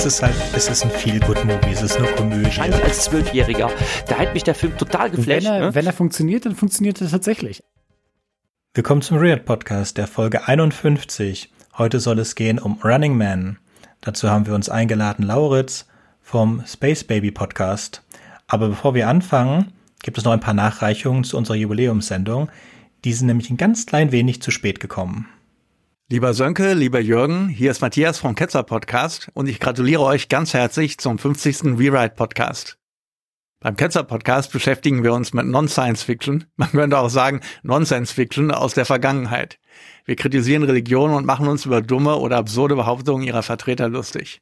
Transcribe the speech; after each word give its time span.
es 0.00 0.06
ist 0.06 0.22
halt, 0.22 0.34
es 0.56 0.66
ist 0.66 0.82
ein 0.82 0.90
Feel-Good-Movie, 0.90 1.72
es 1.72 1.82
ist 1.82 1.98
nur 1.98 2.08
Komödie. 2.12 2.44
Wahrscheinlich 2.44 2.82
als 2.82 3.04
Zwölfjähriger. 3.04 3.70
Da 4.08 4.16
hat 4.16 4.32
mich 4.32 4.44
der 4.44 4.54
Film 4.54 4.78
total 4.78 5.10
geflasht. 5.10 5.44
Wenn 5.44 5.52
er, 5.52 5.60
ne? 5.60 5.74
wenn 5.74 5.84
er 5.84 5.92
funktioniert, 5.92 6.46
dann 6.46 6.56
funktioniert 6.56 7.02
er 7.02 7.10
tatsächlich. 7.10 7.62
Willkommen 8.72 9.02
zum 9.02 9.18
Real 9.18 9.36
Podcast, 9.36 9.98
der 9.98 10.06
Folge 10.06 10.48
51. 10.48 11.52
Heute 11.76 12.00
soll 12.00 12.18
es 12.18 12.34
gehen 12.34 12.58
um 12.58 12.80
Running 12.82 13.14
Man. 13.14 13.58
Dazu 14.00 14.30
haben 14.30 14.46
wir 14.46 14.54
uns 14.54 14.70
eingeladen 14.70 15.26
Lauritz 15.26 15.86
vom 16.22 16.64
Space 16.66 17.04
Baby 17.04 17.30
Podcast. 17.30 18.02
Aber 18.46 18.68
bevor 18.68 18.94
wir 18.94 19.06
anfangen, 19.06 19.74
gibt 20.02 20.16
es 20.16 20.24
noch 20.24 20.32
ein 20.32 20.40
paar 20.40 20.54
Nachreichungen 20.54 21.24
zu 21.24 21.36
unserer 21.36 21.56
Jubiläumssendung. 21.56 22.48
Die 23.04 23.12
sind 23.12 23.26
nämlich 23.26 23.50
ein 23.50 23.58
ganz 23.58 23.84
klein 23.84 24.12
wenig 24.12 24.40
zu 24.40 24.50
spät 24.50 24.80
gekommen. 24.80 25.28
Lieber 26.12 26.34
Sönke, 26.34 26.74
lieber 26.74 26.98
Jürgen, 26.98 27.48
hier 27.48 27.70
ist 27.70 27.82
Matthias 27.82 28.18
vom 28.18 28.34
Ketzer 28.34 28.64
Podcast 28.64 29.30
und 29.32 29.48
ich 29.48 29.60
gratuliere 29.60 30.02
euch 30.02 30.28
ganz 30.28 30.54
herzlich 30.54 30.98
zum 30.98 31.20
50. 31.20 31.78
Rewrite 31.78 32.16
Podcast. 32.16 32.78
Beim 33.60 33.76
Ketzer 33.76 34.02
Podcast 34.02 34.50
beschäftigen 34.50 35.04
wir 35.04 35.12
uns 35.12 35.32
mit 35.34 35.46
Non-Science 35.46 36.02
Fiction, 36.02 36.46
man 36.56 36.72
könnte 36.72 36.98
auch 36.98 37.10
sagen 37.10 37.42
Nonsense 37.62 38.12
Fiction 38.12 38.50
aus 38.50 38.74
der 38.74 38.86
Vergangenheit. 38.86 39.60
Wir 40.04 40.16
kritisieren 40.16 40.64
Religionen 40.64 41.14
und 41.14 41.26
machen 41.26 41.46
uns 41.46 41.64
über 41.64 41.80
dumme 41.80 42.16
oder 42.16 42.38
absurde 42.38 42.74
Behauptungen 42.74 43.24
ihrer 43.24 43.44
Vertreter 43.44 43.88
lustig. 43.88 44.40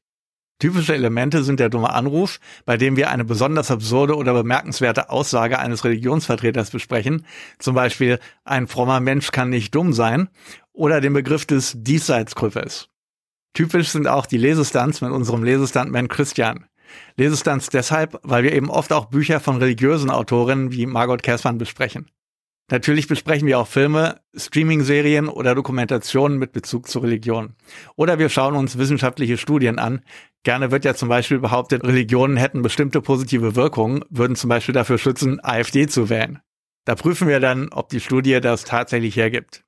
Typische 0.61 0.93
Elemente 0.93 1.45
sind 1.45 1.61
der 1.61 1.69
dumme 1.69 1.91
Anruf, 1.91 2.41
bei 2.65 2.77
dem 2.77 2.97
wir 2.97 3.11
eine 3.11 3.25
besonders 3.25 3.71
absurde 3.71 4.17
oder 4.17 4.33
bemerkenswerte 4.33 5.09
Aussage 5.09 5.61
eines 5.61 5.85
Religionsvertreters 5.85 6.71
besprechen, 6.71 7.25
zum 7.61 7.77
Beispiel 7.77 8.19
ein 8.45 8.67
frommer 8.67 8.99
Mensch 8.99 9.31
kann 9.31 9.51
nicht 9.51 9.73
dumm 9.77 9.93
sein, 9.93 10.29
oder 10.79 11.01
den 11.01 11.13
Begriff 11.13 11.45
des 11.45 11.75
Diesseitsgrüffes. 11.77 12.89
Typisch 13.53 13.89
sind 13.89 14.07
auch 14.07 14.27
die 14.27 14.39
Lesestunts 14.39 15.01
mit 15.01 15.11
unserem 15.11 15.43
Lesestuntman 15.43 16.07
Christian. 16.07 16.67
Lesestunts 17.17 17.69
deshalb, 17.69 18.21
weil 18.23 18.45
wir 18.45 18.53
eben 18.53 18.71
oft 18.71 18.93
auch 18.93 19.07
Bücher 19.07 19.41
von 19.41 19.57
religiösen 19.57 20.09
Autorinnen 20.09 20.71
wie 20.71 20.87
Margot 20.87 21.23
Kersmann 21.23 21.59
besprechen. 21.59 22.11
Natürlich 22.71 23.09
besprechen 23.09 23.49
wir 23.49 23.59
auch 23.59 23.67
Filme, 23.67 24.21
Streaming-Serien 24.37 25.29
oder 25.29 25.55
Dokumentationen 25.55 26.39
mit 26.39 26.53
Bezug 26.53 26.87
zur 26.87 27.03
Religion. 27.03 27.55
Oder 27.97 28.19
wir 28.21 28.29
schauen 28.29 28.55
uns 28.55 28.79
wissenschaftliche 28.79 29.37
Studien 29.37 29.79
an. 29.79 30.03
Gerne 30.45 30.71
wird 30.71 30.85
ja 30.85 30.95
zum 30.95 31.09
Beispiel 31.09 31.41
behauptet, 31.41 31.83
Religionen 31.83 32.37
hätten 32.37 32.63
bestimmte 32.63 33.01
positive 33.01 33.57
Wirkungen, 33.57 34.05
würden 34.11 34.37
zum 34.37 34.49
Beispiel 34.49 34.75
dafür 34.75 34.99
schützen, 34.99 35.43
AfD 35.43 35.89
zu 35.89 36.09
wählen. 36.09 36.39
Da 36.85 36.95
prüfen 36.95 37.27
wir 37.27 37.41
dann, 37.41 37.71
ob 37.71 37.89
die 37.89 38.01
Studie 38.01 38.41
das 38.41 38.65
tatsächlich 38.65 39.17
hergibt. 39.17 39.65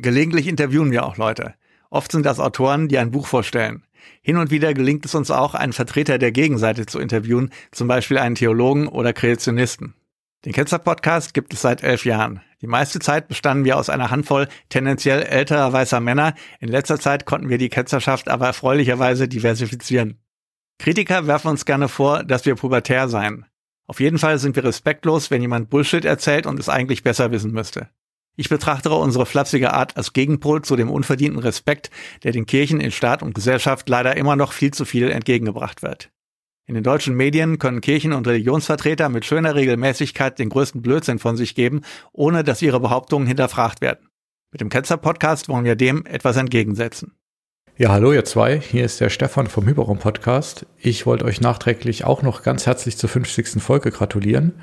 Gelegentlich 0.00 0.46
interviewen 0.46 0.92
wir 0.92 1.04
auch 1.04 1.16
Leute. 1.16 1.54
Oft 1.90 2.12
sind 2.12 2.24
das 2.24 2.38
Autoren, 2.38 2.86
die 2.86 2.98
ein 2.98 3.10
Buch 3.10 3.26
vorstellen. 3.26 3.82
Hin 4.22 4.36
und 4.36 4.52
wieder 4.52 4.72
gelingt 4.72 5.04
es 5.04 5.16
uns 5.16 5.32
auch, 5.32 5.56
einen 5.56 5.72
Vertreter 5.72 6.18
der 6.18 6.30
Gegenseite 6.30 6.86
zu 6.86 7.00
interviewen, 7.00 7.50
zum 7.72 7.88
Beispiel 7.88 8.18
einen 8.18 8.36
Theologen 8.36 8.86
oder 8.86 9.12
Kreationisten. 9.12 9.94
Den 10.44 10.52
Ketzer-Podcast 10.52 11.34
gibt 11.34 11.52
es 11.52 11.62
seit 11.62 11.82
elf 11.82 12.04
Jahren. 12.04 12.42
Die 12.62 12.68
meiste 12.68 13.00
Zeit 13.00 13.26
bestanden 13.26 13.64
wir 13.64 13.76
aus 13.76 13.90
einer 13.90 14.12
Handvoll 14.12 14.46
tendenziell 14.68 15.24
älterer 15.24 15.72
weißer 15.72 15.98
Männer. 15.98 16.34
In 16.60 16.68
letzter 16.68 17.00
Zeit 17.00 17.26
konnten 17.26 17.48
wir 17.48 17.58
die 17.58 17.68
Ketzerschaft 17.68 18.28
aber 18.28 18.46
erfreulicherweise 18.46 19.26
diversifizieren. 19.26 20.20
Kritiker 20.78 21.26
werfen 21.26 21.48
uns 21.48 21.64
gerne 21.64 21.88
vor, 21.88 22.22
dass 22.22 22.46
wir 22.46 22.54
pubertär 22.54 23.08
seien. 23.08 23.46
Auf 23.88 23.98
jeden 23.98 24.18
Fall 24.18 24.38
sind 24.38 24.54
wir 24.54 24.62
respektlos, 24.62 25.32
wenn 25.32 25.42
jemand 25.42 25.70
Bullshit 25.70 26.04
erzählt 26.04 26.46
und 26.46 26.60
es 26.60 26.68
eigentlich 26.68 27.02
besser 27.02 27.32
wissen 27.32 27.50
müsste. 27.50 27.88
Ich 28.40 28.48
betrachtere 28.48 28.94
unsere 28.94 29.26
flapsige 29.26 29.72
Art 29.74 29.96
als 29.96 30.12
Gegenpol 30.12 30.62
zu 30.62 30.76
dem 30.76 30.92
unverdienten 30.92 31.40
Respekt, 31.40 31.90
der 32.22 32.30
den 32.30 32.46
Kirchen 32.46 32.78
in 32.78 32.92
Staat 32.92 33.20
und 33.20 33.34
Gesellschaft 33.34 33.88
leider 33.88 34.16
immer 34.16 34.36
noch 34.36 34.52
viel 34.52 34.70
zu 34.70 34.84
viel 34.84 35.10
entgegengebracht 35.10 35.82
wird. 35.82 36.12
In 36.64 36.76
den 36.76 36.84
deutschen 36.84 37.16
Medien 37.16 37.58
können 37.58 37.80
Kirchen- 37.80 38.12
und 38.12 38.28
Religionsvertreter 38.28 39.08
mit 39.08 39.24
schöner 39.24 39.56
Regelmäßigkeit 39.56 40.38
den 40.38 40.50
größten 40.50 40.82
Blödsinn 40.82 41.18
von 41.18 41.36
sich 41.36 41.56
geben, 41.56 41.80
ohne 42.12 42.44
dass 42.44 42.62
ihre 42.62 42.78
Behauptungen 42.78 43.26
hinterfragt 43.26 43.80
werden. 43.80 44.08
Mit 44.52 44.60
dem 44.60 44.68
Ketzer-Podcast 44.68 45.48
wollen 45.48 45.64
wir 45.64 45.74
dem 45.74 46.06
etwas 46.06 46.36
entgegensetzen. 46.36 47.17
Ja, 47.80 47.90
hallo 47.90 48.12
ihr 48.12 48.24
zwei, 48.24 48.58
hier 48.58 48.84
ist 48.84 49.00
der 49.00 49.08
Stefan 49.08 49.46
vom 49.46 49.68
Hyperraum 49.68 49.98
Podcast. 49.98 50.66
Ich 50.80 51.06
wollte 51.06 51.24
euch 51.24 51.40
nachträglich 51.40 52.02
auch 52.04 52.22
noch 52.22 52.42
ganz 52.42 52.66
herzlich 52.66 52.96
zur 52.96 53.08
50. 53.08 53.62
Folge 53.62 53.92
gratulieren. 53.92 54.54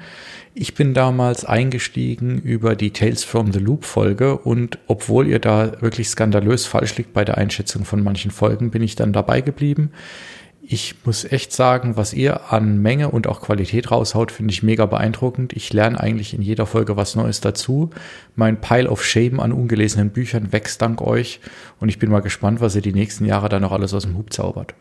Ich 0.54 0.74
bin 0.74 0.94
damals 0.94 1.46
eingestiegen 1.46 2.42
über 2.42 2.76
die 2.76 2.92
Tales 2.92 3.24
from 3.24 3.54
the 3.54 3.60
Loop 3.60 3.86
Folge 3.86 4.38
und 4.38 4.80
obwohl 4.88 5.28
ihr 5.28 5.40
da 5.40 5.82
wirklich 5.82 6.10
skandalös 6.10 6.66
falsch 6.66 6.98
liegt 6.98 7.14
bei 7.14 7.24
der 7.24 7.38
Einschätzung 7.38 7.86
von 7.86 8.04
manchen 8.04 8.32
Folgen, 8.32 8.70
bin 8.70 8.84
ich 8.84 8.98
dann 8.98 9.14
dabei 9.14 9.40
geblieben. 9.40 9.92
Ich 10.68 10.96
muss 11.06 11.26
echt 11.26 11.54
sagen, 11.54 11.96
was 11.96 12.12
ihr 12.12 12.52
an 12.52 12.82
Menge 12.82 13.12
und 13.12 13.28
auch 13.28 13.42
Qualität 13.42 13.92
raushaut, 13.92 14.32
finde 14.32 14.52
ich 14.52 14.64
mega 14.64 14.88
beeindruckend. 14.88 15.54
Ich 15.54 15.72
lerne 15.72 16.00
eigentlich 16.00 16.34
in 16.34 16.42
jeder 16.42 16.66
Folge 16.66 16.98
was 16.98 17.16
Neues 17.16 17.40
dazu. 17.40 17.92
Mein 18.36 18.60
Pile 18.60 18.90
of 18.90 19.06
Shame 19.06 19.40
an 19.40 19.52
ungelesenen 19.52 20.10
Büchern 20.10 20.52
wächst 20.52 20.82
dank 20.82 21.02
euch 21.02 21.40
und 21.80 21.90
ich 21.90 22.00
bin 22.00 22.10
mal 22.10 22.22
gespannt, 22.22 22.62
was 22.62 22.76
ihr 22.76 22.82
die 22.82 22.94
nächsten 22.94 23.26
Jahre 23.26 23.48
da 23.48 23.60
noch 23.60 23.72
alles 23.72 23.94
aus 23.94 24.04
dem 24.04 24.18
Hub 24.18 24.34
zaubert. 24.34 24.74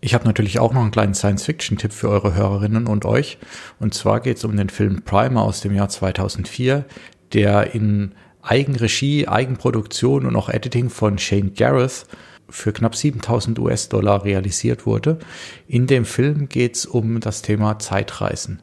Ich 0.00 0.12
habe 0.12 0.24
natürlich 0.24 0.58
auch 0.58 0.72
noch 0.72 0.82
einen 0.82 0.90
kleinen 0.90 1.14
Science-Fiction-Tipp 1.14 1.92
für 1.92 2.08
eure 2.08 2.34
Hörerinnen 2.34 2.88
und 2.88 3.04
euch. 3.04 3.38
Und 3.78 3.94
zwar 3.94 4.20
geht 4.20 4.38
es 4.38 4.44
um 4.44 4.56
den 4.56 4.70
Film 4.70 5.02
Primer 5.02 5.42
aus 5.42 5.60
dem 5.60 5.72
Jahr 5.72 5.88
2004, 5.88 6.84
der 7.32 7.74
in 7.74 8.12
Eigenregie, 8.42 9.28
Eigenproduktion 9.28 10.26
und 10.26 10.34
auch 10.34 10.48
Editing 10.48 10.90
von 10.90 11.18
Shane 11.18 11.52
Gareth 11.54 12.06
für 12.50 12.72
knapp 12.72 12.96
7000 12.96 13.58
US-Dollar 13.58 14.24
realisiert 14.24 14.86
wurde. 14.86 15.18
In 15.66 15.86
dem 15.86 16.04
Film 16.04 16.48
geht 16.48 16.76
es 16.76 16.86
um 16.86 17.20
das 17.20 17.42
Thema 17.42 17.78
Zeitreisen. 17.78 18.60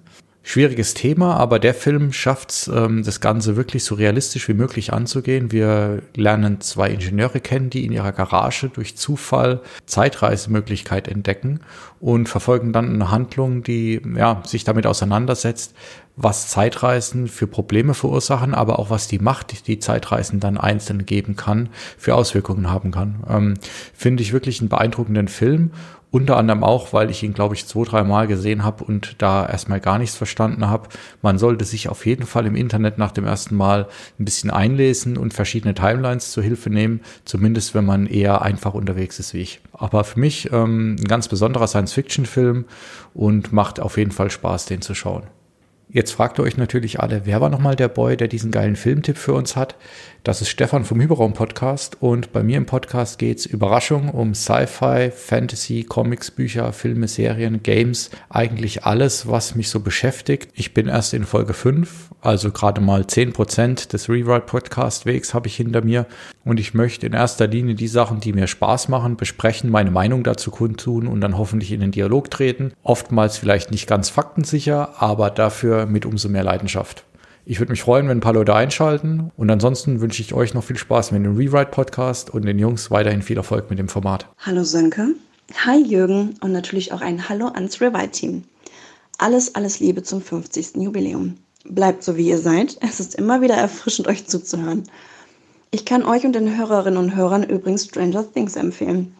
Schwieriges 0.47 0.93
Thema, 0.93 1.37
aber 1.37 1.57
der 1.57 1.73
Film 1.73 2.13
schafft 2.13 2.51
es, 2.51 2.67
ähm, 2.67 3.01
das 3.03 3.19
Ganze 3.19 3.55
wirklich 3.55 3.83
so 3.83 3.95
realistisch 3.95 4.47
wie 4.47 4.53
möglich 4.53 4.93
anzugehen. 4.93 5.51
Wir 5.51 6.03
lernen 6.15 6.61
zwei 6.61 6.91
Ingenieure 6.91 7.39
kennen, 7.39 7.71
die 7.71 7.83
in 7.83 7.91
ihrer 7.91 8.11
Garage 8.11 8.69
durch 8.69 8.95
Zufall 8.95 9.61
Zeitreisemöglichkeit 9.87 11.07
entdecken 11.07 11.61
und 11.99 12.29
verfolgen 12.29 12.73
dann 12.73 12.93
eine 12.93 13.09
Handlung, 13.09 13.63
die 13.63 13.99
ja, 14.15 14.43
sich 14.45 14.63
damit 14.63 14.85
auseinandersetzt, 14.85 15.73
was 16.15 16.47
Zeitreisen 16.47 17.27
für 17.27 17.47
Probleme 17.47 17.93
verursachen, 17.93 18.53
aber 18.53 18.79
auch 18.79 18.89
was 18.89 19.07
die 19.07 19.19
Macht, 19.19 19.67
die 19.67 19.79
Zeitreisen 19.79 20.39
dann 20.39 20.57
einzeln 20.57 21.05
geben 21.05 21.35
kann, 21.35 21.69
für 21.97 22.15
Auswirkungen 22.15 22.69
haben 22.71 22.91
kann. 22.91 23.23
Ähm, 23.29 23.53
Finde 23.93 24.23
ich 24.23 24.33
wirklich 24.33 24.59
einen 24.59 24.69
beeindruckenden 24.69 25.27
Film 25.27 25.71
unter 26.15 26.37
anderem 26.37 26.63
auch, 26.63 26.93
weil 26.93 27.09
ich 27.09 27.23
ihn, 27.23 27.33
glaube 27.33 27.55
ich, 27.55 27.65
zwei, 27.65 27.83
drei 27.83 28.03
Mal 28.05 28.25
gesehen 28.25 28.63
habe 28.63 28.85
und 28.85 29.21
da 29.21 29.45
erstmal 29.45 29.81
gar 29.81 29.99
nichts 29.99 30.15
verstanden 30.15 30.65
habe. 30.65 30.87
Man 31.21 31.37
sollte 31.37 31.65
sich 31.65 31.89
auf 31.89 32.05
jeden 32.05 32.25
Fall 32.25 32.45
im 32.45 32.55
Internet 32.55 32.97
nach 32.97 33.11
dem 33.11 33.25
ersten 33.25 33.53
Mal 33.53 33.89
ein 34.17 34.23
bisschen 34.23 34.49
einlesen 34.49 35.17
und 35.17 35.33
verschiedene 35.33 35.73
Timelines 35.73 36.31
zur 36.31 36.41
Hilfe 36.41 36.69
nehmen, 36.69 37.01
zumindest 37.25 37.75
wenn 37.75 37.83
man 37.83 38.07
eher 38.07 38.43
einfach 38.43 38.75
unterwegs 38.75 39.19
ist 39.19 39.33
wie 39.33 39.39
ich. 39.39 39.59
Aber 39.73 40.05
für 40.05 40.17
mich 40.17 40.53
ähm, 40.53 40.95
ein 40.97 41.03
ganz 41.03 41.27
besonderer 41.27 41.67
Science-Fiction-Film 41.67 42.63
und 43.13 43.51
macht 43.51 43.81
auf 43.81 43.97
jeden 43.97 44.11
Fall 44.11 44.31
Spaß, 44.31 44.67
den 44.67 44.81
zu 44.81 44.95
schauen. 44.95 45.23
Jetzt 45.87 46.13
fragt 46.13 46.39
ihr 46.39 46.43
euch 46.43 46.57
natürlich 46.57 46.99
alle, 46.99 47.25
wer 47.25 47.41
war 47.41 47.49
nochmal 47.49 47.75
der 47.75 47.89
Boy, 47.89 48.17
der 48.17 48.27
diesen 48.27 48.51
geilen 48.51 48.75
Filmtipp 48.75 49.17
für 49.17 49.33
uns 49.33 49.55
hat? 49.55 49.75
Das 50.23 50.41
ist 50.41 50.49
Stefan 50.49 50.85
vom 50.85 50.99
Hyperraum 50.99 51.33
Podcast 51.33 51.97
und 52.01 52.33
bei 52.33 52.41
mir 52.41 52.57
im 52.57 52.65
Podcast 52.65 53.19
geht's 53.19 53.45
Überraschung 53.45 54.09
um 54.09 54.33
Sci-Fi, 54.33 55.11
Fantasy, 55.11 55.83
Comics, 55.83 56.31
Bücher, 56.31 56.73
Filme, 56.73 57.07
Serien, 57.07 57.61
Games, 57.61 58.09
eigentlich 58.29 58.85
alles, 58.85 59.27
was 59.27 59.53
mich 59.53 59.69
so 59.69 59.81
beschäftigt. 59.81 60.49
Ich 60.55 60.73
bin 60.73 60.87
erst 60.87 61.13
in 61.13 61.25
Folge 61.25 61.53
5, 61.53 62.09
also 62.21 62.49
gerade 62.49 62.81
mal 62.81 63.01
10% 63.01 63.91
des 63.91 64.09
Rewrite 64.09 64.47
Podcast 64.47 65.05
Wegs 65.05 65.35
habe 65.35 65.47
ich 65.47 65.55
hinter 65.55 65.83
mir 65.83 66.07
und 66.43 66.59
ich 66.59 66.73
möchte 66.73 67.05
in 67.05 67.13
erster 67.13 67.45
Linie 67.45 67.75
die 67.75 67.87
Sachen, 67.87 68.19
die 68.19 68.33
mir 68.33 68.47
Spaß 68.47 68.89
machen, 68.89 69.17
besprechen, 69.17 69.69
meine 69.69 69.91
Meinung 69.91 70.23
dazu 70.23 70.49
kundtun 70.49 71.05
und 71.05 71.21
dann 71.21 71.37
hoffentlich 71.37 71.71
in 71.71 71.81
den 71.81 71.91
Dialog 71.91 72.31
treten. 72.31 72.73
Oftmals 72.81 73.37
vielleicht 73.37 73.69
nicht 73.69 73.85
ganz 73.85 74.09
faktensicher, 74.09 74.95
aber 74.97 75.29
dafür 75.29 75.74
mit 75.85 76.05
umso 76.05 76.29
mehr 76.29 76.43
Leidenschaft. 76.43 77.03
Ich 77.47 77.59
würde 77.59 77.71
mich 77.71 77.81
freuen, 77.81 78.07
wenn 78.07 78.17
ein 78.17 78.21
paar 78.21 78.33
Leute 78.33 78.55
einschalten. 78.55 79.31
Und 79.37 79.51
ansonsten 79.51 80.01
wünsche 80.01 80.21
ich 80.21 80.33
euch 80.33 80.53
noch 80.55 80.63
viel 80.63 80.77
Spaß 80.77 81.11
mit 81.11 81.23
dem 81.23 81.35
Rewrite-Podcast 81.37 82.33
und 82.33 82.45
den 82.45 82.57
Jungs 82.57 82.89
weiterhin 82.89 83.21
viel 83.21 83.37
Erfolg 83.37 83.69
mit 83.69 83.77
dem 83.77 83.87
Format. 83.87 84.27
Hallo 84.39 84.63
Sönke. 84.63 85.09
Hi 85.63 85.77
Jürgen 85.77 86.35
und 86.41 86.53
natürlich 86.53 86.91
auch 86.91 87.01
ein 87.01 87.29
Hallo 87.29 87.49
ans 87.49 87.79
Rewrite-Team. 87.79 88.43
Alles, 89.19 89.53
alles 89.53 89.79
Liebe 89.79 90.01
zum 90.01 90.21
50. 90.21 90.77
Jubiläum. 90.77 91.35
Bleibt 91.65 92.03
so, 92.03 92.17
wie 92.17 92.29
ihr 92.29 92.39
seid. 92.39 92.77
Es 92.81 92.99
ist 92.99 93.13
immer 93.15 93.41
wieder 93.41 93.55
erfrischend, 93.55 94.07
euch 94.07 94.25
zuzuhören. 94.25 94.83
Ich 95.69 95.85
kann 95.85 96.03
euch 96.03 96.25
und 96.25 96.33
den 96.33 96.57
Hörerinnen 96.57 96.97
und 96.97 97.15
Hörern 97.15 97.43
übrigens 97.43 97.85
Stranger 97.85 98.25
Things 98.31 98.55
empfehlen. 98.55 99.15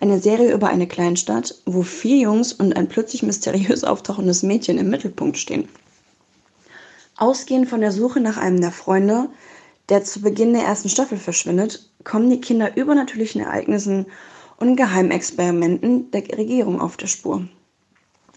Eine 0.00 0.20
Serie 0.20 0.52
über 0.54 0.68
eine 0.68 0.86
Kleinstadt, 0.86 1.56
wo 1.66 1.82
vier 1.82 2.18
Jungs 2.18 2.52
und 2.52 2.76
ein 2.76 2.88
plötzlich 2.88 3.24
mysteriös 3.24 3.82
auftauchendes 3.82 4.44
Mädchen 4.44 4.78
im 4.78 4.90
Mittelpunkt 4.90 5.36
stehen. 5.38 5.68
Ausgehend 7.16 7.68
von 7.68 7.80
der 7.80 7.90
Suche 7.90 8.20
nach 8.20 8.36
einem 8.36 8.60
der 8.60 8.70
Freunde, 8.70 9.28
der 9.88 10.04
zu 10.04 10.20
Beginn 10.20 10.52
der 10.52 10.62
ersten 10.62 10.88
Staffel 10.88 11.18
verschwindet, 11.18 11.90
kommen 12.04 12.30
die 12.30 12.40
Kinder 12.40 12.76
übernatürlichen 12.76 13.40
Ereignissen 13.40 14.06
und 14.58 14.76
Geheimexperimenten 14.76 16.12
der 16.12 16.22
Regierung 16.36 16.80
auf 16.80 16.96
der 16.96 17.08
Spur. 17.08 17.48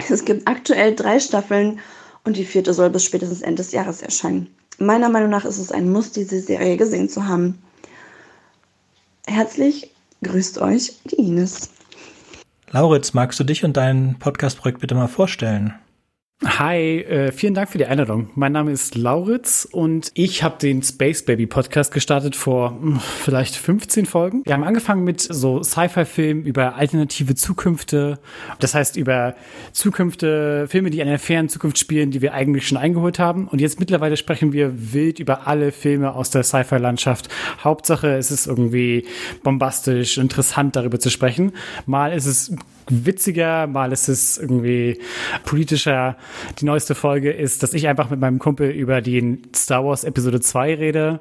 Es 0.09 0.25
gibt 0.25 0.47
aktuell 0.47 0.95
drei 0.95 1.19
Staffeln 1.19 1.79
und 2.23 2.37
die 2.37 2.45
vierte 2.45 2.73
soll 2.73 2.89
bis 2.89 3.03
spätestens 3.03 3.41
Ende 3.41 3.61
des 3.61 3.71
Jahres 3.71 4.01
erscheinen. 4.01 4.47
Meiner 4.79 5.09
Meinung 5.09 5.29
nach 5.29 5.45
ist 5.45 5.59
es 5.59 5.71
ein 5.71 5.91
Muss, 5.91 6.11
diese 6.11 6.41
Serie 6.41 6.77
gesehen 6.77 7.07
zu 7.07 7.27
haben. 7.27 7.61
Herzlich 9.27 9.93
grüßt 10.23 10.59
euch 10.59 10.93
die 11.05 11.15
Ines. 11.15 11.71
Lauritz, 12.71 13.13
magst 13.13 13.39
du 13.39 13.43
dich 13.43 13.65
und 13.65 13.75
dein 13.75 14.17
Podcast-Projekt 14.19 14.79
bitte 14.79 14.95
mal 14.95 15.07
vorstellen? 15.07 15.73
Hi, 16.43 17.01
äh, 17.01 17.31
vielen 17.31 17.53
Dank 17.53 17.69
für 17.69 17.77
die 17.77 17.85
Einladung. 17.85 18.31
Mein 18.33 18.51
Name 18.51 18.71
ist 18.71 18.95
Lauritz 18.95 19.67
und 19.71 20.09
ich 20.15 20.41
habe 20.41 20.57
den 20.57 20.81
Space 20.81 21.23
Baby 21.23 21.45
Podcast 21.45 21.93
gestartet 21.93 22.35
vor 22.35 22.71
mh, 22.71 22.81
hm, 22.81 22.99
vielleicht 22.99 23.55
15 23.55 24.07
Folgen. 24.07 24.41
Wir 24.45 24.55
haben 24.55 24.63
angefangen 24.63 25.03
mit 25.03 25.21
so 25.21 25.61
Sci-Fi-Filmen 25.61 26.43
über 26.47 26.77
alternative 26.77 27.35
Zukünfte. 27.35 28.17
Das 28.59 28.73
heißt 28.73 28.97
über 28.97 29.35
Zukünfte, 29.71 30.65
Filme, 30.67 30.89
die 30.89 30.99
in 30.99 31.07
einer 31.07 31.19
fernen 31.19 31.47
Zukunft 31.47 31.77
spielen, 31.77 32.09
die 32.09 32.23
wir 32.23 32.33
eigentlich 32.33 32.67
schon 32.67 32.79
eingeholt 32.79 33.19
haben. 33.19 33.47
Und 33.47 33.61
jetzt 33.61 33.79
mittlerweile 33.79 34.17
sprechen 34.17 34.51
wir 34.51 34.93
wild 34.93 35.19
über 35.19 35.45
alle 35.45 35.71
Filme 35.71 36.15
aus 36.15 36.31
der 36.31 36.41
Sci-Fi-Landschaft. 36.41 37.29
Hauptsache, 37.63 38.15
es 38.15 38.31
ist 38.31 38.47
irgendwie 38.47 39.05
bombastisch, 39.43 40.17
interessant 40.17 40.75
darüber 40.75 40.99
zu 40.99 41.11
sprechen. 41.11 41.51
Mal 41.85 42.13
ist 42.13 42.25
es 42.25 42.55
witziger, 42.91 43.67
mal 43.67 43.91
ist 43.91 44.07
es 44.07 44.37
irgendwie 44.37 44.99
politischer. 45.45 46.17
Die 46.59 46.65
neueste 46.65 46.95
Folge 46.95 47.31
ist, 47.31 47.63
dass 47.63 47.73
ich 47.73 47.87
einfach 47.87 48.09
mit 48.09 48.19
meinem 48.19 48.39
Kumpel 48.39 48.69
über 48.69 49.01
die 49.01 49.41
Star 49.55 49.85
Wars 49.85 50.03
Episode 50.03 50.39
2 50.39 50.75
rede. 50.75 51.19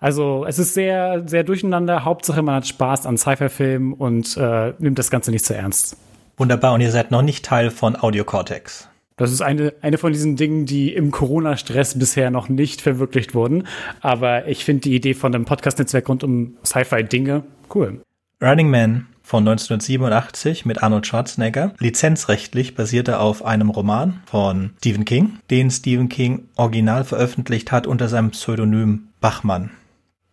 Also 0.00 0.44
es 0.46 0.58
ist 0.58 0.74
sehr, 0.74 1.22
sehr 1.26 1.44
durcheinander. 1.44 2.04
Hauptsache 2.04 2.42
man 2.42 2.56
hat 2.56 2.66
Spaß 2.66 3.06
an 3.06 3.16
Sci-Fi-Filmen 3.16 3.92
und 3.94 4.36
äh, 4.36 4.74
nimmt 4.78 4.98
das 4.98 5.10
Ganze 5.10 5.30
nicht 5.30 5.44
zu 5.44 5.54
ernst. 5.54 5.96
Wunderbar, 6.36 6.74
und 6.74 6.80
ihr 6.80 6.90
seid 6.90 7.10
noch 7.10 7.22
nicht 7.22 7.44
Teil 7.44 7.70
von 7.70 7.96
Audio 7.96 8.24
Cortex. 8.24 8.88
Das 9.16 9.30
ist 9.30 9.42
eine, 9.42 9.74
eine 9.82 9.98
von 9.98 10.12
diesen 10.12 10.36
Dingen, 10.36 10.66
die 10.66 10.92
im 10.92 11.10
Corona-Stress 11.10 11.98
bisher 11.98 12.30
noch 12.30 12.48
nicht 12.48 12.80
verwirklicht 12.80 13.34
wurden. 13.34 13.68
Aber 14.00 14.48
ich 14.48 14.64
finde 14.64 14.82
die 14.82 14.96
Idee 14.96 15.14
von 15.14 15.34
einem 15.34 15.44
Podcast-Netzwerk 15.44 16.08
rund 16.08 16.24
um 16.24 16.56
Sci-Fi-Dinge 16.64 17.44
cool. 17.74 18.00
Running 18.42 18.70
Man 18.70 19.06
von 19.22 19.46
1987 19.46 20.66
mit 20.66 20.82
Arnold 20.82 21.06
Schwarzenegger. 21.06 21.74
Lizenzrechtlich 21.78 22.74
basiert 22.74 23.08
er 23.08 23.20
auf 23.20 23.44
einem 23.44 23.70
Roman 23.70 24.22
von 24.26 24.70
Stephen 24.78 25.04
King, 25.04 25.38
den 25.50 25.70
Stephen 25.70 26.08
King 26.08 26.48
original 26.56 27.04
veröffentlicht 27.04 27.72
hat 27.72 27.86
unter 27.86 28.08
seinem 28.08 28.30
Pseudonym 28.30 29.08
Bachmann. 29.20 29.70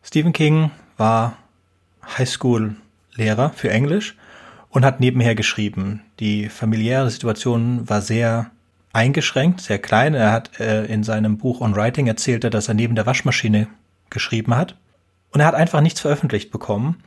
Stephen 0.03 0.33
King 0.33 0.71
war 0.97 1.37
Highschool-Lehrer 2.17 3.51
für 3.51 3.69
Englisch 3.69 4.15
und 4.69 4.85
hat 4.85 4.99
nebenher 4.99 5.35
geschrieben. 5.35 6.01
Die 6.19 6.49
familiäre 6.49 7.09
Situation 7.09 7.87
war 7.89 8.01
sehr 8.01 8.51
eingeschränkt, 8.93 9.61
sehr 9.61 9.79
klein. 9.79 10.13
Er 10.13 10.31
hat 10.31 10.59
äh, 10.59 10.85
in 10.85 11.03
seinem 11.03 11.37
Buch 11.37 11.61
On 11.61 11.75
Writing 11.75 12.07
erzählt, 12.07 12.43
dass 12.43 12.67
er 12.67 12.73
neben 12.73 12.95
der 12.95 13.05
Waschmaschine 13.05 13.67
geschrieben 14.09 14.55
hat. 14.55 14.75
Und 15.31 15.41
er 15.41 15.47
hat 15.47 15.55
einfach 15.55 15.81
nichts 15.81 15.99
veröffentlicht 15.99 16.51
bekommen. 16.51 17.03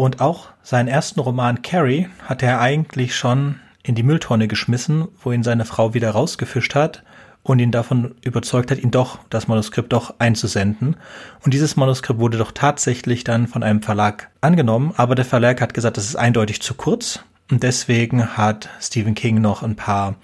Und 0.00 0.22
auch 0.22 0.48
seinen 0.62 0.88
ersten 0.88 1.20
Roman 1.20 1.60
Carrie 1.60 2.08
hat 2.24 2.42
er 2.42 2.58
eigentlich 2.58 3.14
schon 3.14 3.56
in 3.82 3.94
die 3.94 4.02
Mülltonne 4.02 4.48
geschmissen, 4.48 5.08
wo 5.22 5.30
ihn 5.30 5.42
seine 5.42 5.66
Frau 5.66 5.92
wieder 5.92 6.12
rausgefischt 6.12 6.74
hat 6.74 7.02
und 7.42 7.58
ihn 7.58 7.70
davon 7.70 8.14
überzeugt 8.22 8.70
hat, 8.70 8.78
ihn 8.78 8.90
doch, 8.90 9.18
das 9.28 9.46
Manuskript 9.46 9.92
doch 9.92 10.14
einzusenden. 10.18 10.96
Und 11.44 11.52
dieses 11.52 11.76
Manuskript 11.76 12.18
wurde 12.18 12.38
doch 12.38 12.52
tatsächlich 12.52 13.24
dann 13.24 13.46
von 13.46 13.62
einem 13.62 13.82
Verlag 13.82 14.30
angenommen, 14.40 14.94
aber 14.96 15.14
der 15.14 15.26
Verlag 15.26 15.60
hat 15.60 15.74
gesagt, 15.74 15.98
das 15.98 16.06
ist 16.06 16.16
eindeutig 16.16 16.62
zu 16.62 16.72
kurz. 16.72 17.22
Und 17.50 17.62
deswegen 17.62 18.38
hat 18.38 18.70
Stephen 18.80 19.14
King 19.14 19.42
noch 19.42 19.62
ein 19.62 19.76
paar 19.76 20.14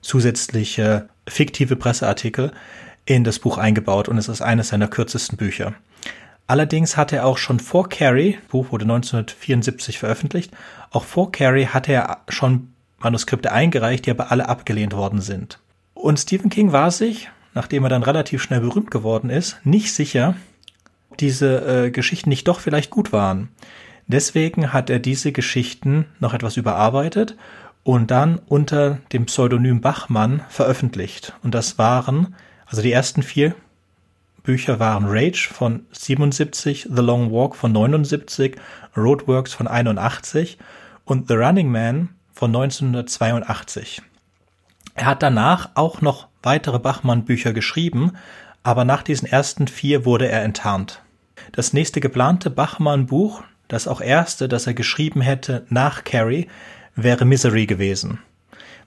zusätzliche 0.00 1.08
fiktive 1.26 1.74
Presseartikel 1.74 2.52
in 3.04 3.24
das 3.24 3.40
Buch 3.40 3.58
eingebaut 3.58 4.08
und 4.08 4.16
es 4.16 4.28
ist 4.28 4.42
eines 4.42 4.68
seiner 4.68 4.86
kürzesten 4.86 5.36
Bücher. 5.36 5.74
Allerdings 6.46 6.96
hat 6.96 7.12
er 7.12 7.24
auch 7.24 7.38
schon 7.38 7.58
vor 7.58 7.88
Carrie, 7.88 8.38
Buch 8.48 8.70
wurde 8.70 8.84
1974 8.84 9.98
veröffentlicht, 9.98 10.52
auch 10.90 11.04
vor 11.04 11.32
Carrie 11.32 11.66
hatte 11.66 11.92
er 11.92 12.18
schon 12.28 12.68
Manuskripte 12.98 13.52
eingereicht, 13.52 14.06
die 14.06 14.10
aber 14.10 14.30
alle 14.30 14.48
abgelehnt 14.48 14.94
worden 14.94 15.20
sind. 15.20 15.58
Und 15.94 16.18
Stephen 16.18 16.50
King 16.50 16.72
war 16.72 16.90
sich, 16.90 17.30
nachdem 17.54 17.84
er 17.84 17.88
dann 17.88 18.02
relativ 18.02 18.42
schnell 18.42 18.60
berühmt 18.60 18.90
geworden 18.90 19.30
ist, 19.30 19.58
nicht 19.64 19.92
sicher, 19.92 20.36
ob 21.10 21.18
diese 21.18 21.86
äh, 21.86 21.90
Geschichten 21.90 22.28
nicht 22.28 22.46
doch 22.48 22.60
vielleicht 22.60 22.90
gut 22.90 23.12
waren. 23.12 23.48
Deswegen 24.06 24.72
hat 24.72 24.90
er 24.90 24.98
diese 24.98 25.32
Geschichten 25.32 26.06
noch 26.20 26.34
etwas 26.34 26.58
überarbeitet 26.58 27.36
und 27.84 28.10
dann 28.10 28.38
unter 28.46 28.98
dem 29.12 29.26
Pseudonym 29.26 29.80
Bachmann 29.80 30.42
veröffentlicht. 30.48 31.34
Und 31.42 31.54
das 31.54 31.78
waren, 31.78 32.34
also 32.66 32.82
die 32.82 32.92
ersten 32.92 33.22
vier 33.22 33.54
Bücher 34.44 34.78
waren 34.78 35.06
Rage 35.06 35.48
von 35.50 35.86
77, 35.90 36.88
The 36.94 37.00
Long 37.00 37.32
Walk 37.32 37.56
von 37.56 37.72
79, 37.72 38.56
Roadworks 38.94 39.54
von 39.54 39.66
81 39.66 40.58
und 41.06 41.28
The 41.28 41.34
Running 41.34 41.70
Man 41.70 42.10
von 42.30 42.54
1982. 42.54 44.02
Er 44.94 45.06
hat 45.06 45.22
danach 45.22 45.70
auch 45.76 46.02
noch 46.02 46.28
weitere 46.42 46.78
Bachmann-Bücher 46.78 47.54
geschrieben, 47.54 48.12
aber 48.62 48.84
nach 48.84 49.02
diesen 49.02 49.26
ersten 49.26 49.66
vier 49.66 50.04
wurde 50.04 50.28
er 50.28 50.42
enttarnt. 50.42 51.00
Das 51.52 51.72
nächste 51.72 52.02
geplante 52.02 52.50
Bachmann-Buch, 52.50 53.42
das 53.68 53.88
auch 53.88 54.02
erste, 54.02 54.46
das 54.46 54.66
er 54.66 54.74
geschrieben 54.74 55.22
hätte 55.22 55.64
nach 55.70 56.04
Carrie, 56.04 56.48
wäre 56.94 57.24
Misery 57.24 57.64
gewesen. 57.64 58.18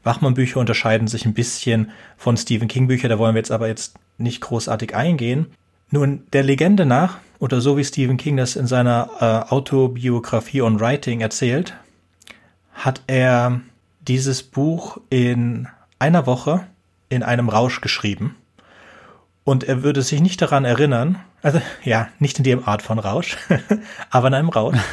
Bachmann-Bücher 0.04 0.60
unterscheiden 0.60 1.08
sich 1.08 1.26
ein 1.26 1.34
bisschen 1.34 1.90
von 2.16 2.38
Stephen 2.38 2.68
King-Büchern, 2.68 3.10
da 3.10 3.18
wollen 3.18 3.34
wir 3.34 3.40
jetzt 3.40 3.52
aber 3.52 3.68
jetzt 3.68 3.96
nicht 4.18 4.42
großartig 4.42 4.96
eingehen. 4.96 5.48
Nun, 5.90 6.24
der 6.34 6.44
Legende 6.44 6.86
nach, 6.86 7.18
oder 7.40 7.62
so 7.62 7.78
wie 7.78 7.84
Stephen 7.84 8.18
King 8.18 8.38
das 8.38 8.56
in 8.56 8.68
seiner 8.68 9.10
äh, 9.20 9.54
Autobiografie 9.54 10.62
on 10.62 10.80
Writing 10.80 11.22
erzählt, 11.22 11.76
hat 12.74 13.02
er 13.08 13.62
dieses 14.02 14.44
Buch 14.44 15.00
in 15.10 15.68
einer 16.00 16.26
Woche 16.26 16.66
in 17.10 17.24
einem 17.24 17.50
Rausch 17.50 17.82
geschrieben. 17.82 18.36
Und 19.44 19.64
er 19.64 19.82
würde 19.82 20.02
sich 20.02 20.20
nicht 20.20 20.42
daran 20.42 20.66
erinnern, 20.66 21.20
also 21.42 21.62
ja, 21.84 22.10
nicht 22.20 22.38
in 22.38 22.44
dem 22.44 22.68
Art 22.68 22.82
von 22.82 23.00
Rausch, 23.00 23.38
aber 24.10 24.28
in 24.28 24.34
einem 24.34 24.50
Rausch. 24.50 24.78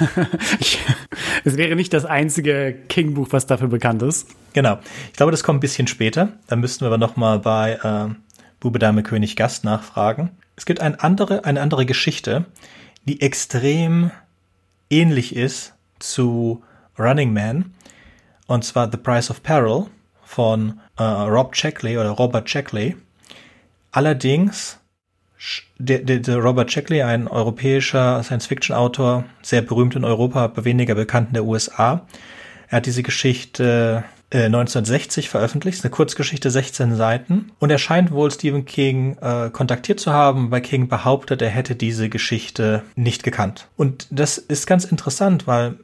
Es 1.47 1.59
wäre 1.59 1.77
nicht 1.77 1.93
das 1.93 2.07
einzige 2.07 2.75
King-Buch, 2.89 3.29
was 3.31 3.47
dafür 3.47 3.69
bekannt 3.69 4.03
ist. 4.03 4.29
Genau. 4.55 4.79
Ich 5.11 5.17
glaube, 5.17 5.31
das 5.31 5.45
kommt 5.45 5.59
ein 5.59 5.61
bisschen 5.61 5.87
später. 5.87 6.31
Da 6.47 6.57
müssten 6.57 6.83
wir 6.83 6.87
aber 6.87 6.97
nochmal 6.97 7.39
bei 7.39 7.73
äh, 7.83 8.15
Bube, 8.65 8.79
Dame, 8.79 9.03
König, 9.03 9.37
Gast 9.37 9.63
nachfragen. 9.65 10.31
Es 10.57 10.65
gibt 10.65 10.81
eine 10.81 11.03
andere, 11.03 11.45
eine 11.45 11.61
andere 11.61 11.85
Geschichte, 11.85 12.47
die 13.05 13.21
extrem 13.21 14.11
ähnlich 14.89 15.37
ist 15.37 15.75
zu 15.99 16.65
Running 16.99 17.35
Man. 17.35 17.75
Und 18.47 18.65
zwar 18.65 18.91
The 18.91 18.97
Price 18.97 19.31
of 19.31 19.43
Peril 19.43 19.89
von 20.25 20.81
äh, 20.97 21.03
Rob 21.03 21.53
Checkley 21.53 21.99
oder 21.99 22.09
Robert 22.09 22.47
Checkley. 22.47 22.97
Allerdings, 23.93 24.79
der, 25.77 25.99
der, 25.99 26.21
der 26.21 26.39
Robert 26.39 26.71
Checkley, 26.71 27.03
ein 27.03 27.29
europäischer 27.29 28.23
Science-Fiction-Autor, 28.23 29.25
sehr 29.43 29.61
berühmt 29.61 29.95
in 29.95 30.07
Europa, 30.07 30.43
aber 30.43 30.65
weniger 30.65 30.95
bekannt 30.95 31.29
in 31.29 31.35
der 31.35 31.45
USA. 31.45 32.07
Er 32.69 32.79
hat 32.79 32.87
diese 32.87 33.03
Geschichte 33.03 34.05
1960 34.35 35.27
äh, 35.27 35.29
veröffentlicht, 35.29 35.85
eine 35.85 35.91
Kurzgeschichte, 35.91 36.51
16 36.51 36.97
Seiten. 36.97 37.53
Und 37.61 37.71
er 37.71 37.79
scheint 37.79 38.11
wohl 38.11 38.31
Stephen 38.31 38.65
King 38.65 39.17
äh, 39.21 39.51
kontaktiert 39.51 40.01
zu 40.01 40.13
haben, 40.13 40.51
weil 40.51 40.61
King 40.61 40.89
behauptet, 40.89 41.41
er 41.41 41.51
hätte 41.51 41.77
diese 41.77 42.09
Geschichte 42.09 42.83
nicht 42.97 43.23
gekannt. 43.23 43.69
Und 43.77 44.09
das 44.11 44.39
ist 44.39 44.67
ganz 44.67 44.85
interessant, 44.85 45.47
weil 45.47 45.79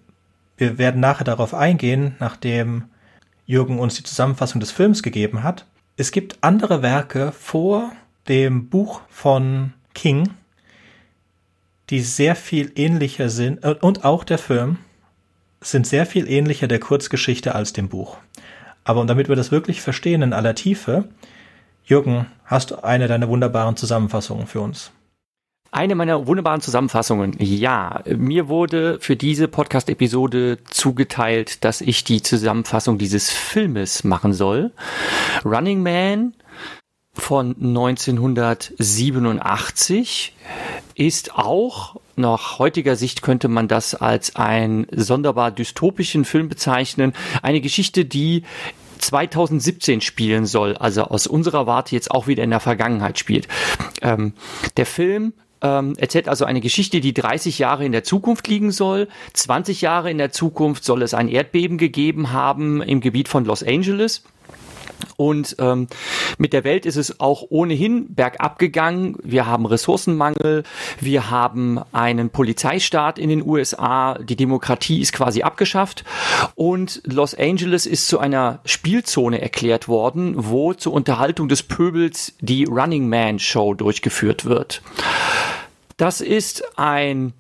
wir 0.57 0.79
werden 0.79 1.01
nachher 1.01 1.25
darauf 1.25 1.55
eingehen, 1.55 2.17
nachdem 2.19 2.85
Jürgen 3.47 3.79
uns 3.79 3.95
die 3.95 4.03
Zusammenfassung 4.03 4.61
des 4.61 4.73
Films 4.73 5.03
gegeben 5.03 5.43
hat. 5.43 5.65
Es 5.97 6.13
gibt 6.13 6.39
andere 6.43 6.83
Werke 6.83 7.33
vor 7.33 7.93
dem 8.29 8.69
Buch 8.69 9.01
von 9.09 9.75
King, 9.95 10.31
die 11.89 12.01
sehr 12.01 12.37
viel 12.37 12.73
ähnlicher 12.75 13.29
sind, 13.29 13.65
äh, 13.65 13.77
und 13.81 14.05
auch 14.05 14.25
der 14.25 14.39
Film, 14.39 14.79
sind 15.61 15.87
sehr 15.87 16.07
viel 16.07 16.29
ähnlicher 16.29 16.69
der 16.69 16.81
Kurzgeschichte 16.81 17.55
als 17.55 17.73
dem 17.73 17.89
Buch. 17.89 18.17
Aber 18.85 19.05
damit 19.05 19.29
wir 19.29 19.37
das 19.37 19.51
wirklich 19.51 19.81
verstehen 19.81 20.23
in 20.23 20.33
aller 20.33 20.55
Tiefe, 20.55 21.09
Jürgen, 21.85 22.27
hast 22.45 22.71
du 22.71 22.85
eine 22.85 23.09
deiner 23.09 23.29
wunderbaren 23.29 23.77
Zusammenfassungen 23.77 24.47
für 24.47 24.61
uns? 24.61 24.93
Eine 25.73 25.95
meiner 25.95 26.27
wunderbaren 26.27 26.61
Zusammenfassungen. 26.61 27.37
Ja, 27.39 28.03
mir 28.07 28.49
wurde 28.49 28.99
für 29.01 29.15
diese 29.15 29.47
Podcast-Episode 29.47 30.59
zugeteilt, 30.69 31.65
dass 31.65 31.81
ich 31.81 32.03
die 32.03 32.23
Zusammenfassung 32.23 32.99
dieses 32.99 33.31
Filmes 33.31 34.03
machen 34.03 34.33
soll. 34.33 34.73
Running 35.45 35.81
Man 35.83 36.35
von 37.13 37.55
1987 37.55 40.35
ist 40.97 41.37
auch 41.37 42.01
nach 42.21 42.59
heutiger 42.59 42.97
Sicht 42.97 43.23
könnte 43.23 43.49
man 43.49 43.69
das 43.69 43.95
als 43.95 44.37
einen 44.37 44.87
sonderbar 44.93 45.51
dystopischen 45.51 46.25
Film 46.25 46.49
bezeichnen. 46.49 47.13
Eine 47.43 47.61
Geschichte, 47.61 48.05
die 48.05 48.45
2017 48.99 50.01
spielen 50.01 50.47
soll, 50.47 50.77
also 50.77 51.05
aus 51.05 51.27
unserer 51.27 51.67
Warte 51.67 51.95
jetzt 51.95 52.11
auch 52.11 52.27
wieder 52.27 52.45
in 52.45 52.51
der 52.51 52.61
Vergangenheit 52.61 53.19
spielt. 53.19 53.49
Ähm, 54.03 54.35
der 54.77 54.87
Film 54.87 55.33
ähm, 55.63 55.95
erzählt 55.97 56.29
also 56.29 56.45
eine 56.45 56.61
Geschichte, 56.61 57.01
die 57.01 57.15
30 57.15 57.59
Jahre 57.59 57.85
in 57.85 57.93
der 57.93 58.05
Zukunft 58.05 58.49
liegen 58.49 58.71
soll. 58.71 59.09
20 59.33 59.81
Jahre 59.81 60.11
in 60.11 60.19
der 60.19 60.33
Zukunft 60.33 60.85
soll 60.85 61.03
es 61.03 61.15
ein 61.15 61.29
Erdbeben 61.29 61.79
gegeben 61.79 62.33
haben 62.33 62.83
im 62.83 63.01
Gebiet 63.01 63.29
von 63.29 63.45
Los 63.45 63.63
Angeles. 63.63 64.23
Und 65.17 65.57
ähm, 65.59 65.89
mit 66.39 66.53
der 66.53 66.65
Welt 66.65 66.87
ist 66.87 66.97
es 66.97 67.21
auch 67.21 67.45
ohnehin 67.49 68.15
bergab 68.15 68.59
gegangen. 68.59 69.17
Wir 69.23 69.47
haben 69.47 69.67
Ressourcenmangel, 69.67 70.65
wir 71.01 71.31
haben 71.31 71.81
einen 71.93 72.31
Polizeistaat 72.31 73.19
in 73.19 73.29
den 73.29 73.47
USA, 73.47 74.15
die 74.15 74.37
Demokratie 74.37 75.01
ist 75.01 75.13
quasi 75.13 75.43
abgeschafft 75.43 76.05
und 76.55 77.03
Los 77.05 77.35
Angeles 77.35 77.87
ist 77.87 78.09
zu 78.09 78.19
einer 78.19 78.61
Spielzone 78.65 79.41
erklärt 79.41 79.89
worden, 79.89 80.35
wo 80.37 80.75
zur 80.75 80.93
Unterhaltung 80.93 81.49
des 81.49 81.63
Pöbels 81.63 82.35
die 82.41 82.65
Running 82.65 83.09
Man 83.09 83.39
Show 83.39 83.75
durchgeführt 83.75 84.45
wird. 84.45 84.83
Das 85.97 86.21
ist 86.21 86.79
ein 86.79 87.35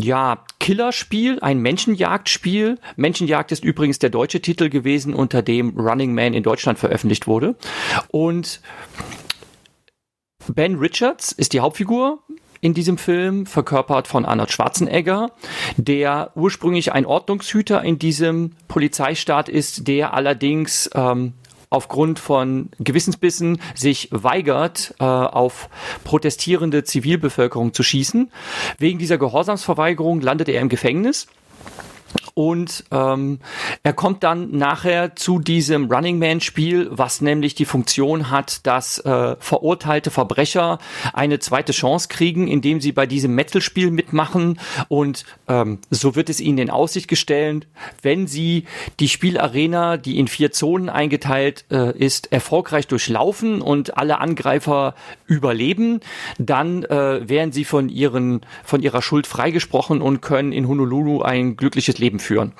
ja, 0.00 0.44
Killerspiel, 0.58 1.38
ein 1.40 1.58
Menschenjagdspiel. 1.58 2.78
Menschenjagd 2.96 3.52
ist 3.52 3.64
übrigens 3.64 3.98
der 3.98 4.10
deutsche 4.10 4.40
Titel 4.40 4.68
gewesen, 4.68 5.14
unter 5.14 5.42
dem 5.42 5.78
Running 5.78 6.14
Man 6.14 6.34
in 6.34 6.42
Deutschland 6.42 6.78
veröffentlicht 6.78 7.26
wurde. 7.26 7.56
Und 8.10 8.60
Ben 10.48 10.76
Richards 10.76 11.32
ist 11.32 11.52
die 11.52 11.60
Hauptfigur 11.60 12.22
in 12.60 12.74
diesem 12.74 12.98
Film, 12.98 13.46
verkörpert 13.46 14.06
von 14.06 14.24
Arnold 14.24 14.50
Schwarzenegger, 14.50 15.30
der 15.76 16.30
ursprünglich 16.34 16.92
ein 16.92 17.06
Ordnungshüter 17.06 17.82
in 17.82 17.98
diesem 17.98 18.52
Polizeistaat 18.68 19.48
ist, 19.48 19.88
der 19.88 20.12
allerdings 20.12 20.90
ähm, 20.94 21.32
aufgrund 21.70 22.18
von 22.18 22.70
Gewissensbissen 22.78 23.60
sich 23.74 24.08
weigert, 24.10 24.94
äh, 24.98 25.04
auf 25.04 25.70
protestierende 26.04 26.84
Zivilbevölkerung 26.84 27.72
zu 27.72 27.82
schießen. 27.82 28.30
Wegen 28.78 28.98
dieser 28.98 29.18
Gehorsamsverweigerung 29.18 30.20
landet 30.20 30.48
er 30.48 30.60
im 30.60 30.68
Gefängnis 30.68 31.28
und 32.34 32.84
ähm, 32.90 33.40
er 33.82 33.92
kommt 33.92 34.22
dann 34.22 34.56
nachher 34.56 35.16
zu 35.16 35.38
diesem 35.38 35.90
Running 35.90 36.18
Man 36.18 36.40
Spiel, 36.40 36.88
was 36.90 37.20
nämlich 37.20 37.54
die 37.54 37.64
Funktion 37.64 38.30
hat, 38.30 38.66
dass 38.66 38.98
äh, 39.00 39.36
verurteilte 39.38 40.10
Verbrecher 40.10 40.78
eine 41.12 41.38
zweite 41.38 41.72
Chance 41.72 42.08
kriegen, 42.08 42.48
indem 42.48 42.80
sie 42.80 42.92
bei 42.92 43.06
diesem 43.06 43.34
Metal-Spiel 43.34 43.90
mitmachen. 43.90 44.60
Und 44.88 45.24
ähm, 45.48 45.78
so 45.90 46.14
wird 46.14 46.30
es 46.30 46.40
ihnen 46.40 46.58
in 46.58 46.70
Aussicht 46.70 47.08
gestellt, 47.08 47.66
wenn 48.02 48.26
sie 48.26 48.64
die 49.00 49.08
Spielarena, 49.08 49.96
die 49.96 50.18
in 50.18 50.28
vier 50.28 50.52
Zonen 50.52 50.88
eingeteilt 50.88 51.64
äh, 51.70 51.96
ist, 51.98 52.32
erfolgreich 52.32 52.86
durchlaufen 52.86 53.60
und 53.60 53.96
alle 53.96 54.18
Angreifer 54.20 54.94
überleben, 55.26 56.00
dann 56.38 56.84
äh, 56.84 57.28
werden 57.28 57.52
sie 57.52 57.64
von 57.64 57.88
ihren 57.88 58.40
von 58.64 58.82
ihrer 58.82 59.02
Schuld 59.02 59.26
freigesprochen 59.26 60.00
und 60.00 60.20
können 60.20 60.52
in 60.52 60.68
Honolulu 60.68 61.22
ein 61.22 61.56
glückliches 61.56 61.98
Leben 61.98 62.19
führen. 62.20 62.52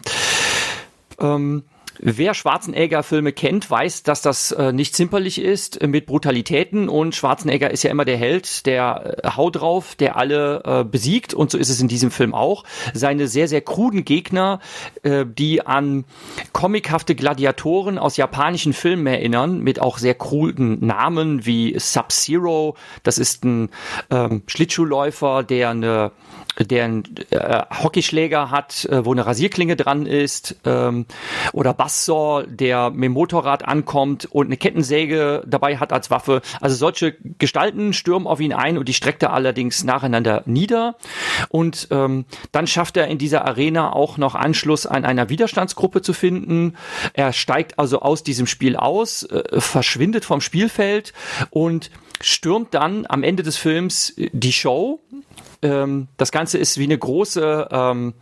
Ähm, 1.19 1.65
Wer 2.03 2.33
Schwarzenegger-Filme 2.33 3.33
kennt, 3.33 3.71
weiß, 3.71 4.05
dass 4.05 4.23
das 4.23 4.53
äh, 4.53 4.73
nicht 4.73 4.95
zimperlich 4.95 5.39
ist 5.39 5.87
mit 5.87 6.07
Brutalitäten 6.07 6.89
und 6.89 7.15
Schwarzenegger 7.15 7.71
ist 7.71 7.83
ja 7.83 7.91
immer 7.91 8.07
der 8.07 8.17
Held, 8.17 8.65
der 8.65 9.19
äh, 9.23 9.29
haut 9.37 9.57
drauf, 9.57 9.97
der 9.97 10.17
alle 10.17 10.63
äh, 10.65 10.85
besiegt 10.85 11.35
und 11.35 11.51
so 11.51 11.59
ist 11.59 11.69
es 11.69 11.79
in 11.79 11.89
diesem 11.89 12.11
Film 12.11 12.35
auch. 12.35 12.65
Seine 12.95 13.29
sehr, 13.29 13.49
sehr 13.49 13.61
kruden 13.61 14.07
Gegner, 14.07 14.61
äh, 15.03 15.27
die 15.27 15.67
an 15.67 16.07
comichafte 16.55 17.15
Gladiatoren 17.15 17.99
aus 17.99 18.17
japanischen 18.17 18.73
Filmen 18.73 19.07
erinnern, 19.07 19.61
mit 19.61 19.83
auch 19.83 19.99
sehr 19.99 20.15
kruden 20.15 20.87
Namen 20.87 21.45
wie 21.45 21.79
Sub-Zero, 21.79 22.77
das 23.03 23.19
ist 23.19 23.45
ein 23.45 23.69
ähm, 24.11 24.43
Schlittschuhläufer, 24.47 25.43
der 25.43 25.69
eine 25.69 26.13
der 26.59 26.85
einen 26.85 27.05
äh, 27.31 27.63
Hockeyschläger 27.83 28.51
hat, 28.51 28.85
äh, 28.87 29.05
wo 29.05 29.13
eine 29.13 29.27
Rasierklinge 29.27 29.77
dran 29.77 30.07
ist, 30.07 30.57
ähm, 30.65 31.07
oder 31.53 31.75
Bassor, 31.75 32.45
der 32.47 32.91
mit 32.91 33.05
dem 33.05 33.13
Motorrad 33.13 33.67
ankommt 33.67 34.27
und 34.27 34.47
eine 34.47 34.57
Kettensäge 34.57 35.43
dabei 35.47 35.79
hat 35.79 35.93
als 35.93 36.11
Waffe. 36.11 36.43
Also 36.61 36.77
solche 36.77 37.17
Gestalten 37.39 37.93
stürmen 37.93 38.27
auf 38.27 38.41
ihn 38.41 38.53
ein 38.53 38.79
und 38.79 38.89
die 38.89 38.95
streckt 38.95 39.23
er 39.23 39.33
allerdings 39.33 39.85
nacheinander 39.85 40.43
nieder. 40.47 40.97
Und 41.49 41.89
ähm, 41.91 42.25
dann 42.53 42.67
schafft 42.67 42.97
er 42.97 43.09
in 43.09 43.19
dieser 43.19 43.47
Arena 43.47 43.93
auch 43.93 44.19
noch 44.19 44.35
Anschluss 44.35 44.87
an 44.87 45.05
einer 45.05 45.29
Widerstandsgruppe 45.29 46.03
zu 46.03 46.13
finden. 46.13 46.77
Er 47.13 47.33
steigt 47.33 47.79
also 47.79 48.01
aus 48.01 48.23
diesem 48.23 48.47
Spiel 48.47 48.77
aus, 48.77 49.23
äh, 49.23 49.61
verschwindet 49.61 50.25
vom 50.25 50.41
Spielfeld 50.41 51.13
und 51.51 51.91
stürmt 52.21 52.75
dann 52.75 53.07
am 53.09 53.23
Ende 53.23 53.43
des 53.43 53.57
Films 53.57 54.15
die 54.17 54.53
Show 54.53 55.01
ähm, 55.63 56.09
das 56.17 56.33
Ganze 56.33 56.59
ist 56.59 56.79
wie 56.79 56.85
eine 56.85 56.99
große 56.99 57.69
ähm, 57.71 58.15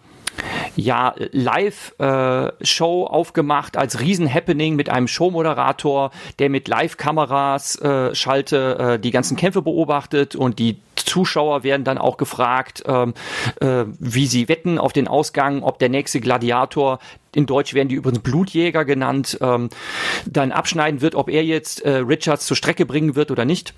ja, 0.77 1.15
Live-Show 1.33 3.05
äh, 3.05 3.11
aufgemacht 3.11 3.77
als 3.77 4.01
Riesen-Happening 4.01 4.77
mit 4.77 4.89
einem 4.89 5.09
Showmoderator, 5.09 6.11
der 6.39 6.51
mit 6.51 6.69
Live-Kameras 6.69 7.81
äh, 7.81 8.15
schalte, 8.15 8.79
äh, 8.79 8.99
die 8.99 9.11
ganzen 9.11 9.37
Kämpfe 9.37 9.63
beobachtet 9.63 10.37
und 10.37 10.59
die 10.59 10.79
Zuschauer 10.95 11.65
werden 11.65 11.85
dann 11.85 11.99
auch 11.99 12.17
gefragt, 12.17 12.85
ähm, 12.87 13.15
äh, 13.61 13.85
wie 13.99 14.27
sie 14.27 14.49
wetten 14.49 14.79
auf 14.79 14.93
den 14.93 15.09
Ausgang, 15.09 15.63
ob 15.63 15.79
der 15.79 15.89
nächste 15.89 16.21
Gladiator 16.21 16.99
in 17.35 17.47
Deutsch 17.47 17.75
werden 17.75 17.89
die 17.89 17.95
übrigens 17.95 18.21
Blutjäger 18.21 18.85
genannt, 18.85 19.39
ähm, 19.41 19.71
dann 20.27 20.53
abschneiden 20.53 21.01
wird, 21.01 21.15
ob 21.15 21.29
er 21.29 21.45
jetzt 21.45 21.83
äh, 21.83 21.97
Richards 21.97 22.47
zur 22.47 22.57
Strecke 22.57 22.85
bringen 22.85 23.17
wird 23.17 23.31
oder 23.31 23.45
nicht. 23.45 23.75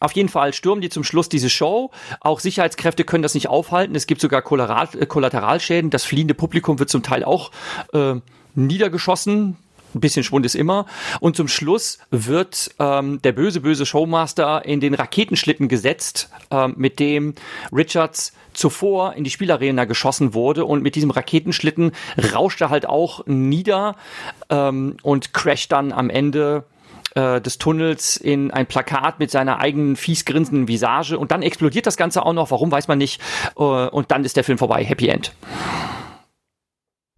Auf 0.00 0.12
jeden 0.12 0.30
Fall 0.30 0.54
stürmen 0.54 0.80
die 0.80 0.88
zum 0.88 1.04
Schluss 1.04 1.28
diese 1.28 1.50
Show. 1.50 1.90
Auch 2.20 2.40
Sicherheitskräfte 2.40 3.04
können 3.04 3.22
das 3.22 3.34
nicht 3.34 3.48
aufhalten. 3.48 3.94
Es 3.94 4.06
gibt 4.06 4.22
sogar 4.22 4.40
äh, 4.40 5.06
Kollateralschäden. 5.06 5.90
Das 5.90 6.04
fliehende 6.04 6.34
Publikum 6.34 6.78
wird 6.78 6.88
zum 6.88 7.02
Teil 7.02 7.22
auch 7.22 7.50
äh, 7.92 8.14
niedergeschossen. 8.54 9.56
Ein 9.94 10.00
bisschen 10.00 10.22
Schwund 10.22 10.46
ist 10.46 10.54
immer. 10.54 10.86
Und 11.20 11.36
zum 11.36 11.48
Schluss 11.48 11.98
wird 12.10 12.70
ähm, 12.78 13.20
der 13.22 13.32
böse, 13.32 13.60
böse 13.60 13.84
Showmaster 13.84 14.64
in 14.64 14.80
den 14.80 14.94
Raketenschlitten 14.94 15.68
gesetzt, 15.68 16.30
ähm, 16.50 16.74
mit 16.76 16.98
dem 17.00 17.34
Richards 17.72 18.32
zuvor 18.52 19.14
in 19.14 19.24
die 19.24 19.30
Spielarena 19.30 19.84
geschossen 19.84 20.32
wurde. 20.32 20.64
Und 20.64 20.82
mit 20.82 20.94
diesem 20.94 21.10
Raketenschlitten 21.10 21.92
rauscht 22.32 22.60
er 22.60 22.70
halt 22.70 22.86
auch 22.86 23.26
nieder 23.26 23.96
ähm, 24.48 24.96
und 25.02 25.34
crasht 25.34 25.72
dann 25.72 25.92
am 25.92 26.08
Ende 26.08 26.64
äh, 27.14 27.40
des 27.40 27.58
Tunnels 27.58 28.16
in 28.16 28.50
ein 28.50 28.66
Plakat 28.66 29.18
mit 29.18 29.30
seiner 29.30 29.58
eigenen 29.58 29.96
fies 29.96 30.24
grinsenden 30.24 30.68
Visage 30.68 31.18
und 31.18 31.30
dann 31.30 31.42
explodiert 31.42 31.86
das 31.86 31.96
Ganze 31.96 32.24
auch 32.24 32.32
noch, 32.32 32.50
warum 32.50 32.70
weiß 32.70 32.88
man 32.88 32.98
nicht, 32.98 33.20
äh, 33.56 33.62
und 33.62 34.10
dann 34.10 34.24
ist 34.24 34.36
der 34.36 34.44
Film 34.44 34.58
vorbei, 34.58 34.84
Happy 34.84 35.08
End. 35.08 35.32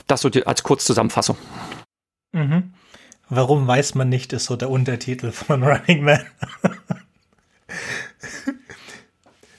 Das 0.06 0.20
so 0.20 0.30
als 0.44 0.62
Kurzzusammenfassung. 0.62 1.36
Mhm. 2.32 2.72
Warum 3.28 3.66
weiß 3.66 3.94
man 3.94 4.08
nicht, 4.08 4.32
ist 4.32 4.44
so 4.44 4.56
der 4.56 4.70
Untertitel 4.70 5.32
von 5.32 5.62
Running 5.64 6.02
Man. 6.04 6.20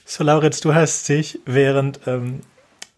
so, 0.05 0.23
Lauritz, 0.23 0.61
du 0.61 0.75
hast 0.75 1.09
dich, 1.09 1.39
während 1.45 2.01
ähm, 2.07 2.41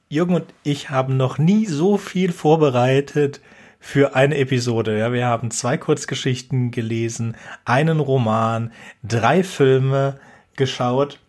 Jürgen 0.10 0.36
und 0.36 0.54
ich 0.64 0.90
haben 0.90 1.18
noch 1.18 1.38
nie 1.38 1.66
so 1.66 1.98
viel 1.98 2.32
vorbereitet 2.32 3.42
für 3.86 4.16
eine 4.16 4.36
Episode. 4.38 4.98
Ja, 4.98 5.14
wir 5.14 5.28
haben 5.28 5.52
zwei 5.52 5.78
Kurzgeschichten 5.78 6.72
gelesen, 6.72 7.38
einen 7.66 8.00
Roman, 8.00 8.72
drei 9.04 9.44
Filme 9.44 10.20
geschaut 10.56 11.20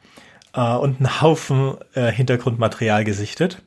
äh, 0.54 0.74
und 0.74 0.98
einen 0.98 1.20
Haufen 1.20 1.74
äh, 1.92 2.10
Hintergrundmaterial 2.10 3.04
gesichtet. 3.04 3.60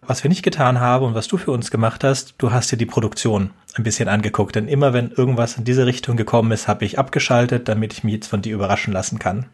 Was 0.00 0.24
wir 0.24 0.30
nicht 0.30 0.42
getan 0.42 0.80
haben 0.80 1.04
und 1.04 1.14
was 1.14 1.28
du 1.28 1.36
für 1.36 1.50
uns 1.50 1.70
gemacht 1.70 2.02
hast, 2.02 2.36
du 2.38 2.50
hast 2.50 2.72
dir 2.72 2.78
die 2.78 2.86
Produktion 2.86 3.50
ein 3.74 3.84
bisschen 3.84 4.08
angeguckt. 4.08 4.56
Denn 4.56 4.68
immer 4.68 4.94
wenn 4.94 5.10
irgendwas 5.10 5.58
in 5.58 5.64
diese 5.64 5.84
Richtung 5.84 6.16
gekommen 6.16 6.50
ist, 6.50 6.66
habe 6.66 6.86
ich 6.86 6.98
abgeschaltet, 6.98 7.68
damit 7.68 7.92
ich 7.92 8.04
mich 8.04 8.14
jetzt 8.14 8.28
von 8.28 8.40
dir 8.40 8.54
überraschen 8.54 8.94
lassen 8.94 9.18
kann. 9.18 9.46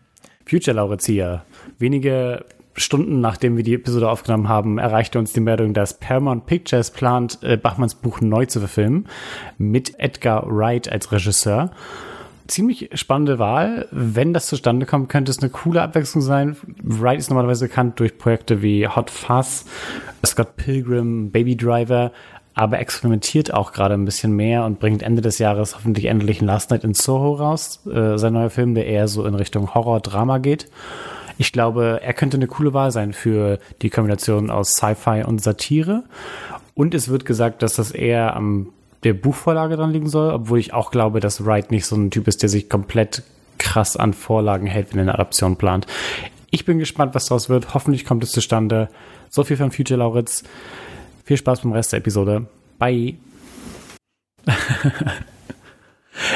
Future 0.49 0.77
Laurizia. 0.77 1.45
Wenige 1.81 2.45
Stunden 2.75 3.21
nachdem 3.21 3.57
wir 3.57 3.65
die 3.65 3.75
Episode 3.75 4.09
aufgenommen 4.09 4.49
haben, 4.49 4.79
erreichte 4.79 5.19
uns 5.19 5.33
die 5.33 5.41
Meldung, 5.41 5.75
dass 5.75 5.99
Paramount 5.99 6.47
Pictures 6.47 6.91
plant, 6.91 7.39
äh, 7.43 7.57
Bachmanns 7.57 7.95
Buch 7.95 8.21
neu 8.21 8.47
zu 8.47 8.61
verfilmen, 8.61 9.07
mit 9.59 9.99
Edgar 9.99 10.45
Wright 10.47 10.91
als 10.91 11.13
Regisseur. 11.13 11.71
Ziemlich 12.47 12.91
spannende 12.95 13.39
Wahl. 13.39 13.87
Wenn 13.93 14.33
das 14.33 14.47
zustande 14.47 14.87
kommt, 14.87 15.09
könnte 15.09 15.31
es 15.31 15.39
eine 15.39 15.51
coole 15.51 15.83
Abwechslung 15.83 16.23
sein. 16.23 16.57
Wright 16.83 17.19
ist 17.19 17.31
normalerweise 17.31 17.69
bekannt 17.69 18.01
durch 18.01 18.19
Projekte 18.19 18.61
wie 18.63 18.89
Hot 18.89 19.11
Fuzz, 19.11 19.67
Scott 20.27 20.57
Pilgrim, 20.57 21.31
Baby 21.31 21.57
Driver, 21.57 22.11
aber 22.55 22.81
experimentiert 22.81 23.55
auch 23.55 23.73
gerade 23.73 23.95
ein 23.95 24.05
bisschen 24.05 24.35
mehr 24.35 24.65
und 24.65 24.81
bringt 24.81 25.03
Ende 25.03 25.23
des 25.23 25.39
Jahres 25.39 25.77
hoffentlich 25.77 26.07
endlich 26.07 26.41
Last 26.41 26.71
Night 26.71 26.85
in 26.85 26.95
Soho 26.95 27.35
raus, 27.35 27.87
äh, 27.87 28.19
sein 28.19 28.33
neuer 28.33 28.51
Film, 28.51 28.75
der 28.75 28.87
eher 28.87 29.07
so 29.07 29.25
in 29.25 29.35
Richtung 29.35 29.73
Horror-Drama 29.75 30.39
geht. 30.39 30.69
Ich 31.41 31.53
glaube, 31.53 32.01
er 32.03 32.13
könnte 32.13 32.37
eine 32.37 32.49
coole 32.49 32.75
Wahl 32.75 32.91
sein 32.91 33.15
für 33.15 33.61
die 33.81 33.89
Kombination 33.89 34.51
aus 34.51 34.73
Sci-Fi 34.73 35.25
und 35.27 35.43
Satire. 35.43 36.05
Und 36.75 36.95
es 36.95 37.09
wird 37.09 37.25
gesagt, 37.25 37.63
dass 37.63 37.73
das 37.73 37.93
eher 37.93 38.37
am 38.37 38.75
der 39.05 39.15
Buchvorlage 39.15 39.79
dran 39.79 39.91
liegen 39.91 40.11
soll, 40.11 40.35
obwohl 40.35 40.59
ich 40.59 40.75
auch 40.75 40.91
glaube, 40.91 41.21
dass 41.21 41.47
Wright 41.47 41.71
nicht 41.71 41.87
so 41.87 41.97
ein 41.97 42.11
Typ 42.11 42.29
ist, 42.29 42.43
der 42.43 42.51
sich 42.51 42.69
komplett 42.69 43.23
krass 43.57 43.97
an 43.97 44.13
Vorlagen 44.13 44.67
hält, 44.67 44.93
wenn 44.93 44.99
er 44.99 45.05
eine 45.05 45.15
Adaption 45.15 45.57
plant. 45.57 45.87
Ich 46.51 46.67
bin 46.67 46.79
gespannt, 46.79 47.15
was 47.15 47.25
daraus 47.25 47.49
wird. 47.49 47.73
Hoffentlich 47.73 48.05
kommt 48.05 48.23
es 48.23 48.33
zustande. 48.33 48.91
So 49.31 49.43
viel 49.43 49.57
von 49.57 49.71
Future 49.71 49.99
Lauritz. 49.99 50.45
Viel 51.25 51.39
Spaß 51.39 51.63
beim 51.63 51.73
Rest 51.73 51.93
der 51.93 52.01
Episode. 52.01 52.49
Bye. 52.79 53.15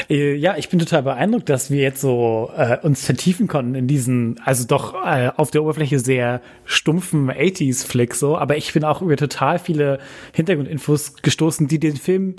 Äh, 0.08 0.34
ja, 0.34 0.56
ich 0.56 0.68
bin 0.68 0.78
total 0.78 1.02
beeindruckt, 1.02 1.48
dass 1.48 1.70
wir 1.70 1.82
jetzt 1.82 2.00
so 2.00 2.50
äh, 2.56 2.78
uns 2.82 3.04
vertiefen 3.04 3.46
konnten 3.46 3.74
in 3.74 3.86
diesen, 3.86 4.40
also 4.44 4.66
doch 4.66 4.94
äh, 5.04 5.30
auf 5.36 5.50
der 5.50 5.62
Oberfläche 5.62 5.98
sehr 5.98 6.40
stumpfen 6.64 7.30
80s-Flick 7.30 8.14
so, 8.14 8.36
aber 8.36 8.56
ich 8.56 8.72
bin 8.72 8.84
auch 8.84 9.02
über 9.02 9.16
total 9.16 9.58
viele 9.58 9.98
Hintergrundinfos 10.32 11.16
gestoßen, 11.22 11.68
die 11.68 11.78
den 11.78 11.96
Film 11.96 12.36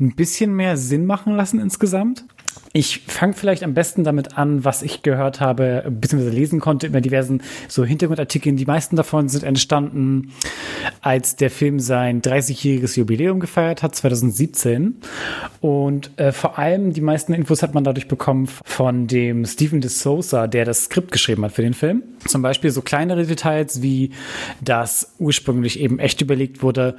ein 0.00 0.14
bisschen 0.14 0.54
mehr 0.54 0.76
Sinn 0.76 1.06
machen 1.06 1.36
lassen 1.36 1.60
insgesamt. 1.60 2.24
Ich 2.76 3.02
fange 3.06 3.34
vielleicht 3.34 3.62
am 3.62 3.72
besten 3.72 4.02
damit 4.02 4.36
an, 4.36 4.64
was 4.64 4.82
ich 4.82 5.02
gehört 5.02 5.38
habe, 5.38 5.86
beziehungsweise 5.88 6.34
lesen 6.34 6.58
konnte 6.58 6.88
über 6.88 7.00
diversen 7.00 7.40
so 7.68 7.84
Hintergrundartikeln. 7.84 8.56
Die 8.56 8.64
meisten 8.64 8.96
davon 8.96 9.28
sind 9.28 9.44
entstanden, 9.44 10.32
als 11.00 11.36
der 11.36 11.52
Film 11.52 11.78
sein 11.78 12.20
30-jähriges 12.20 12.98
Jubiläum 12.98 13.38
gefeiert 13.38 13.84
hat, 13.84 13.94
2017. 13.94 14.96
Und 15.60 16.18
äh, 16.18 16.32
vor 16.32 16.58
allem 16.58 16.92
die 16.92 17.00
meisten 17.00 17.32
Infos 17.32 17.62
hat 17.62 17.74
man 17.74 17.84
dadurch 17.84 18.08
bekommen 18.08 18.48
von 18.64 19.06
dem 19.06 19.46
Stephen 19.46 19.80
DeSouza, 19.80 20.48
der 20.48 20.64
das 20.64 20.86
Skript 20.86 21.12
geschrieben 21.12 21.44
hat 21.44 21.52
für 21.52 21.62
den 21.62 21.74
Film. 21.74 22.02
Zum 22.26 22.42
Beispiel 22.42 22.72
so 22.72 22.82
kleinere 22.82 23.24
Details 23.24 23.82
wie, 23.82 24.10
dass 24.60 25.14
ursprünglich 25.20 25.78
eben 25.78 26.00
echt 26.00 26.20
überlegt 26.22 26.60
wurde, 26.60 26.96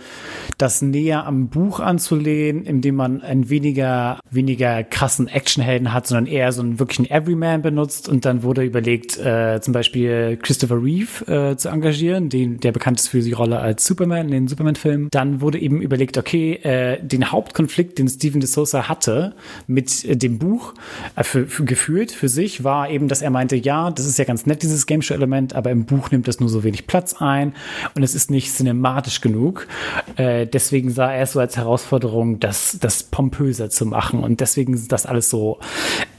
das 0.58 0.82
näher 0.82 1.25
am 1.25 1.50
Buch 1.50 1.82
anzulehnen, 1.82 2.63
indem 2.63 2.96
man 2.96 3.22
ein 3.22 3.50
weniger, 3.50 4.22
weniger 4.32 4.82
krassen 4.86 5.27
Action 5.27 5.64
Helden 5.65 5.93
hat, 5.93 6.07
sondern 6.07 6.27
eher 6.27 6.51
so 6.51 6.62
einen 6.62 6.79
wirklichen 6.79 7.10
Everyman 7.10 7.62
benutzt. 7.62 8.07
Und 8.07 8.25
dann 8.25 8.43
wurde 8.43 8.63
überlegt, 8.63 9.17
äh, 9.17 9.60
zum 9.62 9.74
Beispiel 9.74 10.38
Christopher 10.41 10.81
Reeve 10.81 11.51
äh, 11.51 11.57
zu 11.57 11.69
engagieren, 11.69 12.29
den, 12.29 12.60
der 12.60 12.72
bekannt 12.72 13.00
ist 13.00 13.10
für 13.10 13.22
die 13.22 13.34
Rolle 13.34 13.60
als 13.60 13.86
Superman 13.86 14.27
in 14.27 14.31
den 14.31 14.48
Superman-Filmen. 14.48 15.10
Dann 15.12 15.41
wurde 15.41 15.60
eben 15.60 15.81
überlegt, 15.81 16.17
okay, 16.17 16.53
äh, 16.55 17.01
den 17.01 17.31
Hauptkonflikt, 17.31 18.00
den 18.00 18.07
Stephen 18.07 18.41
DeSouza 18.41 18.88
hatte 18.88 19.34
mit 19.67 20.05
äh, 20.05 20.15
dem 20.15 20.38
Buch, 20.39 20.74
äh, 21.15 21.24
für, 21.24 21.48
für, 21.48 21.65
gefühlt 21.65 22.12
für 22.12 22.29
sich, 22.29 22.63
war 22.63 22.89
eben, 22.89 23.07
dass 23.07 23.22
er 23.22 23.29
meinte, 23.29 23.55
ja, 23.55 23.91
das 23.91 24.05
ist 24.05 24.19
ja 24.19 24.25
ganz 24.25 24.45
nett, 24.45 24.63
dieses 24.63 24.86
Game 24.86 25.01
Show-Element, 25.01 25.55
aber 25.55 25.72
im 25.72 25.86
Buch 25.86 26.12
nimmt 26.12 26.27
das 26.27 26.39
nur 26.39 26.50
so 26.50 26.63
wenig 26.63 26.88
Platz 26.88 27.15
ein 27.19 27.53
und 27.95 28.03
es 28.03 28.15
ist 28.15 28.31
nicht 28.31 28.51
cinematisch 28.53 29.22
genug. 29.22 29.67
Äh, 30.15 30.48
deswegen 30.48 30.91
sah 30.91 31.12
er 31.12 31.24
es 31.24 31.34
so 31.34 31.39
als 31.39 31.57
Herausforderung, 31.57 32.39
das, 32.39 32.77
das 32.79 33.03
pompöser 33.03 33.69
zu 33.69 33.86
machen 33.86 34.24
und 34.24 34.39
deswegen 34.39 34.74
ist 34.74 34.91
das 34.91 35.05
alles 35.05 35.29
so 35.29 35.54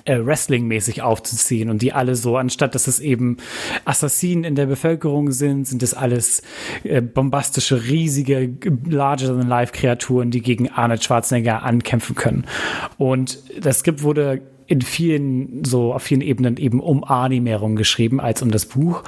äh, 0.07 0.19
Wrestling-mäßig 0.25 1.03
aufzuziehen 1.03 1.69
und 1.69 1.83
die 1.83 1.93
alle 1.93 2.15
so, 2.15 2.37
anstatt 2.37 2.75
dass 2.75 2.87
es 2.87 3.01
eben 3.01 3.37
Assassinen 3.85 4.45
in 4.45 4.55
der 4.55 4.67
Bevölkerung 4.67 5.33
sind, 5.33 5.67
sind 5.67 5.83
es 5.83 5.95
alles 5.95 6.43
äh, 6.85 7.01
bombastische, 7.01 7.85
riesige, 7.85 8.57
larger-than-life-Kreaturen, 8.89 10.31
die 10.31 10.43
gegen 10.43 10.71
Arnold 10.71 11.05
Schwarzenegger 11.05 11.63
ankämpfen 11.63 12.15
können. 12.15 12.45
Und 12.99 13.39
das 13.61 13.81
Skript 13.81 14.03
wurde 14.03 14.43
in 14.69 14.83
vielen, 14.83 15.65
so 15.65 15.95
auf 15.95 16.03
vielen 16.03 16.21
Ebenen 16.21 16.57
eben 16.57 16.81
um 16.81 17.05
Arnie 17.05 17.45
herum 17.47 17.77
geschrieben 17.77 18.21
als 18.21 18.43
um 18.43 18.51
das 18.51 18.67
Buch, 18.67 19.05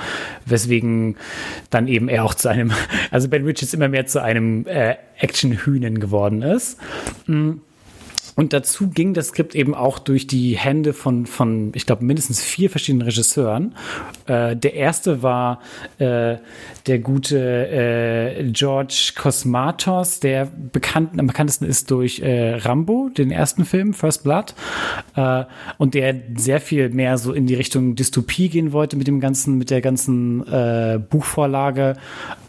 weswegen 0.46 1.16
dann 1.70 1.88
eben 1.88 2.08
er 2.08 2.24
auch 2.24 2.34
zu 2.34 2.48
einem, 2.48 2.72
also 3.10 3.28
Ben 3.28 3.44
Richards 3.44 3.74
immer 3.74 3.88
mehr 3.88 4.06
zu 4.06 4.22
einem 4.22 4.66
äh, 4.66 4.96
Action-Hühnen 5.18 6.00
geworden 6.00 6.42
ist. 6.42 6.78
Mhm. 7.26 7.62
Und 8.38 8.52
dazu 8.52 8.88
ging 8.88 9.14
das 9.14 9.28
Skript 9.30 9.56
eben 9.56 9.74
auch 9.74 9.98
durch 9.98 10.28
die 10.28 10.56
Hände 10.56 10.92
von, 10.92 11.26
von 11.26 11.72
ich 11.74 11.86
glaube, 11.86 12.04
mindestens 12.04 12.40
vier 12.40 12.70
verschiedenen 12.70 13.02
Regisseuren. 13.02 13.74
Äh, 14.26 14.54
der 14.54 14.74
erste 14.74 15.24
war 15.24 15.60
äh, 15.98 16.36
der 16.86 16.98
gute 17.00 17.36
äh, 17.68 18.44
George 18.52 19.14
Cosmatos, 19.16 20.20
der 20.20 20.46
bekannt, 20.46 21.18
am 21.18 21.26
bekanntesten 21.26 21.64
ist 21.64 21.90
durch 21.90 22.20
äh, 22.20 22.54
Rambo, 22.54 23.08
den 23.08 23.32
ersten 23.32 23.64
Film, 23.64 23.92
First 23.92 24.22
Blood. 24.22 24.54
Äh, 25.16 25.42
und 25.78 25.94
der 25.94 26.14
sehr 26.36 26.60
viel 26.60 26.90
mehr 26.90 27.18
so 27.18 27.32
in 27.32 27.48
die 27.48 27.56
Richtung 27.56 27.96
Dystopie 27.96 28.50
gehen 28.50 28.70
wollte 28.70 28.94
mit 28.94 29.08
dem 29.08 29.18
ganzen, 29.18 29.58
mit 29.58 29.70
der 29.70 29.80
ganzen 29.80 30.46
äh, 30.46 31.00
Buchvorlage 31.10 31.96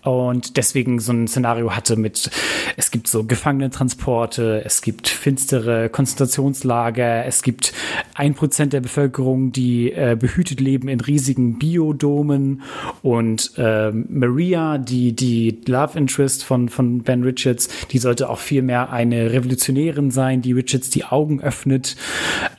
und 0.03 0.57
deswegen 0.57 0.99
so 0.99 1.11
ein 1.11 1.27
Szenario 1.27 1.75
hatte 1.75 1.95
mit, 1.95 2.31
es 2.77 2.91
gibt 2.91 3.07
so 3.07 3.25
Gefangenentransporte, 3.25 4.63
es 4.65 4.81
gibt 4.81 5.07
finstere 5.07 5.78
Konzentrationslager, 5.87 7.25
es 7.25 7.43
gibt 7.43 7.73
ein 8.15 8.33
Prozent 8.33 8.73
der 8.73 8.81
Bevölkerung, 8.81 9.51
die 9.51 9.91
äh, 9.91 10.17
behütet 10.19 10.59
leben 10.59 10.89
in 10.89 10.99
riesigen 10.99 11.59
Biodomen 11.59 12.63
und 13.01 13.53
äh, 13.57 13.91
Maria, 13.91 14.77
die, 14.77 15.13
die 15.13 15.61
Love 15.67 15.97
Interest 15.97 16.43
von, 16.43 16.69
von 16.69 17.03
Ben 17.03 17.23
Richards, 17.23 17.69
die 17.91 17.99
sollte 17.99 18.29
auch 18.29 18.39
viel 18.39 18.61
mehr 18.61 18.91
eine 18.91 19.31
Revolutionärin 19.31 20.11
sein, 20.11 20.41
die 20.41 20.53
Richards 20.53 20.89
die 20.89 21.05
Augen 21.05 21.41
öffnet. 21.41 21.95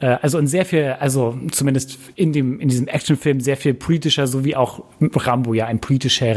Äh, 0.00 0.16
also 0.22 0.38
ein 0.38 0.46
sehr 0.46 0.64
viel, 0.64 0.96
also 1.00 1.36
zumindest 1.50 1.98
in 2.14 2.32
dem, 2.32 2.60
in 2.60 2.68
diesem 2.68 2.88
Actionfilm 2.88 3.40
sehr 3.40 3.56
viel 3.56 3.74
politischer, 3.74 4.26
so 4.26 4.44
wie 4.44 4.56
auch 4.56 4.84
Rambo 5.00 5.52
ja 5.54 5.66
ein 5.66 5.80
politischer 5.80 6.30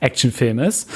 Action 0.00 0.24
Actionfilm 0.34 0.58
ist. 0.58 0.90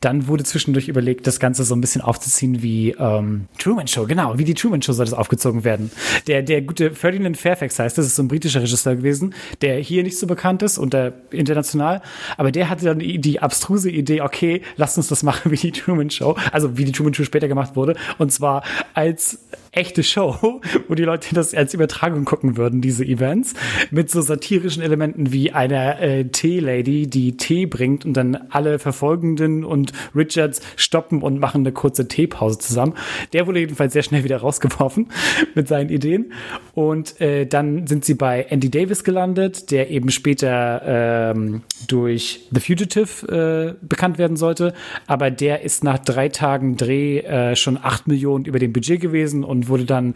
Dann 0.00 0.26
wurde 0.26 0.44
zwischendurch 0.44 0.88
überlegt, 0.88 1.26
das 1.26 1.40
Ganze 1.40 1.64
so 1.64 1.74
ein 1.74 1.80
bisschen 1.80 2.00
aufzuziehen 2.00 2.62
wie 2.62 2.92
ähm, 2.98 3.46
Truman 3.58 3.86
Show, 3.86 4.06
genau, 4.06 4.38
wie 4.38 4.44
die 4.44 4.54
Truman 4.60 4.82
Show 4.82 4.92
soll 4.92 5.06
das 5.06 5.14
aufgezogen 5.14 5.64
werden. 5.64 5.90
Der, 6.26 6.42
der 6.42 6.62
gute 6.62 6.90
Ferdinand 6.90 7.36
Fairfax 7.36 7.78
heißt, 7.78 7.96
das 7.96 8.06
ist 8.06 8.16
so 8.16 8.22
ein 8.22 8.28
britischer 8.28 8.62
Regisseur 8.62 8.96
gewesen, 8.96 9.34
der 9.62 9.78
hier 9.78 10.02
nicht 10.02 10.18
so 10.18 10.26
bekannt 10.26 10.62
ist 10.62 10.78
und 10.78 10.92
der 10.92 11.14
international, 11.30 12.02
aber 12.36 12.52
der 12.52 12.68
hatte 12.68 12.84
dann 12.84 12.98
die, 12.98 13.40
abstruse 13.40 13.90
Idee, 13.90 14.20
okay, 14.20 14.62
lasst 14.76 14.96
uns 14.98 15.08
das 15.08 15.22
machen 15.22 15.50
wie 15.50 15.56
die 15.56 15.72
Truman 15.72 16.10
Show, 16.10 16.36
also 16.52 16.76
wie 16.76 16.84
die 16.84 16.92
Truman 16.92 17.14
Show 17.14 17.24
später 17.24 17.48
gemacht 17.48 17.76
wurde, 17.76 17.96
und 18.18 18.32
zwar 18.32 18.62
als 18.94 19.38
echte 19.72 20.02
Show, 20.02 20.60
wo 20.88 20.94
die 20.94 21.04
Leute 21.04 21.34
das 21.34 21.54
als 21.54 21.74
Übertragung 21.74 22.24
gucken 22.24 22.56
würden, 22.56 22.80
diese 22.80 23.04
Events, 23.04 23.54
mit 23.90 24.10
so 24.10 24.20
satirischen 24.20 24.82
Elementen 24.82 25.32
wie 25.32 25.52
einer 25.52 26.00
äh, 26.00 26.24
Tee-Lady, 26.24 27.06
die 27.06 27.36
Tee 27.36 27.66
bringt 27.66 28.04
und 28.04 28.14
dann 28.14 28.36
alle 28.50 28.78
Verfolgenden 28.78 29.64
und 29.64 29.92
Richards 30.14 30.60
stoppen 30.76 31.22
und 31.22 31.38
machen 31.38 31.62
eine 31.62 31.72
kurze 31.72 32.08
Teepause 32.08 32.58
zusammen. 32.58 32.94
Der 33.32 33.46
wurde 33.46 33.60
jedenfalls 33.60 33.92
sehr 33.92 34.02
schnell 34.02 34.24
wieder 34.24 34.38
rausgeworfen 34.50 35.08
mit 35.54 35.68
seinen 35.68 35.90
Ideen. 35.90 36.32
Und 36.74 37.20
äh, 37.20 37.46
dann 37.46 37.86
sind 37.86 38.04
sie 38.04 38.14
bei 38.14 38.46
Andy 38.48 38.70
Davis 38.70 39.04
gelandet, 39.04 39.70
der 39.70 39.90
eben 39.90 40.10
später 40.10 40.82
ähm, 40.84 41.62
durch 41.86 42.48
The 42.50 42.60
Fugitive 42.60 43.76
äh, 43.80 43.86
bekannt 43.86 44.18
werden 44.18 44.36
sollte. 44.36 44.74
Aber 45.06 45.30
der 45.30 45.62
ist 45.62 45.84
nach 45.84 45.98
drei 45.98 46.28
Tagen 46.28 46.76
Dreh 46.76 47.18
äh, 47.18 47.56
schon 47.56 47.78
acht 47.80 48.08
Millionen 48.08 48.44
über 48.44 48.58
dem 48.58 48.72
Budget 48.72 49.00
gewesen 49.00 49.44
und 49.44 49.68
wurde 49.68 49.84
dann 49.84 50.14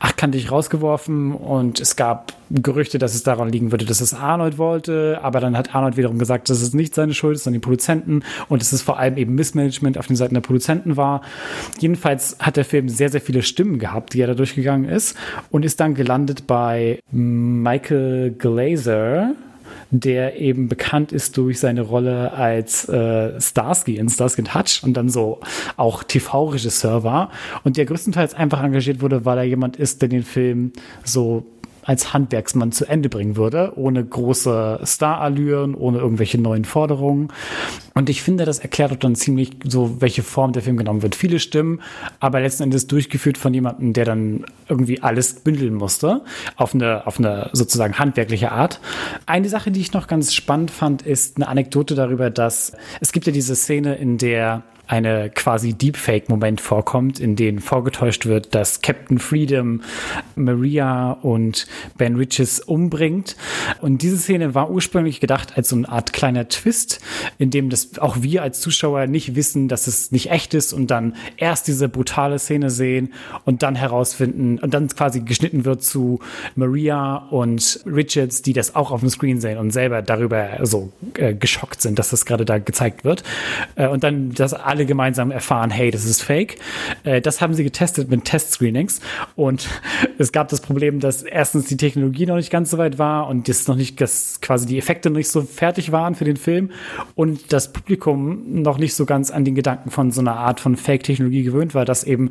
achtkantig 0.00 0.50
rausgeworfen. 0.50 1.32
Und 1.32 1.80
es 1.80 1.96
gab 1.96 2.32
Gerüchte, 2.50 2.98
dass 2.98 3.14
es 3.14 3.22
daran 3.24 3.48
liegen 3.48 3.72
würde, 3.72 3.84
dass 3.84 4.00
es 4.00 4.14
Arnold 4.14 4.58
wollte. 4.58 5.20
Aber 5.22 5.40
dann 5.40 5.56
hat 5.56 5.74
Arnold 5.74 5.96
wiederum 5.96 6.18
gesagt, 6.18 6.48
dass 6.48 6.60
es 6.62 6.74
nicht 6.74 6.94
seine 6.94 7.14
Schuld 7.14 7.36
ist, 7.36 7.44
sondern 7.44 7.60
die 7.60 7.64
Produzenten. 7.64 8.22
Und 8.48 8.62
es 8.62 8.82
vor 8.82 8.98
allem 8.98 9.16
eben 9.16 9.34
Missmanagement 9.34 9.98
auf 9.98 10.06
den 10.06 10.16
Seiten 10.16 10.34
der 10.34 10.40
Produzenten 10.40 10.96
war. 10.96 11.22
Jedenfalls 11.78 12.36
hat 12.38 12.56
der 12.56 12.64
Film 12.64 12.88
sehr, 12.88 13.08
sehr 13.08 13.20
viele 13.20 13.42
Stimmen 13.42 13.75
gehabt, 13.78 14.14
die 14.14 14.20
er 14.20 14.28
da 14.28 14.34
durchgegangen 14.34 14.88
ist. 14.88 15.16
Und 15.50 15.64
ist 15.64 15.80
dann 15.80 15.94
gelandet 15.94 16.46
bei 16.46 17.00
Michael 17.10 18.32
Glazer 18.32 19.34
der 19.90 20.40
eben 20.40 20.68
bekannt 20.68 21.12
ist 21.12 21.36
durch 21.36 21.60
seine 21.60 21.82
Rolle 21.82 22.32
als 22.32 22.88
äh, 22.88 23.40
Starsky 23.40 23.96
in 23.96 24.08
Starsky 24.08 24.42
Hutch 24.42 24.82
und 24.82 24.94
dann 24.94 25.08
so 25.08 25.40
auch 25.76 26.02
TV-Regisseur 26.02 27.04
war 27.04 27.30
und 27.64 27.76
der 27.76 27.86
größtenteils 27.86 28.34
einfach 28.34 28.62
engagiert 28.62 29.00
wurde, 29.00 29.24
weil 29.24 29.38
er 29.38 29.44
jemand 29.44 29.76
ist, 29.76 30.02
der 30.02 30.08
den 30.08 30.24
Film 30.24 30.72
so 31.04 31.46
als 31.86 32.12
Handwerksmann 32.12 32.72
zu 32.72 32.84
Ende 32.84 33.08
bringen 33.08 33.36
würde, 33.36 33.72
ohne 33.76 34.04
große 34.04 34.80
Starallüren, 34.82 35.74
ohne 35.74 35.98
irgendwelche 35.98 36.36
neuen 36.36 36.64
Forderungen. 36.64 37.28
Und 37.94 38.10
ich 38.10 38.22
finde, 38.22 38.44
das 38.44 38.58
erklärt 38.58 38.92
auch 38.92 38.96
dann 38.96 39.14
ziemlich 39.14 39.52
so, 39.64 40.00
welche 40.00 40.24
Form 40.24 40.52
der 40.52 40.62
Film 40.62 40.76
genommen 40.76 41.02
wird. 41.02 41.14
Viele 41.14 41.38
Stimmen, 41.38 41.80
aber 42.18 42.40
letzten 42.40 42.64
Endes 42.64 42.88
durchgeführt 42.88 43.38
von 43.38 43.54
jemandem, 43.54 43.92
der 43.92 44.04
dann 44.04 44.44
irgendwie 44.68 45.00
alles 45.00 45.34
bündeln 45.34 45.74
musste, 45.74 46.22
auf 46.56 46.74
eine, 46.74 47.06
auf 47.06 47.20
eine 47.20 47.50
sozusagen 47.52 47.98
handwerkliche 47.98 48.50
Art. 48.50 48.80
Eine 49.26 49.48
Sache, 49.48 49.70
die 49.70 49.80
ich 49.80 49.92
noch 49.92 50.08
ganz 50.08 50.34
spannend 50.34 50.72
fand, 50.72 51.02
ist 51.02 51.36
eine 51.36 51.46
Anekdote 51.46 51.94
darüber, 51.94 52.30
dass 52.30 52.72
es 53.00 53.12
gibt 53.12 53.26
ja 53.26 53.32
diese 53.32 53.54
Szene, 53.54 53.94
in 53.94 54.18
der 54.18 54.64
eine 54.86 55.30
quasi 55.30 55.74
Deepfake-Moment 55.74 56.60
vorkommt, 56.60 57.20
in 57.20 57.36
dem 57.36 57.58
vorgetäuscht 57.58 58.26
wird, 58.26 58.54
dass 58.54 58.80
Captain 58.80 59.18
Freedom 59.18 59.82
Maria 60.34 61.12
und 61.12 61.66
Ben 61.98 62.16
Riches 62.16 62.60
umbringt. 62.60 63.36
Und 63.80 64.02
diese 64.02 64.18
Szene 64.18 64.54
war 64.54 64.70
ursprünglich 64.70 65.20
gedacht 65.20 65.56
als 65.56 65.68
so 65.70 65.76
eine 65.76 65.88
Art 65.88 66.12
kleiner 66.12 66.48
Twist, 66.48 67.00
in 67.38 67.50
dem 67.50 67.70
das 67.70 67.98
auch 67.98 68.22
wir 68.22 68.42
als 68.42 68.60
Zuschauer 68.60 69.06
nicht 69.06 69.34
wissen, 69.34 69.68
dass 69.68 69.86
es 69.86 70.12
nicht 70.12 70.30
echt 70.30 70.54
ist 70.54 70.72
und 70.72 70.90
dann 70.90 71.16
erst 71.36 71.66
diese 71.68 71.88
brutale 71.88 72.38
Szene 72.38 72.70
sehen 72.70 73.12
und 73.44 73.62
dann 73.62 73.74
herausfinden 73.74 74.58
und 74.58 74.74
dann 74.74 74.88
quasi 74.88 75.20
geschnitten 75.20 75.64
wird 75.64 75.82
zu 75.82 76.20
Maria 76.54 77.16
und 77.30 77.80
Richards, 77.86 78.42
die 78.42 78.52
das 78.52 78.74
auch 78.74 78.90
auf 78.90 79.00
dem 79.00 79.08
Screen 79.08 79.40
sehen 79.40 79.58
und 79.58 79.70
selber 79.70 80.02
darüber 80.02 80.48
so 80.62 80.92
äh, 81.14 81.34
geschockt 81.34 81.82
sind, 81.82 81.98
dass 81.98 82.10
das 82.10 82.24
gerade 82.24 82.44
da 82.44 82.58
gezeigt 82.58 83.04
wird. 83.04 83.22
Äh, 83.74 83.88
und 83.88 84.04
dann, 84.04 84.32
dass 84.32 84.54
alle 84.76 84.84
gemeinsam 84.84 85.30
erfahren, 85.30 85.70
hey, 85.70 85.90
das 85.90 86.04
ist 86.04 86.22
fake. 86.22 86.56
Äh, 87.04 87.22
das 87.22 87.40
haben 87.40 87.54
sie 87.54 87.64
getestet 87.64 88.10
mit 88.10 88.24
Test-Screenings 88.24 89.00
und 89.34 89.68
es 90.18 90.32
gab 90.32 90.48
das 90.48 90.60
Problem, 90.60 91.00
dass 91.00 91.22
erstens 91.22 91.64
die 91.66 91.78
Technologie 91.78 92.26
noch 92.26 92.36
nicht 92.36 92.50
ganz 92.50 92.70
so 92.70 92.76
weit 92.76 92.98
war 92.98 93.28
und 93.28 93.48
das 93.48 93.66
noch 93.68 93.76
nicht, 93.76 93.98
dass 94.02 94.42
quasi 94.42 94.66
die 94.66 94.76
Effekte 94.76 95.08
noch 95.08 95.16
nicht 95.16 95.30
so 95.30 95.40
fertig 95.40 95.92
waren 95.92 96.14
für 96.14 96.26
den 96.26 96.36
Film 96.36 96.70
und 97.14 97.54
das 97.54 97.72
Publikum 97.72 98.62
noch 98.62 98.76
nicht 98.76 98.94
so 98.94 99.06
ganz 99.06 99.30
an 99.30 99.46
den 99.46 99.54
Gedanken 99.54 99.90
von 99.90 100.10
so 100.10 100.20
einer 100.20 100.36
Art 100.36 100.60
von 100.60 100.76
Fake-Technologie 100.76 101.42
gewöhnt 101.42 101.74
war, 101.74 101.86
dass 101.86 102.04
eben 102.04 102.30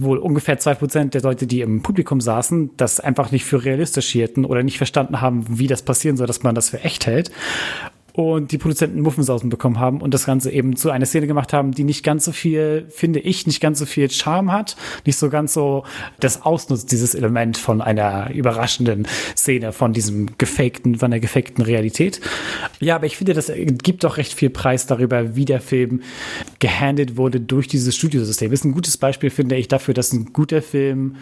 wohl 0.00 0.18
ungefähr 0.18 0.58
zwei 0.58 0.74
Prozent 0.74 1.14
der 1.14 1.22
Leute, 1.22 1.46
die 1.46 1.60
im 1.60 1.82
Publikum 1.82 2.20
saßen, 2.20 2.70
das 2.76 3.00
einfach 3.00 3.30
nicht 3.30 3.44
für 3.44 3.64
realistisch 3.64 4.08
hielten 4.10 4.44
oder 4.44 4.62
nicht 4.62 4.78
verstanden 4.78 5.20
haben, 5.20 5.58
wie 5.58 5.66
das 5.66 5.82
passieren 5.82 6.16
soll, 6.16 6.26
dass 6.26 6.42
man 6.42 6.54
das 6.54 6.70
für 6.70 6.80
echt 6.80 7.06
hält 7.06 7.30
und 8.12 8.52
die 8.52 8.58
Produzenten 8.58 9.00
Muffensausen 9.00 9.48
bekommen 9.48 9.78
haben 9.78 10.02
und 10.02 10.12
das 10.12 10.26
Ganze 10.26 10.50
eben 10.50 10.76
zu 10.76 10.90
einer 10.90 11.06
Szene 11.06 11.26
gemacht 11.26 11.52
haben, 11.52 11.72
die 11.72 11.84
nicht 11.84 12.04
ganz 12.04 12.26
so 12.26 12.32
viel, 12.32 12.86
finde 12.90 13.20
ich, 13.20 13.46
nicht 13.46 13.60
ganz 13.60 13.78
so 13.78 13.86
viel 13.86 14.10
Charme 14.10 14.52
hat, 14.52 14.76
nicht 15.06 15.16
so 15.16 15.30
ganz 15.30 15.54
so 15.54 15.84
das 16.20 16.42
ausnutzt, 16.42 16.92
dieses 16.92 17.14
Element 17.14 17.56
von 17.56 17.80
einer 17.80 18.30
überraschenden 18.32 19.06
Szene, 19.36 19.72
von 19.72 19.94
diesem 19.94 20.36
gefakten, 20.36 20.96
von 20.96 21.10
der 21.10 21.20
gefakten 21.20 21.64
Realität. 21.64 22.20
Ja, 22.80 22.96
aber 22.96 23.06
ich 23.06 23.16
finde, 23.16 23.32
das 23.32 23.50
gibt 23.82 24.04
doch 24.04 24.18
recht 24.18 24.34
viel 24.34 24.50
Preis 24.50 24.86
darüber, 24.86 25.34
wie 25.34 25.46
der 25.46 25.60
Film 25.60 26.02
gehandelt 26.58 27.16
wurde 27.16 27.40
durch 27.40 27.66
dieses 27.66 27.96
Studiosystem. 27.96 28.52
Ist 28.52 28.64
ein 28.64 28.72
gutes 28.72 28.98
Beispiel, 28.98 29.30
finde 29.30 29.56
ich, 29.56 29.68
dafür, 29.68 29.94
dass 29.94 30.12
ein 30.12 30.32
guter 30.32 30.60
Film 30.60 31.16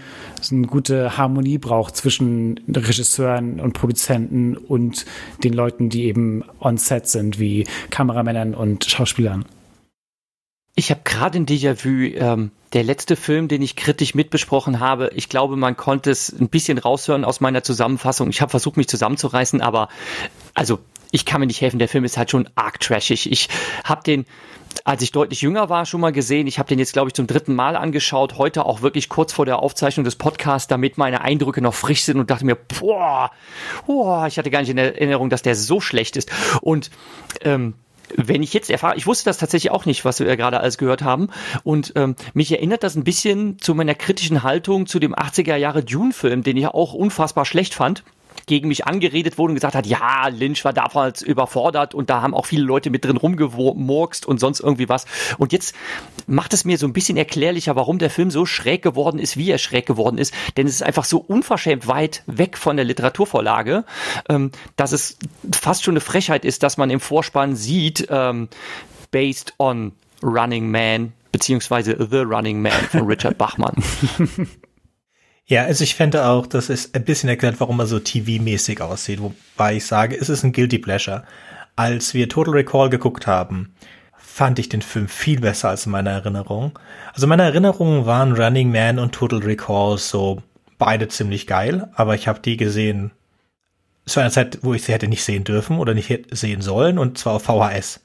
eine 0.51 0.67
gute 0.67 1.17
Harmonie 1.17 1.59
braucht 1.59 1.97
zwischen 1.97 2.59
Regisseuren 2.69 3.61
und 3.61 3.75
Produzenten 3.75 4.57
und 4.57 5.07
den 5.45 5.53
Leuten, 5.53 5.89
die 5.89 6.05
eben 6.05 6.43
on 6.61 6.80
Set 6.87 7.09
sind, 7.09 7.39
wie 7.39 7.67
Kameramännern 7.91 8.55
und 8.55 8.85
Schauspielern. 8.85 9.45
Ich 10.75 10.91
habe 10.91 11.01
gerade 11.05 11.39
ein 11.39 11.47
Déjà-vu. 11.47 12.17
Ähm, 12.17 12.53
der 12.73 12.85
letzte 12.85 13.17
Film, 13.17 13.49
den 13.49 13.63
ich 13.63 13.75
kritisch 13.75 14.15
mitbesprochen 14.15 14.79
habe, 14.79 15.11
ich 15.15 15.29
glaube, 15.29 15.57
man 15.57 15.77
konnte 15.77 16.11
es 16.11 16.31
ein 16.31 16.49
bisschen 16.49 16.79
raushören 16.79 17.25
aus 17.25 17.41
meiner 17.41 17.63
Zusammenfassung. 17.65 18.31
Ich 18.31 18.41
habe 18.41 18.51
versucht, 18.51 18.77
mich 18.77 18.89
zusammenzureißen, 18.89 19.61
aber 19.61 19.89
also 20.55 20.79
ich 21.11 21.25
kann 21.25 21.41
mir 21.41 21.49
nicht 21.49 21.61
helfen. 21.61 21.81
Der 21.81 21.89
Film 21.89 22.05
ist 22.05 22.17
halt 22.17 22.31
schon 22.31 22.49
arg 22.55 22.79
trashig. 22.79 23.31
Ich 23.31 23.49
habe 23.83 24.03
den 24.05 24.25
als 24.85 25.03
ich 25.03 25.13
deutlich 25.13 25.43
jünger 25.43 25.69
war, 25.69 25.87
schon 25.87 26.01
mal 26.01 26.13
gesehen. 26.13 26.47
Ich 26.47 26.59
habe 26.59 26.69
den 26.69 26.79
jetzt, 26.79 26.93
glaube 26.93 27.09
ich, 27.09 27.15
zum 27.15 27.27
dritten 27.27 27.55
Mal 27.55 27.77
angeschaut. 27.77 28.39
Heute 28.39 28.65
auch 28.67 28.83
wirklich 28.83 29.09
kurz 29.09 29.33
vor 29.33 29.47
der 29.47 29.61
Aufzeichnung 29.61 30.05
des 30.05 30.17
Podcasts, 30.17 30.69
damit 30.69 30.99
meine 30.99 31.23
Eindrücke 31.23 31.61
noch 31.61 31.75
frisch 31.75 32.03
sind 32.03 32.19
und 32.19 32.31
dachte 32.31 32.47
mir, 32.47 32.57
boah, 32.57 33.31
boah, 33.87 34.27
ich 34.27 34.39
hatte 34.39 34.51
gar 34.51 34.61
nicht 34.61 34.71
in 34.71 34.79
Erinnerung, 34.79 35.31
dass 35.31 35.43
der 35.43 35.55
so 35.55 35.81
schlecht 35.81 36.17
ist. 36.17 36.31
Und 36.61 36.91
ähm, 37.43 37.75
wenn 38.17 38.43
ich 38.43 38.53
jetzt 38.53 38.71
erfahre, 38.71 38.97
ich 38.97 39.07
wusste 39.07 39.27
das 39.27 39.39
tatsächlich 39.39 39.71
auch 39.71 39.87
nicht, 39.87 40.05
was 40.05 40.21
wir 40.21 40.37
gerade 40.37 40.61
alles 40.61 40.79
gehört 40.79 41.03
haben. 41.03 41.29
Und 41.63 41.93
ähm, 41.97 42.17
mich 42.35 42.51
erinnert 42.53 42.83
das 42.83 42.97
ein 42.97 43.05
bisschen 43.05 43.59
zu 43.59 43.75
meiner 43.75 43.95
kritischen 43.95 44.43
Haltung 44.43 44.87
zu 44.87 44.99
dem 44.99 45.15
80er 45.15 45.57
Jahre 45.57 45.85
Dune-Film, 45.85 46.43
den 46.43 46.57
ich 46.57 46.67
auch 46.67 46.93
unfassbar 46.93 47.45
schlecht 47.45 47.75
fand 47.75 48.03
gegen 48.47 48.69
mich 48.69 48.87
angeredet 48.87 49.39
wurde 49.39 49.53
und 49.53 49.55
gesagt 49.55 49.75
hat, 49.75 49.87
ja, 49.87 50.29
Lynch 50.29 50.65
war 50.65 50.73
damals 50.73 51.23
überfordert 51.23 51.95
und 51.95 52.11
da 52.11 52.23
haben 52.23 52.35
auch 52.35 52.47
viele 52.47 52.65
Leute 52.65 52.91
mit 52.91 53.05
drin 53.05 53.17
rumgemurkst 53.17 54.27
und 54.27 54.41
sonst 54.41 54.61
irgendwie 54.61 54.89
was. 54.89 55.07
Und 55.39 55.53
jetzt 55.53 55.75
macht 56.27 56.53
es 56.53 56.65
mir 56.65 56.79
so 56.79 56.87
ein 56.87 56.93
bisschen 56.93 57.17
erklärlicher, 57.17 57.77
warum 57.77 57.99
der 57.99 58.11
Film 58.11 58.31
so 58.31 58.47
schräg 58.47 58.83
geworden 58.83 59.19
ist, 59.19 59.37
wie 59.37 59.51
er 59.51 59.59
schräg 59.59 59.87
geworden 59.87 60.19
ist. 60.19 60.35
Denn 60.57 60.67
es 60.67 60.75
ist 60.75 60.83
einfach 60.83 61.05
so 61.05 61.19
unverschämt 61.19 61.87
weit 61.87 62.23
weg 62.27 62.59
von 62.59 62.77
der 62.77 62.85
Literaturvorlage, 62.85 63.85
ähm, 64.29 64.51
dass 64.77 64.93
es 64.93 65.19
fast 65.53 65.85
schon 65.85 65.93
eine 65.93 66.01
Frechheit 66.01 66.45
ist, 66.45 66.63
dass 66.63 66.77
man 66.77 66.91
im 66.91 67.01
Vorspann 67.01 67.57
sieht, 67.57 68.07
ähm, 68.11 68.49
based 69.11 69.55
on 69.59 69.93
Running 70.23 70.71
Man, 70.71 71.13
beziehungsweise 71.33 71.97
The 72.11 72.19
Running 72.19 72.63
Man 72.63 72.73
von 72.73 73.07
Richard 73.07 73.39
Bachmann. 73.39 73.75
Ja, 75.51 75.65
also 75.65 75.83
ich 75.83 75.97
fände 75.97 76.27
auch, 76.27 76.47
das 76.47 76.71
ist 76.71 76.95
ein 76.95 77.05
bisschen 77.05 77.29
erklärt, 77.29 77.59
warum 77.59 77.81
er 77.81 77.87
so 77.87 77.97
TV-mäßig 77.97 78.81
aussieht. 78.81 79.21
Wobei 79.21 79.75
ich 79.75 79.85
sage, 79.85 80.17
es 80.17 80.29
ist 80.29 80.45
ein 80.45 80.53
Guilty 80.53 80.79
Pleasure. 80.79 81.25
Als 81.75 82.15
wir 82.15 82.29
Total 82.29 82.55
Recall 82.55 82.89
geguckt 82.89 83.27
haben, 83.27 83.75
fand 84.17 84.61
ich 84.61 84.69
den 84.69 84.81
Film 84.81 85.09
viel 85.09 85.41
besser 85.41 85.71
als 85.71 85.87
in 85.87 85.93
meiner 85.93 86.13
Erinnerung. 86.13 86.79
Also 87.13 87.27
meine 87.27 87.43
Erinnerungen 87.43 88.07
waren 88.07 88.37
Running 88.37 88.71
Man 88.71 89.01
und 89.01 89.11
Total 89.11 89.41
Recall 89.41 89.99
so 89.99 90.41
beide 90.79 91.09
ziemlich 91.09 91.49
geil, 91.49 91.89
aber 91.95 92.15
ich 92.15 92.29
habe 92.29 92.39
die 92.39 92.57
gesehen 92.57 93.11
zu 94.07 94.21
einer 94.21 94.31
Zeit, 94.31 94.61
wo 94.63 94.73
ich 94.73 94.85
sie 94.85 94.93
hätte 94.93 95.09
nicht 95.09 95.25
sehen 95.25 95.43
dürfen 95.43 95.79
oder 95.79 95.95
nicht 95.95 96.17
sehen 96.31 96.63
sollen, 96.63 96.97
und 96.97 97.19
zwar 97.19 97.35
auf 97.35 97.43
VHS. 97.43 98.05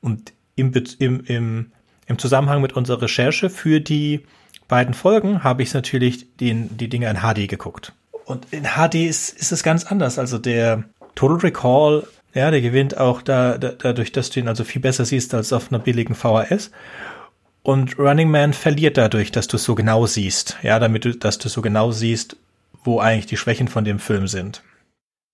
Und 0.00 0.32
im, 0.54 0.72
im, 1.00 1.24
im, 1.24 1.72
im 2.06 2.18
Zusammenhang 2.18 2.62
mit 2.62 2.74
unserer 2.74 3.02
Recherche 3.02 3.50
für 3.50 3.80
die 3.80 4.24
beiden 4.68 4.94
Folgen 4.94 5.42
habe 5.42 5.62
ich 5.62 5.74
natürlich 5.74 6.36
den, 6.36 6.76
die 6.76 6.88
Dinge 6.88 7.08
in 7.10 7.16
HD 7.16 7.48
geguckt. 7.48 7.92
Und 8.26 8.46
in 8.52 8.64
HD 8.64 8.96
ist, 8.96 9.30
ist 9.38 9.52
es 9.52 9.62
ganz 9.62 9.84
anders. 9.84 10.18
Also 10.18 10.38
der 10.38 10.84
Total 11.14 11.38
Recall, 11.38 12.06
ja, 12.34 12.50
der 12.50 12.60
gewinnt 12.60 12.96
auch 12.98 13.22
da, 13.22 13.58
da, 13.58 13.70
dadurch, 13.70 14.12
dass 14.12 14.30
du 14.30 14.40
ihn 14.40 14.48
also 14.48 14.64
viel 14.64 14.82
besser 14.82 15.04
siehst 15.04 15.34
als 15.34 15.52
auf 15.52 15.72
einer 15.72 15.78
billigen 15.78 16.14
VHS. 16.14 16.70
Und 17.62 17.98
Running 17.98 18.30
Man 18.30 18.52
verliert 18.52 18.96
dadurch, 18.96 19.32
dass 19.32 19.48
du 19.48 19.56
es 19.56 19.64
so 19.64 19.74
genau 19.74 20.06
siehst. 20.06 20.56
Ja, 20.62 20.78
damit 20.78 21.04
du, 21.04 21.16
dass 21.16 21.38
du 21.38 21.48
so 21.48 21.62
genau 21.62 21.90
siehst, 21.90 22.36
wo 22.84 23.00
eigentlich 23.00 23.26
die 23.26 23.36
Schwächen 23.36 23.68
von 23.68 23.84
dem 23.84 23.98
Film 23.98 24.28
sind. 24.28 24.62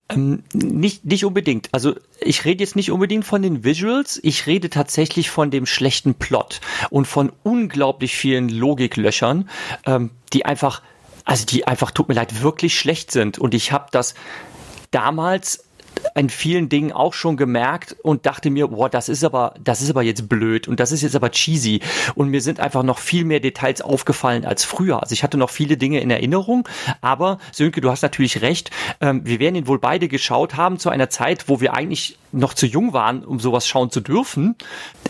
Ähm, 0.09 0.43
nicht, 0.53 1.05
nicht 1.05 1.25
unbedingt. 1.25 1.69
Also 1.71 1.95
ich 2.19 2.45
rede 2.45 2.63
jetzt 2.63 2.75
nicht 2.75 2.91
unbedingt 2.91 3.25
von 3.25 3.41
den 3.41 3.63
Visuals, 3.63 4.19
ich 4.21 4.45
rede 4.45 4.69
tatsächlich 4.69 5.31
von 5.31 5.49
dem 5.49 5.65
schlechten 5.65 6.13
Plot 6.13 6.61
und 6.91 7.07
von 7.07 7.31
unglaublich 7.41 8.15
vielen 8.15 8.49
Logiklöchern, 8.49 9.49
ähm, 9.85 10.11
die 10.31 10.45
einfach, 10.45 10.83
also 11.23 11.45
die 11.45 11.65
einfach, 11.65 11.89
tut 11.89 12.07
mir 12.07 12.13
leid, 12.13 12.43
wirklich 12.43 12.77
schlecht 12.77 13.09
sind. 13.09 13.39
Und 13.39 13.55
ich 13.55 13.71
habe 13.71 13.87
das 13.91 14.13
damals 14.91 15.65
in 16.15 16.29
vielen 16.29 16.69
Dingen 16.69 16.93
auch 16.93 17.13
schon 17.13 17.35
gemerkt 17.35 17.95
und 18.01 18.25
dachte 18.25 18.49
mir, 18.49 18.69
boah, 18.69 18.89
das 18.89 19.09
ist 19.09 19.25
aber, 19.25 19.53
das 19.61 19.81
ist 19.81 19.89
aber 19.89 20.01
jetzt 20.01 20.29
blöd 20.29 20.67
und 20.67 20.79
das 20.79 20.93
ist 20.93 21.01
jetzt 21.01 21.15
aber 21.15 21.29
cheesy. 21.29 21.81
Und 22.15 22.29
mir 22.29 22.41
sind 22.41 22.61
einfach 22.61 22.83
noch 22.83 22.99
viel 22.99 23.25
mehr 23.25 23.41
Details 23.41 23.81
aufgefallen 23.81 24.45
als 24.45 24.63
früher. 24.63 25.03
Also 25.03 25.11
ich 25.11 25.23
hatte 25.23 25.37
noch 25.37 25.49
viele 25.49 25.75
Dinge 25.75 25.99
in 25.99 26.09
Erinnerung, 26.09 26.67
aber 27.01 27.39
Sönke, 27.51 27.81
du 27.81 27.91
hast 27.91 28.01
natürlich 28.01 28.41
recht. 28.41 28.71
Ähm, 29.01 29.25
wir 29.25 29.39
werden 29.39 29.55
ihn 29.55 29.67
wohl 29.67 29.79
beide 29.79 30.07
geschaut 30.07 30.55
haben 30.55 30.79
zu 30.79 30.89
einer 30.89 31.09
Zeit, 31.09 31.49
wo 31.49 31.59
wir 31.59 31.73
eigentlich 31.73 32.17
noch 32.31 32.53
zu 32.53 32.65
jung 32.65 32.93
waren, 32.93 33.23
um 33.25 33.39
sowas 33.39 33.67
schauen 33.67 33.91
zu 33.91 33.99
dürfen. 33.99 34.55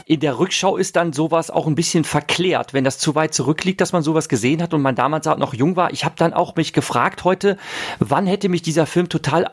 In 0.06 0.20
der 0.20 0.40
Rückschau 0.40 0.78
ist 0.78 0.96
dann 0.96 1.14
sowas 1.14 1.52
auch 1.52 1.68
ein 1.68 1.76
bisschen 1.76 2.04
verklärt, 2.04 2.74
wenn 2.74 2.84
das 2.84 2.98
zu 2.98 3.14
weit 3.14 3.34
zurückliegt, 3.34 3.80
dass 3.80 3.94
man 3.94 4.04
sowas 4.04 4.30
gesehen 4.30 4.62
hat 4.62 4.74
und 4.74 4.82
man 4.82 4.96
damals 4.96 5.28
auch 5.28 5.38
noch 5.38 5.54
jung 5.54 5.76
war. 5.76 5.92
Ich 5.92 6.04
habe 6.04 6.16
dann 6.18 6.34
auch 6.34 6.56
mich 6.56 6.74
gefragt 6.74 7.24
heute, 7.24 7.58
wann 8.00 8.26
hätte 8.26 8.50
mich 8.50 8.64
dieser 8.64 8.86
Film 8.86 9.10
total 9.10 9.52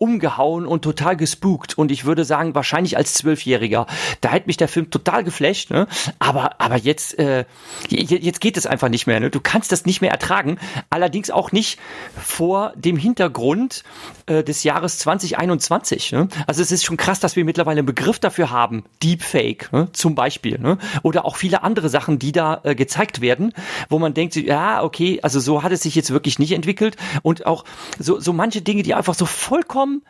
umgehauen 0.00 0.64
und 0.64 0.80
total 0.80 1.14
gespukt. 1.14 1.76
Und 1.76 1.92
ich 1.92 2.06
würde 2.06 2.24
sagen, 2.24 2.54
wahrscheinlich 2.54 2.96
als 2.96 3.12
Zwölfjähriger. 3.12 3.86
Da 4.22 4.30
hätte 4.30 4.46
mich 4.46 4.56
der 4.56 4.66
Film 4.66 4.90
total 4.90 5.24
geflasht. 5.24 5.70
Ne? 5.70 5.86
Aber, 6.18 6.58
aber 6.58 6.78
jetzt, 6.78 7.18
äh, 7.18 7.44
jetzt 7.90 8.40
geht 8.40 8.56
es 8.56 8.66
einfach 8.66 8.88
nicht 8.88 9.06
mehr. 9.06 9.20
Ne? 9.20 9.28
Du 9.30 9.40
kannst 9.40 9.72
das 9.72 9.84
nicht 9.84 10.00
mehr 10.00 10.10
ertragen. 10.10 10.58
Allerdings 10.88 11.30
auch 11.30 11.52
nicht 11.52 11.78
vor 12.16 12.72
dem 12.76 12.96
Hintergrund 12.96 13.84
äh, 14.24 14.42
des 14.42 14.64
Jahres 14.64 14.98
2021. 15.00 16.12
Ne? 16.12 16.28
Also 16.46 16.62
es 16.62 16.72
ist 16.72 16.84
schon 16.84 16.96
krass, 16.96 17.20
dass 17.20 17.36
wir 17.36 17.44
mittlerweile 17.44 17.80
einen 17.80 17.86
Begriff 17.86 18.18
dafür 18.18 18.50
haben. 18.50 18.84
Deepfake 19.02 19.70
ne? 19.70 19.90
zum 19.92 20.14
Beispiel. 20.14 20.58
Ne? 20.58 20.78
Oder 21.02 21.26
auch 21.26 21.36
viele 21.36 21.62
andere 21.62 21.90
Sachen, 21.90 22.18
die 22.18 22.32
da 22.32 22.62
äh, 22.64 22.74
gezeigt 22.74 23.20
werden, 23.20 23.52
wo 23.90 23.98
man 23.98 24.14
denkt, 24.14 24.34
ja, 24.34 24.82
okay, 24.82 25.20
also 25.22 25.40
so 25.40 25.62
hat 25.62 25.72
es 25.72 25.82
sich 25.82 25.94
jetzt 25.94 26.10
wirklich 26.10 26.38
nicht 26.38 26.52
entwickelt. 26.52 26.96
Und 27.20 27.44
auch 27.44 27.66
so, 27.98 28.18
so 28.18 28.32
manche 28.32 28.62
Dinge, 28.62 28.82
die 28.82 28.94
einfach 28.94 29.14
so 29.14 29.26
vollkommen 29.26 29.89
vollkommen, 29.90 30.02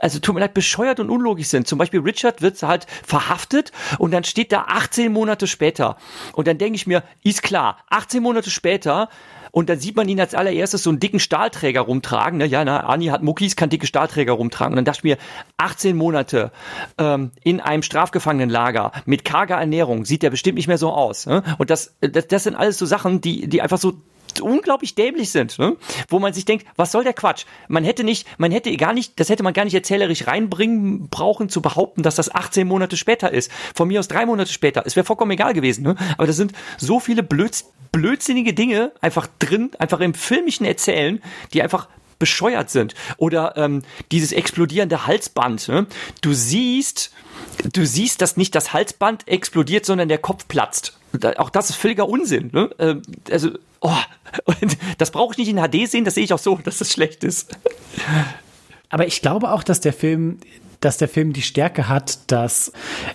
also 0.00 0.18
tut 0.18 0.34
mir 0.34 0.40
leid, 0.40 0.54
bescheuert 0.54 1.00
und 1.00 1.10
unlogisch 1.10 1.48
sind. 1.48 1.66
Zum 1.66 1.78
Beispiel 1.78 2.00
Richard 2.00 2.42
wird 2.42 2.60
halt 2.62 2.86
verhaftet 3.04 3.72
und 3.98 4.10
dann 4.10 4.24
steht 4.24 4.52
da 4.52 4.66
18 4.68 5.12
Monate 5.12 5.46
später. 5.46 5.96
Und 6.32 6.48
dann 6.48 6.58
denke 6.58 6.76
ich 6.76 6.86
mir, 6.86 7.02
ist 7.22 7.42
klar, 7.42 7.78
18 7.90 8.22
Monate 8.22 8.50
später 8.50 9.08
und 9.50 9.70
dann 9.70 9.78
sieht 9.78 9.96
man 9.96 10.08
ihn 10.08 10.20
als 10.20 10.34
allererstes 10.34 10.82
so 10.82 10.90
einen 10.90 11.00
dicken 11.00 11.20
Stahlträger 11.20 11.80
rumtragen. 11.80 12.38
Ne? 12.38 12.46
Ja, 12.46 12.64
na, 12.64 12.80
Ani 12.80 13.06
hat 13.06 13.22
Muckis, 13.22 13.56
kann 13.56 13.70
dicke 13.70 13.86
Stahlträger 13.86 14.34
rumtragen. 14.34 14.72
Und 14.72 14.76
dann 14.76 14.84
dachte 14.84 14.98
ich 15.00 15.04
mir, 15.04 15.16
18 15.56 15.96
Monate 15.96 16.52
ähm, 16.98 17.30
in 17.44 17.60
einem 17.60 17.82
Strafgefangenenlager 17.82 18.92
mit 19.06 19.24
karger 19.24 19.56
Ernährung 19.56 20.04
sieht 20.04 20.22
der 20.22 20.30
bestimmt 20.30 20.56
nicht 20.56 20.68
mehr 20.68 20.78
so 20.78 20.92
aus. 20.92 21.26
Ne? 21.26 21.42
Und 21.56 21.70
das, 21.70 21.94
das, 22.00 22.28
das 22.28 22.44
sind 22.44 22.56
alles 22.56 22.78
so 22.78 22.84
Sachen, 22.84 23.20
die, 23.20 23.48
die 23.48 23.62
einfach 23.62 23.78
so 23.78 23.94
unglaublich 24.40 24.94
dämlich 24.94 25.30
sind, 25.30 25.58
ne? 25.58 25.76
wo 26.08 26.18
man 26.18 26.32
sich 26.32 26.44
denkt, 26.44 26.66
was 26.76 26.92
soll 26.92 27.04
der 27.04 27.12
Quatsch? 27.12 27.44
Man 27.68 27.84
hätte 27.84 28.04
nicht, 28.04 28.26
man 28.38 28.52
hätte 28.52 28.74
gar 28.76 28.92
nicht, 28.92 29.18
das 29.20 29.28
hätte 29.28 29.42
man 29.42 29.52
gar 29.52 29.64
nicht 29.64 29.74
erzählerisch 29.74 30.26
reinbringen 30.26 31.08
brauchen, 31.08 31.48
zu 31.48 31.60
behaupten, 31.60 32.02
dass 32.02 32.16
das 32.16 32.34
18 32.34 32.66
Monate 32.66 32.96
später 32.96 33.32
ist. 33.32 33.50
Von 33.74 33.88
mir 33.88 34.00
aus 34.00 34.08
drei 34.08 34.26
Monate 34.26 34.52
später. 34.52 34.82
Es 34.86 34.96
wäre 34.96 35.04
vollkommen 35.04 35.30
egal 35.30 35.54
gewesen. 35.54 35.84
Ne? 35.84 35.96
Aber 36.16 36.26
da 36.26 36.32
sind 36.32 36.52
so 36.76 37.00
viele 37.00 37.22
blöd, 37.22 37.64
blödsinnige 37.92 38.54
Dinge 38.54 38.92
einfach 39.00 39.28
drin, 39.38 39.70
einfach 39.78 40.00
im 40.00 40.14
filmischen 40.14 40.66
Erzählen, 40.66 41.22
die 41.52 41.62
einfach 41.62 41.88
bescheuert 42.18 42.70
sind. 42.70 42.94
Oder 43.16 43.56
ähm, 43.56 43.82
dieses 44.12 44.32
explodierende 44.32 45.06
Halsband. 45.06 45.68
Ne? 45.68 45.86
Du 46.20 46.32
siehst, 46.32 47.12
du 47.72 47.86
siehst, 47.86 48.20
dass 48.22 48.36
nicht 48.36 48.54
das 48.54 48.72
Halsband 48.72 49.26
explodiert, 49.28 49.86
sondern 49.86 50.08
der 50.08 50.18
Kopf 50.18 50.48
platzt. 50.48 50.97
Auch 51.36 51.50
das 51.50 51.70
ist 51.70 51.76
völliger 51.76 52.08
Unsinn. 52.08 52.50
Ne? 52.52 52.70
Ähm, 52.78 53.02
also, 53.30 53.50
oh, 53.80 53.96
das 54.98 55.10
brauche 55.10 55.32
ich 55.32 55.38
nicht 55.38 55.48
in 55.48 55.56
HD 55.56 55.90
sehen, 55.90 56.04
das 56.04 56.14
sehe 56.14 56.24
ich 56.24 56.32
auch 56.32 56.38
so, 56.38 56.56
dass 56.56 56.78
das 56.78 56.92
schlecht 56.92 57.24
ist. 57.24 57.56
Aber 58.90 59.06
ich 59.06 59.20
glaube 59.20 59.50
auch, 59.52 59.62
dass 59.62 59.80
der 59.80 59.92
Film 59.92 60.38
dass 60.80 60.98
der 60.98 61.08
Film 61.08 61.32
die 61.32 61.42
Stärke 61.42 61.88
hat, 61.88 62.30
dass 62.30 62.72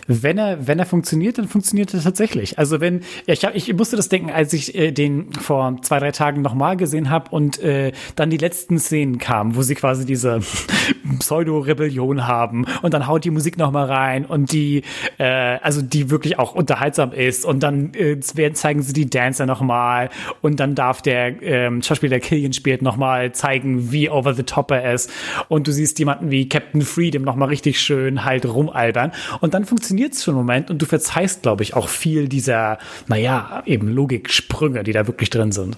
wenn 0.08 0.38
er, 0.38 0.68
wenn 0.68 0.80
er 0.80 0.86
funktioniert, 0.86 1.38
dann 1.38 1.48
funktioniert 1.48 1.94
er 1.94 2.02
tatsächlich. 2.02 2.60
Also 2.60 2.82
wenn, 2.82 3.02
ja, 3.26 3.34
ich, 3.34 3.46
hab, 3.46 3.56
ich 3.56 3.74
musste 3.74 3.96
das 3.96 4.10
denken, 4.10 4.30
als 4.30 4.54
ich 4.54 4.76
äh, 4.76 4.92
den 4.92 5.32
vor 5.34 5.78
zwei, 5.82 6.00
drei 6.00 6.12
Tagen 6.12 6.42
nochmal 6.42 6.76
gesehen 6.76 7.10
habe 7.10 7.30
und 7.32 7.60
äh, 7.60 7.94
dann 8.16 8.30
die 8.30 8.38
letzten 8.38 8.80
Szenen 8.80 9.18
kamen, 9.18 9.56
wo 9.56 9.62
sie 9.62 9.76
quasi 9.76 10.06
diese 10.06 10.42
Pseudo-Rebellion 11.20 12.28
haben 12.28 12.66
und 12.82 12.94
dann 12.94 13.08
haut 13.08 13.24
die 13.24 13.32
Musik 13.32 13.58
nochmal 13.58 13.86
rein 13.86 14.26
und 14.26 14.52
die, 14.52 14.84
äh, 15.18 15.24
also 15.24 15.82
die 15.82 16.10
wirklich 16.10 16.40
auch 16.40 16.56
unterhaltsam 16.56 17.14
ist 17.14 17.46
und 17.46 17.62
dann 17.64 17.94
äh, 17.94 18.20
zeigen 18.20 18.82
sie 18.82 18.94
die 18.94 19.10
Dancer 19.10 19.46
nochmal 19.46 20.10
und 20.42 20.60
dann 20.60 20.76
darf 20.76 21.02
der 21.02 21.42
ähm, 21.42 21.82
Schauspieler, 21.82 22.20
Killian 22.20 22.52
spielt, 22.52 22.82
nochmal 22.82 23.32
zeigen, 23.32 23.92
wie 23.92 24.10
over 24.10 24.34
the 24.34 24.44
top 24.44 24.72
er 24.72 24.94
ist 24.94 25.10
und 25.48 25.68
du 25.68 25.72
siehst 25.72 25.98
jemanden 26.00 26.30
wie 26.30 26.50
Captain 26.50 26.82
Freedom 26.82 27.24
nochmal 27.24 27.53
richtig 27.54 27.80
schön 27.80 28.26
halt 28.26 28.46
rumalbern. 28.46 29.12
Und 29.40 29.54
dann 29.54 29.66
funktioniert 29.66 30.14
es 30.14 30.24
für 30.24 30.32
einen 30.32 30.40
Moment 30.40 30.72
und 30.72 30.82
du 30.82 30.88
verzeihst, 30.88 31.44
glaube 31.44 31.62
ich, 31.62 31.76
auch 31.76 31.88
viel 31.88 32.28
dieser, 32.28 32.80
naja, 33.08 33.62
eben 33.68 33.88
Logiksprünge, 33.88 34.84
die 34.84 34.92
da 34.92 35.06
wirklich 35.06 35.30
drin 35.30 35.52
sind. 35.52 35.78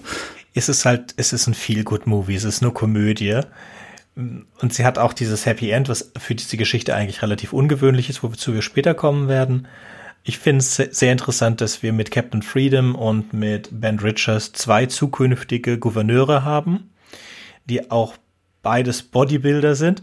Es 0.54 0.70
ist 0.70 0.86
halt, 0.86 1.12
es 1.18 1.34
ist 1.34 1.46
ein 1.46 1.54
Feel-Good-Movie, 1.54 2.34
es 2.34 2.44
ist 2.44 2.62
nur 2.62 2.72
Komödie. 2.72 3.40
Und 4.16 4.72
sie 4.72 4.86
hat 4.86 4.96
auch 4.96 5.12
dieses 5.12 5.44
Happy 5.44 5.70
End, 5.70 5.90
was 5.90 6.10
für 6.18 6.34
diese 6.34 6.56
Geschichte 6.56 6.94
eigentlich 6.94 7.20
relativ 7.20 7.52
ungewöhnlich 7.52 8.08
ist, 8.08 8.22
wozu 8.22 8.54
wir 8.54 8.62
später 8.62 8.94
kommen 8.94 9.28
werden. 9.28 9.68
Ich 10.24 10.38
finde 10.38 10.60
es 10.60 10.76
sehr 10.76 11.12
interessant, 11.12 11.60
dass 11.60 11.82
wir 11.82 11.92
mit 11.92 12.10
Captain 12.10 12.42
Freedom 12.42 12.94
und 12.94 13.34
mit 13.34 13.68
Ben 13.70 13.98
Richards 13.98 14.52
zwei 14.52 14.86
zukünftige 14.86 15.78
Gouverneure 15.78 16.42
haben, 16.44 16.90
die 17.66 17.90
auch 17.90 18.16
beides 18.62 19.02
Bodybuilder 19.02 19.76
sind. 19.76 20.02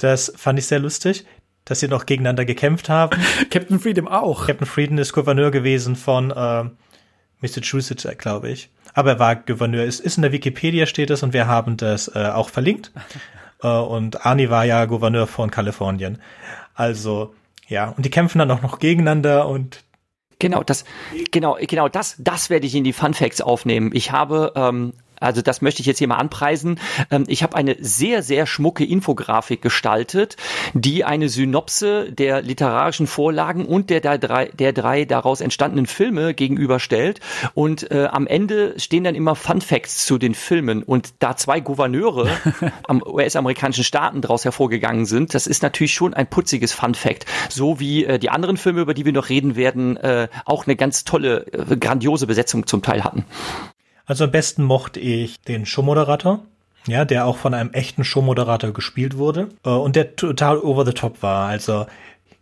Das 0.00 0.32
fand 0.34 0.58
ich 0.58 0.66
sehr 0.66 0.78
lustig, 0.78 1.26
dass 1.66 1.80
sie 1.80 1.88
noch 1.88 2.06
gegeneinander 2.06 2.46
gekämpft 2.46 2.88
haben. 2.88 3.18
Captain 3.50 3.78
Freedom 3.78 4.08
auch. 4.08 4.46
Captain 4.46 4.66
Freedom 4.66 4.96
ist 4.98 5.12
Gouverneur 5.12 5.50
gewesen 5.50 5.94
von 5.94 6.30
äh, 6.30 6.64
Massachusetts, 7.40 8.08
glaube 8.16 8.50
ich. 8.50 8.70
Aber 8.94 9.10
er 9.10 9.18
war 9.18 9.36
Gouverneur. 9.36 9.84
Ist, 9.84 10.00
ist 10.00 10.16
in 10.16 10.22
der 10.22 10.32
Wikipedia 10.32 10.86
steht 10.86 11.10
es 11.10 11.22
und 11.22 11.34
wir 11.34 11.46
haben 11.46 11.76
das 11.76 12.08
äh, 12.14 12.30
auch 12.32 12.48
verlinkt. 12.48 12.92
äh, 13.62 13.68
und 13.68 14.24
Arnie 14.24 14.48
war 14.48 14.64
ja 14.64 14.86
Gouverneur 14.86 15.26
von 15.26 15.50
Kalifornien. 15.50 16.18
Also 16.74 17.34
ja, 17.68 17.90
und 17.90 18.06
die 18.06 18.10
kämpfen 18.10 18.38
dann 18.38 18.50
auch 18.50 18.62
noch 18.62 18.78
gegeneinander 18.78 19.46
und 19.46 19.84
Genau, 20.40 20.62
das, 20.62 20.86
genau, 21.30 21.58
genau, 21.60 21.90
das, 21.90 22.16
das 22.18 22.48
werde 22.48 22.66
ich 22.66 22.74
in 22.74 22.82
die 22.82 22.94
Fun 22.94 23.12
Facts 23.12 23.42
aufnehmen. 23.42 23.90
Ich 23.92 24.10
habe 24.10 24.54
ähm, 24.56 24.94
also 25.20 25.42
das 25.42 25.62
möchte 25.62 25.80
ich 25.80 25.86
jetzt 25.86 25.98
hier 25.98 26.08
mal 26.08 26.16
anpreisen. 26.16 26.80
Ähm, 27.10 27.24
ich 27.28 27.42
habe 27.42 27.56
eine 27.56 27.76
sehr, 27.78 28.22
sehr 28.22 28.46
schmucke 28.46 28.84
Infografik 28.84 29.62
gestaltet, 29.62 30.36
die 30.74 31.04
eine 31.04 31.28
Synopse 31.28 32.10
der 32.10 32.42
literarischen 32.42 33.06
Vorlagen 33.06 33.66
und 33.66 33.90
der, 33.90 34.00
der, 34.00 34.18
drei, 34.18 34.46
der 34.46 34.72
drei 34.72 35.04
daraus 35.04 35.40
entstandenen 35.40 35.86
Filme 35.86 36.34
gegenüberstellt. 36.34 37.20
Und 37.54 37.90
äh, 37.90 38.08
am 38.10 38.26
Ende 38.26 38.74
stehen 38.78 39.04
dann 39.04 39.14
immer 39.14 39.36
Fun 39.36 39.60
Facts 39.60 40.06
zu 40.06 40.18
den 40.18 40.34
Filmen. 40.34 40.82
Und 40.82 41.14
da 41.18 41.36
zwei 41.36 41.60
Gouverneure 41.60 42.28
am 42.88 43.02
US-amerikanischen 43.02 43.84
Staaten 43.84 44.22
daraus 44.22 44.44
hervorgegangen 44.44 45.06
sind, 45.06 45.34
das 45.34 45.46
ist 45.46 45.62
natürlich 45.62 45.94
schon 45.94 46.14
ein 46.14 46.26
putziges 46.26 46.72
Fun 46.72 46.94
Fact. 46.94 47.26
So 47.48 47.78
wie 47.78 48.04
äh, 48.04 48.18
die 48.18 48.30
anderen 48.30 48.56
Filme, 48.56 48.80
über 48.80 48.94
die 48.94 49.04
wir 49.04 49.12
noch 49.12 49.28
reden 49.28 49.56
werden, 49.56 49.96
äh, 49.98 50.28
auch 50.44 50.66
eine 50.66 50.76
ganz 50.76 51.04
tolle, 51.04 51.46
äh, 51.52 51.76
grandiose 51.76 52.26
Besetzung 52.26 52.66
zum 52.66 52.82
Teil 52.82 53.04
hatten. 53.04 53.24
Also 54.10 54.24
am 54.24 54.32
besten 54.32 54.64
mochte 54.64 54.98
ich 54.98 55.40
den 55.42 55.66
Showmoderator, 55.66 56.40
ja, 56.88 57.04
der 57.04 57.26
auch 57.26 57.36
von 57.36 57.54
einem 57.54 57.70
echten 57.70 58.02
Showmoderator 58.02 58.72
gespielt 58.72 59.16
wurde 59.16 59.50
äh, 59.64 59.70
und 59.70 59.94
der 59.94 60.16
total 60.16 60.58
over 60.58 60.84
the 60.84 60.92
top 60.92 61.22
war. 61.22 61.46
Also 61.46 61.86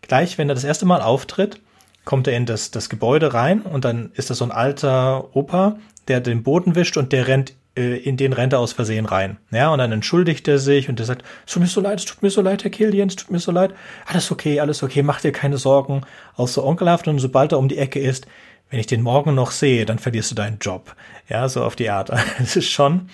gleich, 0.00 0.38
wenn 0.38 0.48
er 0.48 0.54
das 0.54 0.64
erste 0.64 0.86
Mal 0.86 1.02
auftritt, 1.02 1.60
kommt 2.06 2.26
er 2.26 2.34
in 2.38 2.46
das, 2.46 2.70
das 2.70 2.88
Gebäude 2.88 3.34
rein 3.34 3.60
und 3.60 3.84
dann 3.84 4.12
ist 4.14 4.30
das 4.30 4.38
so 4.38 4.46
ein 4.46 4.50
alter 4.50 5.36
Opa, 5.36 5.76
der 6.08 6.20
den 6.22 6.42
Boden 6.42 6.74
wischt 6.74 6.96
und 6.96 7.12
der 7.12 7.26
rennt 7.28 7.52
äh, 7.76 7.98
in 7.98 8.16
den 8.16 8.32
rennt 8.32 8.54
er 8.54 8.60
aus 8.60 8.72
Versehen 8.72 9.04
rein. 9.04 9.36
Ja, 9.50 9.70
und 9.70 9.78
dann 9.78 9.92
entschuldigt 9.92 10.48
er 10.48 10.58
sich 10.58 10.88
und 10.88 10.98
er 10.98 11.04
sagt, 11.04 11.22
es 11.46 11.52
tut 11.52 11.62
mir 11.62 11.68
so 11.68 11.82
leid, 11.82 11.98
es 11.98 12.06
tut 12.06 12.22
mir 12.22 12.30
so 12.30 12.40
leid, 12.40 12.64
Herr 12.64 12.70
Killian, 12.70 13.08
es 13.08 13.16
tut 13.16 13.30
mir 13.30 13.40
so 13.40 13.52
leid. 13.52 13.74
Alles 14.06 14.30
okay, 14.30 14.58
alles 14.58 14.82
okay, 14.82 15.02
mach 15.02 15.20
dir 15.20 15.32
keine 15.32 15.58
Sorgen. 15.58 16.00
Auch 16.34 16.48
so 16.48 16.64
onkelhaft 16.64 17.06
und 17.08 17.18
sobald 17.18 17.52
er 17.52 17.58
um 17.58 17.68
die 17.68 17.76
Ecke 17.76 18.00
ist, 18.00 18.26
wenn 18.70 18.80
ich 18.80 18.86
den 18.86 19.02
morgen 19.02 19.34
noch 19.34 19.50
sehe, 19.50 19.86
dann 19.86 19.98
verlierst 19.98 20.30
du 20.30 20.34
deinen 20.34 20.58
Job. 20.58 20.94
Ja, 21.28 21.48
so 21.48 21.64
auf 21.64 21.76
die 21.76 21.90
Art. 21.90 22.10
Es 22.38 22.56
ist 22.56 22.70
schon 22.70 23.08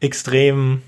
extrem 0.00 0.82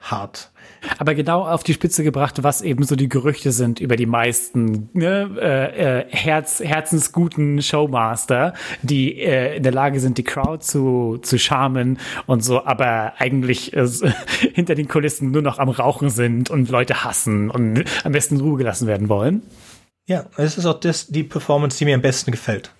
hart. 0.00 0.50
Aber 0.98 1.14
genau 1.14 1.46
auf 1.46 1.62
die 1.62 1.72
Spitze 1.72 2.04
gebracht, 2.04 2.42
was 2.42 2.60
eben 2.60 2.84
so 2.84 2.94
die 2.94 3.08
Gerüchte 3.08 3.52
sind 3.52 3.80
über 3.80 3.96
die 3.96 4.06
meisten 4.06 4.90
ne, 4.92 5.30
äh, 5.40 6.00
äh, 6.00 6.04
Herz, 6.10 6.60
herzensguten 6.60 7.62
Showmaster, 7.62 8.54
die 8.82 9.18
äh, 9.18 9.56
in 9.56 9.62
der 9.62 9.72
Lage 9.72 10.00
sind, 10.00 10.18
die 10.18 10.24
Crowd 10.24 10.62
zu, 10.62 11.18
zu 11.22 11.38
charmen 11.38 11.98
und 12.26 12.44
so, 12.44 12.64
aber 12.64 13.14
eigentlich 13.18 13.74
äh, 13.74 13.88
hinter 14.52 14.74
den 14.74 14.88
Kulissen 14.88 15.30
nur 15.30 15.42
noch 15.42 15.58
am 15.58 15.70
Rauchen 15.70 16.10
sind 16.10 16.50
und 16.50 16.68
Leute 16.68 17.04
hassen 17.04 17.50
und 17.50 17.84
am 18.04 18.12
besten 18.12 18.36
in 18.36 18.40
Ruhe 18.42 18.58
gelassen 18.58 18.86
werden 18.86 19.08
wollen. 19.08 19.42
Ja, 20.06 20.26
es 20.36 20.58
ist 20.58 20.66
auch 20.66 20.80
das, 20.80 21.06
die 21.06 21.22
Performance, 21.22 21.78
die 21.78 21.86
mir 21.86 21.94
am 21.94 22.02
besten 22.02 22.30
gefällt. 22.30 22.70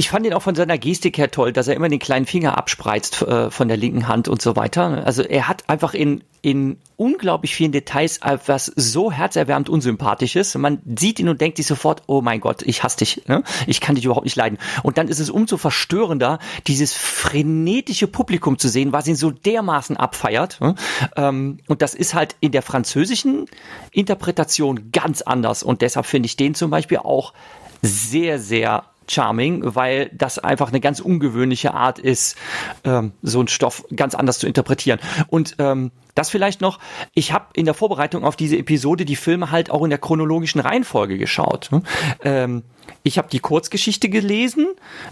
Ich 0.00 0.08
fand 0.08 0.24
ihn 0.24 0.32
auch 0.32 0.40
von 0.40 0.54
seiner 0.54 0.78
Gestik 0.78 1.18
her 1.18 1.30
toll, 1.30 1.52
dass 1.52 1.68
er 1.68 1.76
immer 1.76 1.90
den 1.90 1.98
kleinen 1.98 2.24
Finger 2.24 2.56
abspreizt 2.56 3.20
äh, 3.20 3.50
von 3.50 3.68
der 3.68 3.76
linken 3.76 4.08
Hand 4.08 4.28
und 4.28 4.40
so 4.40 4.56
weiter. 4.56 5.04
Also 5.04 5.22
er 5.22 5.46
hat 5.46 5.68
einfach 5.68 5.92
in, 5.92 6.24
in 6.40 6.78
unglaublich 6.96 7.54
vielen 7.54 7.70
Details 7.70 8.16
etwas 8.24 8.72
so 8.74 9.12
herzerwärmend 9.12 9.68
Unsympathisches. 9.68 10.54
Man 10.54 10.80
sieht 10.98 11.20
ihn 11.20 11.28
und 11.28 11.42
denkt 11.42 11.58
sich 11.58 11.66
sofort, 11.66 12.04
oh 12.06 12.22
mein 12.22 12.40
Gott, 12.40 12.62
ich 12.62 12.82
hasse 12.82 12.96
dich. 12.96 13.28
Ne? 13.28 13.42
Ich 13.66 13.82
kann 13.82 13.94
dich 13.94 14.06
überhaupt 14.06 14.24
nicht 14.24 14.36
leiden. 14.36 14.56
Und 14.82 14.96
dann 14.96 15.06
ist 15.06 15.20
es 15.20 15.28
umso 15.28 15.58
verstörender, 15.58 16.38
dieses 16.66 16.94
frenetische 16.94 18.06
Publikum 18.06 18.56
zu 18.56 18.70
sehen, 18.70 18.94
was 18.94 19.06
ihn 19.06 19.16
so 19.16 19.30
dermaßen 19.30 19.98
abfeiert. 19.98 20.62
Ne? 20.62 20.76
Ähm, 21.16 21.58
und 21.68 21.82
das 21.82 21.94
ist 21.94 22.14
halt 22.14 22.36
in 22.40 22.52
der 22.52 22.62
französischen 22.62 23.44
Interpretation 23.92 24.92
ganz 24.92 25.20
anders. 25.20 25.62
Und 25.62 25.82
deshalb 25.82 26.06
finde 26.06 26.24
ich 26.24 26.36
den 26.36 26.54
zum 26.54 26.70
Beispiel 26.70 26.96
auch 26.96 27.34
sehr, 27.82 28.38
sehr 28.38 28.84
charming, 29.10 29.62
weil 29.74 30.10
das 30.14 30.38
einfach 30.38 30.68
eine 30.68 30.80
ganz 30.80 31.00
ungewöhnliche 31.00 31.74
Art 31.74 31.98
ist, 31.98 32.36
ähm, 32.84 33.12
so 33.22 33.38
einen 33.40 33.48
Stoff 33.48 33.84
ganz 33.94 34.14
anders 34.14 34.38
zu 34.38 34.46
interpretieren. 34.46 35.00
Und 35.28 35.56
ähm, 35.58 35.90
das 36.14 36.30
vielleicht 36.30 36.60
noch, 36.60 36.78
ich 37.14 37.32
habe 37.32 37.46
in 37.54 37.64
der 37.64 37.74
Vorbereitung 37.74 38.24
auf 38.24 38.36
diese 38.36 38.56
Episode 38.56 39.04
die 39.04 39.16
Filme 39.16 39.50
halt 39.50 39.70
auch 39.70 39.82
in 39.84 39.90
der 39.90 39.98
chronologischen 39.98 40.60
Reihenfolge 40.60 41.18
geschaut. 41.18 41.68
Ne? 41.70 41.82
Ähm, 42.24 42.62
ich 43.02 43.18
habe 43.18 43.28
die 43.30 43.38
Kurzgeschichte 43.38 44.08
gelesen, 44.08 44.68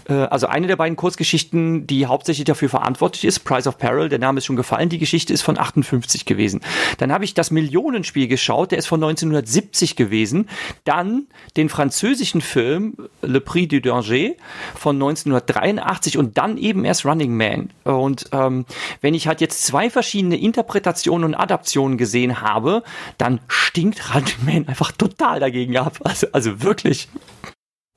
äh, 0.07 0.13
also 0.13 0.47
eine 0.47 0.67
der 0.67 0.75
beiden 0.75 0.95
Kurzgeschichten, 0.95 1.87
die 1.87 2.05
hauptsächlich 2.05 2.45
dafür 2.45 2.69
verantwortlich 2.69 3.25
ist, 3.25 3.39
Price 3.39 3.67
of 3.67 3.77
Peril, 3.77 4.09
der 4.09 4.19
Name 4.19 4.39
ist 4.39 4.45
schon 4.45 4.55
gefallen, 4.55 4.89
die 4.89 4.99
Geschichte 4.99 5.33
ist 5.33 5.41
von 5.41 5.57
58 5.57 6.25
gewesen. 6.25 6.61
Dann 6.97 7.11
habe 7.11 7.23
ich 7.23 7.33
das 7.33 7.51
Millionenspiel 7.51 8.27
geschaut, 8.27 8.71
der 8.71 8.77
ist 8.77 8.87
von 8.87 9.03
1970 9.03 9.95
gewesen. 9.95 10.49
Dann 10.83 11.27
den 11.57 11.69
französischen 11.69 12.41
Film 12.41 12.95
Le 13.21 13.41
Prix 13.41 13.69
du 13.69 13.81
Danger 13.81 14.31
von 14.75 14.95
1983 14.95 16.17
und 16.17 16.37
dann 16.37 16.57
eben 16.57 16.85
erst 16.85 17.05
Running 17.05 17.35
Man. 17.35 17.69
Und 17.83 18.25
ähm, 18.31 18.65
wenn 19.01 19.13
ich 19.13 19.27
halt 19.27 19.41
jetzt 19.41 19.65
zwei 19.65 19.89
verschiedene 19.89 20.37
Interpretationen 20.37 20.88
und 21.23 21.35
Adaptionen 21.35 21.97
gesehen 21.97 22.41
habe, 22.41 22.83
dann 23.17 23.39
stinkt 23.47 24.13
Running 24.13 24.45
Man 24.45 24.67
einfach 24.67 24.91
total 24.91 25.39
dagegen 25.39 25.77
ab. 25.77 25.99
Also, 26.03 26.27
also 26.31 26.61
wirklich. 26.61 27.07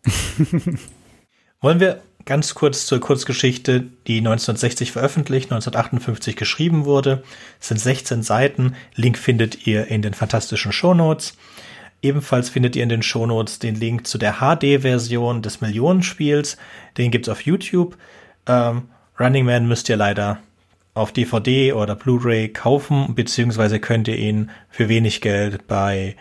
Wollen 1.60 1.80
wir 1.80 2.02
ganz 2.24 2.54
kurz 2.54 2.86
zur 2.86 3.00
Kurzgeschichte, 3.00 3.84
die 4.06 4.18
1960 4.18 4.92
veröffentlicht, 4.92 5.46
1958 5.52 6.36
geschrieben 6.36 6.84
wurde. 6.84 7.22
Es 7.60 7.68
sind 7.68 7.78
16 7.78 8.22
Seiten. 8.22 8.74
Link 8.94 9.18
findet 9.18 9.66
ihr 9.66 9.88
in 9.88 10.02
den 10.02 10.14
fantastischen 10.14 10.72
Shownotes. 10.72 11.34
Ebenfalls 12.02 12.48
findet 12.48 12.74
ihr 12.74 12.82
in 12.82 12.88
den 12.88 13.02
Shownotes 13.02 13.60
den 13.60 13.76
Link 13.76 14.06
zu 14.06 14.18
der 14.18 14.38
HD-Version 14.40 15.42
des 15.42 15.60
Millionenspiels. 15.60 16.56
Den 16.98 17.10
gibt's 17.12 17.28
auf 17.28 17.42
YouTube. 17.42 17.96
Ähm, 18.46 18.88
Running 19.20 19.44
Man 19.44 19.68
müsst 19.68 19.88
ihr 19.88 19.96
leider 19.96 20.38
auf 20.94 21.12
DVD 21.12 21.72
oder 21.72 21.96
Blu-ray 21.96 22.48
kaufen, 22.48 23.14
beziehungsweise 23.14 23.80
könnt 23.80 24.08
ihr 24.08 24.16
ihn 24.16 24.50
für 24.68 24.88
wenig 24.88 25.20
Geld 25.20 25.66
bei 25.66 26.16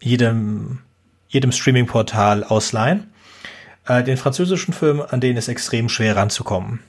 jedem, 0.00 0.80
jedem 1.28 1.52
Streaming-Portal 1.52 2.44
ausleihen. 2.44 3.12
Äh, 3.86 4.04
den 4.04 4.16
französischen 4.16 4.72
Film, 4.72 5.02
an 5.08 5.20
den 5.20 5.36
ist 5.36 5.48
extrem 5.48 5.88
schwer 5.88 6.16
ranzukommen. 6.16 6.80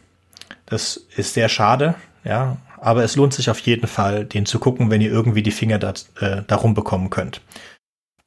Das 0.66 0.98
ist 1.16 1.34
sehr 1.34 1.50
schade, 1.50 1.96
ja, 2.24 2.58
aber 2.78 3.04
es 3.04 3.16
lohnt 3.16 3.34
sich 3.34 3.50
auf 3.50 3.60
jeden 3.60 3.88
Fall, 3.88 4.26
den 4.26 4.46
zu 4.46 4.60
gucken, 4.60 4.92
wenn 4.92 5.02
ihr 5.02 5.12
irgendwie 5.12 5.44
die 5.44 5.52
Finger 5.52 5.80
da, 5.80 5.94
äh, 6.20 6.44
darum 6.46 6.74
bekommen 6.74 7.10
könnt. 7.10 7.42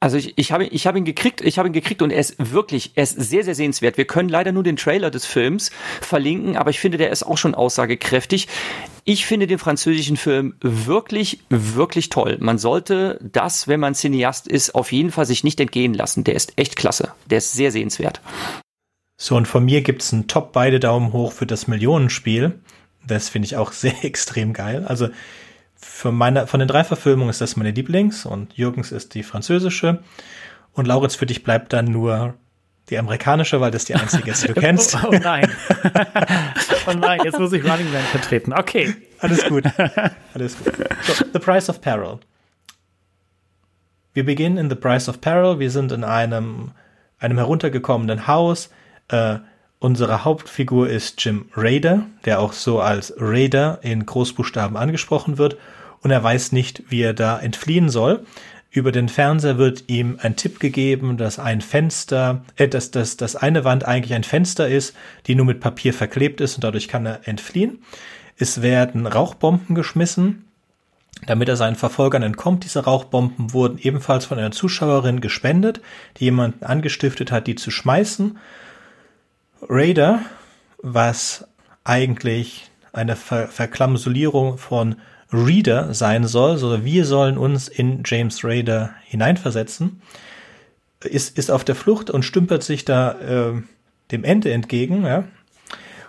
Also 0.01 0.15
ich, 0.15 0.37
ich 0.37 0.53
habe 0.53 0.65
ich 0.65 0.87
hab 0.87 0.95
ihn 0.95 1.03
gekriegt, 1.03 1.41
ich 1.41 1.57
habe 1.57 1.67
ihn 1.67 1.73
gekriegt 1.73 2.01
und 2.01 2.11
er 2.11 2.19
ist 2.19 2.35
wirklich, 2.37 2.91
er 2.95 3.03
ist 3.03 3.19
sehr, 3.19 3.43
sehr 3.43 3.55
sehenswert. 3.55 3.97
Wir 3.97 4.05
können 4.05 4.29
leider 4.29 4.53
nur 4.53 4.63
den 4.63 4.77
Trailer 4.77 5.11
des 5.11 5.25
Films 5.25 5.71
verlinken, 5.99 6.55
aber 6.55 6.69
ich 6.69 6.79
finde, 6.79 6.97
der 6.97 7.09
ist 7.09 7.23
auch 7.23 7.37
schon 7.37 7.53
aussagekräftig. 7.53 8.47
Ich 9.03 9.25
finde 9.25 9.45
den 9.45 9.59
französischen 9.59 10.15
Film 10.15 10.55
wirklich, 10.61 11.39
wirklich 11.49 12.07
toll. 12.07 12.37
Man 12.39 12.57
sollte 12.57 13.19
das, 13.21 13.67
wenn 13.67 13.81
man 13.81 13.93
Cineast 13.93 14.47
ist, 14.47 14.73
auf 14.73 14.93
jeden 14.93 15.11
Fall 15.11 15.25
sich 15.25 15.43
nicht 15.43 15.59
entgehen 15.59 15.93
lassen. 15.93 16.23
Der 16.23 16.35
ist 16.35 16.53
echt 16.57 16.77
klasse. 16.77 17.11
Der 17.29 17.39
ist 17.39 17.51
sehr 17.51 17.71
sehenswert. 17.71 18.21
So, 19.17 19.35
und 19.35 19.49
von 19.49 19.65
mir 19.65 19.81
gibt's 19.81 20.13
einen 20.13 20.27
Top 20.27 20.53
beide 20.53 20.79
Daumen 20.79 21.11
hoch 21.11 21.33
für 21.33 21.45
das 21.45 21.67
Millionenspiel. 21.67 22.57
Das 23.05 23.27
finde 23.27 23.47
ich 23.47 23.57
auch 23.57 23.71
sehr 23.73 24.05
extrem 24.05 24.53
geil. 24.53 24.85
Also 24.87 25.09
für 25.81 26.11
meine, 26.11 26.47
von 26.47 26.59
den 26.59 26.67
drei 26.67 26.83
Verfilmungen 26.83 27.29
ist 27.29 27.41
das 27.41 27.55
meine 27.55 27.71
Lieblings 27.71 28.25
und 28.25 28.53
Jürgens 28.53 28.91
ist 28.91 29.13
die 29.15 29.23
französische. 29.23 30.03
Und 30.73 30.87
Lauritz, 30.87 31.15
für 31.15 31.25
dich 31.25 31.43
bleibt 31.43 31.73
dann 31.73 31.85
nur 31.85 32.35
die 32.89 32.97
amerikanische, 32.97 33.61
weil 33.61 33.71
das 33.71 33.85
die 33.85 33.95
einzige 33.95 34.31
ist, 34.31 34.43
die 34.43 34.47
du 34.47 34.53
kennst. 34.59 34.95
Oh, 34.95 35.09
oh 35.09 35.11
nein. 35.11 35.49
oh 36.87 36.93
nein, 36.93 37.21
jetzt 37.23 37.39
muss 37.39 37.53
ich 37.53 37.63
Running 37.63 37.91
Man 37.91 38.01
vertreten. 38.03 38.53
Okay. 38.53 38.95
Alles 39.19 39.45
gut. 39.47 39.65
Alles 40.33 40.57
gut. 40.57 40.73
So, 41.03 41.25
The 41.33 41.39
Price 41.39 41.69
of 41.69 41.81
Peril. 41.81 42.19
Wir 44.13 44.25
beginnen 44.25 44.57
in 44.57 44.69
The 44.69 44.75
Price 44.75 45.07
of 45.07 45.21
Peril. 45.21 45.59
Wir 45.59 45.71
sind 45.71 45.91
in 45.91 46.03
einem, 46.03 46.71
einem 47.19 47.37
heruntergekommenen 47.37 48.27
Haus. 48.27 48.69
Äh, 49.09 49.39
Unsere 49.81 50.25
Hauptfigur 50.25 50.89
ist 50.89 51.23
Jim 51.23 51.45
Raider, 51.55 52.05
der 52.25 52.41
auch 52.41 52.51
so 52.51 52.81
als 52.81 53.13
Raider 53.17 53.79
in 53.81 54.05
Großbuchstaben 54.05 54.75
angesprochen 54.75 55.37
wird, 55.37 55.57
und 56.01 56.11
er 56.11 56.21
weiß 56.21 56.51
nicht, 56.51 56.83
wie 56.89 57.01
er 57.01 57.13
da 57.13 57.39
entfliehen 57.39 57.89
soll. 57.89 58.25
Über 58.71 58.91
den 58.91 59.09
Fernseher 59.09 59.57
wird 59.57 59.85
ihm 59.87 60.19
ein 60.21 60.35
Tipp 60.35 60.59
gegeben, 60.59 61.17
dass 61.17 61.39
ein 61.39 61.61
Fenster, 61.61 62.43
äh, 62.57 62.67
dass, 62.67 62.91
dass, 62.91 63.17
dass 63.17 63.35
eine 63.35 63.63
Wand 63.63 63.85
eigentlich 63.85 64.13
ein 64.13 64.23
Fenster 64.23 64.67
ist, 64.67 64.95
die 65.27 65.35
nur 65.35 65.45
mit 65.45 65.59
Papier 65.59 65.93
verklebt 65.93 66.41
ist 66.41 66.55
und 66.55 66.63
dadurch 66.63 66.87
kann 66.87 67.05
er 67.05 67.27
entfliehen. 67.27 67.79
Es 68.37 68.61
werden 68.61 69.07
Rauchbomben 69.07 69.75
geschmissen, 69.75 70.45
damit 71.25 71.49
er 71.49 71.55
seinen 71.55 71.75
Verfolgern 71.75 72.21
entkommt. 72.21 72.63
Diese 72.63 72.83
Rauchbomben 72.83 73.53
wurden 73.53 73.79
ebenfalls 73.79 74.25
von 74.25 74.37
einer 74.37 74.51
Zuschauerin 74.51 75.19
gespendet, 75.19 75.81
die 76.17 76.25
jemanden 76.25 76.63
angestiftet 76.63 77.31
hat, 77.31 77.47
die 77.47 77.55
zu 77.55 77.71
schmeißen. 77.71 78.37
Raider, 79.67 80.21
was 80.81 81.47
eigentlich 81.83 82.69
eine 82.93 83.15
Ver 83.15 83.47
Verklamsulierung 83.47 84.57
von 84.57 84.95
Reader 85.31 85.93
sein 85.93 86.25
soll, 86.25 86.57
so 86.57 86.83
wir 86.83 87.05
sollen 87.05 87.37
uns 87.37 87.67
in 87.67 88.03
James 88.05 88.43
Raider 88.43 88.95
hineinversetzen, 89.05 90.01
ist, 91.03 91.37
ist 91.37 91.51
auf 91.51 91.63
der 91.63 91.75
Flucht 91.75 92.09
und 92.09 92.23
stümpert 92.23 92.63
sich 92.63 92.83
da 92.83 93.11
äh, 93.11 93.61
dem 94.11 94.23
Ende 94.23 94.51
entgegen, 94.51 95.05
ja. 95.05 95.25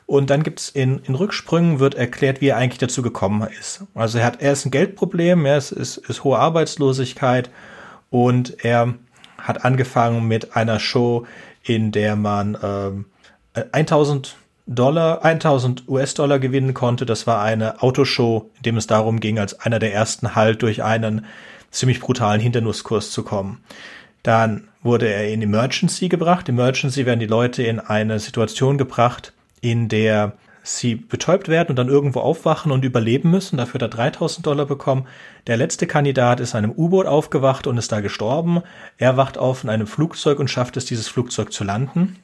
Und 0.07 0.31
dann 0.31 0.43
gibt's 0.43 0.71
in, 0.71 0.99
in 1.05 1.15
Rücksprüngen 1.15 1.79
wird 1.79 1.95
erklärt, 1.95 2.41
wie 2.41 2.49
er 2.49 2.57
eigentlich 2.57 2.79
dazu 2.79 3.01
gekommen 3.01 3.49
ist. 3.61 3.85
Also 3.95 4.19
er 4.19 4.25
hat, 4.25 4.43
er 4.43 4.53
ist 4.53 4.65
ein 4.65 4.73
Geldproblem, 4.73 5.47
ja, 5.47 5.57
es 5.57 5.71
ist, 5.71 5.99
ist 5.99 6.25
hohe 6.25 6.39
Arbeitslosigkeit 6.39 7.49
und 8.09 8.65
er 8.65 8.95
hat 9.39 9.65
angefangen 9.65 10.27
mit 10.27 10.57
einer 10.57 10.81
Show, 10.81 11.27
in 11.63 11.93
der 11.93 12.17
man 12.17 12.59
ähm, 12.61 13.05
1000 13.55 14.37
Dollar, 14.67 15.25
1000 15.25 15.89
US-Dollar 15.89 16.39
gewinnen 16.39 16.75
konnte. 16.75 17.05
Das 17.05 17.27
war 17.27 17.43
eine 17.43 17.83
Autoshow, 17.83 18.51
in 18.59 18.63
dem 18.63 18.77
es 18.77 18.87
darum 18.87 19.19
ging, 19.19 19.39
als 19.39 19.59
einer 19.59 19.81
der 19.81 19.93
ersten 19.93 20.37
halt 20.37 20.63
durch 20.63 20.83
einen 20.85 21.27
ziemlich 21.71 22.01
brutalen 22.01 22.41
Hindernusskurs 22.41 23.11
zu 23.11 23.25
kommen. 23.25 23.65
Dann 24.23 24.69
wurde 24.83 25.09
er 25.09 25.29
in 25.29 25.43
Emergency 25.43 26.09
gebracht. 26.09 26.49
Emergency 26.49 27.07
werden 27.07 27.21
die 27.21 27.27
Leute 27.27 27.63
in 27.63 27.81
eine 27.81 28.19
Situation 28.21 28.79
gebracht, 28.79 29.33
in 29.61 29.89
der 29.89 30.35
sie 30.63 30.95
betäubt 30.95 31.49
werden 31.49 31.71
und 31.71 31.77
dann 31.77 31.89
irgendwo 31.89 32.21
aufwachen 32.21 32.71
und 32.71 32.85
überleben 32.85 33.31
müssen. 33.31 33.57
Dafür 33.57 33.75
hat 33.75 33.83
er 33.83 33.89
3000 33.89 34.47
Dollar 34.47 34.67
bekommen. 34.67 35.07
Der 35.47 35.57
letzte 35.57 35.87
Kandidat 35.87 36.39
ist 36.39 36.53
in 36.53 36.59
einem 36.59 36.73
U-Boot 36.73 37.07
aufgewacht 37.07 37.67
und 37.67 37.79
ist 37.79 37.93
da 37.93 38.01
gestorben. 38.01 38.63
Er 38.99 39.17
wacht 39.17 39.39
auf 39.39 39.65
in 39.65 39.71
einem 39.71 39.87
Flugzeug 39.87 40.39
und 40.39 40.49
schafft 40.49 40.77
es, 40.77 40.85
dieses 40.85 41.09
Flugzeug 41.09 41.53
zu 41.53 41.65
landen. 41.65 42.17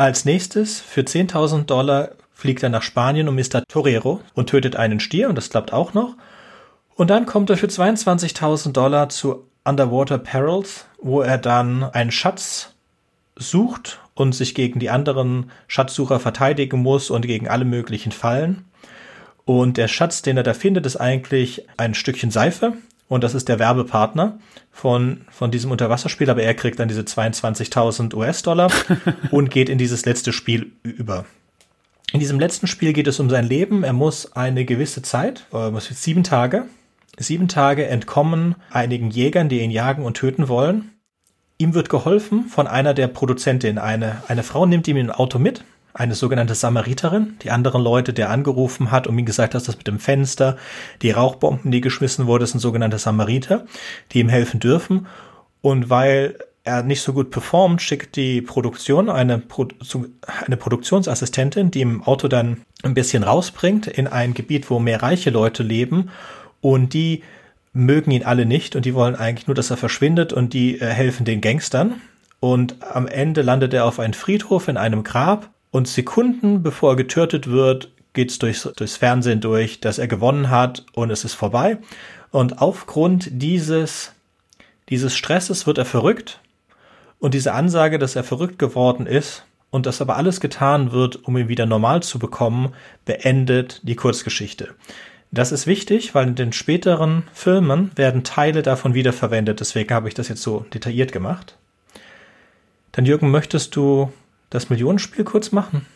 Als 0.00 0.24
nächstes 0.24 0.80
für 0.80 1.02
10.000 1.02 1.66
Dollar 1.66 2.12
fliegt 2.32 2.62
er 2.62 2.70
nach 2.70 2.80
Spanien 2.80 3.28
um 3.28 3.34
Mr. 3.34 3.62
Torero 3.68 4.22
und 4.32 4.48
tötet 4.48 4.74
einen 4.74 4.98
Stier 4.98 5.28
und 5.28 5.34
das 5.34 5.50
klappt 5.50 5.74
auch 5.74 5.92
noch. 5.92 6.16
Und 6.96 7.10
dann 7.10 7.26
kommt 7.26 7.50
er 7.50 7.58
für 7.58 7.66
22.000 7.66 8.72
Dollar 8.72 9.10
zu 9.10 9.44
Underwater 9.62 10.16
Perils, 10.16 10.86
wo 11.02 11.20
er 11.20 11.36
dann 11.36 11.84
einen 11.84 12.12
Schatz 12.12 12.72
sucht 13.36 14.00
und 14.14 14.34
sich 14.34 14.54
gegen 14.54 14.80
die 14.80 14.88
anderen 14.88 15.50
Schatzsucher 15.66 16.18
verteidigen 16.18 16.80
muss 16.80 17.10
und 17.10 17.26
gegen 17.26 17.46
alle 17.46 17.66
möglichen 17.66 18.10
Fallen. 18.10 18.64
Und 19.44 19.76
der 19.76 19.88
Schatz, 19.88 20.22
den 20.22 20.38
er 20.38 20.44
da 20.44 20.54
findet, 20.54 20.86
ist 20.86 20.96
eigentlich 20.96 21.66
ein 21.76 21.92
Stückchen 21.92 22.30
Seife, 22.30 22.72
und 23.10 23.24
das 23.24 23.34
ist 23.34 23.48
der 23.48 23.58
Werbepartner 23.58 24.38
von, 24.70 25.22
von 25.30 25.50
diesem 25.50 25.72
Unterwasserspiel, 25.72 26.30
aber 26.30 26.44
er 26.44 26.54
kriegt 26.54 26.78
dann 26.78 26.86
diese 26.86 27.02
22.000 27.02 28.14
US-Dollar 28.14 28.70
und 29.32 29.50
geht 29.50 29.68
in 29.68 29.78
dieses 29.78 30.06
letzte 30.06 30.32
Spiel 30.32 30.70
über. 30.84 31.26
In 32.12 32.20
diesem 32.20 32.38
letzten 32.38 32.68
Spiel 32.68 32.92
geht 32.92 33.08
es 33.08 33.18
um 33.18 33.28
sein 33.28 33.44
Leben. 33.44 33.82
Er 33.82 33.92
muss 33.92 34.32
eine 34.34 34.64
gewisse 34.64 35.02
Zeit, 35.02 35.44
äh, 35.52 35.72
sieben 35.80 36.22
Tage, 36.22 36.66
sieben 37.18 37.48
Tage 37.48 37.88
entkommen 37.88 38.54
einigen 38.70 39.10
Jägern, 39.10 39.48
die 39.48 39.60
ihn 39.60 39.72
jagen 39.72 40.04
und 40.04 40.16
töten 40.16 40.46
wollen. 40.46 40.92
Ihm 41.58 41.74
wird 41.74 41.88
geholfen 41.90 42.44
von 42.44 42.68
einer 42.68 42.94
der 42.94 43.08
Produzentinnen. 43.08 43.78
Eine, 43.78 44.22
eine 44.28 44.44
Frau 44.44 44.66
nimmt 44.66 44.86
ihm 44.86 44.96
ein 44.96 45.10
Auto 45.10 45.40
mit 45.40 45.64
eine 45.92 46.14
sogenannte 46.14 46.54
Samariterin, 46.54 47.36
die 47.42 47.50
anderen 47.50 47.82
Leute, 47.82 48.12
der 48.12 48.30
angerufen 48.30 48.90
hat 48.90 49.06
und 49.06 49.18
ihm 49.18 49.24
gesagt 49.26 49.54
hat, 49.54 49.66
das 49.66 49.76
mit 49.76 49.86
dem 49.86 49.98
Fenster, 49.98 50.56
die 51.02 51.10
Rauchbomben, 51.10 51.70
die 51.70 51.80
geschmissen 51.80 52.26
wurden, 52.26 52.46
sind 52.46 52.60
sogenannte 52.60 52.98
Samariter, 52.98 53.66
die 54.12 54.20
ihm 54.20 54.28
helfen 54.28 54.60
dürfen. 54.60 55.06
Und 55.62 55.90
weil 55.90 56.38
er 56.62 56.82
nicht 56.82 57.02
so 57.02 57.12
gut 57.12 57.30
performt, 57.30 57.82
schickt 57.82 58.16
die 58.16 58.42
Produktion 58.42 59.08
eine, 59.08 59.38
Pro 59.38 59.68
eine 60.46 60.56
Produktionsassistentin, 60.56 61.70
die 61.70 61.80
im 61.80 62.02
Auto 62.04 62.28
dann 62.28 62.62
ein 62.82 62.94
bisschen 62.94 63.22
rausbringt 63.22 63.86
in 63.86 64.06
ein 64.06 64.34
Gebiet, 64.34 64.70
wo 64.70 64.78
mehr 64.78 65.02
reiche 65.02 65.30
Leute 65.30 65.62
leben 65.62 66.10
und 66.60 66.92
die 66.94 67.22
mögen 67.72 68.10
ihn 68.10 68.24
alle 68.24 68.46
nicht 68.46 68.76
und 68.76 68.84
die 68.84 68.94
wollen 68.94 69.16
eigentlich 69.16 69.46
nur, 69.46 69.54
dass 69.54 69.70
er 69.70 69.76
verschwindet 69.76 70.32
und 70.32 70.52
die 70.52 70.80
äh, 70.80 70.86
helfen 70.86 71.24
den 71.24 71.40
Gangstern. 71.40 72.00
Und 72.40 72.76
am 72.82 73.06
Ende 73.06 73.42
landet 73.42 73.74
er 73.74 73.84
auf 73.84 74.00
einem 74.00 74.14
Friedhof 74.14 74.68
in 74.68 74.76
einem 74.76 75.04
Grab 75.04 75.50
und 75.70 75.88
Sekunden 75.88 76.62
bevor 76.62 76.92
er 76.92 76.96
getötet 76.96 77.46
wird, 77.46 77.90
geht's 78.12 78.38
durchs, 78.38 78.62
durchs 78.76 78.96
Fernsehen 78.96 79.40
durch, 79.40 79.80
dass 79.80 79.98
er 79.98 80.08
gewonnen 80.08 80.50
hat 80.50 80.84
und 80.94 81.10
es 81.10 81.24
ist 81.24 81.34
vorbei. 81.34 81.78
Und 82.30 82.60
aufgrund 82.60 83.28
dieses, 83.30 84.12
dieses 84.88 85.16
Stresses 85.16 85.66
wird 85.66 85.78
er 85.78 85.84
verrückt. 85.84 86.40
Und 87.18 87.34
diese 87.34 87.52
Ansage, 87.52 87.98
dass 87.98 88.16
er 88.16 88.24
verrückt 88.24 88.58
geworden 88.58 89.06
ist 89.06 89.44
und 89.70 89.86
dass 89.86 90.00
aber 90.00 90.16
alles 90.16 90.40
getan 90.40 90.90
wird, 90.92 91.24
um 91.26 91.36
ihn 91.36 91.48
wieder 91.48 91.66
normal 91.66 92.02
zu 92.02 92.18
bekommen, 92.18 92.72
beendet 93.04 93.80
die 93.82 93.96
Kurzgeschichte. 93.96 94.74
Das 95.30 95.52
ist 95.52 95.66
wichtig, 95.66 96.14
weil 96.14 96.28
in 96.28 96.34
den 96.34 96.52
späteren 96.52 97.22
Filmen 97.32 97.92
werden 97.94 98.24
Teile 98.24 98.62
davon 98.62 98.94
wiederverwendet. 98.94 99.60
Deswegen 99.60 99.94
habe 99.94 100.08
ich 100.08 100.14
das 100.14 100.28
jetzt 100.28 100.42
so 100.42 100.66
detailliert 100.74 101.12
gemacht. 101.12 101.56
Dann 102.92 103.06
Jürgen, 103.06 103.30
möchtest 103.30 103.76
du 103.76 104.12
das 104.50 104.70
Millionenspiel 104.70 105.24
kurz 105.24 105.52
machen? 105.52 105.86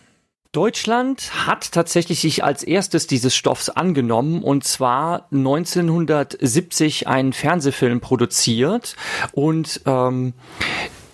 Deutschland 0.53 1.47
hat 1.47 1.73
tatsächlich 1.73 2.21
sich 2.21 2.45
als 2.45 2.63
erstes 2.63 3.09
dieses 3.09 3.35
Stoffs 3.35 3.69
angenommen 3.69 4.43
und 4.43 4.63
zwar 4.63 5.27
1970 5.33 7.09
einen 7.09 7.33
Fernsehfilm 7.33 8.01
produziert 8.01 8.95
und 9.33 9.81
ähm, 9.85 10.33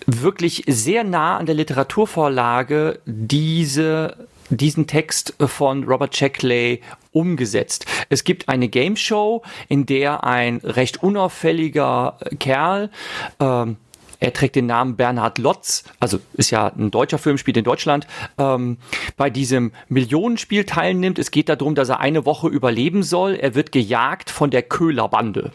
wirklich 0.05 0.63
sehr 0.67 1.03
nah 1.03 1.37
an 1.37 1.47
der 1.47 1.55
Literaturvorlage 1.55 2.99
diese 3.05 4.27
diesen 4.51 4.85
Text 4.85 5.33
von 5.39 5.85
Robert 5.85 6.15
Shackley 6.15 6.81
umgesetzt. 7.11 7.85
Es 8.09 8.23
gibt 8.23 8.49
eine 8.49 8.67
Game 8.67 8.97
Show, 8.97 9.41
in 9.69 9.85
der 9.85 10.23
ein 10.23 10.57
recht 10.57 11.01
unauffälliger 11.01 12.17
Kerl 12.39 12.91
ähm, 13.39 13.77
er 14.21 14.33
trägt 14.33 14.55
den 14.55 14.67
Namen 14.67 14.95
Bernhard 14.95 15.39
Lotz, 15.39 15.83
also 15.99 16.19
ist 16.33 16.51
ja 16.51 16.67
ein 16.67 16.91
deutscher 16.91 17.17
Film, 17.17 17.39
spielt 17.39 17.57
in 17.57 17.63
Deutschland, 17.63 18.05
ähm, 18.37 18.77
bei 19.17 19.31
diesem 19.31 19.71
Millionenspiel 19.89 20.63
teilnimmt. 20.63 21.17
Es 21.17 21.31
geht 21.31 21.49
darum, 21.49 21.73
dass 21.73 21.89
er 21.89 21.99
eine 21.99 22.23
Woche 22.23 22.47
überleben 22.47 23.01
soll. 23.01 23.33
Er 23.33 23.55
wird 23.55 23.71
gejagt 23.71 24.29
von 24.29 24.51
der 24.51 24.61
Köhler-Bande. 24.61 25.51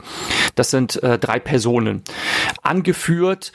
Das 0.57 0.71
sind 0.71 1.01
äh, 1.03 1.17
drei 1.19 1.39
Personen. 1.39 2.03
Angeführt 2.63 3.53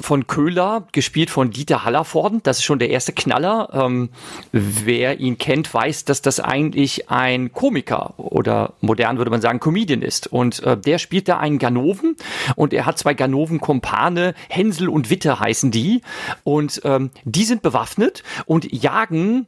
von 0.00 0.26
Köhler, 0.26 0.86
gespielt 0.92 1.30
von 1.30 1.50
Dieter 1.50 1.84
Hallervorden. 1.84 2.42
Das 2.42 2.58
ist 2.58 2.64
schon 2.64 2.78
der 2.78 2.90
erste 2.90 3.12
Knaller. 3.12 3.70
Ähm, 3.72 4.10
wer 4.52 5.20
ihn 5.20 5.38
kennt, 5.38 5.72
weiß, 5.72 6.04
dass 6.04 6.22
das 6.22 6.38
eigentlich 6.38 7.10
ein 7.10 7.52
Komiker 7.52 8.14
oder 8.18 8.74
modern 8.80 9.18
würde 9.18 9.30
man 9.30 9.40
sagen 9.40 9.60
Comedian 9.60 10.02
ist. 10.02 10.26
Und 10.26 10.62
äh, 10.62 10.76
der 10.76 10.98
spielt 10.98 11.28
da 11.28 11.38
einen 11.38 11.58
Ganoven 11.58 12.16
und 12.56 12.72
er 12.72 12.86
hat 12.86 12.98
zwei 12.98 13.14
Ganoven-Kumpane, 13.14 14.34
Hänsel 14.50 14.88
und 14.88 15.10
Witte 15.10 15.40
heißen 15.40 15.70
die. 15.70 16.02
Und 16.44 16.82
ähm, 16.84 17.10
die 17.24 17.44
sind 17.44 17.62
bewaffnet 17.62 18.22
und 18.46 18.70
jagen 18.72 19.46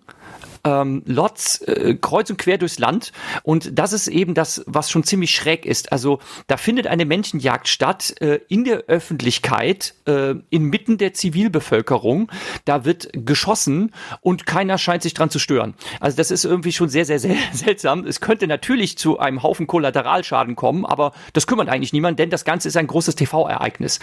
ähm, 0.64 1.02
Lots 1.06 1.60
äh, 1.62 1.96
kreuz 2.00 2.30
und 2.30 2.36
quer 2.36 2.58
durchs 2.58 2.78
Land. 2.78 3.12
Und 3.42 3.78
das 3.78 3.92
ist 3.92 4.08
eben 4.08 4.34
das, 4.34 4.62
was 4.66 4.90
schon 4.90 5.04
ziemlich 5.04 5.34
schräg 5.34 5.66
ist. 5.66 5.92
Also 5.92 6.20
da 6.46 6.56
findet 6.56 6.86
eine 6.86 7.04
Menschenjagd 7.04 7.68
statt 7.68 8.14
äh, 8.20 8.40
in 8.48 8.64
der 8.64 8.84
Öffentlichkeit, 8.86 9.94
äh, 10.06 10.34
inmitten 10.50 10.98
der 10.98 11.14
Zivilbevölkerung. 11.14 12.30
Da 12.64 12.84
wird 12.84 13.10
geschossen 13.12 13.92
und 14.20 14.46
keiner 14.46 14.78
scheint 14.78 15.02
sich 15.02 15.14
dran 15.14 15.30
zu 15.30 15.38
stören. 15.38 15.74
Also 16.00 16.16
das 16.16 16.30
ist 16.30 16.44
irgendwie 16.44 16.72
schon 16.72 16.88
sehr, 16.88 17.04
sehr, 17.04 17.18
sehr 17.18 17.36
seltsam. 17.52 18.06
Es 18.06 18.20
könnte 18.20 18.46
natürlich 18.46 18.98
zu 18.98 19.18
einem 19.18 19.42
Haufen 19.42 19.66
Kollateralschaden 19.66 20.56
kommen, 20.56 20.84
aber 20.86 21.12
das 21.32 21.46
kümmert 21.46 21.68
eigentlich 21.68 21.92
niemand, 21.92 22.18
denn 22.18 22.30
das 22.30 22.44
Ganze 22.44 22.68
ist 22.68 22.76
ein 22.76 22.86
großes 22.86 23.16
TV-Ereignis. 23.16 24.00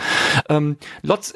Ähm, 0.49 0.77
Lotz 1.01 1.33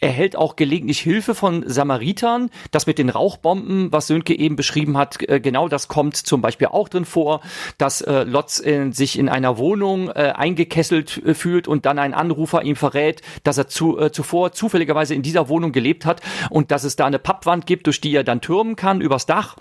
erhält 0.00 0.36
auch 0.36 0.56
gelegentlich 0.56 1.00
Hilfe 1.00 1.34
von 1.34 1.64
Samaritern. 1.66 2.50
Das 2.70 2.86
mit 2.86 2.98
den 2.98 3.08
Rauchbomben, 3.08 3.92
was 3.92 4.06
Sönke 4.06 4.38
eben 4.38 4.56
beschrieben 4.56 4.96
hat, 4.96 5.22
äh, 5.28 5.40
genau 5.40 5.68
das 5.68 5.88
kommt 5.88 6.16
zum 6.16 6.40
Beispiel 6.40 6.68
auch 6.68 6.88
drin 6.88 7.04
vor, 7.04 7.40
dass 7.78 8.00
äh, 8.00 8.24
Lotz 8.24 8.58
in, 8.58 8.92
sich 8.92 9.18
in 9.18 9.28
einer 9.28 9.58
Wohnung 9.58 10.08
äh, 10.08 10.32
eingekesselt 10.34 11.22
äh, 11.24 11.34
fühlt 11.34 11.68
und 11.68 11.86
dann 11.86 11.98
ein 11.98 12.14
Anrufer 12.14 12.62
ihm 12.62 12.76
verrät, 12.76 13.22
dass 13.44 13.58
er 13.58 13.68
zu, 13.68 13.98
äh, 13.98 14.12
zuvor 14.12 14.52
zufälligerweise 14.52 15.14
in 15.14 15.22
dieser 15.22 15.48
Wohnung 15.48 15.72
gelebt 15.72 16.06
hat 16.06 16.20
und 16.50 16.70
dass 16.70 16.84
es 16.84 16.96
da 16.96 17.06
eine 17.06 17.18
Pappwand 17.18 17.66
gibt, 17.66 17.86
durch 17.86 18.00
die 18.00 18.14
er 18.14 18.24
dann 18.24 18.40
türmen 18.40 18.76
kann 18.76 19.00
übers 19.00 19.26
Dach. 19.26 19.56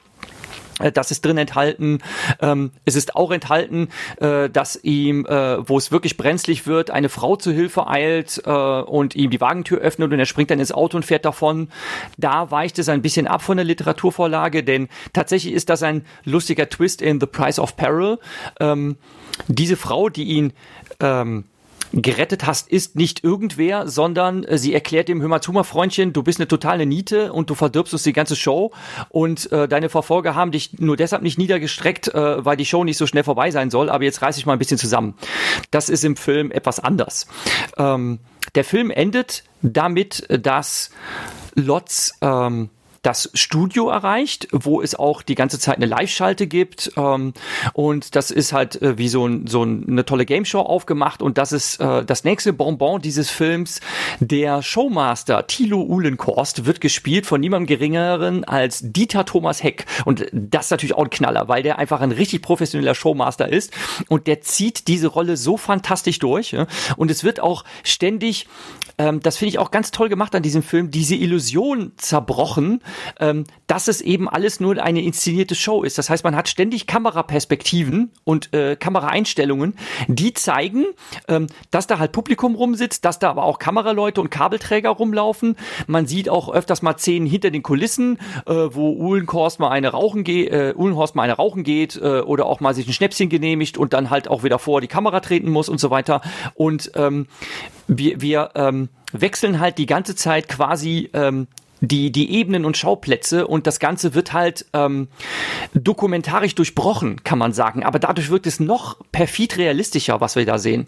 Äh, 0.80 0.92
das 0.92 1.12
ist 1.12 1.26
drin 1.26 1.38
enthalten. 1.38 2.00
Ähm, 2.42 2.72
es 2.86 2.96
ist 2.96 3.16
auch 3.16 3.32
enthalten, 3.32 3.90
äh, 4.18 4.50
dass 4.50 4.80
ihm, 4.84 5.26
äh, 5.26 5.68
wo 5.68 5.78
es 5.78 5.92
wirklich 5.92 6.18
brenzlig 6.18 6.68
wird, 6.68 6.92
eine 6.92 7.10
Frau 7.10 7.36
zu 7.36 7.52
Hilfe 7.52 7.88
eilt 7.88 8.42
äh, 8.46 8.50
und 8.50 9.16
ihm 9.16 9.30
die 9.30 9.42
Wagentür 9.42 9.80
öffnet 9.80 10.12
und 10.12 10.20
er 10.20 10.26
springt 10.26 10.52
dann 10.52 10.60
ins 10.60 10.72
Auto 10.72 10.98
und 10.98 11.04
fährt 11.04 11.26
davon. 11.26 11.70
Da 12.18 12.52
weicht 12.52 12.80
es 12.80 12.90
ein 12.90 13.02
bisschen 13.02 13.28
ab 13.28 13.42
von 13.42 13.58
der 13.58 13.66
Literaturvorlage, 13.66 14.64
denn 14.64 14.90
tatsächlich 15.14 15.54
ist 15.54 15.70
das 15.70 15.84
ein 15.84 16.06
lustiger 16.24 16.70
Twist 16.70 17.02
in 17.02 17.20
The 17.20 17.26
Price 17.26 17.60
of 17.60 17.76
Peril. 17.76 18.20
Ähm, 18.60 18.98
diese 19.48 19.76
Frau, 19.76 20.10
die 20.10 20.24
ihn 20.24 20.54
ähm, 21.00 21.46
gerettet 21.94 22.46
hast, 22.46 22.70
ist 22.70 22.96
nicht 22.96 23.24
irgendwer, 23.24 23.88
sondern 23.88 24.44
äh, 24.44 24.58
sie 24.58 24.74
erklärt 24.74 25.08
dem 25.08 25.22
Hör 25.22 25.64
Freundchen, 25.64 26.14
du 26.14 26.24
bist 26.24 26.40
eine 26.40 26.48
totale 26.48 26.86
Niete 26.86 27.34
und 27.34 27.50
du 27.50 27.56
verdirbst 27.56 27.94
uns 27.94 28.04
die 28.04 28.14
ganze 28.14 28.36
Show 28.36 28.72
und 29.10 29.52
äh, 29.52 29.68
deine 29.68 29.90
Verfolger 29.90 30.36
haben 30.36 30.52
dich 30.52 30.80
nur 30.80 30.98
deshalb 30.98 31.22
nicht 31.22 31.38
niedergestreckt, 31.38 32.14
äh, 32.14 32.46
weil 32.46 32.58
die 32.58 32.66
Show 32.66 32.84
nicht 32.84 32.98
so 32.98 33.08
schnell 33.08 33.24
vorbei 33.24 33.52
sein 33.52 33.70
soll, 33.70 33.90
aber 33.90 34.04
jetzt 34.04 34.22
reiß 34.22 34.38
ich 34.38 34.46
mal 34.46 34.54
ein 34.54 34.60
bisschen 34.60 34.78
zusammen. 34.78 35.16
Das 35.72 35.90
ist 35.90 36.04
im 36.04 36.16
Film 36.16 36.52
etwas 36.52 36.80
anders. 36.80 37.28
Ähm, 37.78 38.20
der 38.56 38.64
Film 38.64 38.92
endet 38.92 39.44
damit, 39.62 40.26
dass 40.30 40.92
Lotz 41.56 42.14
ähm, 42.22 42.70
das 43.06 43.30
Studio 43.36 43.90
erreicht, 43.90 44.48
wo 44.52 44.82
es 44.82 44.96
auch 44.96 45.22
die 45.22 45.36
ganze 45.36 45.60
Zeit 45.60 45.76
eine 45.76 45.86
Live-Schalte 45.86 46.48
gibt. 46.48 46.92
Ähm, 46.98 47.34
und 47.74 48.16
das 48.16 48.32
ist 48.32 48.52
halt 48.52 48.82
äh, 48.82 48.98
wie 48.98 49.10
so, 49.10 49.28
ein, 49.28 49.46
so 49.46 49.62
eine 49.62 50.06
tolle 50.06 50.26
Game-Show 50.26 50.60
aufgemacht. 50.60 51.22
Und 51.22 51.38
das 51.38 51.52
ist 51.52 51.80
äh, 51.80 52.04
das 52.04 52.24
nächste 52.24 52.52
Bonbon 52.52 53.02
dieses 53.02 53.30
Films. 53.30 53.80
Der 54.20 54.64
Showmaster 54.64 55.46
Thilo 55.46 55.84
Uhlenkorst 55.84 56.66
wird 56.66 56.82
gespielt 56.82 57.28
von 57.28 57.42
niemandem 57.42 57.68
geringeren 57.68 58.44
als 58.44 58.82
Dieter 58.82 59.26
Thomas 59.26 59.62
Heck. 59.62 59.86
Und 60.06 60.26
das 60.32 60.66
ist 60.66 60.72
natürlich 60.72 60.96
auch 60.96 61.04
ein 61.04 61.12
Knaller, 61.12 61.48
weil 61.48 61.62
der 61.62 61.78
einfach 61.78 62.02
ein 62.02 62.12
richtig 62.12 62.42
professioneller 62.42 62.96
Showmaster 62.96 63.48
ist. 63.48 63.72
Und 64.10 64.26
der 64.26 64.42
zieht 64.42 64.88
diese 64.88 65.08
Rolle 65.08 65.38
so 65.38 65.58
fantastisch 65.58 66.18
durch. 66.18 66.54
Ja? 66.54 66.66
Und 66.98 67.12
es 67.12 67.24
wird 67.24 67.40
auch 67.40 67.66
ständig 67.84 68.48
ähm, 68.98 69.20
das 69.22 69.38
finde 69.38 69.50
ich 69.50 69.60
auch 69.60 69.72
ganz 69.72 69.92
toll 69.92 70.10
gemacht 70.10 70.36
an 70.36 70.44
diesem 70.44 70.64
Film, 70.64 70.92
diese 70.92 71.16
Illusion 71.16 71.94
zerbrochen, 71.98 72.82
ähm, 73.20 73.46
dass 73.68 73.88
es 73.88 74.02
eben 74.02 74.30
alles 74.30 74.60
nur 74.60 74.82
eine 74.82 75.02
inszenierte 75.02 75.56
Show 75.56 75.84
ist. 75.84 75.98
Das 75.98 76.10
heißt, 76.10 76.24
man 76.24 76.36
hat 76.36 76.48
ständig 76.48 76.88
Kameraperspektiven 76.88 78.12
und 78.24 78.54
äh, 78.54 78.76
Kameraeinstellungen, 78.76 79.76
die 80.08 80.34
zeigen, 80.34 80.86
ähm, 81.28 81.48
dass 81.72 81.88
da 81.88 82.00
halt 82.00 82.12
Publikum 82.12 82.56
rumsitzt, 82.56 83.06
dass 83.06 83.20
da 83.20 83.30
aber 83.30 83.44
auch 83.44 83.60
Kameraleute 83.60 84.22
und 84.22 84.30
Kabelträger 84.30 84.90
rumlaufen. 84.90 85.56
Man 85.88 86.08
sieht 86.08 86.30
auch 86.30 86.50
öfters 86.54 86.82
mal 86.82 86.98
Szenen 86.98 87.26
hinter 87.26 87.52
den 87.52 87.64
Kulissen, 87.64 88.20
äh, 88.46 88.54
wo 88.54 88.94
Uhlenhorst 88.94 89.60
mal 89.60 89.70
eine 89.70 89.90
rauchen 89.90 90.24
geht, 90.24 90.52
äh, 90.52 90.74
Uhlenhorst 90.76 91.16
mal 91.16 91.24
eine 91.24 91.34
rauchen 91.34 91.64
geht 91.64 91.96
äh, 91.96 92.22
oder 92.22 92.46
auch 92.46 92.60
mal 92.60 92.74
sich 92.74 92.88
ein 92.88 92.94
Schnäpschen 92.94 93.30
genehmigt 93.30 93.78
und 93.78 93.94
dann 93.94 94.10
halt 94.10 94.28
auch 94.28 94.44
wieder 94.44 94.60
vor 94.60 94.82
die 94.82 94.88
Kamera 94.88 95.20
treten 95.20 95.50
muss 95.50 95.70
und 95.70 95.80
so 95.80 95.90
weiter. 95.90 96.22
Und 96.54 96.92
ähm, 96.96 97.28
wir, 97.88 98.22
wir 98.22 98.52
ähm, 98.56 98.90
wechseln 99.12 99.60
halt 99.60 99.78
die 99.78 99.86
ganze 99.86 100.16
Zeit 100.16 100.50
quasi 100.50 101.10
ähm, 101.14 101.48
die, 101.82 102.12
die 102.12 102.32
Ebenen 102.32 102.66
und 102.66 102.78
Schauplätze 102.78 103.48
und 103.48 103.68
das 103.68 103.80
Ganze 103.80 104.14
wird 104.14 104.34
halt 104.34 104.66
ähm, 104.74 105.08
dokumentarisch 105.74 106.56
durchbrochen, 106.56 107.24
kann 107.24 107.38
man 107.38 107.54
sagen. 107.54 107.84
Aber 107.84 108.00
dadurch 108.00 108.30
wirkt 108.30 108.48
es 108.48 108.60
noch 108.60 108.98
perfid 109.12 109.58
realistischer, 109.58 110.22
was 110.22 110.36
wir 110.36 110.46
da 110.46 110.58
sehen. 110.58 110.88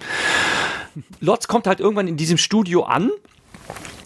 Lotz 1.19 1.47
kommt 1.47 1.67
halt 1.67 1.79
irgendwann 1.79 2.07
in 2.07 2.17
diesem 2.17 2.37
Studio 2.37 2.83
an 2.83 3.11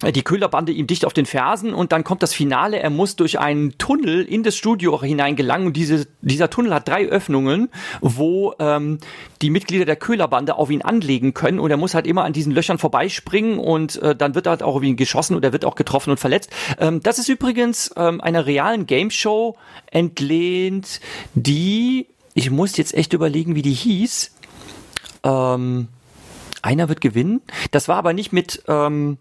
die 0.09 0.23
Köhlerbande 0.23 0.71
ihm 0.71 0.87
dicht 0.87 1.05
auf 1.05 1.13
den 1.13 1.25
Fersen 1.25 1.73
und 1.73 1.91
dann 1.91 2.03
kommt 2.03 2.23
das 2.23 2.33
Finale. 2.33 2.79
Er 2.79 2.89
muss 2.89 3.15
durch 3.15 3.39
einen 3.39 3.77
Tunnel 3.77 4.23
in 4.23 4.43
das 4.43 4.55
Studio 4.55 4.99
hinein 5.01 5.35
gelangen 5.35 5.67
und 5.67 5.77
diese, 5.77 6.07
dieser 6.21 6.49
Tunnel 6.49 6.73
hat 6.73 6.87
drei 6.87 7.05
Öffnungen, 7.05 7.69
wo 8.01 8.53
ähm, 8.59 8.99
die 9.41 9.51
Mitglieder 9.51 9.85
der 9.85 9.95
Köhlerbande 9.95 10.55
auf 10.55 10.71
ihn 10.71 10.81
anlegen 10.81 11.33
können 11.33 11.59
und 11.59 11.69
er 11.69 11.77
muss 11.77 11.93
halt 11.93 12.07
immer 12.07 12.23
an 12.23 12.33
diesen 12.33 12.51
Löchern 12.51 12.79
vorbeispringen 12.79 13.59
und 13.59 14.01
äh, 14.01 14.15
dann 14.15 14.33
wird 14.33 14.47
er 14.47 14.51
halt 14.51 14.63
auch 14.63 14.75
auf 14.75 14.83
ihn 14.83 14.95
geschossen 14.95 15.35
und 15.35 15.45
er 15.45 15.53
wird 15.53 15.65
auch 15.65 15.75
getroffen 15.75 16.11
und 16.11 16.19
verletzt. 16.19 16.49
Ähm, 16.79 17.01
das 17.03 17.19
ist 17.19 17.29
übrigens 17.29 17.91
ähm, 17.95 18.21
einer 18.21 18.45
realen 18.45 18.87
Game 18.87 19.11
Show 19.11 19.55
entlehnt, 19.91 20.99
die, 21.35 22.07
ich 22.33 22.49
muss 22.49 22.77
jetzt 22.77 22.93
echt 22.93 23.13
überlegen, 23.13 23.55
wie 23.55 23.61
die 23.61 23.73
hieß. 23.73 24.31
Ähm, 25.23 25.87
einer 26.61 26.89
wird 26.89 27.01
gewinnen. 27.01 27.41
Das 27.71 27.87
war 27.87 27.97
aber 27.97 28.13
nicht 28.13 28.33
mit, 28.33 28.63
ähm, 28.67 29.17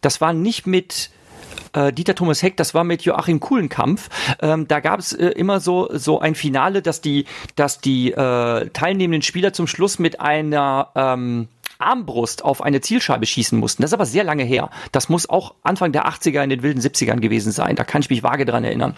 das 0.00 0.20
war 0.20 0.32
nicht 0.32 0.66
mit 0.66 1.10
äh, 1.72 1.92
Dieter 1.92 2.14
Thomas 2.14 2.42
Heck, 2.42 2.56
das 2.56 2.74
war 2.74 2.84
mit 2.84 3.02
Joachim 3.02 3.40
Kuhlenkampf. 3.40 4.08
Ähm, 4.40 4.66
da 4.68 4.80
gab 4.80 5.00
es 5.00 5.12
äh, 5.12 5.28
immer 5.28 5.60
so 5.60 5.88
so 5.92 6.20
ein 6.20 6.34
Finale, 6.34 6.82
dass 6.82 7.00
die 7.00 7.26
dass 7.56 7.80
die 7.80 8.12
äh, 8.12 8.68
teilnehmenden 8.70 9.22
Spieler 9.22 9.52
zum 9.52 9.66
Schluss 9.66 9.98
mit 9.98 10.20
einer 10.20 10.88
ähm, 10.94 11.48
Armbrust 11.80 12.44
auf 12.44 12.62
eine 12.62 12.80
Zielscheibe 12.80 13.26
schießen 13.26 13.58
mussten. 13.58 13.82
Das 13.82 13.90
ist 13.90 13.94
aber 13.94 14.06
sehr 14.06 14.24
lange 14.24 14.44
her. 14.44 14.70
Das 14.92 15.08
muss 15.08 15.28
auch 15.28 15.54
Anfang 15.62 15.92
der 15.92 16.06
80er 16.06 16.42
in 16.42 16.50
den 16.50 16.62
wilden 16.62 16.80
70ern 16.80 17.20
gewesen 17.20 17.52
sein. 17.52 17.76
Da 17.76 17.84
kann 17.84 18.02
ich 18.02 18.10
mich 18.10 18.22
vage 18.22 18.44
dran 18.44 18.64
erinnern. 18.64 18.94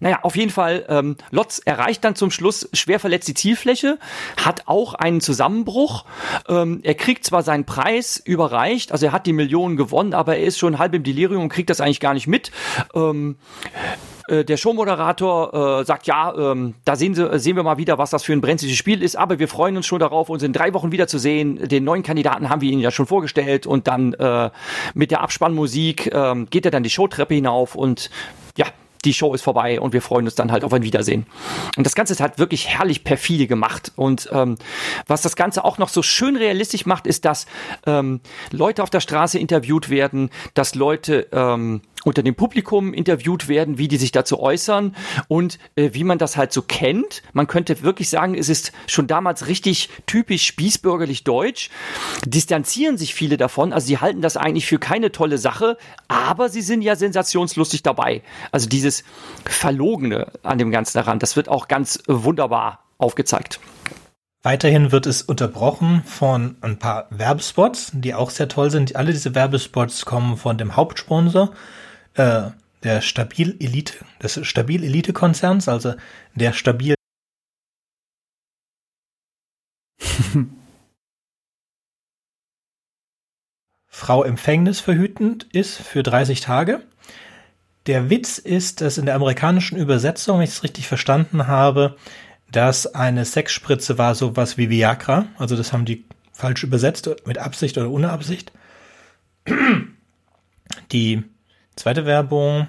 Naja, 0.00 0.20
auf 0.22 0.36
jeden 0.36 0.50
Fall, 0.50 0.84
ähm, 0.88 1.16
Lotz 1.30 1.60
erreicht 1.64 2.04
dann 2.04 2.14
zum 2.14 2.30
Schluss 2.30 2.68
schwer 2.72 3.00
verletzt 3.00 3.28
die 3.28 3.34
Zielfläche, 3.34 3.98
hat 4.36 4.62
auch 4.66 4.94
einen 4.94 5.20
Zusammenbruch. 5.20 6.04
Ähm, 6.48 6.80
er 6.82 6.94
kriegt 6.94 7.24
zwar 7.24 7.42
seinen 7.42 7.64
Preis 7.64 8.20
überreicht, 8.24 8.92
also 8.92 9.06
er 9.06 9.12
hat 9.12 9.26
die 9.26 9.32
Millionen 9.32 9.76
gewonnen, 9.76 10.14
aber 10.14 10.36
er 10.36 10.44
ist 10.44 10.58
schon 10.58 10.78
halb 10.78 10.94
im 10.94 11.02
Delirium 11.02 11.42
und 11.42 11.48
kriegt 11.48 11.70
das 11.70 11.80
eigentlich 11.80 12.00
gar 12.00 12.14
nicht 12.14 12.26
mit. 12.26 12.50
Ähm, 12.94 13.36
äh, 14.28 14.44
der 14.44 14.56
Showmoderator 14.56 15.80
äh, 15.80 15.84
sagt, 15.84 16.06
ja, 16.06 16.34
ähm, 16.36 16.74
da 16.84 16.96
sehen, 16.96 17.14
Sie, 17.14 17.38
sehen 17.38 17.56
wir 17.56 17.62
mal 17.62 17.78
wieder, 17.78 17.98
was 17.98 18.10
das 18.10 18.24
für 18.24 18.32
ein 18.32 18.40
brenzliges 18.40 18.76
Spiel 18.76 19.02
ist, 19.02 19.16
aber 19.16 19.38
wir 19.38 19.48
freuen 19.48 19.76
uns 19.76 19.86
schon 19.86 20.00
darauf, 20.00 20.28
uns 20.28 20.42
in 20.42 20.52
drei 20.52 20.74
Wochen 20.74 20.92
wiederzusehen. 20.92 21.68
Den 21.68 21.84
neuen 21.84 22.02
Kandidaten 22.02 22.48
haben 22.48 22.60
wir 22.60 22.70
Ihnen 22.70 22.82
ja 22.82 22.90
schon 22.90 23.06
vorgestellt 23.06 23.66
und 23.66 23.86
dann 23.88 24.14
äh, 24.14 24.50
mit 24.94 25.10
der 25.10 25.22
Abspannmusik 25.22 26.06
äh, 26.06 26.44
geht 26.50 26.64
er 26.64 26.70
dann 26.70 26.82
die 26.82 26.90
Showtreppe 26.90 27.34
hinauf 27.34 27.74
und 27.74 28.10
ja, 28.56 28.66
die 29.04 29.14
Show 29.14 29.34
ist 29.34 29.42
vorbei 29.42 29.80
und 29.80 29.92
wir 29.92 30.02
freuen 30.02 30.26
uns 30.26 30.34
dann 30.34 30.50
halt 30.50 30.64
auf 30.64 30.72
ein 30.72 30.82
Wiedersehen. 30.82 31.26
Und 31.76 31.84
das 31.86 31.94
Ganze 31.94 32.12
ist 32.12 32.20
halt 32.20 32.38
wirklich 32.38 32.68
herrlich 32.68 33.04
perfide 33.04 33.46
gemacht. 33.46 33.92
Und 33.96 34.28
ähm, 34.32 34.56
was 35.06 35.22
das 35.22 35.36
Ganze 35.36 35.64
auch 35.64 35.78
noch 35.78 35.88
so 35.88 36.02
schön 36.02 36.36
realistisch 36.36 36.86
macht, 36.86 37.06
ist, 37.06 37.24
dass 37.24 37.46
ähm, 37.86 38.20
Leute 38.50 38.82
auf 38.82 38.90
der 38.90 39.00
Straße 39.00 39.38
interviewt 39.38 39.90
werden, 39.90 40.30
dass 40.54 40.74
Leute 40.74 41.28
ähm, 41.32 41.82
unter 42.04 42.22
dem 42.22 42.34
Publikum 42.34 42.94
interviewt 42.94 43.48
werden, 43.48 43.78
wie 43.78 43.88
die 43.88 43.96
sich 43.96 44.12
dazu 44.12 44.40
äußern 44.40 44.94
und 45.28 45.58
äh, 45.76 45.90
wie 45.92 46.04
man 46.04 46.18
das 46.18 46.36
halt 46.36 46.52
so 46.52 46.62
kennt. 46.62 47.22
Man 47.32 47.46
könnte 47.46 47.82
wirklich 47.82 48.08
sagen, 48.08 48.34
es 48.34 48.48
ist 48.48 48.72
schon 48.86 49.06
damals 49.06 49.46
richtig 49.46 49.88
typisch 50.06 50.46
spießbürgerlich 50.46 51.24
deutsch. 51.24 51.70
Distanzieren 52.24 52.96
sich 52.96 53.14
viele 53.14 53.36
davon, 53.36 53.72
also 53.72 53.86
sie 53.86 53.98
halten 53.98 54.20
das 54.20 54.36
eigentlich 54.36 54.66
für 54.66 54.78
keine 54.78 55.12
tolle 55.12 55.38
Sache, 55.38 55.76
aber 56.08 56.48
sie 56.48 56.62
sind 56.62 56.82
ja 56.82 56.96
sensationslustig 56.96 57.82
dabei. 57.82 58.22
Also 58.52 58.68
dieses 58.68 59.04
Verlogene 59.44 60.32
an 60.42 60.58
dem 60.58 60.70
Ganzen 60.70 60.98
daran, 60.98 61.18
das 61.18 61.36
wird 61.36 61.48
auch 61.48 61.68
ganz 61.68 62.00
wunderbar 62.06 62.84
aufgezeigt. 62.98 63.60
Weiterhin 64.42 64.92
wird 64.92 65.06
es 65.06 65.22
unterbrochen 65.22 66.04
von 66.04 66.56
ein 66.60 66.78
paar 66.78 67.08
Werbespots, 67.10 67.90
die 67.92 68.14
auch 68.14 68.30
sehr 68.30 68.48
toll 68.48 68.70
sind. 68.70 68.94
Alle 68.94 69.12
diese 69.12 69.34
Werbespots 69.34 70.04
kommen 70.04 70.36
von 70.36 70.56
dem 70.56 70.76
Hauptsponsor, 70.76 71.50
äh, 72.18 72.50
der 72.82 73.00
Stabil 73.00 73.56
Elite, 73.60 73.94
des 74.22 74.46
Stabil 74.46 74.84
Elite 74.84 75.12
Konzerns, 75.12 75.68
also 75.68 75.94
der 76.34 76.52
Stabil 76.52 76.94
Frau 83.88 84.22
Empfängnis 84.22 84.80
verhütend 84.80 85.44
ist 85.52 85.76
für 85.78 86.02
30 86.02 86.40
Tage. 86.40 86.82
Der 87.86 88.10
Witz 88.10 88.38
ist, 88.38 88.80
dass 88.80 88.98
in 88.98 89.06
der 89.06 89.14
amerikanischen 89.14 89.78
Übersetzung, 89.78 90.38
wenn 90.38 90.44
ich 90.44 90.50
es 90.50 90.62
richtig 90.62 90.86
verstanden 90.86 91.46
habe, 91.46 91.96
dass 92.50 92.86
eine 92.94 93.24
Sexspritze 93.24 93.98
war 93.98 94.14
sowas 94.14 94.56
wie 94.56 94.70
Viagra. 94.70 95.26
Also 95.36 95.56
das 95.56 95.72
haben 95.72 95.84
die 95.84 96.04
falsch 96.32 96.62
übersetzt, 96.62 97.10
mit 97.26 97.38
Absicht 97.38 97.76
oder 97.76 97.90
ohne 97.90 98.10
Absicht. 98.10 98.52
Die 100.92 101.24
Zweite 101.78 102.06
Werbung, 102.06 102.66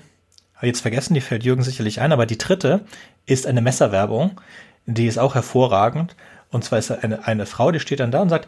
habe 0.54 0.68
ich 0.68 0.74
jetzt 0.74 0.82
vergessen, 0.82 1.16
die 1.16 1.22
fällt 1.22 1.44
Jürgen 1.44 1.64
sicherlich 1.64 2.00
ein, 2.00 2.12
aber 2.12 2.28
die 2.28 2.38
dritte 2.38 2.82
ist 3.26 3.48
eine 3.48 3.60
Messerwerbung, 3.60 4.40
die 4.86 5.08
ist 5.08 5.18
auch 5.18 5.34
hervorragend. 5.34 6.16
Und 6.52 6.64
zwar 6.64 6.78
ist 6.78 6.92
eine, 6.92 7.26
eine 7.26 7.48
Frau, 7.48 7.72
die 7.72 7.80
steht 7.80 8.02
dann 8.02 8.12
da 8.12 8.22
und 8.22 8.30
sagt, 8.30 8.48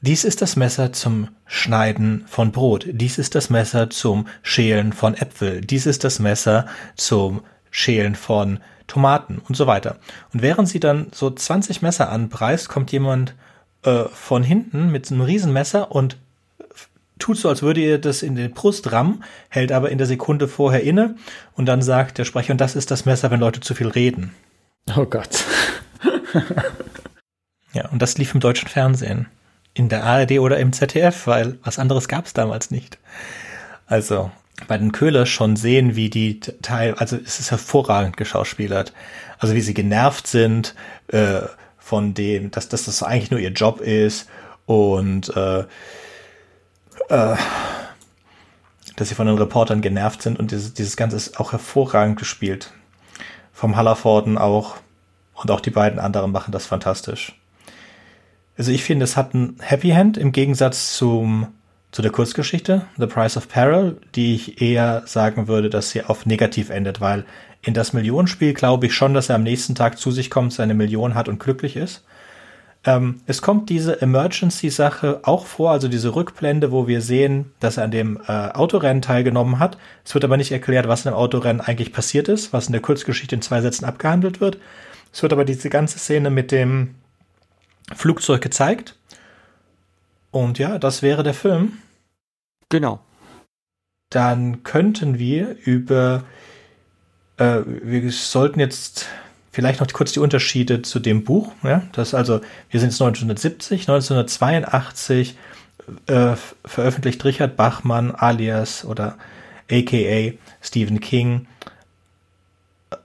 dies 0.00 0.24
ist 0.24 0.40
das 0.40 0.56
Messer 0.56 0.94
zum 0.94 1.28
Schneiden 1.44 2.24
von 2.26 2.52
Brot. 2.52 2.86
Dies 2.90 3.18
ist 3.18 3.34
das 3.34 3.50
Messer 3.50 3.90
zum 3.90 4.28
Schälen 4.42 4.94
von 4.94 5.14
Äpfel. 5.14 5.60
Dies 5.60 5.84
ist 5.84 6.04
das 6.04 6.20
Messer 6.20 6.64
zum 6.96 7.42
Schälen 7.70 8.14
von 8.14 8.60
Tomaten 8.86 9.42
und 9.46 9.58
so 9.58 9.66
weiter. 9.66 9.98
Und 10.32 10.40
während 10.40 10.70
sie 10.70 10.80
dann 10.80 11.08
so 11.12 11.30
20 11.30 11.82
Messer 11.82 12.10
anpreist, 12.10 12.70
kommt 12.70 12.92
jemand 12.92 13.34
äh, 13.82 14.04
von 14.04 14.42
hinten 14.42 14.90
mit 14.90 15.10
einem 15.10 15.20
Riesenmesser 15.20 15.92
und 15.92 16.16
tut 17.22 17.38
so, 17.38 17.48
als 17.48 17.62
würde 17.62 17.80
ihr 17.80 17.98
das 17.98 18.22
in 18.22 18.34
den 18.34 18.52
Brust 18.52 18.92
rammen, 18.92 19.22
hält 19.48 19.72
aber 19.72 19.90
in 19.90 19.98
der 19.98 20.06
Sekunde 20.06 20.48
vorher 20.48 20.82
inne 20.82 21.16
und 21.54 21.66
dann 21.66 21.80
sagt 21.80 22.18
der 22.18 22.24
Sprecher, 22.24 22.52
und 22.52 22.60
das 22.60 22.76
ist 22.76 22.90
das 22.90 23.04
Messer, 23.04 23.30
wenn 23.30 23.40
Leute 23.40 23.60
zu 23.60 23.74
viel 23.74 23.88
reden. 23.88 24.34
Oh 24.96 25.06
Gott. 25.06 25.44
ja, 27.72 27.88
und 27.88 28.02
das 28.02 28.18
lief 28.18 28.34
im 28.34 28.40
deutschen 28.40 28.68
Fernsehen. 28.68 29.26
In 29.74 29.88
der 29.88 30.04
ARD 30.04 30.32
oder 30.32 30.58
im 30.58 30.72
ZDF, 30.72 31.26
weil 31.26 31.58
was 31.62 31.78
anderes 31.78 32.08
gab 32.08 32.26
es 32.26 32.34
damals 32.34 32.70
nicht. 32.70 32.98
Also 33.86 34.30
bei 34.68 34.76
den 34.76 34.92
Köhler 34.92 35.24
schon 35.24 35.56
sehen, 35.56 35.96
wie 35.96 36.10
die 36.10 36.40
Teil, 36.40 36.94
also 36.94 37.16
es 37.16 37.40
ist 37.40 37.50
hervorragend 37.50 38.16
geschauspielert. 38.16 38.92
Also 39.38 39.54
wie 39.54 39.60
sie 39.60 39.74
genervt 39.74 40.26
sind 40.26 40.74
äh, 41.08 41.42
von 41.78 42.14
dem, 42.14 42.50
dass, 42.50 42.68
dass 42.68 42.84
das 42.84 43.02
eigentlich 43.02 43.30
nur 43.30 43.40
ihr 43.40 43.50
Job 43.50 43.80
ist 43.80 44.28
und 44.66 45.34
äh, 45.36 45.64
äh, 47.08 47.36
dass 48.96 49.08
sie 49.08 49.14
von 49.14 49.26
den 49.26 49.38
Reportern 49.38 49.80
genervt 49.80 50.22
sind 50.22 50.38
und 50.38 50.50
dieses, 50.50 50.74
dieses 50.74 50.96
Ganze 50.96 51.16
ist 51.16 51.40
auch 51.40 51.52
hervorragend 51.52 52.18
gespielt. 52.18 52.72
Vom 53.52 53.76
Hallerforden 53.76 54.38
auch 54.38 54.76
und 55.34 55.50
auch 55.50 55.60
die 55.60 55.70
beiden 55.70 55.98
anderen 55.98 56.32
machen 56.32 56.52
das 56.52 56.66
fantastisch. 56.66 57.38
Also 58.56 58.70
ich 58.70 58.84
finde, 58.84 59.04
es 59.04 59.16
hat 59.16 59.34
ein 59.34 59.56
Happy 59.60 59.90
Hand 59.90 60.16
im 60.16 60.32
Gegensatz 60.32 60.96
zum, 60.96 61.48
zu 61.90 62.02
der 62.02 62.10
Kurzgeschichte, 62.10 62.86
The 62.98 63.06
Price 63.06 63.36
of 63.36 63.48
Peril, 63.48 63.98
die 64.14 64.34
ich 64.34 64.60
eher 64.60 65.02
sagen 65.06 65.48
würde, 65.48 65.70
dass 65.70 65.90
sie 65.90 66.04
auf 66.04 66.26
negativ 66.26 66.70
endet, 66.70 67.00
weil 67.00 67.24
in 67.62 67.74
das 67.74 67.92
Millionenspiel 67.92 68.52
glaube 68.54 68.86
ich 68.86 68.94
schon, 68.94 69.14
dass 69.14 69.30
er 69.30 69.36
am 69.36 69.42
nächsten 69.42 69.74
Tag 69.74 69.98
zu 69.98 70.10
sich 70.10 70.30
kommt, 70.30 70.52
seine 70.52 70.74
Million 70.74 71.14
hat 71.14 71.28
und 71.28 71.40
glücklich 71.40 71.76
ist. 71.76 72.04
Ähm, 72.84 73.20
es 73.26 73.42
kommt 73.42 73.70
diese 73.70 74.02
Emergency-Sache 74.02 75.20
auch 75.22 75.46
vor, 75.46 75.70
also 75.70 75.86
diese 75.86 76.14
Rückblende, 76.14 76.72
wo 76.72 76.88
wir 76.88 77.00
sehen, 77.00 77.52
dass 77.60 77.76
er 77.76 77.84
an 77.84 77.92
dem 77.92 78.20
äh, 78.26 78.48
Autorennen 78.48 79.02
teilgenommen 79.02 79.60
hat. 79.60 79.78
Es 80.04 80.14
wird 80.14 80.24
aber 80.24 80.36
nicht 80.36 80.50
erklärt, 80.50 80.88
was 80.88 81.04
in 81.04 81.12
dem 81.12 81.16
Autorennen 81.16 81.60
eigentlich 81.60 81.92
passiert 81.92 82.28
ist, 82.28 82.52
was 82.52 82.66
in 82.66 82.72
der 82.72 82.82
Kurzgeschichte 82.82 83.36
in 83.36 83.42
zwei 83.42 83.60
Sätzen 83.60 83.84
abgehandelt 83.84 84.40
wird. 84.40 84.58
Es 85.12 85.22
wird 85.22 85.32
aber 85.32 85.44
diese 85.44 85.70
ganze 85.70 85.98
Szene 85.98 86.30
mit 86.30 86.50
dem 86.50 86.96
Flugzeug 87.94 88.40
gezeigt. 88.40 88.96
Und 90.32 90.58
ja, 90.58 90.78
das 90.78 91.02
wäre 91.02 91.22
der 91.22 91.34
Film. 91.34 91.78
Genau. 92.68 93.00
Dann 94.10 94.64
könnten 94.64 95.18
wir 95.18 95.56
über, 95.64 96.24
äh, 97.36 97.60
wir 97.66 98.10
sollten 98.10 98.58
jetzt 98.58 99.06
Vielleicht 99.52 99.80
noch 99.80 99.92
kurz 99.92 100.12
die 100.12 100.20
Unterschiede 100.20 100.80
zu 100.80 100.98
dem 100.98 101.24
Buch. 101.24 101.52
Ja? 101.62 101.82
Das 101.92 102.14
also, 102.14 102.40
wir 102.70 102.80
sind 102.80 102.88
jetzt 102.88 103.02
1970, 103.02 103.82
1982 103.82 105.36
äh, 106.06 106.36
veröffentlicht 106.64 107.22
Richard 107.24 107.56
Bachmann 107.56 108.12
alias 108.12 108.84
oder 108.84 109.18
aka 109.70 110.32
Stephen 110.62 111.00
King 111.00 111.46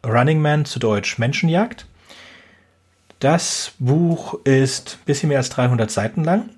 Running 0.06 0.42
Man 0.42 0.64
zu 0.64 0.80
Deutsch 0.80 1.18
Menschenjagd. 1.18 1.86
Das 3.20 3.74
Buch 3.80 4.40
ist 4.46 5.00
ein 5.02 5.06
bisschen 5.06 5.30
mehr 5.30 5.40
als 5.40 5.50
300 5.50 5.92
Seiten 5.92 6.24
lang 6.24 6.50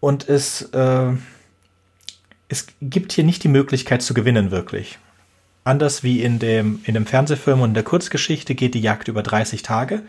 und 0.00 0.28
es, 0.28 0.62
äh, 0.72 1.12
es 2.48 2.66
gibt 2.80 3.12
hier 3.12 3.24
nicht 3.24 3.42
die 3.42 3.48
Möglichkeit 3.48 4.02
zu 4.02 4.14
gewinnen, 4.14 4.50
wirklich. 4.50 4.98
Anders 5.66 6.04
wie 6.04 6.22
in 6.22 6.38
dem, 6.38 6.78
in 6.84 6.94
dem 6.94 7.06
Fernsehfilm 7.06 7.60
und 7.60 7.74
der 7.74 7.82
Kurzgeschichte 7.82 8.54
geht 8.54 8.74
die 8.74 8.80
Jagd 8.80 9.08
über 9.08 9.24
30 9.24 9.64
Tage. 9.64 10.02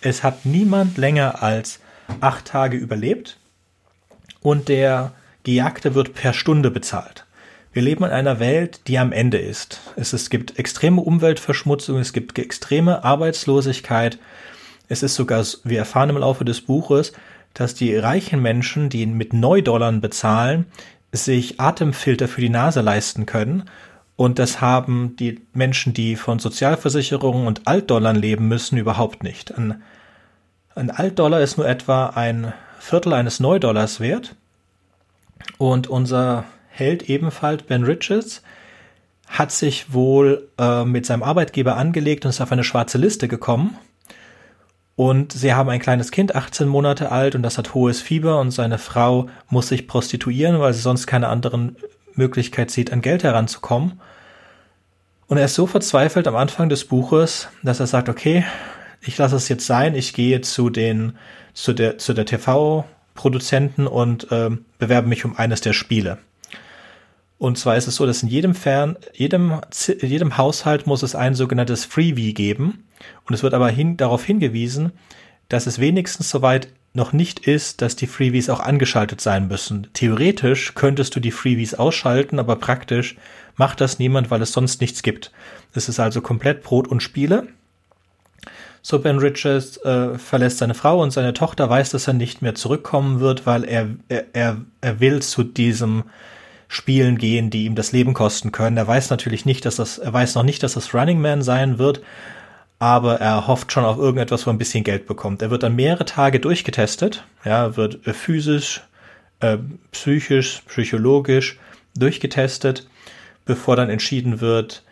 Es 0.00 0.24
hat 0.24 0.44
niemand 0.44 0.98
länger 0.98 1.40
als 1.40 1.78
acht 2.20 2.46
Tage 2.46 2.76
überlebt 2.76 3.38
und 4.40 4.68
der 4.68 5.12
Gejagte 5.44 5.94
wird 5.94 6.14
per 6.14 6.32
Stunde 6.32 6.72
bezahlt. 6.72 7.26
Wir 7.72 7.82
leben 7.82 8.02
in 8.02 8.10
einer 8.10 8.40
Welt, 8.40 8.80
die 8.88 8.98
am 8.98 9.12
Ende 9.12 9.38
ist. 9.38 9.80
Es, 9.94 10.12
es 10.12 10.30
gibt 10.30 10.58
extreme 10.58 11.00
Umweltverschmutzung, 11.00 12.00
es 12.00 12.12
gibt 12.12 12.36
extreme 12.40 13.04
Arbeitslosigkeit. 13.04 14.18
Es 14.88 15.04
ist 15.04 15.14
sogar, 15.14 15.44
wir 15.62 15.78
erfahren 15.78 16.10
im 16.10 16.18
Laufe 16.18 16.44
des 16.44 16.60
Buches, 16.60 17.12
dass 17.52 17.76
die 17.76 17.96
reichen 17.96 18.42
Menschen, 18.42 18.88
die 18.88 19.06
mit 19.06 19.32
Neudollar 19.32 19.92
bezahlen, 19.92 20.66
sich 21.12 21.60
Atemfilter 21.60 22.26
für 22.26 22.40
die 22.40 22.48
Nase 22.48 22.80
leisten 22.80 23.26
können 23.26 23.70
und 24.16 24.38
das 24.38 24.60
haben 24.60 25.16
die 25.16 25.40
Menschen, 25.52 25.92
die 25.92 26.16
von 26.16 26.38
Sozialversicherungen 26.38 27.46
und 27.46 27.66
Altdollern 27.66 28.16
leben 28.16 28.46
müssen, 28.46 28.78
überhaupt 28.78 29.24
nicht. 29.24 29.56
Ein, 29.56 29.82
ein 30.74 30.90
Altdollar 30.90 31.40
ist 31.40 31.56
nur 31.56 31.68
etwa 31.68 32.06
ein 32.06 32.52
Viertel 32.78 33.12
eines 33.12 33.40
Neudollars 33.40 33.98
wert. 33.98 34.36
Und 35.58 35.88
unser 35.88 36.44
Held 36.68 37.08
ebenfalls, 37.08 37.64
Ben 37.64 37.84
Richards, 37.84 38.42
hat 39.26 39.50
sich 39.50 39.92
wohl 39.92 40.48
äh, 40.58 40.84
mit 40.84 41.06
seinem 41.06 41.22
Arbeitgeber 41.22 41.76
angelegt 41.76 42.24
und 42.24 42.30
ist 42.30 42.40
auf 42.40 42.52
eine 42.52 42.64
schwarze 42.64 42.98
Liste 42.98 43.26
gekommen. 43.26 43.76
Und 44.96 45.32
sie 45.32 45.54
haben 45.54 45.70
ein 45.70 45.80
kleines 45.80 46.12
Kind, 46.12 46.36
18 46.36 46.68
Monate 46.68 47.10
alt, 47.10 47.34
und 47.34 47.42
das 47.42 47.58
hat 47.58 47.74
hohes 47.74 48.00
Fieber 48.00 48.38
und 48.38 48.52
seine 48.52 48.78
Frau 48.78 49.28
muss 49.48 49.68
sich 49.68 49.88
prostituieren, 49.88 50.60
weil 50.60 50.72
sie 50.72 50.82
sonst 50.82 51.08
keine 51.08 51.28
anderen 51.28 51.76
Möglichkeit 52.16 52.70
sieht, 52.70 52.92
an 52.92 53.00
Geld 53.00 53.24
heranzukommen. 53.24 54.00
Und 55.26 55.38
er 55.38 55.46
ist 55.46 55.54
so 55.54 55.66
verzweifelt 55.66 56.28
am 56.28 56.36
Anfang 56.36 56.68
des 56.68 56.84
Buches, 56.84 57.48
dass 57.62 57.80
er 57.80 57.86
sagt, 57.86 58.08
okay, 58.08 58.44
ich 59.00 59.18
lasse 59.18 59.36
es 59.36 59.48
jetzt 59.48 59.66
sein, 59.66 59.94
ich 59.94 60.12
gehe 60.12 60.40
zu 60.40 60.70
den, 60.70 61.16
zu 61.52 61.72
der, 61.72 61.98
zu 61.98 62.12
der 62.12 62.26
TV-Produzenten 62.26 63.86
und 63.86 64.30
äh, 64.30 64.50
bewerbe 64.78 65.08
mich 65.08 65.24
um 65.24 65.36
eines 65.36 65.60
der 65.60 65.72
Spiele. 65.72 66.18
Und 67.38 67.58
zwar 67.58 67.76
ist 67.76 67.88
es 67.88 67.96
so, 67.96 68.06
dass 68.06 68.22
in 68.22 68.28
jedem 68.28 68.54
Fern, 68.54 68.96
jedem, 69.12 69.60
jedem 70.00 70.38
Haushalt 70.38 70.86
muss 70.86 71.02
es 71.02 71.14
ein 71.14 71.34
sogenanntes 71.34 71.84
Freebie 71.84 72.32
geben. 72.32 72.86
Und 73.26 73.34
es 73.34 73.42
wird 73.42 73.54
aber 73.54 73.68
hin, 73.68 73.96
darauf 73.96 74.24
hingewiesen, 74.24 74.92
dass 75.48 75.66
es 75.66 75.78
wenigstens 75.78 76.30
so 76.30 76.42
weit 76.42 76.68
noch 76.94 77.12
nicht 77.12 77.40
ist, 77.40 77.82
dass 77.82 77.96
die 77.96 78.06
Freebies 78.06 78.48
auch 78.48 78.60
angeschaltet 78.60 79.20
sein 79.20 79.48
müssen. 79.48 79.88
Theoretisch 79.92 80.74
könntest 80.74 81.14
du 81.14 81.20
die 81.20 81.32
Freebies 81.32 81.74
ausschalten, 81.74 82.38
aber 82.38 82.56
praktisch 82.56 83.16
macht 83.56 83.80
das 83.80 83.98
niemand, 83.98 84.30
weil 84.30 84.40
es 84.42 84.52
sonst 84.52 84.80
nichts 84.80 85.02
gibt. 85.02 85.32
Es 85.74 85.88
ist 85.88 85.98
also 85.98 86.20
komplett 86.20 86.62
Brot 86.62 86.86
und 86.86 87.02
Spiele. 87.02 87.48
So 88.80 89.00
Ben 89.00 89.18
Richards 89.18 89.78
äh, 89.78 90.18
verlässt 90.18 90.58
seine 90.58 90.74
Frau 90.74 91.02
und 91.02 91.10
seine 91.10 91.34
Tochter 91.34 91.68
weiß, 91.68 91.90
dass 91.90 92.06
er 92.06 92.14
nicht 92.14 92.42
mehr 92.42 92.54
zurückkommen 92.54 93.18
wird, 93.18 93.44
weil 93.44 93.64
er, 93.64 93.88
er, 94.32 94.58
er 94.80 95.00
will 95.00 95.20
zu 95.20 95.42
diesem 95.42 96.04
Spielen 96.68 97.18
gehen, 97.18 97.50
die 97.50 97.64
ihm 97.64 97.74
das 97.74 97.92
Leben 97.92 98.14
kosten 98.14 98.52
können. 98.52 98.76
Er 98.76 98.86
weiß 98.86 99.10
natürlich 99.10 99.46
nicht, 99.46 99.64
dass 99.64 99.76
das, 99.76 99.98
er 99.98 100.12
weiß 100.12 100.34
noch 100.34 100.42
nicht, 100.42 100.62
dass 100.62 100.74
das 100.74 100.94
Running 100.94 101.20
Man 101.20 101.42
sein 101.42 101.78
wird, 101.78 102.02
aber 102.84 103.18
er 103.18 103.46
hofft 103.46 103.72
schon 103.72 103.86
auf 103.86 103.96
irgendetwas, 103.96 104.44
wo 104.44 104.50
er 104.50 104.54
ein 104.54 104.58
bisschen 104.58 104.84
Geld 104.84 105.06
bekommt. 105.06 105.40
Er 105.40 105.50
wird 105.50 105.62
dann 105.62 105.74
mehrere 105.74 106.04
Tage 106.04 106.38
durchgetestet, 106.38 107.24
ja, 107.42 107.78
wird 107.78 108.06
äh, 108.06 108.12
physisch, 108.12 108.82
äh, 109.40 109.56
psychisch, 109.90 110.60
psychologisch 110.68 111.58
durchgetestet, 111.96 112.86
bevor 113.46 113.76
dann 113.76 113.88
entschieden 113.88 114.42
wird, 114.42 114.82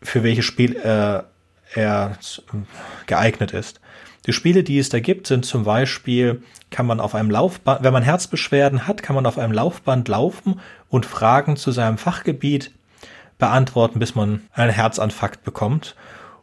für 0.00 0.22
welches 0.22 0.46
Spiel 0.46 0.74
er, 0.74 1.26
er 1.74 2.16
geeignet 3.06 3.52
ist. 3.52 3.78
Die 4.24 4.32
Spiele, 4.32 4.62
die 4.62 4.78
es 4.78 4.88
da 4.88 4.98
gibt, 4.98 5.26
sind 5.26 5.44
zum 5.44 5.64
Beispiel, 5.64 6.42
kann 6.70 6.86
man 6.86 6.98
auf 6.98 7.14
einem 7.14 7.30
Laufband, 7.30 7.84
wenn 7.84 7.92
man 7.92 8.04
Herzbeschwerden 8.04 8.86
hat, 8.86 9.02
kann 9.02 9.14
man 9.14 9.26
auf 9.26 9.36
einem 9.36 9.52
Laufband 9.52 10.08
laufen 10.08 10.60
und 10.88 11.04
Fragen 11.04 11.58
zu 11.58 11.72
seinem 11.72 11.98
Fachgebiet 11.98 12.70
beantworten, 13.36 13.98
bis 13.98 14.14
man 14.14 14.44
einen 14.54 14.72
Herzanfakt 14.72 15.44
bekommt. 15.44 15.94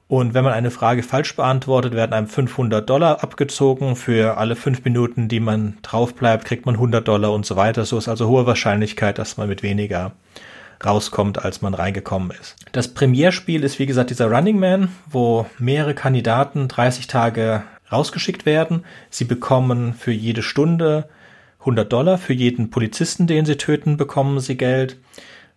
Und 0.07 0.35
wenn 0.35 0.43
man 0.43 0.53
eine 0.53 0.69
Frage 0.69 1.01
falsch 1.01 1.35
beantwortet, 1.35 1.93
werden 1.93 2.13
einem 2.13 2.27
500 2.27 2.87
Dollar 2.87 3.23
abgezogen. 3.23 3.95
Für 3.95 4.37
alle 4.37 4.55
fünf 4.55 4.83
Minuten, 4.85 5.27
die 5.27 5.39
man 5.39 5.77
drauf 5.81 6.13
bleibt, 6.13 6.45
kriegt 6.45 6.67
man 6.67 6.75
100 6.75 7.07
Dollar 7.07 7.33
und 7.33 7.45
so 7.45 7.55
weiter. 7.55 7.85
So 7.85 7.97
ist 7.97 8.07
also 8.07 8.27
hohe 8.27 8.45
Wahrscheinlichkeit, 8.45 9.17
dass 9.17 9.37
man 9.37 9.49
mit 9.49 9.63
weniger 9.63 10.11
rauskommt, 10.85 11.43
als 11.43 11.61
man 11.61 11.73
reingekommen 11.73 12.31
ist. 12.39 12.55
Das 12.71 12.89
Premierspiel 12.89 13.63
ist 13.63 13.79
wie 13.79 13.85
gesagt 13.87 14.11
dieser 14.11 14.29
Running 14.29 14.59
Man, 14.59 14.89
wo 15.09 15.47
mehrere 15.57 15.95
Kandidaten 15.95 16.67
30 16.67 17.07
Tage 17.07 17.63
rausgeschickt 17.91 18.45
werden. 18.45 18.83
Sie 19.09 19.25
bekommen 19.25 19.93
für 19.93 20.11
jede 20.11 20.43
Stunde 20.43 21.09
100 21.61 21.91
Dollar. 21.91 22.17
Für 22.19 22.33
jeden 22.33 22.69
Polizisten, 22.69 23.25
den 23.25 23.45
sie 23.45 23.57
töten, 23.57 23.97
bekommen 23.97 24.39
sie 24.39 24.57
Geld. 24.57 24.97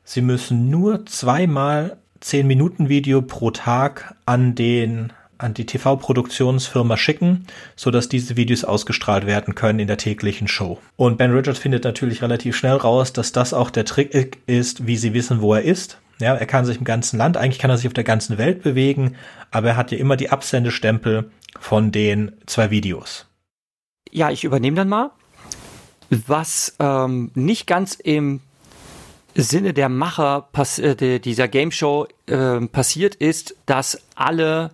Sie 0.04 0.22
müssen 0.22 0.70
nur 0.70 1.04
zweimal 1.04 1.98
10 2.20 2.46
Minuten 2.46 2.88
Video 2.88 3.22
pro 3.22 3.50
Tag 3.50 4.14
an 4.26 4.54
den 4.54 5.12
an 5.38 5.54
die 5.54 5.66
TV-Produktionsfirma 5.66 6.96
schicken, 6.96 7.46
so 7.76 7.90
dass 7.90 8.08
diese 8.08 8.36
Videos 8.36 8.64
ausgestrahlt 8.64 9.24
werden 9.24 9.54
können 9.54 9.78
in 9.78 9.86
der 9.86 9.96
täglichen 9.96 10.48
Show. 10.48 10.80
Und 10.96 11.16
Ben 11.16 11.32
Richards 11.32 11.60
findet 11.60 11.84
natürlich 11.84 12.22
relativ 12.22 12.56
schnell 12.56 12.76
raus, 12.76 13.12
dass 13.12 13.32
das 13.32 13.54
auch 13.54 13.70
der 13.70 13.84
Trick 13.84 14.38
ist, 14.46 14.86
wie 14.86 14.96
sie 14.96 15.14
wissen, 15.14 15.40
wo 15.40 15.54
er 15.54 15.62
ist. 15.62 15.98
Ja, 16.20 16.34
er 16.34 16.46
kann 16.46 16.64
sich 16.64 16.78
im 16.78 16.84
ganzen 16.84 17.18
Land, 17.18 17.36
eigentlich 17.36 17.60
kann 17.60 17.70
er 17.70 17.76
sich 17.76 17.86
auf 17.86 17.94
der 17.94 18.04
ganzen 18.04 18.38
Welt 18.38 18.62
bewegen, 18.62 19.14
aber 19.52 19.68
er 19.68 19.76
hat 19.76 19.92
ja 19.92 19.98
immer 19.98 20.16
die 20.16 20.30
Absendestempel 20.30 21.30
von 21.60 21.92
den 21.92 22.32
zwei 22.46 22.70
Videos. 22.70 23.26
Ja, 24.10 24.30
ich 24.30 24.42
übernehme 24.42 24.76
dann 24.76 24.88
mal. 24.88 25.10
Was 26.10 26.74
ähm, 26.80 27.30
nicht 27.34 27.66
ganz 27.66 27.94
im 27.94 28.40
Sinne 29.40 29.72
der 29.72 29.88
Macher 29.88 30.48
äh, 30.78 31.20
dieser 31.20 31.46
Game 31.46 31.70
Show 31.70 32.08
äh, 32.26 32.60
passiert 32.66 33.14
ist, 33.14 33.54
dass 33.66 34.02
alle 34.16 34.72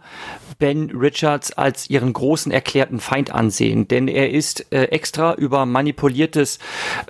Ben 0.59 0.91
Richards 0.91 1.53
als 1.53 1.91
ihren 1.91 2.15
großen 2.15 2.51
erklärten 2.51 2.99
Feind 2.99 3.31
ansehen, 3.31 3.89
denn 3.89 4.09
er 4.09 4.31
ist 4.31 4.73
äh, 4.73 4.85
extra 4.85 5.35
über 5.35 5.67
manipuliertes 5.67 6.59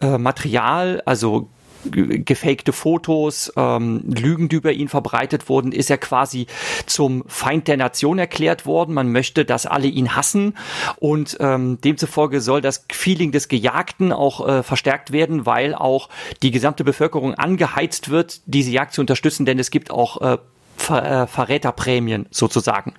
äh, 0.01 0.19
Material, 0.19 1.01
also 1.07 1.49
gefakte 1.91 2.73
Fotos, 2.73 3.53
ähm, 3.57 4.03
Lügen, 4.07 4.49
die 4.49 4.57
über 4.57 4.73
ihn 4.73 4.89
verbreitet 4.89 5.49
wurden, 5.49 5.73
ist 5.73 5.91
er 5.91 5.99
quasi 5.99 6.47
zum 6.87 7.25
Feind 7.27 7.69
der 7.69 7.77
Nation 7.77 8.19
erklärt 8.19 8.67
worden. 8.67 8.95
Man 8.95 9.13
möchte, 9.13 9.45
dass 9.45 9.67
alle 9.67 9.87
ihn 9.87 10.17
hassen 10.17 10.57
und 10.97 11.37
ähm, 11.41 11.81
demzufolge 11.81 12.41
soll 12.41 12.61
das 12.61 12.85
Feeling 12.93 13.33
des 13.33 13.49
Gejagten 13.49 14.13
auch 14.13 14.47
äh, 14.47 14.63
verstärkt 14.63 15.13
werden, 15.13 15.47
weil 15.47 15.75
auch 15.75 16.09
die 16.43 16.51
gesamte 16.51 16.85
Bevölkerung 16.85 17.35
angeheizt 17.35 18.11
wird, 18.11 18.41
diese 18.47 18.71
Jagd 18.71 18.95
zu 18.95 19.01
unterstützen, 19.01 19.47
denn 19.47 19.59
es 19.59 19.71
gibt 19.71 19.91
auch 19.91 20.21
äh, 20.21 20.39
Ver 20.77 21.23
äh, 21.23 21.27
Verräterprämien 21.27 22.27
sozusagen. 22.31 22.95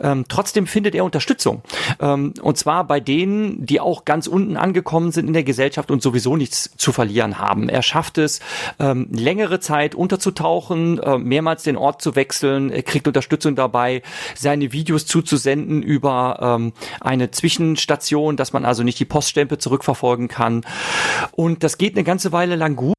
Ähm, 0.00 0.24
trotzdem 0.28 0.66
findet 0.66 0.94
er 0.94 1.04
Unterstützung. 1.04 1.62
Ähm, 2.00 2.34
und 2.40 2.58
zwar 2.58 2.84
bei 2.84 3.00
denen, 3.00 3.64
die 3.64 3.80
auch 3.80 4.04
ganz 4.04 4.26
unten 4.26 4.56
angekommen 4.56 5.12
sind 5.12 5.26
in 5.26 5.32
der 5.32 5.44
Gesellschaft 5.44 5.90
und 5.90 6.02
sowieso 6.02 6.36
nichts 6.36 6.70
zu 6.76 6.92
verlieren 6.92 7.38
haben. 7.38 7.68
Er 7.68 7.82
schafft 7.82 8.18
es, 8.18 8.40
ähm, 8.78 9.08
längere 9.10 9.60
Zeit 9.60 9.94
unterzutauchen, 9.94 10.98
äh, 10.98 11.18
mehrmals 11.18 11.62
den 11.62 11.76
Ort 11.76 12.02
zu 12.02 12.16
wechseln, 12.16 12.70
er 12.70 12.82
kriegt 12.82 13.06
Unterstützung 13.06 13.54
dabei, 13.54 14.02
seine 14.34 14.72
Videos 14.72 15.06
zuzusenden 15.06 15.82
über 15.82 16.38
ähm, 16.40 16.72
eine 17.00 17.30
Zwischenstation, 17.30 18.36
dass 18.36 18.52
man 18.52 18.64
also 18.64 18.82
nicht 18.82 18.98
die 18.98 19.04
Poststempel 19.04 19.58
zurückverfolgen 19.58 20.28
kann. 20.28 20.64
Und 21.32 21.62
das 21.62 21.78
geht 21.78 21.94
eine 21.94 22.04
ganze 22.04 22.32
Weile 22.32 22.56
lang 22.56 22.76
gut 22.76 22.94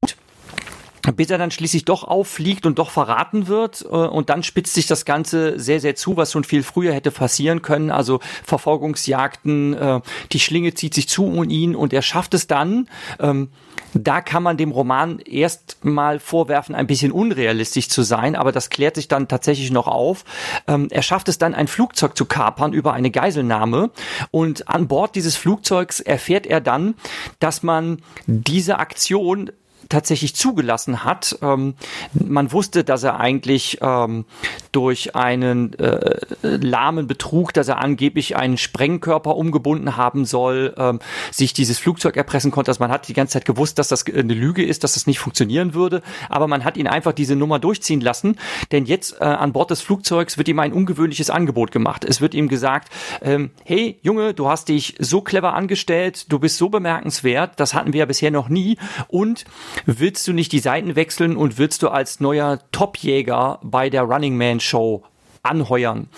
bis 1.14 1.30
er 1.30 1.38
dann 1.38 1.50
schließlich 1.50 1.84
doch 1.84 2.04
auffliegt 2.04 2.66
und 2.66 2.78
doch 2.78 2.90
verraten 2.90 3.46
wird. 3.46 3.82
Äh, 3.82 3.94
und 3.94 4.30
dann 4.30 4.42
spitzt 4.42 4.74
sich 4.74 4.86
das 4.86 5.04
Ganze 5.04 5.58
sehr, 5.58 5.80
sehr 5.80 5.94
zu, 5.94 6.16
was 6.16 6.32
schon 6.32 6.44
viel 6.44 6.62
früher 6.62 6.92
hätte 6.92 7.10
passieren 7.10 7.62
können. 7.62 7.90
Also 7.90 8.20
Verfolgungsjagden, 8.44 9.74
äh, 9.74 10.00
die 10.32 10.40
Schlinge 10.40 10.74
zieht 10.74 10.94
sich 10.94 11.08
zu 11.08 11.26
um 11.26 11.48
ihn 11.48 11.74
und 11.74 11.92
er 11.92 12.02
schafft 12.02 12.34
es 12.34 12.46
dann, 12.46 12.88
ähm, 13.20 13.48
da 13.94 14.20
kann 14.20 14.42
man 14.42 14.56
dem 14.56 14.70
Roman 14.70 15.20
erst 15.20 15.84
mal 15.84 16.20
vorwerfen, 16.20 16.74
ein 16.74 16.86
bisschen 16.86 17.12
unrealistisch 17.12 17.88
zu 17.88 18.02
sein, 18.02 18.36
aber 18.36 18.52
das 18.52 18.68
klärt 18.68 18.96
sich 18.96 19.08
dann 19.08 19.28
tatsächlich 19.28 19.70
noch 19.70 19.86
auf. 19.86 20.24
Ähm, 20.66 20.88
er 20.90 21.02
schafft 21.02 21.28
es 21.28 21.38
dann, 21.38 21.54
ein 21.54 21.68
Flugzeug 21.68 22.16
zu 22.16 22.26
kapern 22.26 22.72
über 22.72 22.92
eine 22.92 23.10
Geiselnahme 23.10 23.90
und 24.30 24.68
an 24.68 24.88
Bord 24.88 25.14
dieses 25.14 25.36
Flugzeugs 25.36 26.00
erfährt 26.00 26.46
er 26.46 26.60
dann, 26.60 26.94
dass 27.38 27.62
man 27.62 28.02
diese 28.26 28.78
Aktion 28.78 29.50
tatsächlich 29.88 30.34
zugelassen 30.34 31.04
hat. 31.04 31.38
Ähm, 31.42 31.74
man 32.12 32.52
wusste, 32.52 32.84
dass 32.84 33.02
er 33.02 33.20
eigentlich 33.20 33.78
ähm, 33.80 34.24
durch 34.72 35.14
einen 35.14 35.78
äh, 35.78 36.18
lahmen 36.42 37.06
Betrug, 37.06 37.52
dass 37.52 37.68
er 37.68 37.78
angeblich 37.78 38.36
einen 38.36 38.58
Sprengkörper 38.58 39.36
umgebunden 39.36 39.96
haben 39.96 40.24
soll, 40.24 40.74
ähm, 40.76 41.00
sich 41.30 41.52
dieses 41.52 41.78
Flugzeug 41.78 42.16
erpressen 42.16 42.50
konnte. 42.50 42.70
Also 42.70 42.82
man 42.82 42.90
hat 42.90 43.08
die 43.08 43.14
ganze 43.14 43.34
Zeit 43.34 43.44
gewusst, 43.44 43.78
dass 43.78 43.88
das 43.88 44.04
eine 44.06 44.34
Lüge 44.34 44.64
ist, 44.64 44.84
dass 44.84 44.94
das 44.94 45.06
nicht 45.06 45.18
funktionieren 45.18 45.74
würde. 45.74 46.02
Aber 46.28 46.48
man 46.48 46.64
hat 46.64 46.76
ihn 46.76 46.86
einfach 46.86 47.12
diese 47.12 47.36
Nummer 47.36 47.58
durchziehen 47.58 48.00
lassen, 48.00 48.36
denn 48.72 48.86
jetzt 48.86 49.20
äh, 49.20 49.24
an 49.24 49.52
Bord 49.52 49.70
des 49.70 49.80
Flugzeugs 49.80 50.38
wird 50.38 50.48
ihm 50.48 50.58
ein 50.58 50.72
ungewöhnliches 50.72 51.30
Angebot 51.30 51.70
gemacht. 51.70 52.04
Es 52.04 52.20
wird 52.20 52.34
ihm 52.34 52.48
gesagt, 52.48 52.90
ähm, 53.22 53.50
hey 53.64 53.98
Junge, 54.02 54.34
du 54.34 54.48
hast 54.48 54.68
dich 54.68 54.94
so 54.98 55.20
clever 55.20 55.54
angestellt, 55.54 56.30
du 56.32 56.38
bist 56.38 56.58
so 56.58 56.68
bemerkenswert, 56.68 57.58
das 57.60 57.74
hatten 57.74 57.92
wir 57.92 58.00
ja 58.00 58.06
bisher 58.06 58.30
noch 58.30 58.48
nie 58.48 58.76
und 59.08 59.44
willst 59.84 60.26
du 60.26 60.32
nicht 60.32 60.52
die 60.52 60.58
Seiten 60.58 60.96
wechseln 60.96 61.36
und 61.36 61.58
willst 61.58 61.82
du 61.82 61.88
als 61.88 62.20
neuer 62.20 62.60
Topjäger 62.72 63.60
bei 63.62 63.90
der 63.90 64.02
Running 64.02 64.36
Man 64.36 64.60
Show 64.60 65.02
anheuern? 65.42 66.08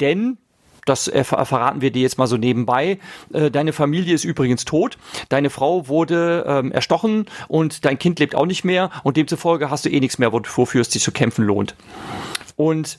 Denn 0.00 0.38
das 0.86 1.10
verraten 1.22 1.82
wir 1.82 1.90
dir 1.90 2.02
jetzt 2.02 2.18
mal 2.18 2.26
so 2.26 2.36
nebenbei. 2.36 2.98
Äh, 3.32 3.50
deine 3.50 3.72
Familie 3.72 4.14
ist 4.14 4.24
übrigens 4.24 4.64
tot. 4.64 4.98
Deine 5.28 5.50
Frau 5.50 5.88
wurde 5.88 6.44
ähm, 6.46 6.72
erstochen 6.72 7.26
und 7.48 7.84
dein 7.84 7.98
Kind 7.98 8.18
lebt 8.18 8.34
auch 8.34 8.46
nicht 8.46 8.64
mehr 8.64 8.90
und 9.04 9.16
demzufolge 9.16 9.70
hast 9.70 9.84
du 9.84 9.90
eh 9.90 10.00
nichts 10.00 10.18
mehr, 10.18 10.32
wofür 10.32 10.80
es 10.80 10.88
dich 10.88 11.02
zu 11.02 11.12
kämpfen 11.12 11.44
lohnt. 11.44 11.74
Und 12.56 12.98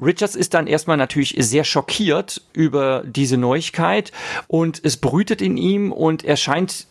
Richards 0.00 0.34
ist 0.34 0.54
dann 0.54 0.66
erstmal 0.66 0.96
natürlich 0.96 1.34
sehr 1.38 1.64
schockiert 1.64 2.42
über 2.52 3.04
diese 3.06 3.36
Neuigkeit 3.36 4.10
und 4.48 4.80
es 4.82 4.96
brütet 4.96 5.40
in 5.42 5.56
ihm 5.56 5.92
und 5.92 6.24
er 6.24 6.36
scheint 6.36 6.86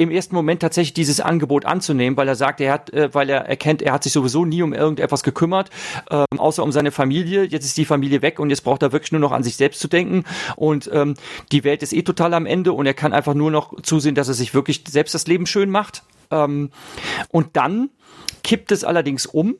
im 0.00 0.10
ersten 0.10 0.34
Moment 0.34 0.62
tatsächlich 0.62 0.94
dieses 0.94 1.20
Angebot 1.20 1.66
anzunehmen, 1.66 2.16
weil 2.16 2.26
er 2.26 2.34
sagt, 2.34 2.62
er 2.62 2.72
hat, 2.72 2.90
äh, 2.90 3.12
weil 3.12 3.28
er 3.28 3.40
erkennt, 3.40 3.82
er 3.82 3.92
hat 3.92 4.02
sich 4.02 4.14
sowieso 4.14 4.46
nie 4.46 4.62
um 4.62 4.72
irgendetwas 4.72 5.22
gekümmert, 5.22 5.68
ähm, 6.10 6.24
außer 6.38 6.62
um 6.62 6.72
seine 6.72 6.90
Familie. 6.90 7.44
Jetzt 7.44 7.66
ist 7.66 7.76
die 7.76 7.84
Familie 7.84 8.22
weg 8.22 8.40
und 8.40 8.48
jetzt 8.48 8.62
braucht 8.62 8.82
er 8.82 8.92
wirklich 8.92 9.12
nur 9.12 9.20
noch 9.20 9.32
an 9.32 9.42
sich 9.42 9.56
selbst 9.56 9.78
zu 9.78 9.88
denken 9.88 10.24
und 10.56 10.88
ähm, 10.90 11.16
die 11.52 11.64
Welt 11.64 11.82
ist 11.82 11.92
eh 11.92 12.00
total 12.00 12.32
am 12.32 12.46
Ende 12.46 12.72
und 12.72 12.86
er 12.86 12.94
kann 12.94 13.12
einfach 13.12 13.34
nur 13.34 13.50
noch 13.50 13.74
zusehen, 13.82 14.14
dass 14.14 14.28
er 14.28 14.34
sich 14.34 14.54
wirklich 14.54 14.84
selbst 14.88 15.14
das 15.14 15.26
Leben 15.26 15.44
schön 15.44 15.68
macht. 15.68 16.02
Ähm, 16.30 16.70
und 17.30 17.58
dann 17.58 17.90
kippt 18.42 18.72
es 18.72 18.84
allerdings 18.84 19.26
um 19.26 19.56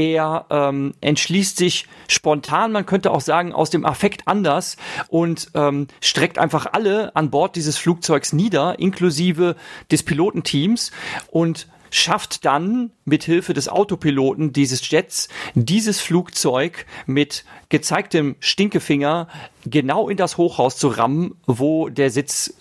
er 0.00 0.46
ähm, 0.50 0.94
entschließt 1.00 1.56
sich 1.56 1.86
spontan, 2.08 2.72
man 2.72 2.86
könnte 2.86 3.10
auch 3.10 3.20
sagen, 3.20 3.52
aus 3.52 3.70
dem 3.70 3.84
Affekt 3.84 4.26
anders 4.26 4.76
und 5.08 5.50
ähm, 5.54 5.86
streckt 6.00 6.38
einfach 6.38 6.66
alle 6.72 7.14
an 7.14 7.30
Bord 7.30 7.56
dieses 7.56 7.76
Flugzeugs 7.76 8.32
nieder, 8.32 8.78
inklusive 8.78 9.56
des 9.90 10.02
Pilotenteams 10.02 10.90
und 11.30 11.68
schafft 11.90 12.44
dann 12.44 12.92
mit 13.04 13.24
Hilfe 13.24 13.52
des 13.52 13.68
Autopiloten 13.68 14.52
dieses 14.52 14.88
Jets 14.90 15.28
dieses 15.54 16.00
Flugzeug 16.00 16.86
mit 17.06 17.44
gezeigtem 17.68 18.36
Stinkefinger 18.38 19.28
genau 19.64 20.08
in 20.08 20.16
das 20.16 20.36
Hochhaus 20.36 20.76
zu 20.76 20.88
rammen, 20.88 21.34
wo 21.46 21.88
der 21.88 22.10
Sitz 22.10 22.54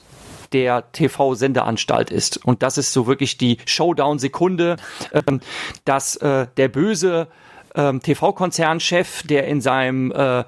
der 0.54 0.91
TV-Sendeanstalt 0.91 2.12
ist. 2.12 2.43
Und 2.45 2.64
das 2.64 2.78
ist 2.78 2.93
so 2.93 3.08
wirklich 3.08 3.38
die 3.38 3.58
Showdown-Sekunde, 3.66 4.78
ähm, 5.14 5.41
dass 5.86 6.16
äh, 6.18 6.47
der 6.58 6.68
böse 6.68 7.28
ähm, 7.76 8.02
TV-Konzernchef, 8.02 9.24
der 9.24 9.47
in 9.47 9.62
seinem 9.62 10.12
äh, 10.12 10.43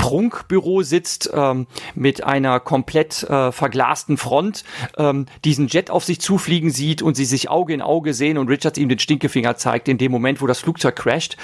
Prunkbüro 0.00 0.82
sitzt 0.82 1.30
ähm, 1.34 1.66
mit 1.94 2.24
einer 2.24 2.58
komplett 2.58 3.22
äh, 3.24 3.52
verglasten 3.52 4.16
Front, 4.16 4.64
ähm, 4.96 5.26
diesen 5.44 5.68
Jet 5.68 5.90
auf 5.90 6.04
sich 6.04 6.22
zufliegen 6.22 6.70
sieht 6.70 7.02
und 7.02 7.16
sie 7.16 7.26
sich 7.26 7.50
Auge 7.50 7.74
in 7.74 7.82
Auge 7.82 8.14
sehen 8.14 8.38
und 8.38 8.48
Richards 8.48 8.78
ihm 8.78 8.88
den 8.88 8.98
Stinkefinger 8.98 9.56
zeigt 9.56 9.88
in 9.88 9.98
dem 9.98 10.10
Moment, 10.10 10.40
wo 10.40 10.46
das 10.46 10.60
Flugzeug 10.60 10.96
crasht. 10.96 11.36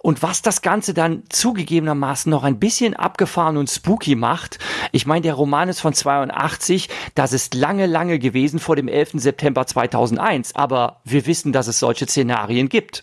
Und 0.00 0.22
was 0.22 0.42
das 0.42 0.62
Ganze 0.62 0.94
dann 0.94 1.24
zugegebenermaßen 1.28 2.30
noch 2.30 2.44
ein 2.44 2.58
bisschen 2.58 2.94
abgefahren 2.94 3.56
und 3.56 3.68
spooky 3.68 4.14
macht, 4.14 4.58
ich 4.92 5.06
meine, 5.06 5.22
der 5.22 5.34
Roman 5.34 5.68
ist 5.68 5.80
von 5.80 5.92
82, 5.92 6.88
das 7.14 7.32
ist 7.32 7.54
lange, 7.54 7.86
lange 7.86 8.18
gewesen 8.18 8.58
vor 8.60 8.76
dem 8.76 8.88
11. 8.88 9.12
September 9.14 9.66
2001, 9.66 10.54
aber 10.54 11.00
wir 11.04 11.26
wissen, 11.26 11.52
dass 11.52 11.66
es 11.66 11.80
solche 11.80 12.06
Szenarien 12.06 12.68
gibt. 12.68 13.02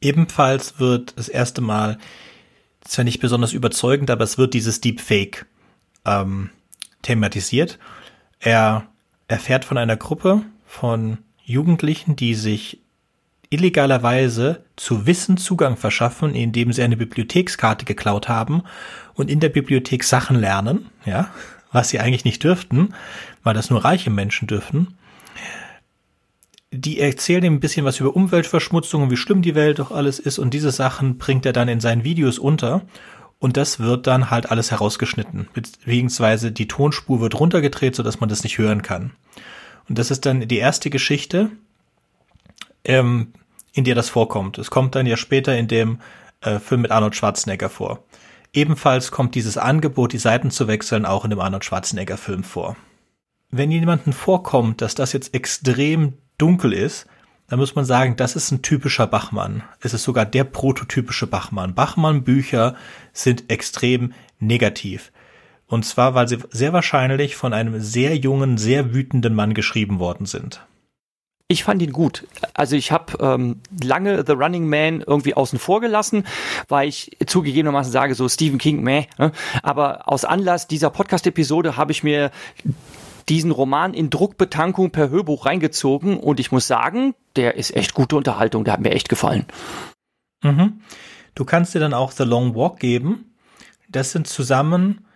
Ebenfalls 0.00 0.78
wird 0.78 1.16
das 1.16 1.28
erste 1.28 1.60
Mal 1.60 1.98
zwar 2.84 3.04
nicht 3.04 3.20
besonders 3.20 3.52
überzeugend, 3.52 4.10
aber 4.10 4.24
es 4.24 4.36
wird 4.36 4.54
dieses 4.54 4.80
Deepfake 4.80 5.46
ähm, 6.04 6.50
thematisiert. 7.02 7.78
Er 8.40 8.88
erfährt 9.28 9.64
von 9.64 9.78
einer 9.78 9.96
Gruppe 9.96 10.42
von 10.66 11.18
Jugendlichen, 11.44 12.16
die 12.16 12.34
sich 12.34 12.81
illegalerweise 13.52 14.64
zu 14.76 15.06
Wissen 15.06 15.36
Zugang 15.36 15.76
verschaffen, 15.76 16.34
indem 16.34 16.72
sie 16.72 16.82
eine 16.82 16.96
Bibliothekskarte 16.96 17.84
geklaut 17.84 18.28
haben 18.28 18.62
und 19.14 19.30
in 19.30 19.40
der 19.40 19.50
Bibliothek 19.50 20.04
Sachen 20.04 20.36
lernen, 20.36 20.86
ja, 21.04 21.30
was 21.70 21.90
sie 21.90 22.00
eigentlich 22.00 22.24
nicht 22.24 22.42
dürften, 22.42 22.94
weil 23.42 23.54
das 23.54 23.70
nur 23.70 23.84
reiche 23.84 24.10
Menschen 24.10 24.48
dürfen. 24.48 24.96
Die 26.70 26.98
erzählen 27.00 27.44
ihm 27.44 27.54
ein 27.54 27.60
bisschen 27.60 27.84
was 27.84 28.00
über 28.00 28.16
Umweltverschmutzung 28.16 29.02
und 29.02 29.10
wie 29.10 29.16
schlimm 29.16 29.42
die 29.42 29.54
Welt 29.54 29.78
doch 29.78 29.90
alles 29.90 30.18
ist 30.18 30.38
und 30.38 30.54
diese 30.54 30.70
Sachen 30.70 31.18
bringt 31.18 31.44
er 31.44 31.52
dann 31.52 31.68
in 31.68 31.80
seinen 31.80 32.04
Videos 32.04 32.38
unter 32.38 32.82
und 33.38 33.56
das 33.56 33.80
wird 33.80 34.06
dann 34.06 34.30
halt 34.30 34.50
alles 34.50 34.70
herausgeschnitten, 34.70 35.48
beziehungsweise 35.52 36.52
die 36.52 36.68
Tonspur 36.68 37.20
wird 37.20 37.38
runtergedreht, 37.38 37.94
sodass 37.94 38.20
man 38.20 38.28
das 38.28 38.44
nicht 38.44 38.56
hören 38.56 38.82
kann. 38.82 39.12
Und 39.88 39.98
das 39.98 40.10
ist 40.10 40.24
dann 40.24 40.48
die 40.48 40.58
erste 40.58 40.90
Geschichte, 40.90 41.50
ähm, 42.84 43.32
in 43.72 43.84
der 43.84 43.94
das 43.94 44.08
vorkommt. 44.08 44.58
Es 44.58 44.70
kommt 44.70 44.94
dann 44.94 45.06
ja 45.06 45.16
später 45.16 45.56
in 45.56 45.68
dem 45.68 46.00
äh, 46.40 46.58
Film 46.58 46.82
mit 46.82 46.90
Arnold 46.90 47.16
Schwarzenegger 47.16 47.70
vor. 47.70 48.04
Ebenfalls 48.52 49.10
kommt 49.10 49.34
dieses 49.34 49.56
Angebot, 49.56 50.12
die 50.12 50.18
Seiten 50.18 50.50
zu 50.50 50.68
wechseln, 50.68 51.06
auch 51.06 51.24
in 51.24 51.30
dem 51.30 51.40
Arnold 51.40 51.64
Schwarzenegger 51.64 52.18
Film 52.18 52.44
vor. 52.44 52.76
Wenn 53.50 53.70
jemanden 53.70 54.12
vorkommt, 54.12 54.80
dass 54.80 54.94
das 54.94 55.12
jetzt 55.12 55.34
extrem 55.34 56.14
dunkel 56.38 56.72
ist, 56.72 57.06
dann 57.48 57.58
muss 57.58 57.74
man 57.74 57.84
sagen, 57.84 58.16
das 58.16 58.34
ist 58.34 58.50
ein 58.50 58.62
typischer 58.62 59.06
Bachmann. 59.06 59.62
Es 59.80 59.92
ist 59.92 60.04
sogar 60.04 60.24
der 60.24 60.44
prototypische 60.44 61.26
Bachmann. 61.26 61.74
Bachmann-Bücher 61.74 62.76
sind 63.12 63.50
extrem 63.50 64.14
negativ. 64.38 65.12
Und 65.66 65.84
zwar, 65.84 66.14
weil 66.14 66.28
sie 66.28 66.38
sehr 66.50 66.72
wahrscheinlich 66.72 67.36
von 67.36 67.52
einem 67.52 67.80
sehr 67.80 68.16
jungen, 68.16 68.58
sehr 68.58 68.94
wütenden 68.94 69.34
Mann 69.34 69.54
geschrieben 69.54 69.98
worden 69.98 70.26
sind. 70.26 70.66
Ich 71.48 71.64
fand 71.64 71.82
ihn 71.82 71.92
gut. 71.92 72.26
Also 72.54 72.76
ich 72.76 72.92
habe 72.92 73.18
ähm, 73.20 73.60
lange 73.82 74.24
The 74.26 74.32
Running 74.32 74.68
Man 74.68 75.02
irgendwie 75.02 75.34
außen 75.34 75.58
vor 75.58 75.80
gelassen, 75.80 76.24
weil 76.68 76.88
ich 76.88 77.16
zugegebenermaßen 77.26 77.92
sage, 77.92 78.14
so 78.14 78.28
Stephen 78.28 78.58
King, 78.58 78.82
meh. 78.82 79.06
Ne? 79.18 79.32
Aber 79.62 80.08
aus 80.08 80.24
Anlass 80.24 80.66
dieser 80.66 80.90
Podcast-Episode 80.90 81.76
habe 81.76 81.92
ich 81.92 82.02
mir 82.02 82.30
diesen 83.28 83.50
Roman 83.50 83.94
in 83.94 84.10
Druckbetankung 84.10 84.90
per 84.90 85.10
Hörbuch 85.10 85.46
reingezogen 85.46 86.18
und 86.18 86.40
ich 86.40 86.52
muss 86.52 86.66
sagen, 86.66 87.14
der 87.36 87.56
ist 87.56 87.74
echt 87.74 87.94
gute 87.94 88.16
Unterhaltung, 88.16 88.64
der 88.64 88.74
hat 88.74 88.80
mir 88.80 88.90
echt 88.90 89.08
gefallen. 89.08 89.46
Mhm. 90.42 90.80
Du 91.34 91.44
kannst 91.44 91.74
dir 91.74 91.80
dann 91.80 91.94
auch 91.94 92.12
The 92.12 92.24
Long 92.24 92.54
Walk 92.54 92.78
geben. 92.78 93.34
Das 93.88 94.12
sind 94.12 94.26
zusammen 94.26 95.06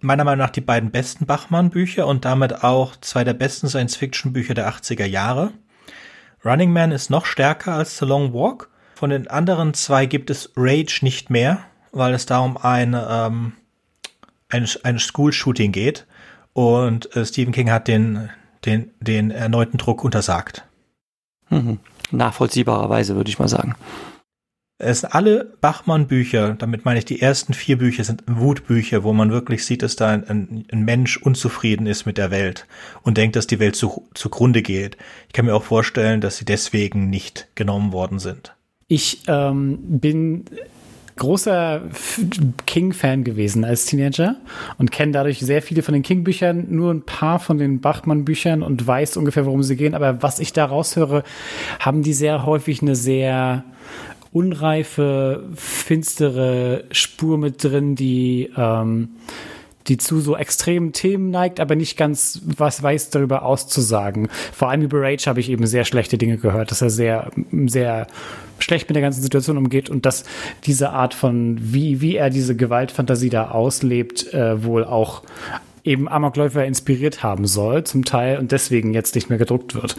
meiner 0.00 0.24
Meinung 0.24 0.44
nach 0.44 0.50
die 0.50 0.60
beiden 0.60 0.90
besten 0.90 1.26
Bachmann-Bücher 1.26 2.06
und 2.06 2.24
damit 2.24 2.64
auch 2.64 2.96
zwei 2.96 3.24
der 3.24 3.34
besten 3.34 3.68
Science-Fiction-Bücher 3.68 4.54
der 4.54 4.68
80er 4.68 5.06
Jahre. 5.06 5.52
Running 6.44 6.72
Man 6.72 6.92
ist 6.92 7.10
noch 7.10 7.24
stärker 7.24 7.74
als 7.74 7.98
The 7.98 8.04
Long 8.04 8.32
Walk. 8.32 8.68
Von 8.94 9.10
den 9.10 9.28
anderen 9.28 9.74
zwei 9.74 10.06
gibt 10.06 10.30
es 10.30 10.52
Rage 10.56 11.00
nicht 11.02 11.30
mehr, 11.30 11.64
weil 11.92 12.14
es 12.14 12.26
da 12.26 12.40
um 12.40 12.56
ein, 12.56 12.94
ähm, 12.94 13.52
ein, 14.48 14.68
ein 14.82 14.98
School-Shooting 14.98 15.72
geht. 15.72 16.06
Und 16.52 17.14
äh, 17.16 17.24
Stephen 17.24 17.52
King 17.52 17.70
hat 17.70 17.88
den, 17.88 18.30
den, 18.64 18.90
den 19.00 19.30
erneuten 19.30 19.78
Druck 19.78 20.04
untersagt. 20.04 20.64
Mhm. 21.48 21.78
Nachvollziehbarerweise 22.10 23.16
würde 23.16 23.30
ich 23.30 23.38
mal 23.38 23.48
sagen. 23.48 23.74
Es 24.82 25.00
sind 25.00 25.14
alle 25.14 25.52
Bachmann-Bücher, 25.60 26.56
damit 26.58 26.84
meine 26.84 26.98
ich, 26.98 27.04
die 27.04 27.22
ersten 27.22 27.54
vier 27.54 27.78
Bücher 27.78 28.02
sind 28.02 28.24
Wutbücher, 28.26 29.04
wo 29.04 29.12
man 29.12 29.30
wirklich 29.30 29.64
sieht, 29.64 29.82
dass 29.82 29.94
da 29.94 30.08
ein, 30.08 30.66
ein, 30.72 30.82
Mensch 30.82 31.16
unzufrieden 31.16 31.86
ist 31.86 32.04
mit 32.04 32.18
der 32.18 32.32
Welt 32.32 32.66
und 33.02 33.16
denkt, 33.16 33.36
dass 33.36 33.46
die 33.46 33.60
Welt 33.60 33.76
zu, 33.76 34.08
zugrunde 34.14 34.60
geht. 34.60 34.96
Ich 35.28 35.34
kann 35.34 35.46
mir 35.46 35.54
auch 35.54 35.62
vorstellen, 35.62 36.20
dass 36.20 36.36
sie 36.36 36.44
deswegen 36.44 37.10
nicht 37.10 37.46
genommen 37.54 37.92
worden 37.92 38.18
sind. 38.18 38.56
Ich 38.88 39.22
ähm, 39.28 39.78
bin 40.00 40.46
großer 41.14 41.82
King-Fan 42.66 43.22
gewesen 43.22 43.64
als 43.64 43.86
Teenager 43.86 44.36
und 44.78 44.90
kenne 44.90 45.12
dadurch 45.12 45.38
sehr 45.38 45.62
viele 45.62 45.82
von 45.82 45.94
den 45.94 46.02
King-Büchern, 46.02 46.66
nur 46.70 46.92
ein 46.92 47.02
paar 47.02 47.38
von 47.38 47.58
den 47.58 47.80
Bachmann-Büchern 47.80 48.62
und 48.62 48.84
weiß 48.84 49.16
ungefähr, 49.16 49.46
worum 49.46 49.62
sie 49.62 49.76
gehen. 49.76 49.94
Aber 49.94 50.22
was 50.22 50.40
ich 50.40 50.52
da 50.52 50.64
raushöre, 50.64 51.22
haben 51.78 52.02
die 52.02 52.14
sehr 52.14 52.44
häufig 52.44 52.82
eine 52.82 52.96
sehr 52.96 53.64
unreife, 54.32 55.44
finstere 55.54 56.84
Spur 56.90 57.38
mit 57.38 57.62
drin, 57.62 57.94
die 57.94 58.50
ähm, 58.56 59.10
die 59.88 59.96
zu 59.96 60.20
so 60.20 60.36
extremen 60.36 60.92
Themen 60.92 61.30
neigt, 61.30 61.60
aber 61.60 61.74
nicht 61.74 61.96
ganz 61.96 62.40
was 62.44 62.82
weiß 62.82 63.10
darüber 63.10 63.42
auszusagen. 63.42 64.28
Vor 64.52 64.70
allem 64.70 64.82
über 64.82 65.00
Rage 65.00 65.26
habe 65.26 65.40
ich 65.40 65.50
eben 65.50 65.66
sehr 65.66 65.84
schlechte 65.84 66.18
Dinge 66.18 66.38
gehört, 66.38 66.70
dass 66.70 66.82
er 66.82 66.90
sehr, 66.90 67.30
sehr 67.66 68.06
schlecht 68.58 68.88
mit 68.88 68.94
der 68.94 69.02
ganzen 69.02 69.22
Situation 69.22 69.56
umgeht 69.56 69.90
und 69.90 70.06
dass 70.06 70.24
diese 70.64 70.90
Art 70.90 71.14
von, 71.14 71.58
wie, 71.60 72.00
wie 72.00 72.16
er 72.16 72.30
diese 72.30 72.54
Gewaltfantasie 72.54 73.30
da 73.30 73.50
auslebt, 73.50 74.32
äh, 74.32 74.62
wohl 74.62 74.84
auch 74.84 75.22
eben 75.84 76.08
Amokläufer 76.08 76.64
inspiriert 76.64 77.24
haben 77.24 77.46
soll, 77.46 77.82
zum 77.82 78.04
Teil, 78.04 78.38
und 78.38 78.52
deswegen 78.52 78.94
jetzt 78.94 79.16
nicht 79.16 79.30
mehr 79.30 79.38
gedruckt 79.38 79.74
wird. 79.74 79.96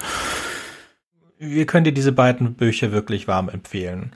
Wir 1.46 1.66
können 1.66 1.84
dir 1.84 1.92
diese 1.92 2.12
beiden 2.12 2.54
Bücher 2.54 2.92
wirklich 2.92 3.28
warm 3.28 3.50
empfehlen. 3.50 4.14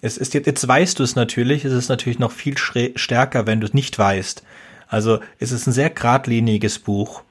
Es 0.00 0.16
ist 0.16 0.34
jetzt, 0.34 0.46
jetzt 0.46 0.66
weißt 0.66 0.98
du 0.98 1.02
es 1.02 1.16
natürlich, 1.16 1.64
es 1.64 1.72
ist 1.72 1.88
natürlich 1.88 2.20
noch 2.20 2.30
viel 2.30 2.56
stärker, 2.56 3.46
wenn 3.46 3.60
du 3.60 3.66
es 3.66 3.74
nicht 3.74 3.98
weißt. 3.98 4.44
Also 4.86 5.18
es 5.38 5.50
ist 5.50 5.66
ein 5.66 5.72
sehr 5.72 5.90
geradliniges 5.90 6.78
Buch. 6.78 7.22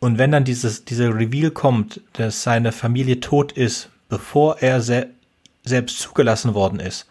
Und 0.00 0.16
wenn 0.16 0.32
dann 0.32 0.44
dieses, 0.44 0.84
dieser 0.84 1.14
Reveal 1.14 1.50
kommt, 1.50 2.00
dass 2.14 2.42
seine 2.42 2.72
Familie 2.72 3.20
tot 3.20 3.52
ist, 3.52 3.90
bevor 4.08 4.58
er 4.60 4.80
se 4.80 5.08
selbst 5.64 5.98
zugelassen 5.98 6.54
worden 6.54 6.80
ist, 6.80 7.06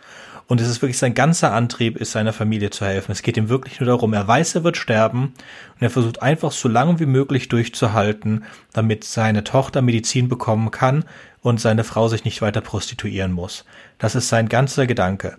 und 0.48 0.62
es 0.62 0.68
ist 0.68 0.82
wirklich 0.82 0.98
sein 0.98 1.14
ganzer 1.14 1.52
Antrieb, 1.54 1.98
ist 1.98 2.14
seiner 2.14 2.34
Familie 2.34 2.70
zu 2.70 2.86
helfen. 2.86 3.12
Es 3.12 3.22
geht 3.22 3.38
ihm 3.38 3.50
wirklich 3.50 3.80
nur 3.80 3.88
darum, 3.88 4.14
er 4.14 4.28
weiß, 4.28 4.56
er 4.56 4.64
wird 4.64 4.78
sterben 4.78 5.34
und 5.76 5.82
er 5.82 5.90
versucht 5.90 6.22
einfach 6.22 6.52
so 6.52 6.70
lange 6.70 7.00
wie 7.00 7.06
möglich 7.06 7.50
durchzuhalten, 7.50 8.46
damit 8.74 9.04
seine 9.04 9.44
Tochter 9.44 9.82
Medizin 9.82 10.30
bekommen 10.30 10.72
kann 10.72 11.04
und 11.42 11.60
seine 11.60 11.84
Frau 11.84 12.08
sich 12.08 12.24
nicht 12.24 12.42
weiter 12.42 12.62
prostituieren 12.62 13.34
muss. 13.34 13.66
Das 14.00 14.16
ist 14.16 14.30
sein 14.30 14.50
ganzer 14.50 14.88
Gedanke. 14.88 15.38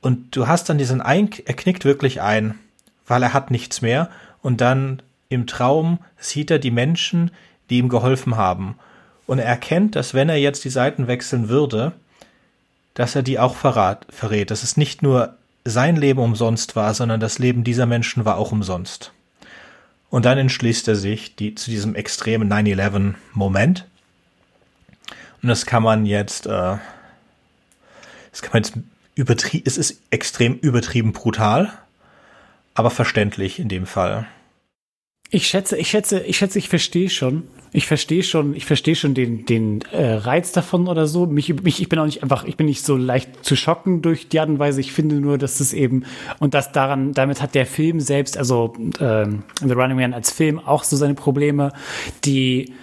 Und 0.00 0.36
du 0.36 0.46
hast 0.46 0.68
dann 0.68 0.78
diesen 0.78 1.00
ein, 1.00 1.30
er 1.46 1.54
knickt 1.54 1.84
wirklich 1.84 2.20
ein 2.20 2.58
weil 3.06 3.22
er 3.22 3.32
hat 3.32 3.50
nichts 3.50 3.82
mehr. 3.82 4.08
Und 4.40 4.60
dann 4.60 5.02
im 5.28 5.46
Traum 5.46 5.98
sieht 6.16 6.50
er 6.50 6.58
die 6.58 6.70
Menschen, 6.70 7.30
die 7.70 7.78
ihm 7.78 7.88
geholfen 7.88 8.36
haben. 8.36 8.76
Und 9.26 9.38
er 9.38 9.46
erkennt, 9.46 9.96
dass 9.96 10.14
wenn 10.14 10.28
er 10.28 10.36
jetzt 10.36 10.64
die 10.64 10.70
Seiten 10.70 11.06
wechseln 11.06 11.48
würde, 11.48 11.92
dass 12.94 13.14
er 13.14 13.22
die 13.22 13.38
auch 13.38 13.56
verrat, 13.56 14.06
verrät. 14.10 14.50
Dass 14.50 14.62
es 14.62 14.76
nicht 14.76 15.02
nur 15.02 15.34
sein 15.64 15.96
Leben 15.96 16.20
umsonst 16.20 16.76
war, 16.76 16.94
sondern 16.94 17.20
das 17.20 17.38
Leben 17.38 17.64
dieser 17.64 17.86
Menschen 17.86 18.24
war 18.24 18.36
auch 18.36 18.52
umsonst. 18.52 19.12
Und 20.10 20.24
dann 20.24 20.38
entschließt 20.38 20.88
er 20.88 20.96
sich 20.96 21.36
die, 21.36 21.54
zu 21.54 21.70
diesem 21.70 21.94
extremen 21.94 22.52
9-11-Moment. 22.52 23.86
Und 25.42 25.48
das 25.48 25.64
kann 25.66 25.82
man 25.82 26.04
jetzt, 26.04 26.46
äh, 26.46 26.76
das 28.30 28.42
kann 28.42 28.50
man 28.52 28.62
jetzt 28.62 28.74
übertrieben, 29.14 29.64
es 29.66 29.78
ist 29.78 30.00
extrem 30.10 30.54
übertrieben 30.56 31.12
brutal 31.12 31.72
aber 32.74 32.90
verständlich 32.90 33.58
in 33.58 33.68
dem 33.68 33.86
Fall. 33.86 34.26
Ich 35.34 35.46
schätze, 35.46 35.78
ich 35.78 35.88
schätze, 35.88 36.20
ich 36.20 36.36
schätze, 36.36 36.58
ich 36.58 36.68
verstehe 36.68 37.08
schon. 37.08 37.44
Ich 37.72 37.86
verstehe 37.86 38.22
schon, 38.22 38.54
ich 38.54 38.66
verstehe 38.66 38.94
schon 38.94 39.14
den, 39.14 39.46
den 39.46 39.80
äh, 39.90 40.12
Reiz 40.12 40.52
davon 40.52 40.88
oder 40.88 41.06
so. 41.06 41.24
Mich, 41.24 41.62
mich, 41.62 41.80
ich 41.80 41.88
bin 41.88 41.98
auch 41.98 42.04
nicht 42.04 42.22
einfach, 42.22 42.44
ich 42.44 42.58
bin 42.58 42.66
nicht 42.66 42.84
so 42.84 42.98
leicht 42.98 43.42
zu 43.42 43.56
schocken 43.56 44.02
durch 44.02 44.28
die 44.28 44.40
Art 44.40 44.50
und 44.50 44.58
Weise. 44.58 44.82
Ich 44.82 44.92
finde 44.92 45.14
nur, 45.14 45.38
dass 45.38 45.58
es 45.60 45.72
eben 45.72 46.04
und 46.38 46.52
das 46.52 46.70
daran, 46.72 47.12
damit 47.14 47.40
hat 47.40 47.54
der 47.54 47.64
Film 47.64 47.98
selbst, 48.00 48.36
also 48.36 48.74
äh, 48.98 49.24
The 49.64 49.72
Running 49.72 49.96
Man 49.96 50.12
als 50.12 50.30
Film 50.30 50.58
auch 50.58 50.84
so 50.84 50.98
seine 50.98 51.14
Probleme, 51.14 51.72
die 52.26 52.74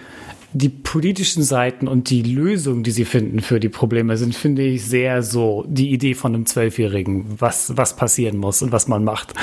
die 0.52 0.70
politischen 0.70 1.44
Seiten 1.44 1.86
und 1.86 2.10
die 2.10 2.22
Lösungen, 2.22 2.82
die 2.82 2.90
sie 2.90 3.04
finden 3.04 3.42
für 3.42 3.60
die 3.60 3.68
Probleme, 3.68 4.16
sind, 4.16 4.34
finde 4.34 4.62
ich, 4.62 4.84
sehr 4.84 5.22
so 5.22 5.64
die 5.68 5.92
Idee 5.92 6.14
von 6.14 6.34
einem 6.34 6.46
Zwölfjährigen, 6.46 7.26
was, 7.38 7.76
was 7.76 7.94
passieren 7.94 8.38
muss 8.38 8.60
und 8.60 8.72
was 8.72 8.88
man 8.88 9.04
macht. 9.04 9.34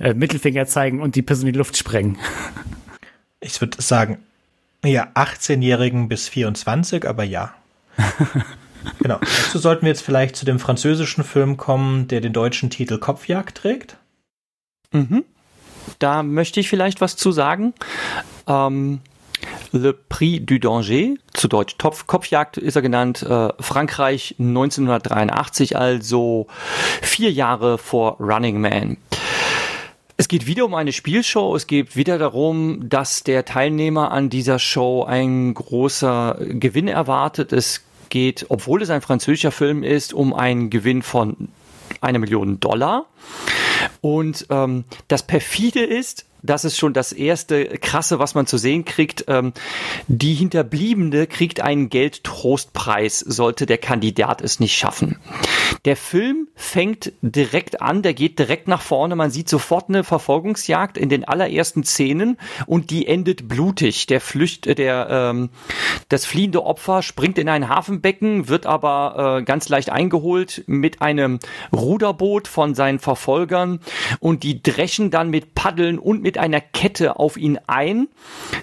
Äh, 0.00 0.14
Mittelfinger 0.14 0.66
zeigen 0.66 1.00
und 1.00 1.14
die 1.14 1.22
Person 1.22 1.46
in 1.46 1.52
die 1.52 1.58
Luft 1.58 1.76
sprengen. 1.76 2.18
Ich 3.40 3.60
würde 3.60 3.80
sagen, 3.80 4.18
ja, 4.84 5.08
18-Jährigen 5.14 6.08
bis 6.08 6.28
24, 6.28 7.06
aber 7.06 7.24
ja. 7.24 7.54
genau. 9.00 9.18
Dazu 9.20 9.58
sollten 9.58 9.82
wir 9.82 9.90
jetzt 9.90 10.02
vielleicht 10.02 10.36
zu 10.36 10.44
dem 10.44 10.58
französischen 10.58 11.24
Film 11.24 11.56
kommen, 11.56 12.08
der 12.08 12.20
den 12.20 12.32
deutschen 12.32 12.70
Titel 12.70 12.98
Kopfjagd 12.98 13.56
trägt. 13.58 13.96
Mhm. 14.92 15.24
Da 15.98 16.22
möchte 16.22 16.60
ich 16.60 16.68
vielleicht 16.68 17.00
was 17.00 17.16
zu 17.16 17.30
sagen. 17.32 17.74
Ähm, 18.46 19.00
Le 19.72 19.92
Prix 19.92 20.44
du 20.46 20.58
Danger, 20.58 21.16
zu 21.32 21.48
Deutsch 21.48 21.76
Topf, 21.78 22.06
Kopfjagd 22.06 22.56
ist 22.56 22.76
er 22.76 22.82
genannt, 22.82 23.22
äh, 23.22 23.48
Frankreich 23.60 24.36
1983, 24.38 25.76
also 25.76 26.46
vier 27.02 27.30
Jahre 27.32 27.78
vor 27.78 28.16
Running 28.20 28.60
Man. 28.60 28.96
Es 30.16 30.28
geht 30.28 30.46
wieder 30.46 30.64
um 30.64 30.74
eine 30.74 30.92
Spielshow. 30.92 31.56
Es 31.56 31.66
geht 31.66 31.96
wieder 31.96 32.18
darum, 32.18 32.88
dass 32.88 33.24
der 33.24 33.44
Teilnehmer 33.44 34.12
an 34.12 34.30
dieser 34.30 34.60
Show 34.60 35.02
ein 35.02 35.54
großer 35.54 36.38
Gewinn 36.40 36.86
erwartet. 36.86 37.52
Es 37.52 37.82
geht, 38.10 38.46
obwohl 38.48 38.82
es 38.82 38.90
ein 38.90 39.00
französischer 39.00 39.50
Film 39.50 39.82
ist, 39.82 40.14
um 40.14 40.32
einen 40.32 40.70
Gewinn 40.70 41.02
von 41.02 41.48
einer 42.00 42.20
Million 42.20 42.60
Dollar. 42.60 43.06
Und 44.00 44.46
ähm, 44.50 44.84
das 45.08 45.24
perfide 45.24 45.82
ist, 45.82 46.26
das 46.44 46.64
ist 46.64 46.76
schon 46.76 46.92
das 46.92 47.12
erste 47.12 47.64
krasse, 47.78 48.18
was 48.18 48.34
man 48.34 48.46
zu 48.46 48.58
sehen 48.58 48.84
kriegt. 48.84 49.24
Ähm, 49.28 49.52
die 50.08 50.34
Hinterbliebene 50.34 51.26
kriegt 51.26 51.60
einen 51.60 51.88
Geldtrostpreis, 51.88 53.18
sollte 53.20 53.64
der 53.64 53.78
Kandidat 53.78 54.42
es 54.42 54.60
nicht 54.60 54.76
schaffen. 54.76 55.18
Der 55.86 55.96
Film 55.96 56.48
fängt 56.54 57.12
direkt 57.22 57.80
an, 57.80 58.02
der 58.02 58.14
geht 58.14 58.38
direkt 58.38 58.68
nach 58.68 58.82
vorne. 58.82 59.16
Man 59.16 59.30
sieht 59.30 59.48
sofort 59.48 59.88
eine 59.88 60.04
Verfolgungsjagd 60.04 60.98
in 60.98 61.08
den 61.08 61.24
allerersten 61.24 61.82
Szenen 61.82 62.38
und 62.66 62.90
die 62.90 63.06
endet 63.06 63.48
blutig. 63.48 64.06
Der 64.06 64.20
Flücht, 64.20 64.66
äh, 64.66 64.74
der 64.74 65.08
ähm, 65.10 65.48
das 66.10 66.26
fliehende 66.26 66.64
Opfer 66.64 67.02
springt 67.02 67.38
in 67.38 67.48
ein 67.48 67.70
Hafenbecken, 67.70 68.48
wird 68.48 68.66
aber 68.66 69.38
äh, 69.38 69.44
ganz 69.44 69.70
leicht 69.70 69.90
eingeholt 69.90 70.62
mit 70.66 71.00
einem 71.00 71.38
Ruderboot 71.72 72.48
von 72.48 72.74
seinen 72.74 72.98
Verfolgern 72.98 73.80
und 74.20 74.42
die 74.42 74.62
dreschen 74.62 75.10
dann 75.10 75.30
mit 75.30 75.54
Paddeln 75.54 75.98
und 75.98 76.22
mit 76.22 76.33
mit 76.34 76.42
einer 76.42 76.60
Kette 76.60 77.20
auf 77.20 77.36
ihn 77.36 77.60
ein, 77.68 78.08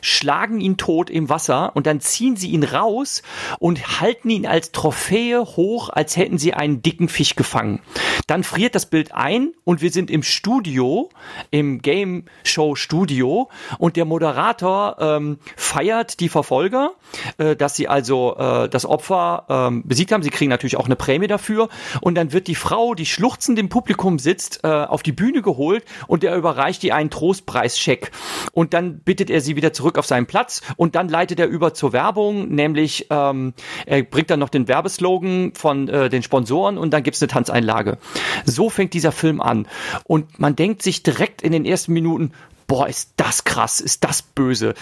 schlagen 0.02 0.60
ihn 0.60 0.76
tot 0.76 1.10
im 1.10 1.30
Wasser 1.30 1.72
und 1.74 1.88
dann 1.88 2.02
ziehen 2.02 2.36
sie 2.36 2.50
ihn 2.50 2.64
raus 2.64 3.22
und 3.60 4.02
halten 4.02 4.30
ihn 4.30 4.46
als 4.46 4.74
Trophäe 4.74 5.40
hoch, 5.40 5.90
als 5.90 6.18
hätten 6.18 6.38
sie 6.38 6.54
einen 6.54 6.82
dicken 6.82 7.08
Fisch 7.08 7.38
gefangen. 7.38 7.80
Dann 8.28 8.44
friert 8.44 8.76
das 8.76 8.88
Bild 8.88 9.14
ein 9.14 9.54
und 9.64 9.82
wir 9.82 9.90
sind 9.90 10.12
im 10.12 10.22
Studio, 10.22 11.10
im 11.50 11.82
Game 11.82 12.26
Show 12.44 12.76
Studio 12.76 13.50
und 13.78 13.96
der 13.96 14.04
Moderator 14.04 14.98
ähm, 15.00 15.38
feiert 15.56 16.20
die 16.20 16.28
Verfolger, 16.28 16.92
äh, 17.38 17.56
dass 17.56 17.78
sie 17.78 17.88
also 17.88 18.36
äh, 18.38 18.68
das 18.68 18.86
Opfer 18.86 19.46
ähm, 19.48 19.84
besiegt 19.86 20.12
haben. 20.12 20.24
Sie 20.24 20.30
kriegen 20.30 20.50
natürlich 20.50 20.76
auch 20.76 20.88
eine 20.88 20.98
Prämie 20.98 21.28
dafür 21.28 21.70
und 22.02 22.16
dann 22.16 22.34
wird 22.34 22.48
die 22.48 22.56
Frau, 22.56 22.96
die 22.96 23.06
schluchzend 23.06 23.58
im 23.60 23.70
Publikum 23.70 24.20
sitzt, 24.20 24.66
äh, 24.66 24.68
auf 24.68 25.04
die 25.04 25.14
Bühne 25.14 25.42
geholt 25.42 25.86
und 26.08 26.26
er 26.26 26.36
überreicht 26.36 26.84
ihr 26.84 26.96
einen 26.96 27.10
Trostpreis 27.10 27.61
Aufpreischeck. 27.62 28.12
Und 28.52 28.74
dann 28.74 29.00
bittet 29.00 29.30
er 29.30 29.42
sie 29.42 29.56
wieder 29.56 29.74
zurück 29.74 29.98
auf 29.98 30.06
seinen 30.06 30.26
Platz 30.26 30.62
und 30.76 30.96
dann 30.96 31.10
leitet 31.10 31.40
er 31.40 31.48
über 31.48 31.74
zur 31.74 31.94
Werbung, 31.94 32.50
nämlich 32.50 33.08
ähm, 33.10 33.54
er 33.86 34.04
bringt 34.04 34.30
dann 34.30 34.40
noch 34.40 34.50
den 34.50 34.68
Werbeslogan 34.68 35.54
von 35.56 35.88
äh, 35.88 36.10
den 36.10 36.24
Sponsoren 36.24 36.78
und 36.78 36.92
dann 36.92 37.04
gibt's 37.04 37.22
eine 37.22 37.30
Tanzeinlage. 37.30 37.98
So 38.46 38.70
fängt 38.70 38.94
dieser 38.94 39.12
Film 39.12 39.42
an. 39.42 39.68
Und 40.04 40.40
man 40.40 40.56
denkt 40.56 40.82
sich 40.82 41.04
direkt 41.04 41.42
in 41.42 41.52
den 41.52 41.66
ersten 41.66 41.94
Minuten, 41.94 42.32
boah, 42.68 42.88
ist 42.88 43.14
das 43.18 43.44
krass, 43.44 43.80
ist 43.80 44.04
das 44.04 44.22
böse. 44.22 44.74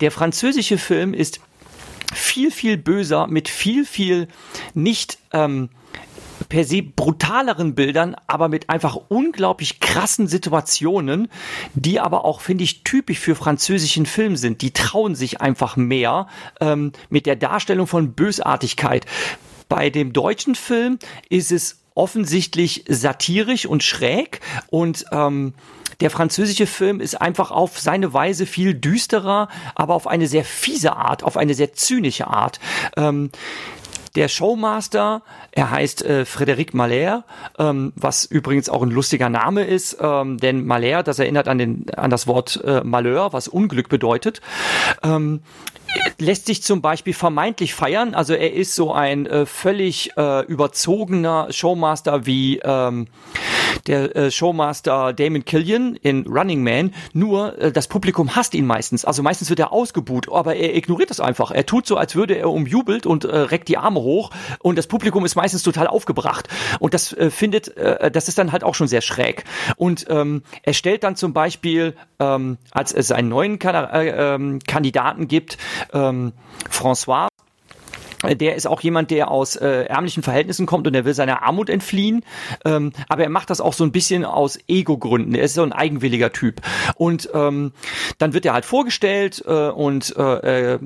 Der 0.00 0.10
französische 0.10 0.78
Film 0.78 1.14
ist 1.14 1.40
viel, 2.12 2.50
viel 2.50 2.76
böser, 2.76 3.26
mit 3.28 3.48
viel, 3.48 3.84
viel 3.84 4.28
nicht 4.74 5.18
ähm, 5.32 5.68
per 6.50 6.64
se 6.64 6.82
brutaleren 6.82 7.74
Bildern, 7.74 8.14
aber 8.26 8.48
mit 8.48 8.68
einfach 8.68 8.98
unglaublich 9.08 9.80
krassen 9.80 10.26
Situationen, 10.26 11.28
die 11.72 11.98
aber 11.98 12.26
auch, 12.26 12.42
finde 12.42 12.64
ich, 12.64 12.84
typisch 12.84 13.20
für 13.20 13.34
französischen 13.34 14.04
Film 14.04 14.36
sind. 14.36 14.60
Die 14.60 14.72
trauen 14.72 15.14
sich 15.14 15.40
einfach 15.40 15.76
mehr 15.76 16.26
ähm, 16.60 16.92
mit 17.08 17.24
der 17.24 17.36
Darstellung 17.36 17.86
von 17.86 18.12
Bösartigkeit. 18.12 19.06
Bei 19.68 19.88
dem 19.88 20.12
deutschen 20.12 20.56
Film 20.56 20.98
ist 21.30 21.52
es 21.52 21.80
offensichtlich 21.94 22.84
satirisch 22.88 23.66
und 23.66 23.82
schräg 23.82 24.40
und 24.70 25.04
ähm, 25.12 25.54
der 26.00 26.10
französische 26.10 26.66
Film 26.66 27.00
ist 27.00 27.20
einfach 27.20 27.50
auf 27.50 27.78
seine 27.78 28.14
Weise 28.14 28.46
viel 28.46 28.74
düsterer, 28.74 29.48
aber 29.74 29.94
auf 29.94 30.06
eine 30.06 30.26
sehr 30.26 30.44
fiese 30.44 30.96
Art, 30.96 31.22
auf 31.22 31.36
eine 31.36 31.54
sehr 31.54 31.74
zynische 31.74 32.26
Art. 32.26 32.58
Ähm, 32.96 33.30
der 34.16 34.28
Showmaster, 34.28 35.22
er 35.52 35.70
heißt 35.70 36.04
äh, 36.04 36.24
Frédéric 36.26 36.70
Malher, 36.76 37.24
ähm, 37.58 37.92
was 37.96 38.24
übrigens 38.24 38.68
auch 38.68 38.82
ein 38.82 38.90
lustiger 38.90 39.28
Name 39.28 39.64
ist, 39.64 39.98
ähm, 40.00 40.38
denn 40.38 40.66
Malher, 40.66 41.02
das 41.02 41.18
erinnert 41.18 41.48
an, 41.48 41.58
den, 41.58 41.86
an 41.96 42.10
das 42.10 42.26
Wort 42.26 42.60
äh, 42.64 42.82
Malheur, 42.82 43.32
was 43.32 43.48
Unglück 43.48 43.88
bedeutet. 43.88 44.40
Ähm, 45.02 45.40
lässt 46.18 46.46
sich 46.46 46.62
zum 46.62 46.82
Beispiel 46.82 47.14
vermeintlich 47.14 47.74
feiern. 47.74 48.14
Also 48.14 48.34
er 48.34 48.52
ist 48.52 48.74
so 48.74 48.92
ein 48.92 49.26
äh, 49.26 49.46
völlig 49.46 50.16
äh, 50.16 50.44
überzogener 50.46 51.48
Showmaster 51.50 52.26
wie 52.26 52.60
ähm, 52.62 53.08
der 53.86 54.16
äh, 54.16 54.30
Showmaster 54.30 55.12
Damon 55.12 55.44
Killian 55.44 55.96
in 55.96 56.26
Running 56.26 56.62
Man. 56.62 56.94
Nur 57.12 57.58
äh, 57.58 57.72
das 57.72 57.88
Publikum 57.88 58.36
hasst 58.36 58.54
ihn 58.54 58.66
meistens. 58.66 59.04
Also 59.04 59.22
meistens 59.22 59.50
wird 59.50 59.60
er 59.60 59.72
ausgebuht, 59.72 60.30
aber 60.32 60.56
er 60.56 60.76
ignoriert 60.76 61.10
das 61.10 61.20
einfach. 61.20 61.50
Er 61.50 61.66
tut 61.66 61.86
so, 61.86 61.96
als 61.96 62.14
würde 62.14 62.34
er 62.34 62.50
umjubelt 62.50 63.06
und 63.06 63.24
äh, 63.24 63.36
reckt 63.36 63.68
die 63.68 63.78
Arme 63.78 64.00
hoch 64.00 64.30
und 64.60 64.76
das 64.76 64.86
Publikum 64.86 65.24
ist 65.24 65.34
meistens 65.34 65.62
total 65.62 65.86
aufgebracht. 65.86 66.48
Und 66.78 66.94
das 66.94 67.12
äh, 67.12 67.30
findet, 67.30 67.76
äh, 67.76 68.10
das 68.10 68.28
ist 68.28 68.38
dann 68.38 68.52
halt 68.52 68.64
auch 68.64 68.74
schon 68.74 68.88
sehr 68.88 69.00
schräg. 69.00 69.44
Und 69.76 70.06
ähm, 70.08 70.42
er 70.62 70.74
stellt 70.74 71.04
dann 71.04 71.16
zum 71.16 71.32
Beispiel, 71.32 71.94
ähm, 72.18 72.58
als 72.70 72.92
es 72.92 73.12
einen 73.12 73.28
neuen 73.28 73.58
kan 73.58 73.74
äh, 73.74 74.34
ähm, 74.34 74.58
Kandidaten 74.66 75.28
gibt, 75.28 75.58
ähm, 75.92 76.32
François, 76.70 77.28
der 78.28 78.54
ist 78.54 78.66
auch 78.66 78.80
jemand, 78.80 79.10
der 79.10 79.30
aus 79.30 79.56
äh, 79.56 79.84
ärmlichen 79.84 80.22
Verhältnissen 80.22 80.66
kommt 80.66 80.86
und 80.86 80.92
der 80.92 81.04
will 81.04 81.14
seiner 81.14 81.42
Armut 81.42 81.70
entfliehen. 81.70 82.24
Ähm, 82.64 82.92
aber 83.08 83.22
er 83.22 83.30
macht 83.30 83.50
das 83.50 83.60
auch 83.60 83.72
so 83.72 83.84
ein 83.84 83.92
bisschen 83.92 84.24
aus 84.24 84.58
Ego-Gründen. 84.68 85.34
Er 85.34 85.44
ist 85.44 85.54
so 85.54 85.62
ein 85.62 85.72
eigenwilliger 85.72 86.32
Typ. 86.32 86.60
Und 86.96 87.30
ähm, 87.32 87.72
dann 88.18 88.34
wird 88.34 88.44
er 88.44 88.52
halt 88.52 88.64
vorgestellt 88.64 89.42
äh, 89.46 89.68
und 89.68 90.14
äh, 90.16 90.74
äh, 90.74 90.78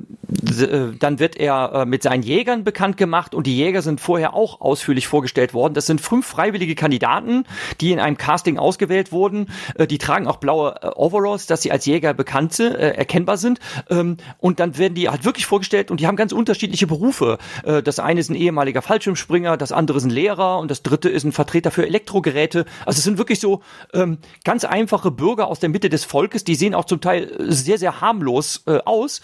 dann 0.99 1.19
wird 1.19 1.35
er 1.37 1.71
äh, 1.73 1.85
mit 1.85 2.03
seinen 2.03 2.23
Jägern 2.23 2.63
bekannt 2.63 2.97
gemacht 2.97 3.35
und 3.35 3.47
die 3.47 3.55
Jäger 3.55 3.81
sind 3.81 3.99
vorher 3.99 4.33
auch 4.33 4.61
ausführlich 4.61 5.07
vorgestellt 5.07 5.53
worden. 5.53 5.73
Das 5.73 5.85
sind 5.85 6.01
fünf 6.01 6.25
freiwillige 6.25 6.75
Kandidaten, 6.75 7.45
die 7.81 7.91
in 7.91 7.99
einem 7.99 8.17
Casting 8.17 8.57
ausgewählt 8.57 9.11
wurden. 9.11 9.47
Äh, 9.75 9.87
die 9.87 9.97
tragen 9.97 10.27
auch 10.27 10.37
blaue 10.37 10.75
äh, 10.81 10.87
Overalls, 10.95 11.47
dass 11.47 11.61
sie 11.61 11.71
als 11.71 11.85
Jäger 11.85 12.13
bekannt 12.13 12.59
äh, 12.59 12.91
erkennbar 12.91 13.37
sind. 13.37 13.59
Ähm, 13.89 14.17
und 14.39 14.59
dann 14.59 14.77
werden 14.77 14.93
die 14.93 15.09
halt 15.09 15.25
wirklich 15.25 15.45
vorgestellt 15.45 15.91
und 15.91 15.99
die 15.99 16.07
haben 16.07 16.15
ganz 16.15 16.31
unterschiedliche 16.31 16.87
Berufe. 16.87 17.24
Berufe. 17.25 17.37
Äh, 17.63 17.83
das 17.83 17.99
eine 17.99 18.19
ist 18.19 18.29
ein 18.29 18.35
ehemaliger 18.35 18.81
Fallschirmspringer, 18.81 19.57
das 19.57 19.71
andere 19.71 19.97
ist 19.97 20.05
ein 20.05 20.09
Lehrer 20.09 20.59
und 20.59 20.71
das 20.71 20.83
dritte 20.83 21.09
ist 21.09 21.23
ein 21.23 21.31
Vertreter 21.31 21.71
für 21.71 21.85
Elektrogeräte. 21.85 22.65
Also 22.85 22.99
es 22.99 23.03
sind 23.03 23.17
wirklich 23.17 23.39
so 23.39 23.61
ähm, 23.93 24.17
ganz 24.43 24.63
einfache 24.63 25.11
Bürger 25.11 25.47
aus 25.47 25.59
der 25.59 25.69
Mitte 25.69 25.89
des 25.89 26.05
Volkes, 26.05 26.43
die 26.43 26.55
sehen 26.55 26.75
auch 26.75 26.85
zum 26.85 27.01
Teil 27.01 27.31
sehr, 27.39 27.77
sehr 27.77 28.01
harmlos 28.01 28.63
äh, 28.67 28.79
aus. 28.85 29.21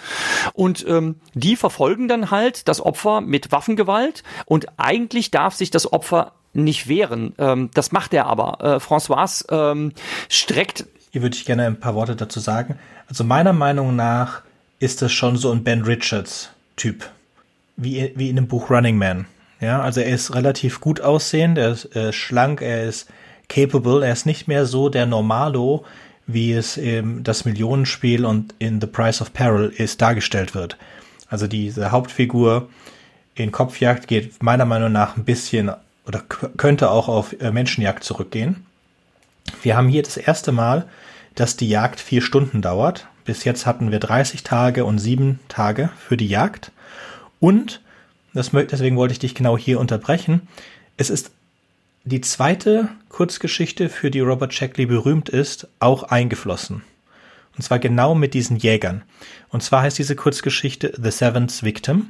Und 0.54 0.86
ähm, 0.88 1.16
die 1.34 1.56
verfolgen 1.56 2.08
dann 2.08 2.32
halt 2.32 2.68
das 2.68 2.82
Opfer 2.82 3.22
mit 3.22 3.52
Waffengewalt 3.52 4.24
und 4.46 4.68
eigentlich 4.78 5.32
darf 5.32 5.56
sich 5.56 5.72
das 5.72 5.92
Opfer 5.92 6.34
nicht 6.54 6.88
wehren. 6.88 7.34
Ähm, 7.38 7.70
das 7.74 7.92
macht 7.92 8.14
er 8.14 8.26
aber. 8.26 8.58
Äh, 8.62 8.78
François 8.78 9.46
ähm, 9.52 9.94
streckt. 10.28 10.86
Hier 11.12 11.22
würde 11.22 11.36
ich 11.36 11.46
gerne 11.46 11.66
ein 11.66 11.80
paar 11.80 11.96
Worte 11.96 12.16
dazu 12.16 12.40
sagen. 12.40 12.78
Also 13.08 13.24
meiner 13.24 13.54
Meinung 13.54 13.96
nach 13.96 14.42
ist 14.80 15.02
das 15.02 15.12
schon 15.12 15.38
so 15.38 15.52
ein 15.52 15.64
Ben 15.64 15.84
Richards 15.84 16.50
Typ 16.76 17.10
wie, 17.82 18.12
wie 18.16 18.30
in 18.30 18.36
dem 18.36 18.48
Buch 18.48 18.70
Running 18.70 18.98
Man. 18.98 19.26
Ja, 19.60 19.82
also 19.82 20.02
er 20.02 20.14
ist 20.14 20.34
relativ 20.34 20.82
gut 20.82 21.02
aussehend, 21.02 21.58
er 21.58 21.72
ist 21.72 21.96
äh, 21.96 22.14
schlank, 22.14 22.62
er 22.62 22.84
ist 22.84 23.08
capable, 23.48 24.06
er 24.06 24.14
ist 24.14 24.26
nicht 24.26 24.48
mehr 24.48 24.66
so 24.66 24.90
der 24.90 25.06
Normalo, 25.06 25.86
wie 26.26 26.54
es 26.54 26.78
im 26.78 27.24
das 27.24 27.46
Millionenspiel 27.46 28.26
und 28.26 28.56
in 28.60 28.80
The 28.80 28.88
Price 28.88 29.22
of 29.22 29.34
Peril 29.34 29.72
ist 29.76 30.02
dargestellt 30.02 30.56
wird. 30.56 30.78
Also 31.30 31.48
diese 31.48 31.92
Hauptfigur 31.92 32.70
in 33.36 33.52
Kopfjagd 33.52 34.08
geht 34.08 34.42
meiner 34.44 34.66
Meinung 34.66 34.92
nach 34.92 35.18
ein 35.18 35.26
bisschen 35.26 35.72
oder 36.06 36.22
könnte 36.58 36.90
auch 36.90 37.08
auf 37.08 37.40
äh, 37.40 37.52
Menschenjagd 37.52 38.04
zurückgehen. 38.04 38.66
Wir 39.62 39.78
haben 39.78 39.88
hier 39.88 40.04
das 40.04 40.18
erste 40.18 40.52
Mal, 40.52 40.86
dass 41.36 41.56
die 41.56 41.70
Jagd 41.70 42.00
vier 42.00 42.22
Stunden 42.22 42.62
dauert. 42.62 43.08
Bis 43.26 43.44
jetzt 43.44 43.66
hatten 43.66 43.92
wir 43.92 44.00
30 44.00 44.44
Tage 44.44 44.86
und 44.86 45.00
sieben 45.00 45.40
Tage 45.48 45.90
für 45.98 46.18
die 46.18 46.28
Jagd. 46.28 46.72
Und, 47.42 47.82
das, 48.34 48.52
deswegen 48.52 48.96
wollte 48.96 49.12
ich 49.12 49.20
dich 49.20 49.36
genau 49.36 49.58
hier 49.58 49.82
unterbrechen, 49.82 50.48
es 50.96 51.10
ist 51.10 51.32
die 52.06 52.22
zweite 52.22 52.90
Kurzgeschichte, 53.10 53.90
für 53.90 54.10
die 54.10 54.22
Robert 54.22 54.54
Shackley 54.54 54.86
berühmt 54.86 55.28
ist, 55.28 55.68
auch 55.80 56.04
eingeflossen. 56.04 56.84
Und 57.58 57.64
zwar 57.64 57.80
genau 57.80 58.16
mit 58.16 58.34
diesen 58.34 58.56
Jägern. 58.56 59.04
Und 59.50 59.62
zwar 59.62 59.82
heißt 59.82 59.98
diese 59.98 60.16
Kurzgeschichte 60.16 60.94
The 61.02 61.12
Seventh 61.12 61.64
Victim. 61.64 62.10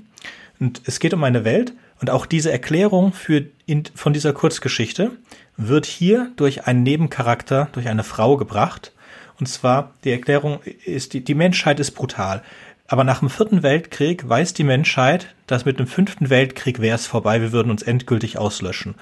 Und 0.59 0.81
es 0.85 0.99
geht 0.99 1.13
um 1.13 1.23
eine 1.23 1.43
Welt. 1.43 1.73
Und 1.99 2.09
auch 2.09 2.25
diese 2.25 2.51
Erklärung 2.51 3.13
für 3.13 3.45
in, 3.65 3.83
von 3.95 4.13
dieser 4.13 4.33
Kurzgeschichte 4.33 5.11
wird 5.57 5.85
hier 5.85 6.31
durch 6.35 6.67
einen 6.67 6.83
Nebencharakter, 6.83 7.69
durch 7.73 7.87
eine 7.87 8.03
Frau 8.03 8.37
gebracht. 8.37 8.91
Und 9.39 9.47
zwar 9.47 9.93
die 10.03 10.11
Erklärung 10.11 10.61
ist, 10.85 11.13
die, 11.13 11.23
die 11.23 11.35
Menschheit 11.35 11.79
ist 11.79 11.91
brutal. 11.91 12.43
Aber 12.91 13.05
nach 13.05 13.19
dem 13.19 13.29
vierten 13.29 13.63
Weltkrieg 13.63 14.27
weiß 14.27 14.53
die 14.53 14.65
Menschheit, 14.65 15.33
dass 15.47 15.63
mit 15.63 15.79
dem 15.79 15.87
fünften 15.87 16.29
Weltkrieg 16.29 16.81
wäre 16.81 16.95
es 16.95 17.07
vorbei, 17.07 17.39
wir 17.39 17.53
würden 17.53 17.71
uns 17.71 17.83
endgültig 17.83 18.37
auslöschen. 18.37 18.95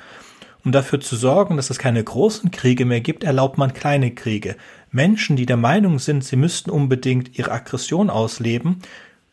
Um 0.63 0.71
dafür 0.71 0.99
zu 0.99 1.15
sorgen, 1.15 1.57
dass 1.57 1.71
es 1.71 1.79
keine 1.79 2.03
großen 2.03 2.51
Kriege 2.51 2.85
mehr 2.85 3.01
gibt, 3.01 3.23
erlaubt 3.23 3.57
man 3.57 3.73
kleine 3.73 4.11
Kriege. 4.11 4.57
Menschen, 4.91 5.37
die 5.37 5.47
der 5.47 5.57
Meinung 5.57 5.97
sind, 5.97 6.23
sie 6.23 6.35
müssten 6.35 6.69
unbedingt 6.69 7.39
ihre 7.39 7.51
Aggression 7.51 8.11
ausleben, 8.11 8.83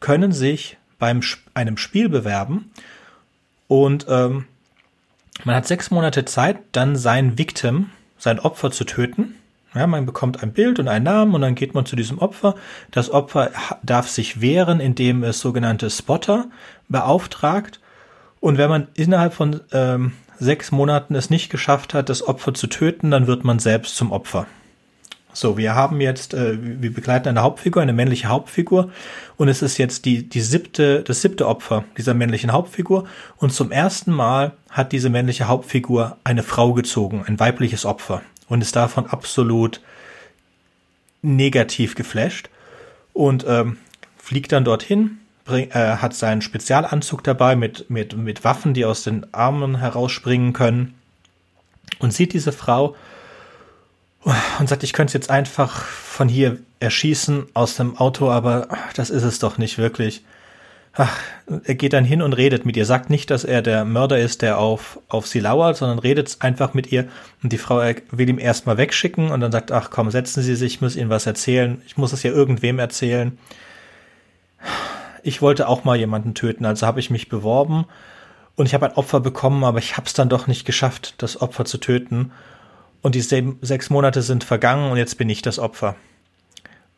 können 0.00 0.32
sich 0.32 0.78
beim 0.98 1.20
einem 1.52 1.76
Spiel 1.76 2.08
bewerben 2.08 2.70
und 3.68 4.06
ähm, 4.08 4.46
man 5.44 5.54
hat 5.54 5.66
sechs 5.66 5.90
Monate 5.90 6.24
Zeit, 6.24 6.56
dann 6.72 6.96
sein 6.96 7.36
Victim, 7.36 7.90
sein 8.16 8.40
Opfer 8.40 8.70
zu 8.70 8.84
töten. 8.84 9.34
Ja, 9.76 9.86
man 9.86 10.06
bekommt 10.06 10.42
ein 10.42 10.52
Bild 10.52 10.78
und 10.78 10.88
einen 10.88 11.04
Namen 11.04 11.34
und 11.34 11.42
dann 11.42 11.54
geht 11.54 11.74
man 11.74 11.84
zu 11.84 11.96
diesem 11.96 12.18
Opfer. 12.18 12.54
Das 12.90 13.10
Opfer 13.10 13.50
darf 13.82 14.08
sich 14.08 14.40
wehren, 14.40 14.80
indem 14.80 15.22
es 15.22 15.40
sogenannte 15.40 15.90
Spotter 15.90 16.46
beauftragt. 16.88 17.80
Und 18.40 18.56
wenn 18.56 18.70
man 18.70 18.88
innerhalb 18.94 19.34
von 19.34 19.60
ähm, 19.72 20.12
sechs 20.38 20.72
Monaten 20.72 21.14
es 21.14 21.28
nicht 21.28 21.50
geschafft 21.50 21.92
hat, 21.92 22.08
das 22.08 22.26
Opfer 22.26 22.54
zu 22.54 22.68
töten, 22.68 23.10
dann 23.10 23.26
wird 23.26 23.44
man 23.44 23.58
selbst 23.58 23.96
zum 23.96 24.12
Opfer. 24.12 24.46
So, 25.36 25.58
wir 25.58 25.74
haben 25.74 26.00
jetzt, 26.00 26.32
äh, 26.32 26.56
wir 26.80 26.94
begleiten 26.94 27.28
eine 27.28 27.42
Hauptfigur, 27.42 27.82
eine 27.82 27.92
männliche 27.92 28.28
Hauptfigur, 28.28 28.90
und 29.36 29.48
es 29.48 29.60
ist 29.60 29.76
jetzt 29.76 30.06
die, 30.06 30.26
die 30.26 30.40
siebte, 30.40 31.02
das 31.02 31.20
siebte 31.20 31.46
Opfer 31.46 31.84
dieser 31.98 32.14
männlichen 32.14 32.52
Hauptfigur. 32.52 33.04
Und 33.36 33.52
zum 33.52 33.70
ersten 33.70 34.12
Mal 34.12 34.52
hat 34.70 34.92
diese 34.92 35.10
männliche 35.10 35.46
Hauptfigur 35.46 36.16
eine 36.24 36.42
Frau 36.42 36.72
gezogen, 36.72 37.22
ein 37.26 37.38
weibliches 37.38 37.84
Opfer, 37.84 38.22
und 38.48 38.60
ist 38.60 38.76
davon 38.76 39.06
absolut 39.06 39.80
negativ 41.22 41.94
geflasht 41.94 42.48
und 43.12 43.44
ähm, 43.48 43.78
fliegt 44.16 44.52
dann 44.52 44.64
dorthin, 44.64 45.18
bring, 45.44 45.70
äh, 45.70 45.96
hat 45.96 46.14
seinen 46.14 46.42
Spezialanzug 46.42 47.24
dabei 47.24 47.56
mit, 47.56 47.90
mit, 47.90 48.16
mit 48.16 48.44
Waffen, 48.44 48.74
die 48.74 48.84
aus 48.84 49.02
den 49.02 49.32
Armen 49.34 49.78
herausspringen 49.78 50.52
können 50.52 50.94
und 51.98 52.12
sieht 52.12 52.32
diese 52.32 52.52
Frau 52.52 52.96
und 54.58 54.68
sagt, 54.68 54.82
ich 54.82 54.92
könnte 54.92 55.10
es 55.10 55.14
jetzt 55.14 55.30
einfach 55.30 55.84
von 55.84 56.28
hier 56.28 56.58
erschießen 56.80 57.46
aus 57.54 57.76
dem 57.76 57.96
Auto, 57.96 58.30
aber 58.30 58.68
das 58.94 59.10
ist 59.10 59.22
es 59.22 59.38
doch 59.38 59.56
nicht 59.56 59.78
wirklich. 59.78 60.24
Ach, 60.98 61.14
er 61.64 61.74
geht 61.74 61.92
dann 61.92 62.06
hin 62.06 62.22
und 62.22 62.32
redet 62.32 62.64
mit 62.64 62.74
ihr, 62.76 62.86
sagt 62.86 63.10
nicht, 63.10 63.30
dass 63.30 63.44
er 63.44 63.60
der 63.60 63.84
Mörder 63.84 64.18
ist, 64.18 64.40
der 64.40 64.58
auf, 64.58 64.98
auf 65.08 65.26
sie 65.26 65.40
lauert, 65.40 65.76
sondern 65.76 65.98
redet 65.98 66.38
einfach 66.40 66.72
mit 66.72 66.90
ihr. 66.90 67.06
Und 67.42 67.52
die 67.52 67.58
Frau 67.58 67.82
will 68.10 68.28
ihm 68.28 68.38
erstmal 68.38 68.78
wegschicken 68.78 69.30
und 69.30 69.40
dann 69.40 69.52
sagt, 69.52 69.72
ach 69.72 69.90
komm, 69.90 70.10
setzen 70.10 70.42
Sie 70.42 70.56
sich, 70.56 70.74
ich 70.74 70.80
muss 70.80 70.96
Ihnen 70.96 71.10
was 71.10 71.26
erzählen, 71.26 71.82
ich 71.86 71.98
muss 71.98 72.14
es 72.14 72.22
ja 72.22 72.30
irgendwem 72.30 72.78
erzählen. 72.78 73.36
Ich 75.22 75.42
wollte 75.42 75.68
auch 75.68 75.84
mal 75.84 75.96
jemanden 75.96 76.34
töten, 76.34 76.64
also 76.64 76.86
habe 76.86 77.00
ich 77.00 77.10
mich 77.10 77.28
beworben. 77.28 77.84
Und 78.54 78.64
ich 78.64 78.72
habe 78.72 78.86
ein 78.86 78.96
Opfer 78.96 79.20
bekommen, 79.20 79.64
aber 79.64 79.78
ich 79.80 79.98
habe 79.98 80.06
es 80.06 80.14
dann 80.14 80.30
doch 80.30 80.46
nicht 80.46 80.64
geschafft, 80.64 81.14
das 81.18 81.42
Opfer 81.42 81.66
zu 81.66 81.76
töten. 81.76 82.32
Und 83.02 83.14
die 83.14 83.20
sechs 83.20 83.90
Monate 83.90 84.22
sind 84.22 84.44
vergangen 84.44 84.90
und 84.90 84.96
jetzt 84.96 85.18
bin 85.18 85.28
ich 85.28 85.42
das 85.42 85.58
Opfer. 85.58 85.94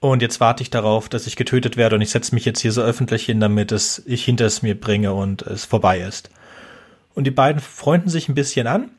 Und 0.01 0.23
jetzt 0.23 0.39
warte 0.41 0.63
ich 0.63 0.71
darauf, 0.71 1.09
dass 1.09 1.27
ich 1.27 1.35
getötet 1.35 1.77
werde 1.77 1.97
und 1.97 2.03
ich 2.03 2.11
setze 2.11 2.35
mich 2.35 2.45
jetzt 2.45 2.61
hier 2.61 2.73
so 2.73 2.83
öffentlich 2.83 3.25
hin, 3.25 3.41
damit 3.41 3.73
es 3.73 4.03
ich 4.07 4.25
hinter 4.25 4.47
es 4.47 4.63
mir 4.63 4.79
bringe 4.79 5.13
und 5.13 5.43
es 5.43 5.65
vorbei 5.65 6.01
ist. 6.01 6.31
Und 7.15 7.25
die 7.25 7.33
beiden 7.33 7.61
freunden 7.61 8.09
sich 8.09 8.29
ein 8.29 8.37
bisschen 8.37 8.69
an. 8.69 8.91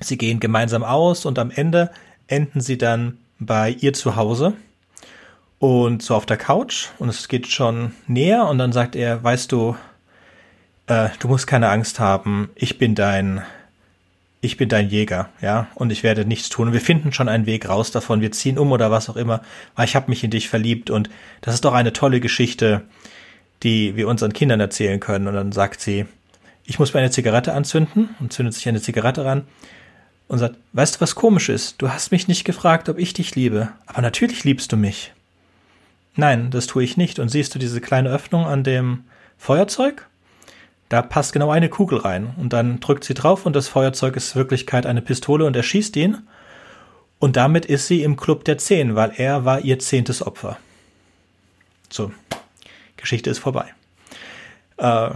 Sie 0.00 0.18
gehen 0.18 0.40
gemeinsam 0.40 0.82
aus 0.82 1.26
und 1.26 1.38
am 1.38 1.50
Ende 1.50 1.90
enden 2.26 2.60
sie 2.60 2.76
dann 2.76 3.18
bei 3.38 3.70
ihr 3.70 3.92
zu 3.92 4.16
Hause 4.16 4.54
und 5.58 6.02
so 6.02 6.14
auf 6.14 6.26
der 6.26 6.36
Couch 6.36 6.88
und 6.98 7.08
es 7.08 7.28
geht 7.28 7.46
schon 7.46 7.92
näher 8.06 8.46
und 8.46 8.58
dann 8.58 8.72
sagt 8.72 8.96
er, 8.96 9.22
weißt 9.22 9.52
du, 9.52 9.76
äh, 10.86 11.08
du 11.18 11.28
musst 11.28 11.46
keine 11.46 11.68
Angst 11.70 12.00
haben, 12.00 12.50
ich 12.54 12.78
bin 12.78 12.94
dein 12.94 13.42
ich 14.46 14.56
bin 14.56 14.68
dein 14.68 14.88
Jäger, 14.88 15.28
ja, 15.42 15.68
und 15.74 15.92
ich 15.92 16.02
werde 16.02 16.24
nichts 16.24 16.48
tun. 16.48 16.72
Wir 16.72 16.80
finden 16.80 17.12
schon 17.12 17.28
einen 17.28 17.46
Weg 17.46 17.68
raus 17.68 17.90
davon. 17.90 18.20
Wir 18.20 18.32
ziehen 18.32 18.58
um 18.58 18.72
oder 18.72 18.90
was 18.90 19.10
auch 19.10 19.16
immer, 19.16 19.42
weil 19.74 19.84
ich 19.84 19.96
habe 19.96 20.08
mich 20.08 20.24
in 20.24 20.30
dich 20.30 20.48
verliebt 20.48 20.88
und 20.88 21.10
das 21.42 21.54
ist 21.54 21.64
doch 21.64 21.74
eine 21.74 21.92
tolle 21.92 22.20
Geschichte, 22.20 22.82
die 23.62 23.96
wir 23.96 24.08
unseren 24.08 24.32
Kindern 24.32 24.60
erzählen 24.60 25.00
können. 25.00 25.26
Und 25.26 25.34
dann 25.34 25.52
sagt 25.52 25.80
sie, 25.80 26.06
ich 26.64 26.78
muss 26.78 26.94
mir 26.94 27.00
eine 27.00 27.10
Zigarette 27.10 27.52
anzünden 27.52 28.10
und 28.20 28.32
zündet 28.32 28.54
sich 28.54 28.68
eine 28.68 28.80
Zigarette 28.80 29.24
ran 29.24 29.44
und 30.28 30.38
sagt, 30.38 30.56
weißt 30.72 30.96
du, 30.96 31.00
was 31.00 31.14
komisch 31.14 31.48
ist? 31.48 31.80
Du 31.82 31.90
hast 31.90 32.10
mich 32.10 32.28
nicht 32.28 32.44
gefragt, 32.44 32.88
ob 32.88 32.98
ich 32.98 33.12
dich 33.12 33.34
liebe, 33.34 33.68
aber 33.86 34.02
natürlich 34.02 34.44
liebst 34.44 34.72
du 34.72 34.76
mich. 34.76 35.12
Nein, 36.16 36.50
das 36.50 36.66
tue 36.66 36.82
ich 36.82 36.96
nicht. 36.96 37.18
Und 37.18 37.28
siehst 37.28 37.54
du 37.54 37.58
diese 37.58 37.80
kleine 37.80 38.10
Öffnung 38.10 38.46
an 38.46 38.64
dem 38.64 39.04
Feuerzeug? 39.38 40.06
Da 40.88 41.02
passt 41.02 41.32
genau 41.32 41.50
eine 41.50 41.68
Kugel 41.68 41.98
rein 41.98 42.34
und 42.36 42.52
dann 42.52 42.78
drückt 42.78 43.04
sie 43.04 43.14
drauf 43.14 43.44
und 43.44 43.56
das 43.56 43.68
Feuerzeug 43.68 44.16
ist 44.16 44.34
in 44.34 44.38
Wirklichkeit 44.38 44.86
eine 44.86 45.02
Pistole 45.02 45.44
und 45.44 45.56
er 45.56 45.64
schießt 45.64 45.96
ihn. 45.96 46.26
Und 47.18 47.36
damit 47.36 47.64
ist 47.64 47.88
sie 47.88 48.02
im 48.02 48.16
Club 48.16 48.44
der 48.44 48.58
Zehn, 48.58 48.94
weil 48.94 49.12
er 49.16 49.44
war 49.44 49.60
ihr 49.60 49.78
zehntes 49.78 50.24
Opfer. 50.24 50.58
So, 51.90 52.12
Geschichte 52.96 53.30
ist 53.30 53.38
vorbei. 53.38 53.72
Äh, 54.76 55.10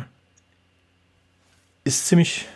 ist 1.85 2.07
ziemlich, 2.07 2.47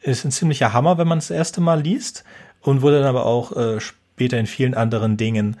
ist 0.00 0.24
ein 0.24 0.30
ziemlicher 0.30 0.72
Hammer, 0.72 0.98
wenn 0.98 1.08
man 1.08 1.18
es 1.18 1.28
das 1.28 1.36
erste 1.36 1.60
Mal 1.60 1.82
liest 1.82 2.24
und 2.62 2.80
wurde 2.80 3.00
dann 3.00 3.08
aber 3.08 3.26
auch 3.26 3.56
äh, 3.56 3.80
später 3.80 4.38
in 4.38 4.46
vielen 4.46 4.74
anderen 4.74 5.16
Dingen 5.16 5.56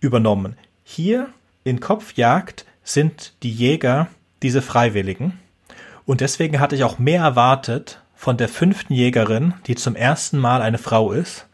übernommen. 0.00 0.56
Hier 0.84 1.28
in 1.64 1.80
Kopfjagd 1.80 2.66
sind 2.82 3.32
die 3.42 3.52
Jäger 3.52 4.08
diese 4.42 4.62
Freiwilligen 4.62 5.38
und 6.08 6.22
deswegen 6.22 6.58
hatte 6.58 6.74
ich 6.74 6.84
auch 6.84 6.98
mehr 6.98 7.20
erwartet 7.20 8.00
von 8.14 8.38
der 8.38 8.48
fünften 8.48 8.94
Jägerin, 8.94 9.52
die 9.66 9.74
zum 9.74 9.94
ersten 9.94 10.38
Mal 10.38 10.62
eine 10.62 10.78
Frau 10.78 11.12
ist. 11.12 11.46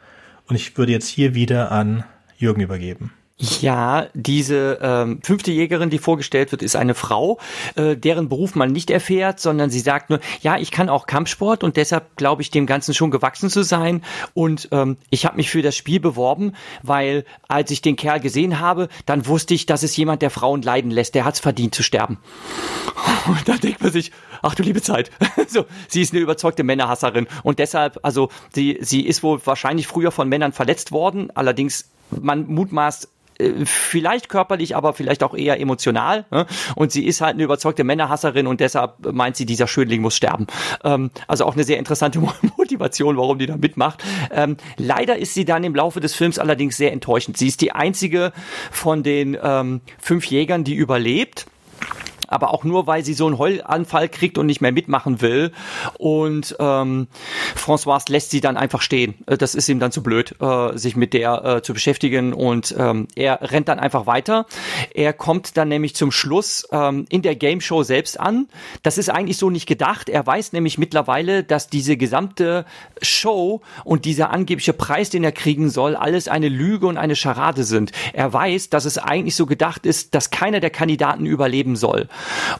Und 0.46 0.54
ich 0.54 0.78
würde 0.78 0.92
jetzt 0.92 1.08
hier 1.08 1.34
wieder 1.34 1.72
an 1.72 2.04
Jürgen 2.36 2.60
übergeben. 2.60 3.12
Ja, 3.36 4.06
diese 4.14 4.78
ähm, 4.80 5.20
fünfte 5.20 5.50
Jägerin, 5.50 5.90
die 5.90 5.98
vorgestellt 5.98 6.52
wird, 6.52 6.62
ist 6.62 6.76
eine 6.76 6.94
Frau, 6.94 7.40
äh, 7.74 7.96
deren 7.96 8.28
Beruf 8.28 8.54
man 8.54 8.70
nicht 8.70 8.90
erfährt, 8.90 9.40
sondern 9.40 9.70
sie 9.70 9.80
sagt 9.80 10.08
nur, 10.08 10.20
ja, 10.40 10.56
ich 10.56 10.70
kann 10.70 10.88
auch 10.88 11.06
Kampfsport 11.06 11.64
und 11.64 11.76
deshalb 11.76 12.16
glaube 12.16 12.42
ich 12.42 12.52
dem 12.52 12.66
Ganzen 12.66 12.94
schon 12.94 13.10
gewachsen 13.10 13.50
zu 13.50 13.64
sein. 13.64 14.04
Und 14.34 14.68
ähm, 14.70 14.98
ich 15.10 15.26
habe 15.26 15.36
mich 15.36 15.50
für 15.50 15.62
das 15.62 15.76
Spiel 15.76 15.98
beworben, 15.98 16.52
weil 16.84 17.24
als 17.48 17.72
ich 17.72 17.82
den 17.82 17.96
Kerl 17.96 18.20
gesehen 18.20 18.60
habe, 18.60 18.88
dann 19.04 19.26
wusste 19.26 19.54
ich, 19.54 19.66
das 19.66 19.82
ist 19.82 19.96
jemand, 19.96 20.22
der 20.22 20.30
Frauen 20.30 20.62
leiden 20.62 20.92
lässt, 20.92 21.16
der 21.16 21.24
hat 21.24 21.34
es 21.34 21.40
verdient 21.40 21.74
zu 21.74 21.82
sterben. 21.82 22.18
Und 23.26 23.48
da 23.48 23.56
denkt 23.56 23.82
man 23.82 23.90
sich, 23.90 24.12
ach 24.42 24.54
du 24.54 24.62
liebe 24.62 24.80
Zeit. 24.80 25.10
so, 25.48 25.64
sie 25.88 26.02
ist 26.02 26.12
eine 26.12 26.22
überzeugte 26.22 26.62
Männerhasserin 26.62 27.26
und 27.42 27.58
deshalb, 27.58 27.98
also 28.02 28.28
sie, 28.52 28.78
sie 28.80 29.00
ist 29.00 29.22
wohl 29.22 29.40
wahrscheinlich 29.44 29.86
früher 29.86 30.10
von 30.10 30.28
Männern 30.28 30.52
verletzt 30.52 30.92
worden, 30.92 31.30
allerdings 31.34 31.90
man 32.10 32.46
mutmaßt, 32.46 33.08
vielleicht 33.64 34.28
körperlich, 34.28 34.76
aber 34.76 34.92
vielleicht 34.92 35.22
auch 35.22 35.34
eher 35.34 35.60
emotional. 35.60 36.24
Ne? 36.30 36.46
Und 36.76 36.92
sie 36.92 37.04
ist 37.04 37.20
halt 37.20 37.34
eine 37.34 37.42
überzeugte 37.42 37.84
Männerhasserin 37.84 38.46
und 38.46 38.60
deshalb 38.60 39.12
meint 39.12 39.36
sie, 39.36 39.46
dieser 39.46 39.66
Schönling 39.66 40.00
muss 40.00 40.16
sterben. 40.16 40.46
Ähm, 40.82 41.10
also 41.26 41.44
auch 41.44 41.54
eine 41.54 41.64
sehr 41.64 41.78
interessante 41.78 42.20
Motivation, 42.56 43.16
warum 43.16 43.38
die 43.38 43.46
da 43.46 43.56
mitmacht. 43.56 44.02
Ähm, 44.30 44.56
leider 44.76 45.16
ist 45.16 45.34
sie 45.34 45.44
dann 45.44 45.64
im 45.64 45.74
Laufe 45.74 46.00
des 46.00 46.14
Films 46.14 46.38
allerdings 46.38 46.76
sehr 46.76 46.92
enttäuschend. 46.92 47.36
Sie 47.36 47.48
ist 47.48 47.60
die 47.60 47.72
einzige 47.72 48.32
von 48.70 49.02
den 49.02 49.36
ähm, 49.42 49.80
fünf 49.98 50.26
Jägern, 50.26 50.64
die 50.64 50.74
überlebt 50.74 51.46
aber 52.34 52.52
auch 52.52 52.64
nur, 52.64 52.86
weil 52.86 53.04
sie 53.04 53.14
so 53.14 53.26
einen 53.26 53.38
Heulanfall 53.38 54.08
kriegt 54.08 54.38
und 54.38 54.46
nicht 54.46 54.60
mehr 54.60 54.72
mitmachen 54.72 55.20
will. 55.20 55.52
Und 55.98 56.56
ähm, 56.58 57.06
François 57.56 58.10
lässt 58.10 58.30
sie 58.30 58.40
dann 58.40 58.56
einfach 58.56 58.82
stehen. 58.82 59.14
Äh, 59.26 59.38
das 59.38 59.54
ist 59.54 59.68
ihm 59.68 59.78
dann 59.78 59.92
zu 59.92 60.02
blöd, 60.02 60.34
äh, 60.40 60.76
sich 60.76 60.96
mit 60.96 61.14
der 61.14 61.44
äh, 61.44 61.62
zu 61.62 61.72
beschäftigen 61.72 62.32
und 62.32 62.74
ähm, 62.78 63.06
er 63.14 63.38
rennt 63.40 63.68
dann 63.68 63.78
einfach 63.78 64.06
weiter. 64.06 64.46
Er 64.94 65.12
kommt 65.12 65.56
dann 65.56 65.68
nämlich 65.68 65.94
zum 65.94 66.10
Schluss 66.10 66.66
ähm, 66.72 67.06
in 67.08 67.22
der 67.22 67.36
Game 67.36 67.60
Show 67.60 67.82
selbst 67.82 68.18
an. 68.18 68.48
Das 68.82 68.98
ist 68.98 69.08
eigentlich 69.08 69.38
so 69.38 69.50
nicht 69.50 69.66
gedacht. 69.66 70.08
Er 70.08 70.26
weiß 70.26 70.52
nämlich 70.52 70.76
mittlerweile, 70.76 71.44
dass 71.44 71.68
diese 71.68 71.96
gesamte 71.96 72.64
Show 73.00 73.60
und 73.84 74.04
dieser 74.04 74.30
angebliche 74.30 74.72
Preis, 74.72 75.10
den 75.10 75.22
er 75.22 75.32
kriegen 75.32 75.70
soll, 75.70 75.94
alles 75.94 76.28
eine 76.28 76.48
Lüge 76.48 76.86
und 76.86 76.98
eine 76.98 77.16
Scharade 77.16 77.64
sind. 77.64 77.92
Er 78.12 78.32
weiß, 78.32 78.70
dass 78.70 78.84
es 78.84 78.98
eigentlich 78.98 79.36
so 79.36 79.46
gedacht 79.46 79.86
ist, 79.86 80.14
dass 80.14 80.30
keiner 80.30 80.60
der 80.60 80.70
Kandidaten 80.70 81.26
überleben 81.26 81.76
soll. 81.76 82.08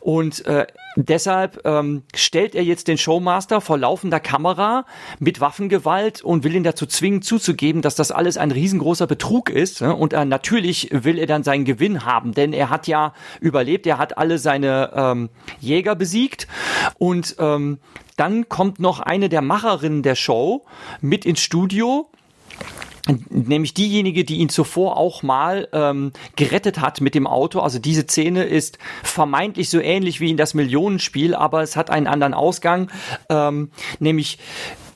Und 0.00 0.44
äh, 0.46 0.66
deshalb 0.96 1.60
ähm, 1.64 2.02
stellt 2.14 2.54
er 2.54 2.62
jetzt 2.62 2.88
den 2.88 2.98
Showmaster 2.98 3.60
vor 3.60 3.78
laufender 3.78 4.20
Kamera 4.20 4.86
mit 5.18 5.40
Waffengewalt 5.40 6.22
und 6.22 6.44
will 6.44 6.54
ihn 6.54 6.64
dazu 6.64 6.86
zwingen, 6.86 7.22
zuzugeben, 7.22 7.82
dass 7.82 7.94
das 7.94 8.10
alles 8.10 8.36
ein 8.36 8.50
riesengroßer 8.50 9.06
Betrug 9.06 9.50
ist. 9.50 9.80
Ne? 9.80 9.94
Und 9.94 10.12
äh, 10.12 10.24
natürlich 10.24 10.88
will 10.92 11.18
er 11.18 11.26
dann 11.26 11.42
seinen 11.42 11.64
Gewinn 11.64 12.04
haben, 12.04 12.32
denn 12.32 12.52
er 12.52 12.70
hat 12.70 12.86
ja 12.86 13.12
überlebt, 13.40 13.86
er 13.86 13.98
hat 13.98 14.18
alle 14.18 14.38
seine 14.38 14.90
ähm, 14.94 15.30
Jäger 15.60 15.94
besiegt 15.94 16.46
und 16.98 17.36
ähm, 17.38 17.78
dann 18.16 18.48
kommt 18.48 18.78
noch 18.78 19.00
eine 19.00 19.28
der 19.28 19.42
Macherinnen 19.42 20.02
der 20.02 20.14
Show 20.14 20.64
mit 21.00 21.24
ins 21.24 21.40
Studio 21.40 22.08
nämlich 23.28 23.74
diejenige, 23.74 24.24
die 24.24 24.36
ihn 24.36 24.48
zuvor 24.48 24.96
auch 24.96 25.22
mal 25.22 25.68
ähm, 25.72 26.12
gerettet 26.36 26.80
hat 26.80 27.00
mit 27.00 27.14
dem 27.14 27.26
Auto. 27.26 27.60
Also 27.60 27.78
diese 27.78 28.02
Szene 28.02 28.44
ist 28.44 28.78
vermeintlich 29.02 29.68
so 29.68 29.80
ähnlich 29.80 30.20
wie 30.20 30.30
in 30.30 30.36
das 30.36 30.54
Millionenspiel, 30.54 31.34
aber 31.34 31.62
es 31.62 31.76
hat 31.76 31.90
einen 31.90 32.06
anderen 32.06 32.34
Ausgang, 32.34 32.90
ähm, 33.28 33.70
nämlich 33.98 34.38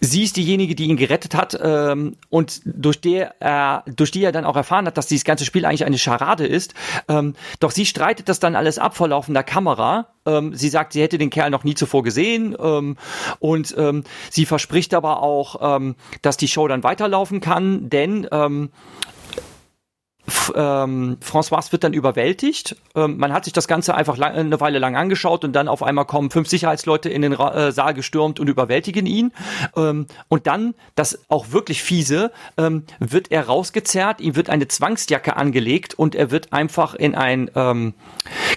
sie 0.00 0.24
ist 0.24 0.36
diejenige, 0.36 0.74
die 0.74 0.84
ihn 0.84 0.96
gerettet 0.96 1.34
hat 1.34 1.58
ähm, 1.62 2.16
und 2.30 2.60
durch, 2.64 3.00
der, 3.00 3.34
äh, 3.40 3.90
durch 3.90 4.10
die 4.10 4.24
er 4.24 4.32
dann 4.32 4.44
auch 4.44 4.56
erfahren 4.56 4.86
hat, 4.86 4.96
dass 4.96 5.06
dieses 5.06 5.24
ganze 5.24 5.44
Spiel 5.44 5.64
eigentlich 5.64 5.84
eine 5.84 5.98
Scharade 5.98 6.46
ist. 6.46 6.74
Ähm, 7.08 7.34
doch 7.60 7.70
sie 7.70 7.86
streitet 7.86 8.28
das 8.28 8.40
dann 8.40 8.56
alles 8.56 8.78
ab 8.78 8.96
vor 8.96 9.08
laufender 9.08 9.42
Kamera. 9.42 10.08
Ähm, 10.26 10.54
sie 10.54 10.68
sagt, 10.68 10.92
sie 10.92 11.02
hätte 11.02 11.18
den 11.18 11.30
Kerl 11.30 11.50
noch 11.50 11.64
nie 11.64 11.74
zuvor 11.74 12.02
gesehen 12.02 12.56
ähm, 12.60 12.96
und 13.38 13.74
ähm, 13.78 14.04
sie 14.30 14.46
verspricht 14.46 14.94
aber 14.94 15.22
auch, 15.22 15.76
ähm, 15.76 15.96
dass 16.22 16.36
die 16.36 16.48
Show 16.48 16.68
dann 16.68 16.82
weiterlaufen 16.82 17.40
kann, 17.40 17.88
denn 17.90 18.26
ähm, 18.30 18.70
ähm, 20.54 21.18
François 21.22 21.72
wird 21.72 21.84
dann 21.84 21.92
überwältigt. 21.92 22.76
Ähm, 22.94 23.18
man 23.18 23.32
hat 23.32 23.44
sich 23.44 23.52
das 23.52 23.68
Ganze 23.68 23.94
einfach 23.94 24.16
lang, 24.16 24.32
eine 24.32 24.60
Weile 24.60 24.78
lang 24.78 24.96
angeschaut 24.96 25.44
und 25.44 25.52
dann 25.52 25.68
auf 25.68 25.82
einmal 25.82 26.04
kommen 26.04 26.30
fünf 26.30 26.48
Sicherheitsleute 26.48 27.08
in 27.08 27.22
den 27.22 27.32
Ra 27.32 27.68
äh, 27.68 27.72
Saal 27.72 27.94
gestürmt 27.94 28.40
und 28.40 28.48
überwältigen 28.48 29.06
ihn. 29.06 29.32
Ähm, 29.76 30.06
und 30.28 30.46
dann, 30.46 30.74
das 30.94 31.18
auch 31.28 31.52
wirklich 31.52 31.82
fiese, 31.82 32.32
ähm, 32.56 32.84
wird 32.98 33.30
er 33.30 33.46
rausgezerrt, 33.46 34.20
ihm 34.20 34.36
wird 34.36 34.50
eine 34.50 34.68
Zwangsjacke 34.68 35.36
angelegt 35.36 35.94
und 35.94 36.14
er 36.14 36.30
wird 36.30 36.52
einfach 36.52 36.94
in 36.94 37.14
ein 37.14 37.50
ähm, 37.54 37.94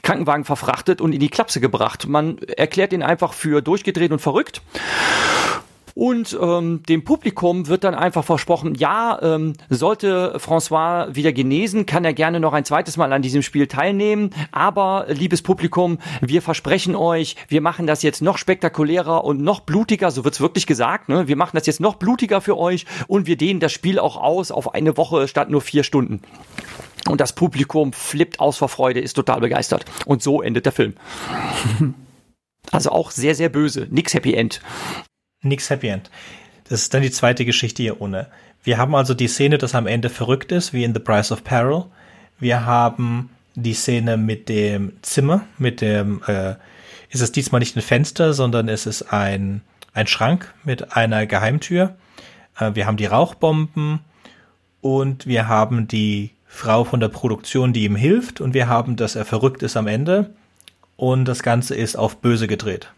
Krankenwagen 0.03 0.45
verfrachtet 0.45 1.01
und 1.01 1.13
in 1.13 1.19
die 1.19 1.29
Klapse 1.29 1.61
gebracht. 1.61 2.07
Man 2.07 2.37
erklärt 2.39 2.93
ihn 2.93 3.03
einfach 3.03 3.33
für 3.33 3.61
durchgedreht 3.61 4.11
und 4.11 4.19
verrückt. 4.19 4.61
Und 6.01 6.35
ähm, 6.41 6.81
dem 6.89 7.03
Publikum 7.03 7.67
wird 7.67 7.83
dann 7.83 7.93
einfach 7.93 8.25
versprochen, 8.25 8.73
ja, 8.73 9.19
ähm, 9.21 9.53
sollte 9.69 10.35
François 10.39 11.13
wieder 11.13 11.31
genesen, 11.31 11.85
kann 11.85 12.03
er 12.03 12.13
gerne 12.15 12.39
noch 12.39 12.53
ein 12.53 12.65
zweites 12.65 12.97
Mal 12.97 13.13
an 13.13 13.21
diesem 13.21 13.43
Spiel 13.43 13.67
teilnehmen. 13.67 14.31
Aber, 14.51 15.05
liebes 15.09 15.43
Publikum, 15.43 15.99
wir 16.19 16.41
versprechen 16.41 16.95
euch, 16.95 17.35
wir 17.49 17.61
machen 17.61 17.85
das 17.85 18.01
jetzt 18.01 18.23
noch 18.23 18.39
spektakulärer 18.39 19.23
und 19.23 19.43
noch 19.43 19.59
blutiger, 19.59 20.09
so 20.09 20.25
wird's 20.25 20.41
wirklich 20.41 20.65
gesagt. 20.65 21.07
Ne? 21.07 21.27
Wir 21.27 21.35
machen 21.35 21.55
das 21.55 21.67
jetzt 21.67 21.79
noch 21.79 21.97
blutiger 21.97 22.41
für 22.41 22.57
euch 22.57 22.87
und 23.05 23.27
wir 23.27 23.37
dehnen 23.37 23.59
das 23.59 23.71
Spiel 23.71 23.99
auch 23.99 24.17
aus 24.17 24.49
auf 24.49 24.73
eine 24.73 24.97
Woche 24.97 25.27
statt 25.27 25.51
nur 25.51 25.61
vier 25.61 25.83
Stunden. 25.83 26.23
Und 27.07 27.21
das 27.21 27.33
Publikum 27.33 27.93
flippt 27.93 28.39
aus 28.39 28.57
vor 28.57 28.69
Freude, 28.69 29.01
ist 29.01 29.13
total 29.13 29.39
begeistert. 29.39 29.85
Und 30.07 30.23
so 30.23 30.41
endet 30.41 30.65
der 30.65 30.73
Film. 30.73 30.95
Also 32.71 32.91
auch 32.91 33.09
sehr, 33.09 33.33
sehr 33.33 33.49
böse. 33.49 33.87
Nix 33.89 34.13
Happy 34.13 34.33
End 34.35 34.61
nix 35.41 35.69
Happy 35.69 35.87
End. 35.87 36.09
Das 36.69 36.81
ist 36.83 36.93
dann 36.93 37.01
die 37.01 37.11
zweite 37.11 37.45
Geschichte 37.45 37.83
hier 37.83 38.01
ohne. 38.01 38.27
Wir 38.63 38.77
haben 38.77 38.95
also 38.95 39.13
die 39.13 39.27
Szene, 39.27 39.57
dass 39.57 39.75
am 39.75 39.87
Ende 39.87 40.09
verrückt 40.09 40.51
ist, 40.51 40.73
wie 40.73 40.83
in 40.83 40.93
The 40.93 40.99
Price 40.99 41.31
of 41.31 41.43
Peril. 41.43 41.85
Wir 42.39 42.65
haben 42.65 43.29
die 43.55 43.73
Szene 43.73 44.17
mit 44.17 44.49
dem 44.49 44.93
Zimmer, 45.01 45.45
mit 45.57 45.81
dem, 45.81 46.21
äh, 46.27 46.55
ist 47.09 47.21
es 47.21 47.31
diesmal 47.31 47.59
nicht 47.59 47.75
ein 47.75 47.81
Fenster, 47.81 48.33
sondern 48.33 48.69
es 48.69 48.85
ist 48.85 49.11
ein, 49.11 49.61
ein 49.93 50.07
Schrank 50.07 50.53
mit 50.63 50.95
einer 50.95 51.25
Geheimtür. 51.25 51.95
Äh, 52.59 52.75
wir 52.75 52.85
haben 52.85 52.97
die 52.97 53.05
Rauchbomben 53.05 53.99
und 54.79 55.27
wir 55.27 55.47
haben 55.47 55.87
die 55.87 56.31
Frau 56.45 56.83
von 56.83 56.99
der 56.99 57.09
Produktion, 57.09 57.73
die 57.73 57.85
ihm 57.85 57.95
hilft 57.95 58.41
und 58.41 58.53
wir 58.53 58.67
haben, 58.67 58.95
dass 58.95 59.15
er 59.15 59.25
verrückt 59.25 59.63
ist 59.63 59.77
am 59.77 59.87
Ende 59.87 60.33
und 60.97 61.25
das 61.25 61.43
Ganze 61.43 61.75
ist 61.75 61.95
auf 61.95 62.17
böse 62.17 62.47
gedreht. 62.47 62.91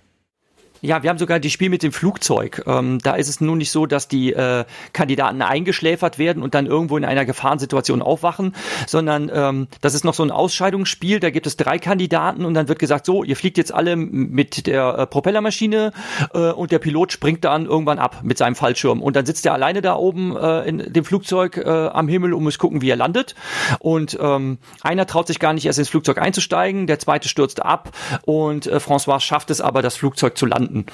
Ja, 0.85 1.01
wir 1.01 1.09
haben 1.09 1.17
sogar 1.17 1.39
das 1.39 1.49
Spiel 1.53 1.69
mit 1.69 1.81
dem 1.81 1.93
Flugzeug. 1.93 2.61
Ähm, 2.67 2.99
da 3.01 3.15
ist 3.15 3.29
es 3.29 3.39
nun 3.39 3.57
nicht 3.57 3.71
so, 3.71 3.85
dass 3.85 4.09
die 4.09 4.33
äh, 4.33 4.65
Kandidaten 4.91 5.41
eingeschläfert 5.41 6.19
werden 6.19 6.43
und 6.43 6.55
dann 6.55 6.65
irgendwo 6.65 6.97
in 6.97 7.05
einer 7.05 7.23
Gefahrensituation 7.23 8.01
aufwachen, 8.01 8.53
sondern 8.85 9.31
ähm, 9.33 9.67
das 9.79 9.93
ist 9.93 10.03
noch 10.03 10.13
so 10.13 10.23
ein 10.23 10.29
Ausscheidungsspiel. 10.31 11.21
Da 11.21 11.29
gibt 11.29 11.47
es 11.47 11.55
drei 11.55 11.79
Kandidaten 11.79 12.43
und 12.43 12.53
dann 12.53 12.67
wird 12.67 12.79
gesagt, 12.79 13.05
so, 13.05 13.23
ihr 13.23 13.37
fliegt 13.37 13.57
jetzt 13.57 13.73
alle 13.73 13.95
mit 13.95 14.67
der 14.67 14.97
äh, 14.99 15.07
Propellermaschine 15.07 15.93
äh, 16.33 16.51
und 16.51 16.73
der 16.73 16.79
Pilot 16.79 17.13
springt 17.13 17.45
dann 17.45 17.65
irgendwann 17.65 17.97
ab 17.97 18.19
mit 18.23 18.37
seinem 18.37 18.55
Fallschirm. 18.55 19.01
Und 19.01 19.15
dann 19.15 19.25
sitzt 19.25 19.45
er 19.45 19.53
alleine 19.53 19.81
da 19.81 19.95
oben 19.95 20.35
äh, 20.35 20.67
in 20.67 20.91
dem 20.91 21.05
Flugzeug 21.05 21.55
äh, 21.55 21.69
am 21.69 22.09
Himmel 22.09 22.33
und 22.33 22.43
muss 22.43 22.59
gucken, 22.59 22.81
wie 22.81 22.89
er 22.89 22.97
landet. 22.97 23.35
Und 23.79 24.17
ähm, 24.19 24.57
einer 24.81 25.07
traut 25.07 25.27
sich 25.27 25.39
gar 25.39 25.53
nicht 25.53 25.65
erst 25.65 25.79
ins 25.79 25.87
Flugzeug 25.87 26.17
einzusteigen, 26.17 26.87
der 26.87 26.99
zweite 26.99 27.29
stürzt 27.29 27.63
ab 27.63 27.91
und 28.23 28.67
äh, 28.67 28.79
François 28.79 29.21
schafft 29.21 29.49
es 29.49 29.61
aber, 29.61 29.81
das 29.81 29.95
Flugzeug 29.95 30.37
zu 30.37 30.45
landen 30.45 30.72
finden. 30.73 30.85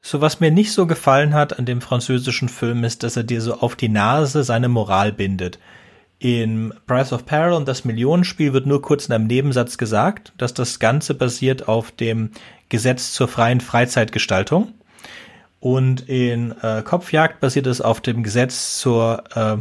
So 0.00 0.20
was 0.20 0.40
mir 0.40 0.50
nicht 0.50 0.72
so 0.72 0.86
gefallen 0.86 1.34
hat 1.34 1.58
an 1.58 1.66
dem 1.66 1.80
französischen 1.80 2.48
Film 2.48 2.84
ist, 2.84 3.02
dass 3.02 3.16
er 3.16 3.24
dir 3.24 3.40
so 3.42 3.60
auf 3.60 3.76
die 3.76 3.88
Nase 3.88 4.44
seine 4.44 4.68
Moral 4.68 5.12
bindet. 5.12 5.58
In 6.20 6.72
Price 6.86 7.12
of 7.12 7.26
Peril 7.26 7.52
und 7.52 7.68
das 7.68 7.84
Millionenspiel 7.84 8.52
wird 8.52 8.66
nur 8.66 8.82
kurz 8.82 9.06
in 9.06 9.14
einem 9.14 9.26
Nebensatz 9.26 9.78
gesagt, 9.78 10.32
dass 10.36 10.54
das 10.54 10.78
Ganze 10.78 11.14
basiert 11.14 11.68
auf 11.68 11.90
dem 11.92 12.30
Gesetz 12.68 13.12
zur 13.12 13.28
freien 13.28 13.60
Freizeitgestaltung. 13.60 14.72
Und 15.60 16.08
in 16.08 16.52
äh, 16.62 16.82
Kopfjagd 16.82 17.40
basiert 17.40 17.66
es 17.66 17.80
auf 17.80 18.00
dem 18.00 18.22
Gesetz 18.22 18.78
zur 18.78 19.24
äh, 19.34 19.58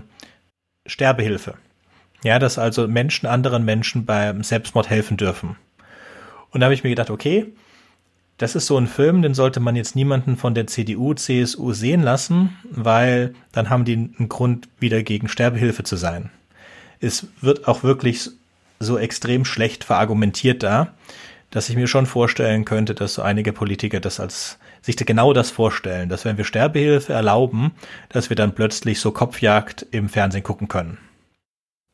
Sterbehilfe. 0.88 1.55
Ja, 2.23 2.39
dass 2.39 2.57
also 2.57 2.88
Menschen 2.88 3.28
anderen 3.28 3.65
Menschen 3.65 4.05
beim 4.05 4.43
Selbstmord 4.43 4.89
helfen 4.89 5.17
dürfen. 5.17 5.57
Und 6.51 6.61
da 6.61 6.65
habe 6.65 6.73
ich 6.73 6.84
mir 6.84 6.89
gedacht, 6.89 7.09
okay, 7.09 7.53
das 8.38 8.55
ist 8.55 8.67
so 8.67 8.77
ein 8.77 8.88
Film, 8.88 9.21
den 9.21 9.33
sollte 9.33 9.59
man 9.59 9.75
jetzt 9.75 9.95
niemanden 9.95 10.38
von 10.38 10.53
der 10.53 10.67
CDU, 10.67 11.13
CSU 11.13 11.73
sehen 11.73 12.03
lassen, 12.03 12.55
weil 12.69 13.33
dann 13.51 13.69
haben 13.69 13.85
die 13.85 13.93
einen 13.93 14.29
Grund, 14.29 14.69
wieder 14.79 15.01
gegen 15.01 15.27
Sterbehilfe 15.27 15.83
zu 15.83 15.95
sein. 15.95 16.29
Es 16.99 17.27
wird 17.41 17.67
auch 17.67 17.83
wirklich 17.83 18.29
so 18.79 18.97
extrem 18.97 19.43
schlecht 19.43 19.83
verargumentiert 19.83 20.61
da, 20.61 20.93
dass 21.49 21.69
ich 21.69 21.75
mir 21.75 21.88
schon 21.88 22.05
vorstellen 22.05 22.65
könnte, 22.65 22.93
dass 22.93 23.15
so 23.15 23.23
einige 23.23 23.53
Politiker 23.53 23.99
das 23.99 24.19
als 24.19 24.59
sich 24.81 24.95
genau 24.97 25.33
das 25.33 25.49
vorstellen, 25.49 26.07
dass 26.07 26.23
wenn 26.23 26.38
wir 26.38 26.45
Sterbehilfe 26.45 27.13
erlauben, 27.13 27.71
dass 28.09 28.29
wir 28.29 28.35
dann 28.35 28.53
plötzlich 28.53 28.99
so 28.99 29.11
Kopfjagd 29.11 29.85
im 29.91 30.09
Fernsehen 30.09 30.43
gucken 30.43 30.67
können. 30.67 30.97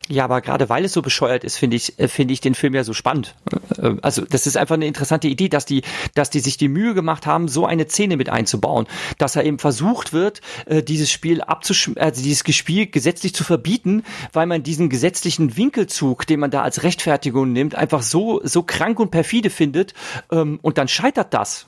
Ja, 0.09 0.25
aber 0.25 0.41
gerade 0.41 0.67
weil 0.67 0.83
es 0.83 0.91
so 0.91 1.01
bescheuert 1.01 1.45
ist, 1.45 1.55
finde 1.55 1.77
ich, 1.77 1.97
äh, 1.97 2.09
finde 2.09 2.33
ich 2.33 2.41
den 2.41 2.55
Film 2.55 2.75
ja 2.75 2.83
so 2.83 2.93
spannend. 2.93 3.35
Äh, 3.77 3.95
also 4.01 4.23
das 4.29 4.45
ist 4.47 4.57
einfach 4.57 4.75
eine 4.75 4.85
interessante 4.85 5.29
Idee, 5.29 5.47
dass 5.47 5.65
die, 5.65 5.81
dass 6.13 6.29
die 6.29 6.41
sich 6.41 6.57
die 6.57 6.67
Mühe 6.67 6.93
gemacht 6.93 7.25
haben, 7.25 7.47
so 7.47 7.65
eine 7.65 7.87
Szene 7.87 8.17
mit 8.17 8.27
einzubauen, 8.27 8.85
dass 9.17 9.37
er 9.37 9.45
eben 9.45 9.59
versucht 9.59 10.11
wird, 10.11 10.41
äh, 10.65 10.83
dieses 10.83 11.09
Spiel 11.09 11.41
abzusch, 11.41 11.91
also 11.95 12.21
dieses 12.21 12.43
Spiel 12.53 12.87
gesetzlich 12.87 13.33
zu 13.33 13.45
verbieten, 13.45 14.03
weil 14.33 14.45
man 14.45 14.61
diesen 14.61 14.89
gesetzlichen 14.89 15.55
Winkelzug, 15.55 16.27
den 16.27 16.41
man 16.41 16.51
da 16.51 16.63
als 16.63 16.83
Rechtfertigung 16.83 17.53
nimmt, 17.53 17.75
einfach 17.75 18.01
so 18.01 18.41
so 18.43 18.63
krank 18.63 18.99
und 18.99 19.09
perfide 19.09 19.49
findet 19.49 19.93
ähm, 20.31 20.59
und 20.61 20.77
dann 20.77 20.89
scheitert 20.89 21.33
das. 21.33 21.65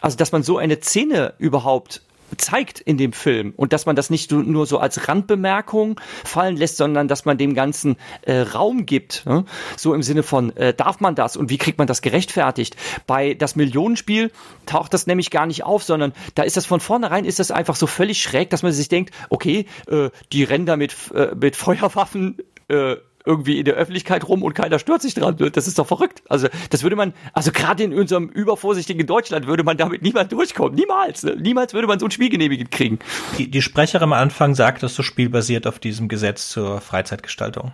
Also 0.00 0.16
dass 0.16 0.30
man 0.30 0.44
so 0.44 0.58
eine 0.58 0.80
Szene 0.80 1.34
überhaupt 1.38 2.02
zeigt 2.36 2.80
in 2.80 2.96
dem 2.96 3.12
Film 3.12 3.52
und 3.56 3.72
dass 3.72 3.86
man 3.86 3.96
das 3.96 4.10
nicht 4.10 4.30
nur 4.32 4.66
so 4.66 4.78
als 4.78 5.08
Randbemerkung 5.08 6.00
fallen 6.24 6.56
lässt, 6.56 6.76
sondern 6.76 7.08
dass 7.08 7.24
man 7.24 7.38
dem 7.38 7.54
Ganzen 7.54 7.96
äh, 8.22 8.40
Raum 8.40 8.86
gibt. 8.86 9.26
Ne? 9.26 9.44
So 9.76 9.94
im 9.94 10.02
Sinne 10.02 10.22
von, 10.22 10.56
äh, 10.56 10.74
darf 10.74 11.00
man 11.00 11.14
das 11.14 11.36
und 11.36 11.50
wie 11.50 11.58
kriegt 11.58 11.78
man 11.78 11.86
das 11.86 12.02
gerechtfertigt? 12.02 12.76
Bei 13.06 13.34
das 13.34 13.56
Millionenspiel 13.56 14.30
taucht 14.66 14.94
das 14.94 15.06
nämlich 15.06 15.30
gar 15.30 15.46
nicht 15.46 15.64
auf, 15.64 15.82
sondern 15.82 16.12
da 16.34 16.42
ist 16.42 16.56
das 16.56 16.66
von 16.66 16.80
vornherein 16.80 17.24
ist 17.24 17.38
das 17.38 17.50
einfach 17.50 17.76
so 17.76 17.86
völlig 17.86 18.22
schräg, 18.22 18.50
dass 18.50 18.62
man 18.62 18.72
sich 18.72 18.88
denkt, 18.88 19.12
okay, 19.30 19.66
äh, 19.88 20.10
die 20.32 20.46
da 20.66 20.76
mit, 20.76 20.94
äh, 21.14 21.34
mit 21.34 21.56
Feuerwaffen 21.56 22.38
äh, 22.68 22.96
irgendwie 23.24 23.58
in 23.58 23.64
der 23.64 23.74
Öffentlichkeit 23.74 24.28
rum 24.28 24.42
und 24.42 24.54
keiner 24.54 24.78
stört 24.78 25.02
sich 25.02 25.14
dran. 25.14 25.36
Das 25.52 25.66
ist 25.66 25.78
doch 25.78 25.86
verrückt. 25.86 26.22
Also 26.28 26.48
das 26.70 26.82
würde 26.82 26.96
man, 26.96 27.14
also 27.32 27.52
gerade 27.52 27.84
in 27.84 27.94
unserem 27.94 28.28
übervorsichtigen 28.28 29.06
Deutschland 29.06 29.46
würde 29.46 29.64
man 29.64 29.76
damit 29.76 30.02
niemand 30.02 30.32
durchkommen. 30.32 30.74
Niemals. 30.74 31.22
Ne? 31.22 31.36
Niemals 31.36 31.74
würde 31.74 31.86
man 31.86 31.98
so 31.98 32.06
ein 32.06 32.10
Spiel 32.10 32.30
genehmigt 32.30 32.70
kriegen. 32.70 32.98
Die, 33.38 33.50
die 33.50 33.62
Sprecherin 33.62 34.04
am 34.04 34.12
Anfang 34.12 34.54
sagt, 34.54 34.82
dass 34.82 34.96
das 34.96 35.06
Spiel 35.06 35.28
basiert 35.28 35.66
auf 35.66 35.78
diesem 35.78 36.08
Gesetz 36.08 36.48
zur 36.48 36.80
Freizeitgestaltung. 36.80 37.72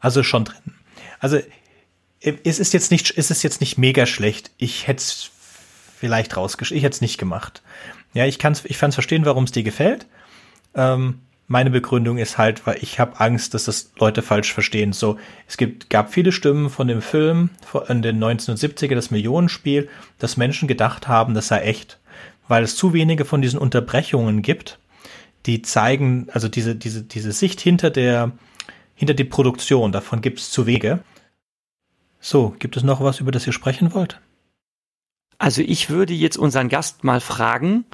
Also 0.00 0.22
schon 0.22 0.44
drin. 0.44 0.74
Also 1.20 1.38
es 2.20 2.58
ist 2.58 2.72
jetzt 2.72 2.90
nicht, 2.90 3.12
es 3.16 3.30
ist 3.30 3.42
jetzt 3.42 3.60
nicht 3.60 3.78
mega 3.78 4.06
schlecht. 4.06 4.50
Ich 4.56 4.86
hätte 4.86 5.00
es 5.00 5.30
vielleicht 5.98 6.36
rausgeschickt. 6.36 6.76
Ich 6.76 6.84
hätte 6.84 6.94
es 6.94 7.00
nicht 7.00 7.18
gemacht. 7.18 7.62
Ja, 8.14 8.26
ich 8.26 8.38
kann's, 8.38 8.64
ich 8.64 8.78
fand's 8.78 8.96
verstehen, 8.96 9.24
warum 9.24 9.44
es 9.44 9.52
dir 9.52 9.62
gefällt. 9.62 10.06
Ähm, 10.74 11.20
meine 11.48 11.70
Begründung 11.70 12.18
ist 12.18 12.36
halt, 12.36 12.66
weil 12.66 12.78
ich 12.82 13.00
habe 13.00 13.18
Angst, 13.20 13.54
dass 13.54 13.64
das 13.64 13.90
Leute 13.98 14.20
falsch 14.20 14.52
verstehen. 14.52 14.92
So, 14.92 15.18
es 15.48 15.56
gibt, 15.56 15.88
gab 15.88 16.12
viele 16.12 16.30
Stimmen 16.30 16.68
von 16.68 16.88
dem 16.88 17.00
Film 17.00 17.48
in 17.88 18.02
den 18.02 18.22
1970er, 18.22 18.94
das 18.94 19.10
Millionenspiel, 19.10 19.88
dass 20.18 20.36
Menschen 20.36 20.68
gedacht 20.68 21.08
haben, 21.08 21.32
das 21.32 21.48
sei 21.48 21.62
echt, 21.62 21.98
weil 22.48 22.62
es 22.62 22.76
zu 22.76 22.92
wenige 22.92 23.24
von 23.24 23.40
diesen 23.40 23.58
Unterbrechungen 23.58 24.42
gibt, 24.42 24.78
die 25.46 25.62
zeigen, 25.62 26.28
also 26.32 26.48
diese, 26.48 26.76
diese, 26.76 27.02
diese 27.02 27.32
Sicht 27.32 27.62
hinter 27.62 27.88
der, 27.88 28.32
hinter 28.94 29.14
die 29.14 29.24
Produktion, 29.24 29.90
davon 29.90 30.20
gibt 30.20 30.40
es 30.40 30.50
zu 30.50 30.66
wenige. 30.66 31.00
So, 32.20 32.54
gibt 32.58 32.76
es 32.76 32.82
noch 32.82 33.00
was, 33.00 33.20
über 33.20 33.32
das 33.32 33.46
ihr 33.46 33.54
sprechen 33.54 33.94
wollt? 33.94 34.20
Also 35.40 35.62
ich 35.62 35.88
würde 35.88 36.14
jetzt 36.14 36.36
unseren 36.36 36.68
Gast 36.68 37.04
mal 37.04 37.20
fragen, 37.20 37.84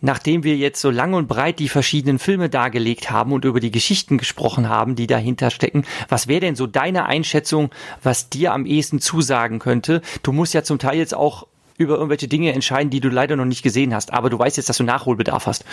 nachdem 0.00 0.44
wir 0.44 0.56
jetzt 0.56 0.80
so 0.80 0.90
lang 0.90 1.12
und 1.12 1.28
breit 1.28 1.58
die 1.58 1.68
verschiedenen 1.68 2.18
Filme 2.18 2.48
dargelegt 2.48 3.10
haben 3.10 3.32
und 3.32 3.44
über 3.44 3.60
die 3.60 3.70
Geschichten 3.70 4.16
gesprochen 4.16 4.70
haben, 4.70 4.96
die 4.96 5.06
dahinter 5.06 5.50
stecken, 5.50 5.84
was 6.08 6.26
wäre 6.26 6.40
denn 6.40 6.56
so 6.56 6.66
deine 6.66 7.04
Einschätzung, 7.04 7.70
was 8.02 8.30
dir 8.30 8.54
am 8.54 8.64
ehesten 8.64 8.98
zusagen 8.98 9.58
könnte? 9.58 10.00
Du 10.22 10.32
musst 10.32 10.54
ja 10.54 10.62
zum 10.62 10.78
Teil 10.78 10.96
jetzt 10.96 11.14
auch 11.14 11.46
über 11.78 11.96
irgendwelche 11.96 12.28
Dinge 12.28 12.52
entscheiden, 12.52 12.90
die 12.90 13.00
du 13.00 13.08
leider 13.08 13.36
noch 13.36 13.44
nicht 13.44 13.62
gesehen 13.62 13.94
hast, 13.94 14.12
aber 14.12 14.30
du 14.30 14.38
weißt 14.38 14.56
jetzt, 14.56 14.68
dass 14.68 14.78
du 14.78 14.84
Nachholbedarf 14.84 15.46
hast. 15.46 15.64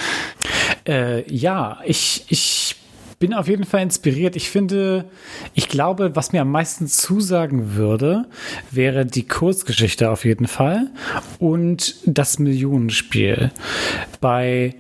Äh, 0.86 1.30
ja, 1.34 1.80
ich, 1.86 2.26
ich 2.28 2.63
bin 3.24 3.34
auf 3.34 3.48
jeden 3.48 3.64
Fall 3.64 3.84
inspiriert. 3.84 4.36
Ich 4.36 4.50
finde, 4.50 5.06
ich 5.54 5.70
glaube, 5.70 6.14
was 6.14 6.34
mir 6.34 6.42
am 6.42 6.52
meisten 6.52 6.88
zusagen 6.88 7.76
würde, 7.76 8.26
wäre 8.70 9.06
die 9.06 9.26
Kurzgeschichte 9.26 10.12
auf 10.12 10.26
jeden 10.26 10.46
Fall 10.46 10.88
und 11.40 11.96
das 12.06 12.38
Millionenspiel. 12.38 13.52
Bei 14.20 14.76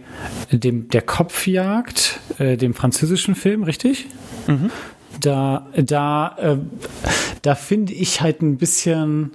dem 0.51 0.89
der 0.89 1.03
Kopfjagd, 1.03 2.19
äh, 2.37 2.57
dem 2.57 2.73
französischen 2.73 3.35
Film, 3.35 3.63
richtig? 3.63 4.07
Mhm. 4.47 4.71
Da, 5.21 5.65
da, 5.77 6.35
äh, 6.37 6.57
da 7.43 7.55
finde 7.55 7.93
ich 7.93 8.19
halt 8.19 8.41
ein 8.41 8.57
bisschen, 8.57 9.31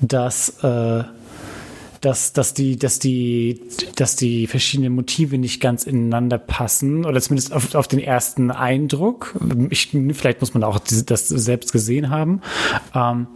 dass 0.00 0.62
äh, 0.62 1.02
dass, 2.00 2.32
dass 2.32 2.54
die, 2.54 2.76
dass 2.78 2.98
die, 2.98 3.60
dass 3.96 4.16
die 4.16 4.46
verschiedenen 4.46 4.94
Motive 4.94 5.36
nicht 5.38 5.60
ganz 5.60 5.84
ineinander 5.84 6.38
passen 6.38 7.04
oder 7.04 7.20
zumindest 7.20 7.52
auf, 7.52 7.74
auf 7.74 7.88
den 7.88 7.98
ersten 7.98 8.50
Eindruck. 8.50 9.34
Ich, 9.68 9.90
vielleicht 10.12 10.40
muss 10.40 10.54
man 10.54 10.64
auch 10.64 10.78
das 10.78 11.28
selbst 11.28 11.72
gesehen 11.72 12.10
haben. 12.10 12.40
Ähm, 12.94 13.26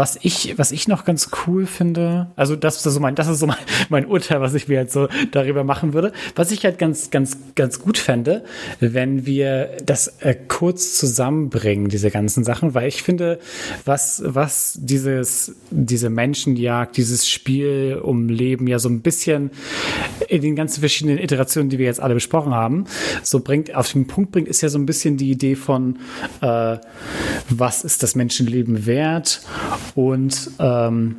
was 0.00 0.18
ich, 0.22 0.56
was 0.56 0.72
ich 0.72 0.88
noch 0.88 1.04
ganz 1.04 1.28
cool 1.46 1.66
finde, 1.66 2.30
also 2.34 2.56
das 2.56 2.76
ist 2.76 2.84
so 2.84 3.00
mein, 3.00 3.14
das 3.16 3.28
ist 3.28 3.38
so 3.38 3.46
mein, 3.46 3.58
mein 3.90 4.06
Urteil, 4.06 4.40
was 4.40 4.54
ich 4.54 4.66
mir 4.66 4.76
jetzt 4.76 4.94
so 4.94 5.08
darüber 5.30 5.62
machen 5.62 5.92
würde. 5.92 6.12
Was 6.34 6.50
ich 6.52 6.64
halt 6.64 6.78
ganz, 6.78 7.10
ganz, 7.10 7.36
ganz 7.54 7.80
gut 7.80 7.98
fände, 7.98 8.42
wenn 8.80 9.26
wir 9.26 9.76
das 9.84 10.08
äh, 10.20 10.34
kurz 10.48 10.96
zusammenbringen, 10.96 11.90
diese 11.90 12.10
ganzen 12.10 12.44
Sachen, 12.44 12.72
weil 12.72 12.88
ich 12.88 13.02
finde, 13.02 13.40
was, 13.84 14.22
was 14.24 14.78
dieses, 14.80 15.54
diese 15.70 16.08
Menschenjagd, 16.08 16.96
dieses 16.96 17.28
Spiel 17.28 18.00
um 18.02 18.30
Leben 18.30 18.68
ja 18.68 18.78
so 18.78 18.88
ein 18.88 19.02
bisschen 19.02 19.50
in 20.28 20.40
den 20.40 20.56
ganzen 20.56 20.80
verschiedenen 20.80 21.18
Iterationen, 21.18 21.68
die 21.68 21.78
wir 21.78 21.84
jetzt 21.84 22.00
alle 22.00 22.14
besprochen 22.14 22.54
haben, 22.54 22.86
so 23.22 23.40
bringt, 23.40 23.74
auf 23.74 23.92
den 23.92 24.06
Punkt 24.06 24.32
bringt, 24.32 24.48
ist 24.48 24.62
ja 24.62 24.70
so 24.70 24.78
ein 24.78 24.86
bisschen 24.86 25.18
die 25.18 25.30
Idee 25.30 25.56
von, 25.56 25.98
äh, 26.40 26.78
was 27.50 27.84
ist 27.84 28.02
das 28.02 28.14
Menschenleben 28.14 28.86
wert 28.86 29.42
und 29.94 30.50
ähm, 30.58 31.16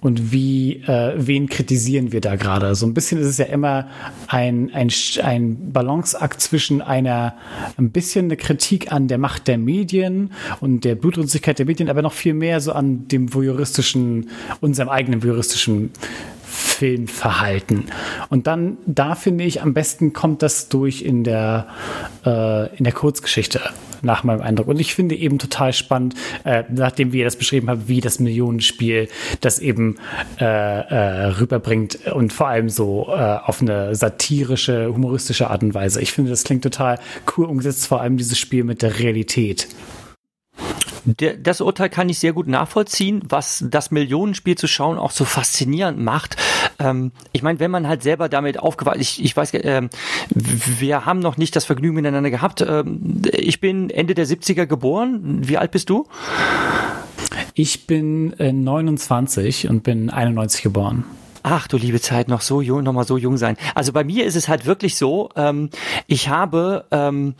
und 0.00 0.32
wie, 0.32 0.82
äh, 0.86 1.14
wen 1.16 1.48
kritisieren 1.48 2.12
wir 2.12 2.20
da 2.20 2.36
gerade? 2.36 2.74
So 2.74 2.86
ein 2.86 2.94
bisschen 2.94 3.20
ist 3.20 3.26
es 3.26 3.38
ja 3.38 3.46
immer 3.46 3.88
ein, 4.28 4.70
ein, 4.72 4.90
ein 5.22 5.72
Balanceakt 5.72 6.40
zwischen 6.40 6.82
einer, 6.82 7.34
ein 7.76 7.90
bisschen 7.90 8.26
eine 8.26 8.36
Kritik 8.36 8.92
an 8.92 9.08
der 9.08 9.18
Macht 9.18 9.48
der 9.48 9.58
Medien 9.58 10.32
und 10.60 10.84
der 10.84 10.94
Blutrünstigkeit 10.94 11.58
der 11.58 11.66
Medien, 11.66 11.88
aber 11.88 12.02
noch 12.02 12.12
viel 12.12 12.34
mehr 12.34 12.60
so 12.60 12.72
an 12.72 13.08
dem 13.08 13.34
voyeuristischen, 13.34 14.30
unserem 14.60 14.88
eigenen 14.88 15.22
voyeuristischen 15.22 15.90
Filmverhalten. 16.56 17.84
Und 18.30 18.46
dann, 18.46 18.78
da 18.86 19.14
finde 19.14 19.44
ich, 19.44 19.62
am 19.62 19.74
besten 19.74 20.12
kommt 20.12 20.42
das 20.42 20.68
durch 20.68 21.02
in 21.02 21.22
der, 21.22 21.66
äh, 22.24 22.74
in 22.76 22.84
der 22.84 22.92
Kurzgeschichte, 22.92 23.60
nach 24.02 24.24
meinem 24.24 24.40
Eindruck. 24.40 24.68
Und 24.68 24.80
ich 24.80 24.94
finde 24.94 25.14
eben 25.14 25.38
total 25.38 25.72
spannend, 25.72 26.14
äh, 26.44 26.64
nachdem 26.70 27.12
wir 27.12 27.24
das 27.24 27.36
beschrieben 27.36 27.68
haben, 27.68 27.88
wie 27.88 28.00
das 28.00 28.18
Millionenspiel 28.20 29.08
das 29.40 29.58
eben 29.58 29.96
äh, 30.40 30.44
äh, 30.44 31.26
rüberbringt 31.38 32.06
und 32.12 32.32
vor 32.32 32.48
allem 32.48 32.68
so 32.68 33.06
äh, 33.08 33.12
auf 33.12 33.60
eine 33.60 33.94
satirische, 33.94 34.92
humoristische 34.92 35.50
Art 35.50 35.62
und 35.62 35.74
Weise. 35.74 36.00
Ich 36.00 36.12
finde, 36.12 36.30
das 36.30 36.44
klingt 36.44 36.62
total 36.62 36.98
cool 37.36 37.46
umgesetzt, 37.46 37.86
vor 37.86 38.00
allem 38.00 38.16
dieses 38.16 38.38
Spiel 38.38 38.64
mit 38.64 38.82
der 38.82 38.98
Realität. 38.98 39.68
Das 41.06 41.60
Urteil 41.60 41.88
kann 41.88 42.08
ich 42.08 42.18
sehr 42.18 42.32
gut 42.32 42.48
nachvollziehen, 42.48 43.22
was 43.28 43.64
das 43.68 43.90
Millionenspiel 43.90 44.56
zu 44.56 44.66
schauen 44.66 44.98
auch 44.98 45.12
so 45.12 45.24
faszinierend 45.24 45.98
macht. 46.00 46.36
Ähm, 46.78 47.12
ich 47.32 47.42
meine, 47.42 47.60
wenn 47.60 47.70
man 47.70 47.86
halt 47.86 48.02
selber 48.02 48.28
damit 48.28 48.58
aufgewachsen, 48.58 49.00
ich, 49.00 49.24
ich 49.24 49.36
weiß, 49.36 49.54
äh, 49.54 49.88
wir 50.30 51.06
haben 51.06 51.20
noch 51.20 51.36
nicht 51.36 51.54
das 51.54 51.64
Vergnügen 51.64 51.94
miteinander 51.94 52.30
gehabt. 52.30 52.60
Ähm, 52.60 53.22
ich 53.32 53.60
bin 53.60 53.90
Ende 53.90 54.14
der 54.14 54.26
70er 54.26 54.66
geboren. 54.66 55.48
Wie 55.48 55.58
alt 55.58 55.70
bist 55.70 55.90
du? 55.90 56.06
Ich 57.54 57.86
bin 57.86 58.32
äh, 58.38 58.52
29 58.52 59.68
und 59.68 59.82
bin 59.82 60.10
91 60.10 60.62
geboren. 60.62 61.04
Ach 61.48 61.68
du 61.68 61.76
liebe 61.76 62.00
Zeit, 62.00 62.26
noch 62.26 62.40
so 62.40 62.60
jung, 62.60 62.82
noch 62.82 62.92
mal 62.92 63.06
so 63.06 63.16
jung 63.16 63.36
sein. 63.36 63.56
Also 63.76 63.92
bei 63.92 64.02
mir 64.02 64.26
ist 64.26 64.34
es 64.34 64.48
halt 64.48 64.66
wirklich 64.66 64.96
so, 64.96 65.30
ähm, 65.36 65.70
ich 66.08 66.28
habe 66.28 66.86
ähm, 66.90 67.36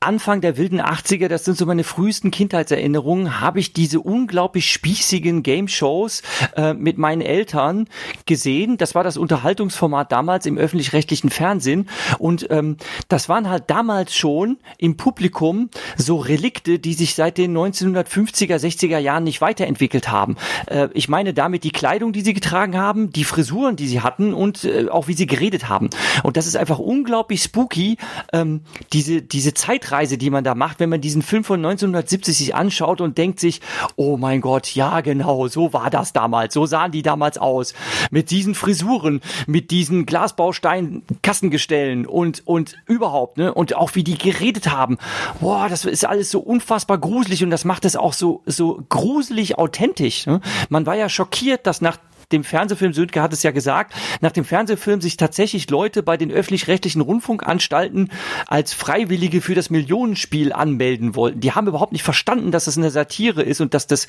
Anfang 0.00 0.42
der 0.42 0.58
wilden 0.58 0.80
80er, 0.80 1.28
das 1.28 1.44
sind 1.44 1.56
so 1.56 1.64
meine 1.64 1.82
frühesten 1.82 2.30
Kindheitserinnerungen, 2.30 3.40
habe 3.40 3.60
ich 3.60 3.72
diese 3.72 4.00
unglaublich 4.00 4.70
spießigen 4.70 5.42
Game-Shows 5.42 6.22
äh, 6.54 6.74
mit 6.74 6.98
meinen 6.98 7.22
Eltern 7.22 7.88
gesehen. 8.26 8.76
Das 8.76 8.94
war 8.94 9.04
das 9.04 9.16
Unterhaltungsformat 9.16 10.12
damals 10.12 10.44
im 10.44 10.58
öffentlich-rechtlichen 10.58 11.30
Fernsehen. 11.30 11.88
Und 12.18 12.46
ähm, 12.50 12.76
das 13.08 13.30
waren 13.30 13.48
halt 13.48 13.64
damals 13.68 14.14
schon 14.14 14.58
im 14.76 14.98
Publikum 14.98 15.70
so 15.96 16.16
Relikte, 16.18 16.78
die 16.78 16.92
sich 16.92 17.14
seit 17.14 17.38
den 17.38 17.56
1950er, 17.56 18.56
60er 18.56 18.98
Jahren 18.98 19.24
nicht 19.24 19.40
weiterentwickelt 19.40 20.10
haben. 20.10 20.36
Äh, 20.66 20.88
ich 20.92 21.08
meine 21.08 21.32
damit 21.32 21.64
die 21.64 21.72
Kleidung, 21.72 22.12
die 22.12 22.20
sie 22.20 22.34
getragen 22.34 22.76
haben, 22.76 23.12
die 23.12 23.24
Frisuren, 23.24 23.76
die 23.76 23.88
sie 23.88 24.02
hatten 24.02 24.34
und 24.34 24.64
äh, 24.64 24.88
auch 24.90 25.08
wie 25.08 25.14
sie 25.14 25.26
geredet 25.26 25.70
haben. 25.70 25.88
Und 26.22 26.36
das 26.36 26.46
ist 26.46 26.56
einfach 26.56 26.78
unglaublich 26.78 27.42
spooky, 27.42 27.96
ähm, 28.34 28.60
diese, 28.92 29.22
diese 29.22 29.54
Zeitreise 29.54 29.85
Zeitreise, 29.86 30.18
die 30.18 30.30
man 30.30 30.44
da 30.44 30.54
macht, 30.54 30.80
wenn 30.80 30.88
man 30.88 31.00
diesen 31.00 31.22
Film 31.22 31.44
von 31.44 31.64
1970 31.64 32.36
sich 32.36 32.54
anschaut 32.54 33.00
und 33.00 33.18
denkt 33.18 33.40
sich, 33.40 33.60
oh 33.94 34.16
mein 34.16 34.40
Gott, 34.40 34.74
ja 34.74 35.00
genau, 35.00 35.48
so 35.48 35.72
war 35.72 35.90
das 35.90 36.12
damals, 36.12 36.54
so 36.54 36.66
sahen 36.66 36.92
die 36.92 37.02
damals 37.02 37.38
aus. 37.38 37.74
Mit 38.10 38.30
diesen 38.30 38.54
Frisuren, 38.54 39.20
mit 39.46 39.70
diesen 39.70 40.06
Glasbaustein 40.06 41.02
Kassengestellen 41.22 42.06
und, 42.06 42.46
und 42.46 42.76
überhaupt, 42.86 43.38
ne? 43.38 43.54
Und 43.54 43.74
auch 43.74 43.94
wie 43.94 44.04
die 44.04 44.18
geredet 44.18 44.70
haben. 44.70 44.98
Boah, 45.40 45.68
das 45.68 45.84
ist 45.84 46.04
alles 46.04 46.30
so 46.30 46.40
unfassbar 46.40 46.98
gruselig 46.98 47.44
und 47.44 47.50
das 47.50 47.64
macht 47.64 47.84
es 47.84 47.96
auch 47.96 48.12
so, 48.12 48.42
so 48.46 48.82
gruselig 48.88 49.58
authentisch. 49.58 50.26
Ne? 50.26 50.40
Man 50.68 50.86
war 50.86 50.96
ja 50.96 51.08
schockiert, 51.08 51.66
dass 51.66 51.80
nach 51.80 51.98
dem 52.32 52.44
Fernsehfilm, 52.44 52.92
Sönke 52.92 53.22
hat 53.22 53.32
es 53.32 53.42
ja 53.42 53.50
gesagt, 53.50 53.94
nach 54.20 54.32
dem 54.32 54.44
Fernsehfilm 54.44 55.00
sich 55.00 55.16
tatsächlich 55.16 55.70
Leute 55.70 56.02
bei 56.02 56.16
den 56.16 56.30
öffentlich-rechtlichen 56.30 57.00
Rundfunkanstalten 57.00 58.10
als 58.46 58.72
Freiwillige 58.72 59.40
für 59.40 59.54
das 59.54 59.70
Millionenspiel 59.70 60.52
anmelden 60.52 61.14
wollten. 61.14 61.40
Die 61.40 61.52
haben 61.52 61.66
überhaupt 61.66 61.92
nicht 61.92 62.02
verstanden, 62.02 62.50
dass 62.50 62.64
das 62.66 62.76
eine 62.76 62.90
Satire 62.90 63.42
ist 63.42 63.60
und 63.60 63.74
dass 63.74 63.86
das, 63.86 64.06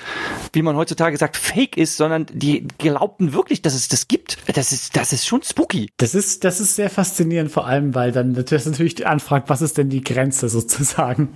wie 0.53 0.61
man 0.61 0.76
heutzutage 0.76 1.18
sagt, 1.18 1.38
fake 1.38 1.77
ist, 1.77 1.98
sondern 1.98 2.26
die 2.31 2.68
glaubten 2.77 3.34
wirklich, 3.34 3.61
dass 3.61 3.73
es 3.73 3.88
das 3.88 4.07
gibt. 4.07 4.38
Das 4.53 4.72
ist, 4.72 4.95
das 4.95 5.14
ist 5.14 5.26
schon 5.26 5.44
spooky. 5.44 5.89
Das 5.98 6.15
ist, 6.15 6.44
das 6.44 6.60
ist 6.60 6.76
sehr 6.76 6.89
faszinierend, 6.89 7.52
vor 7.52 7.68
allem, 7.68 7.95
weil 7.95 8.11
dann 8.11 8.34
das 8.34 8.65
natürlich 8.65 9.06
anfragt, 9.06 9.49
was 9.49 9.61
ist 9.61 9.77
denn 9.77 9.89
die 9.89 10.03
Grenze 10.03 10.49
sozusagen? 10.57 11.30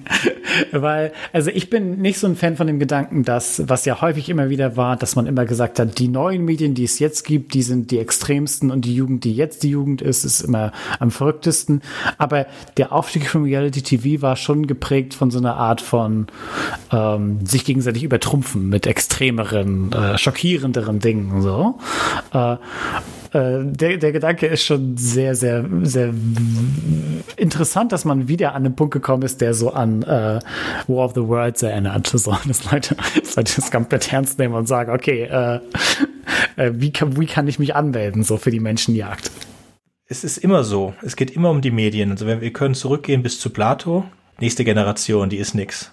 weil, 0.71 1.13
also 1.33 1.49
ich 1.51 1.69
bin 1.69 2.01
nicht 2.01 2.19
so 2.19 2.27
ein 2.27 2.35
Fan 2.35 2.55
von 2.55 2.67
dem 2.67 2.79
Gedanken, 2.79 3.23
dass, 3.23 3.67
was 3.67 3.85
ja 3.85 4.01
häufig 4.01 4.29
immer 4.29 4.49
wieder 4.49 4.77
war, 4.77 4.97
dass 4.97 5.15
man 5.15 5.27
immer 5.27 5.45
gesagt 5.45 5.79
hat, 5.79 5.99
die 5.99 6.07
neuen 6.07 6.45
Medien 6.45 6.70
Medien, 6.71 6.75
die 6.75 6.83
es 6.83 6.99
jetzt 6.99 7.23
gibt, 7.23 7.53
die 7.53 7.61
sind 7.61 7.91
die 7.91 7.99
extremsten 7.99 8.71
und 8.71 8.85
die 8.85 8.95
Jugend, 8.95 9.23
die 9.23 9.35
jetzt 9.35 9.63
die 9.63 9.69
Jugend 9.69 10.01
ist, 10.01 10.23
ist 10.23 10.41
immer 10.41 10.71
am 10.99 11.11
verrücktesten. 11.11 11.81
Aber 12.17 12.47
der 12.77 12.91
Aufstieg 12.91 13.27
von 13.27 13.43
Reality 13.43 13.81
TV 13.81 14.21
war 14.21 14.35
schon 14.35 14.67
geprägt 14.67 15.13
von 15.13 15.31
so 15.31 15.39
einer 15.39 15.55
Art 15.55 15.81
von 15.81 16.27
ähm, 16.91 17.45
sich 17.45 17.65
gegenseitig 17.65 18.03
übertrumpfen 18.03 18.69
mit 18.69 18.87
extremeren, 18.87 19.91
äh, 19.91 20.17
schockierenderen 20.17 20.99
Dingen. 20.99 21.41
So. 21.41 21.79
Äh, 22.33 22.57
äh, 23.33 23.63
der, 23.63 23.97
der 23.97 24.11
Gedanke 24.11 24.47
ist 24.47 24.63
schon 24.65 24.97
sehr, 24.97 25.35
sehr, 25.35 25.65
sehr 25.83 26.13
interessant, 27.37 27.91
dass 27.91 28.03
man 28.03 28.27
wieder 28.27 28.53
an 28.55 28.63
den 28.63 28.75
Punkt 28.75 28.93
gekommen 28.93 29.23
ist, 29.23 29.39
der 29.39 29.53
so 29.53 29.71
an 29.71 30.03
äh, 30.03 30.39
War 30.87 31.05
of 31.05 31.13
the 31.15 31.21
Worlds 31.21 31.63
erinnert. 31.63 32.07
So, 32.07 32.35
dass 32.45 32.71
Leute, 32.71 32.95
dass 33.15 33.35
Leute 33.35 33.53
das 33.55 33.71
komplett 33.71 34.11
ernst 34.11 34.37
nehmen 34.37 34.53
und 34.53 34.67
sagen, 34.67 34.91
okay, 34.91 35.23
äh, 35.23 35.59
wie, 36.55 36.91
kann, 36.91 37.19
wie 37.19 37.25
kann 37.25 37.47
ich 37.47 37.59
mich 37.59 37.75
anmelden, 37.75 38.23
so 38.23 38.37
für 38.37 38.51
die 38.51 38.59
Menschenjagd? 38.59 39.31
Es 40.07 40.23
ist 40.23 40.37
immer 40.37 40.63
so. 40.63 40.93
Es 41.01 41.15
geht 41.15 41.31
immer 41.31 41.49
um 41.49 41.61
die 41.61 41.71
Medien. 41.71 42.11
Also 42.11 42.27
wir 42.27 42.53
können 42.53 42.75
zurückgehen 42.75 43.23
bis 43.23 43.39
zu 43.39 43.49
Plato. 43.49 44.03
Nächste 44.39 44.63
Generation, 44.65 45.29
die 45.29 45.37
ist 45.37 45.53
nix 45.53 45.91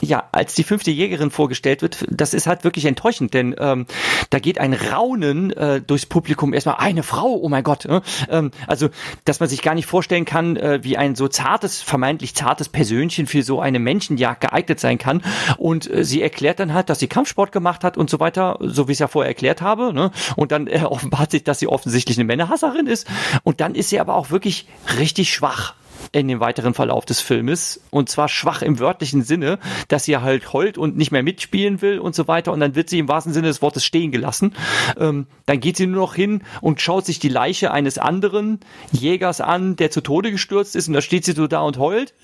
ja, 0.00 0.28
als 0.32 0.54
die 0.54 0.64
fünfte 0.64 0.90
Jägerin 0.90 1.30
vorgestellt 1.30 1.82
wird, 1.82 2.06
das 2.08 2.32
ist 2.32 2.46
halt 2.46 2.64
wirklich 2.64 2.86
enttäuschend, 2.86 3.34
denn 3.34 3.54
ähm, 3.58 3.86
da 4.30 4.38
geht 4.38 4.58
ein 4.58 4.72
Raunen 4.72 5.52
äh, 5.52 5.80
durchs 5.80 6.06
Publikum. 6.06 6.54
Erstmal 6.54 6.76
eine 6.76 7.02
Frau, 7.02 7.34
oh 7.34 7.48
mein 7.48 7.62
Gott. 7.62 7.84
Äh, 7.84 8.00
ähm, 8.30 8.50
also, 8.66 8.88
dass 9.24 9.40
man 9.40 9.48
sich 9.48 9.62
gar 9.62 9.74
nicht 9.74 9.86
vorstellen 9.86 10.24
kann, 10.24 10.56
äh, 10.56 10.80
wie 10.82 10.96
ein 10.96 11.16
so 11.16 11.28
zartes, 11.28 11.82
vermeintlich 11.82 12.34
zartes 12.34 12.68
Persönchen 12.68 13.26
für 13.26 13.42
so 13.42 13.60
eine 13.60 13.78
Menschenjagd 13.78 14.40
geeignet 14.40 14.80
sein 14.80 14.98
kann. 14.98 15.22
Und 15.58 15.90
äh, 15.90 16.04
sie 16.04 16.22
erklärt 16.22 16.60
dann 16.60 16.72
halt, 16.72 16.88
dass 16.88 16.98
sie 16.98 17.08
Kampfsport 17.08 17.52
gemacht 17.52 17.84
hat 17.84 17.98
und 17.98 18.08
so 18.08 18.20
weiter, 18.20 18.58
so 18.60 18.88
wie 18.88 18.92
ich 18.92 18.96
es 18.96 19.00
ja 19.00 19.08
vorher 19.08 19.28
erklärt 19.28 19.60
habe. 19.60 19.92
Ne? 19.92 20.10
Und 20.36 20.52
dann 20.52 20.66
äh, 20.66 20.80
offenbart 20.84 21.30
sich, 21.30 21.44
dass 21.44 21.58
sie 21.58 21.66
offensichtlich 21.66 22.16
eine 22.16 22.24
Männerhasserin 22.24 22.86
ist. 22.86 23.06
Und 23.44 23.60
dann 23.60 23.74
ist 23.74 23.90
sie 23.90 24.00
aber 24.00 24.14
auch 24.14 24.30
wirklich 24.30 24.66
richtig 24.98 25.32
schwach 25.32 25.74
in 26.12 26.28
dem 26.28 26.40
weiteren 26.40 26.74
Verlauf 26.74 27.04
des 27.04 27.20
Filmes. 27.20 27.80
Und 27.90 28.08
zwar 28.08 28.28
schwach 28.28 28.62
im 28.62 28.78
wörtlichen 28.78 29.22
Sinne, 29.22 29.58
dass 29.88 30.04
sie 30.04 30.16
halt 30.16 30.52
heult 30.52 30.76
und 30.78 30.96
nicht 30.96 31.12
mehr 31.12 31.22
mitspielen 31.22 31.82
will 31.82 31.98
und 31.98 32.14
so 32.14 32.26
weiter. 32.26 32.52
Und 32.52 32.60
dann 32.60 32.74
wird 32.74 32.90
sie 32.90 32.98
im 32.98 33.08
wahrsten 33.08 33.32
Sinne 33.32 33.48
des 33.48 33.62
Wortes 33.62 33.84
stehen 33.84 34.10
gelassen. 34.10 34.54
Ähm, 34.98 35.26
dann 35.46 35.60
geht 35.60 35.76
sie 35.76 35.86
nur 35.86 36.00
noch 36.00 36.14
hin 36.14 36.42
und 36.60 36.80
schaut 36.80 37.06
sich 37.06 37.18
die 37.18 37.28
Leiche 37.28 37.70
eines 37.70 37.98
anderen 37.98 38.60
Jägers 38.92 39.40
an, 39.40 39.76
der 39.76 39.90
zu 39.90 40.00
Tode 40.00 40.32
gestürzt 40.32 40.74
ist. 40.74 40.88
Und 40.88 40.94
da 40.94 41.00
steht 41.00 41.24
sie 41.24 41.32
so 41.32 41.46
da 41.46 41.60
und 41.60 41.78
heult. 41.78 42.14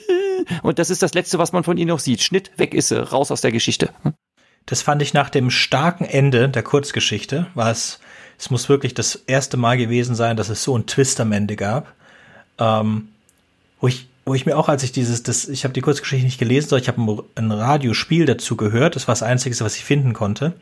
Und 0.62 0.78
das 0.78 0.90
ist 0.90 1.02
das 1.02 1.14
Letzte, 1.14 1.38
was 1.38 1.52
man 1.52 1.64
von 1.64 1.76
ihr 1.76 1.86
noch 1.86 2.00
sieht. 2.00 2.22
Schnitt, 2.22 2.50
weg 2.56 2.74
ist 2.74 2.88
sie, 2.88 3.00
raus 3.00 3.30
aus 3.30 3.40
der 3.40 3.52
Geschichte. 3.52 3.90
Das 4.66 4.82
fand 4.82 5.00
ich 5.00 5.14
nach 5.14 5.30
dem 5.30 5.50
starken 5.50 6.04
Ende 6.04 6.48
der 6.48 6.64
Kurzgeschichte, 6.64 7.46
war 7.54 7.70
es, 7.70 8.00
es 8.36 8.50
muss 8.50 8.68
wirklich 8.68 8.94
das 8.94 9.14
erste 9.14 9.56
Mal 9.56 9.76
gewesen 9.76 10.16
sein, 10.16 10.36
dass 10.36 10.48
es 10.48 10.64
so 10.64 10.74
einen 10.74 10.86
Twist 10.86 11.20
am 11.20 11.30
Ende 11.30 11.54
gab. 11.54 11.94
Ähm, 12.58 13.08
wo 13.81 13.89
ich, 13.89 14.09
wo 14.24 14.35
ich 14.35 14.47
mir 14.47 14.57
auch, 14.57 14.69
als 14.69 14.82
ich 14.82 14.93
dieses, 14.93 15.23
das, 15.23 15.48
ich 15.48 15.65
habe 15.65 15.74
die 15.74 15.81
Kurzgeschichte 15.81 16.24
nicht 16.24 16.39
gelesen, 16.39 16.69
sondern 16.69 16.82
ich 16.82 16.89
habe 16.89 17.24
ein, 17.36 17.51
Radiospiel 17.53 18.27
dazu 18.27 18.57
gehört. 18.57 18.97
Das 18.97 19.09
war 19.09 19.12
das 19.12 19.23
Einzige, 19.23 19.59
was 19.61 19.77
ich 19.77 19.85
finden 19.85 20.12
konnte. 20.12 20.55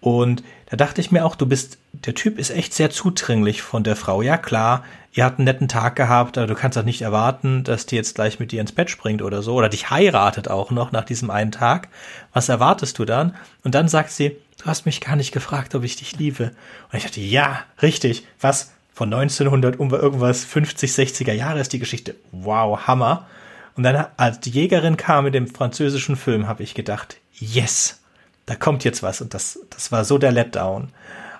Und 0.00 0.42
da 0.66 0.76
dachte 0.76 1.00
ich 1.00 1.10
mir 1.10 1.24
auch, 1.24 1.36
du 1.36 1.46
bist, 1.46 1.78
der 1.92 2.14
Typ 2.14 2.38
ist 2.38 2.50
echt 2.50 2.72
sehr 2.72 2.90
zudringlich 2.90 3.60
von 3.60 3.84
der 3.84 3.96
Frau. 3.96 4.22
Ja 4.22 4.38
klar, 4.38 4.84
ihr 5.12 5.24
habt 5.24 5.38
einen 5.38 5.44
netten 5.44 5.68
Tag 5.68 5.94
gehabt, 5.96 6.38
aber 6.38 6.46
du 6.46 6.54
kannst 6.54 6.78
doch 6.78 6.84
nicht 6.84 7.02
erwarten, 7.02 7.64
dass 7.64 7.84
die 7.86 7.96
jetzt 7.96 8.14
gleich 8.14 8.40
mit 8.40 8.50
dir 8.50 8.60
ins 8.60 8.72
Bett 8.72 8.88
springt 8.88 9.20
oder 9.20 9.42
so. 9.42 9.54
Oder 9.54 9.68
dich 9.68 9.90
heiratet 9.90 10.48
auch 10.48 10.70
noch 10.70 10.90
nach 10.90 11.04
diesem 11.04 11.30
einen 11.30 11.52
Tag. 11.52 11.88
Was 12.32 12.48
erwartest 12.48 12.98
du 12.98 13.04
dann? 13.04 13.34
Und 13.62 13.74
dann 13.74 13.88
sagt 13.88 14.10
sie, 14.10 14.36
du 14.58 14.64
hast 14.66 14.86
mich 14.86 15.00
gar 15.00 15.16
nicht 15.16 15.32
gefragt, 15.32 15.74
ob 15.74 15.84
ich 15.84 15.96
dich 15.96 16.18
liebe. 16.18 16.52
Und 16.90 16.96
ich 16.96 17.04
dachte, 17.04 17.20
ja, 17.20 17.60
richtig. 17.82 18.26
Was? 18.40 18.72
Von 19.00 19.14
1900 19.14 19.80
um 19.80 19.94
irgendwas 19.94 20.44
50, 20.44 20.90
60er 20.90 21.32
Jahre 21.32 21.58
ist 21.58 21.72
die 21.72 21.78
Geschichte. 21.78 22.16
Wow, 22.32 22.86
Hammer. 22.86 23.26
Und 23.74 23.82
dann, 23.84 24.04
als 24.18 24.40
die 24.40 24.50
Jägerin 24.50 24.98
kam 24.98 25.24
mit 25.24 25.32
dem 25.32 25.46
französischen 25.46 26.16
Film, 26.16 26.46
habe 26.46 26.62
ich 26.62 26.74
gedacht, 26.74 27.16
yes, 27.32 28.02
da 28.44 28.56
kommt 28.56 28.84
jetzt 28.84 29.02
was. 29.02 29.22
Und 29.22 29.32
das, 29.32 29.58
das 29.70 29.90
war 29.90 30.04
so 30.04 30.18
der 30.18 30.32
Letdown. 30.32 30.90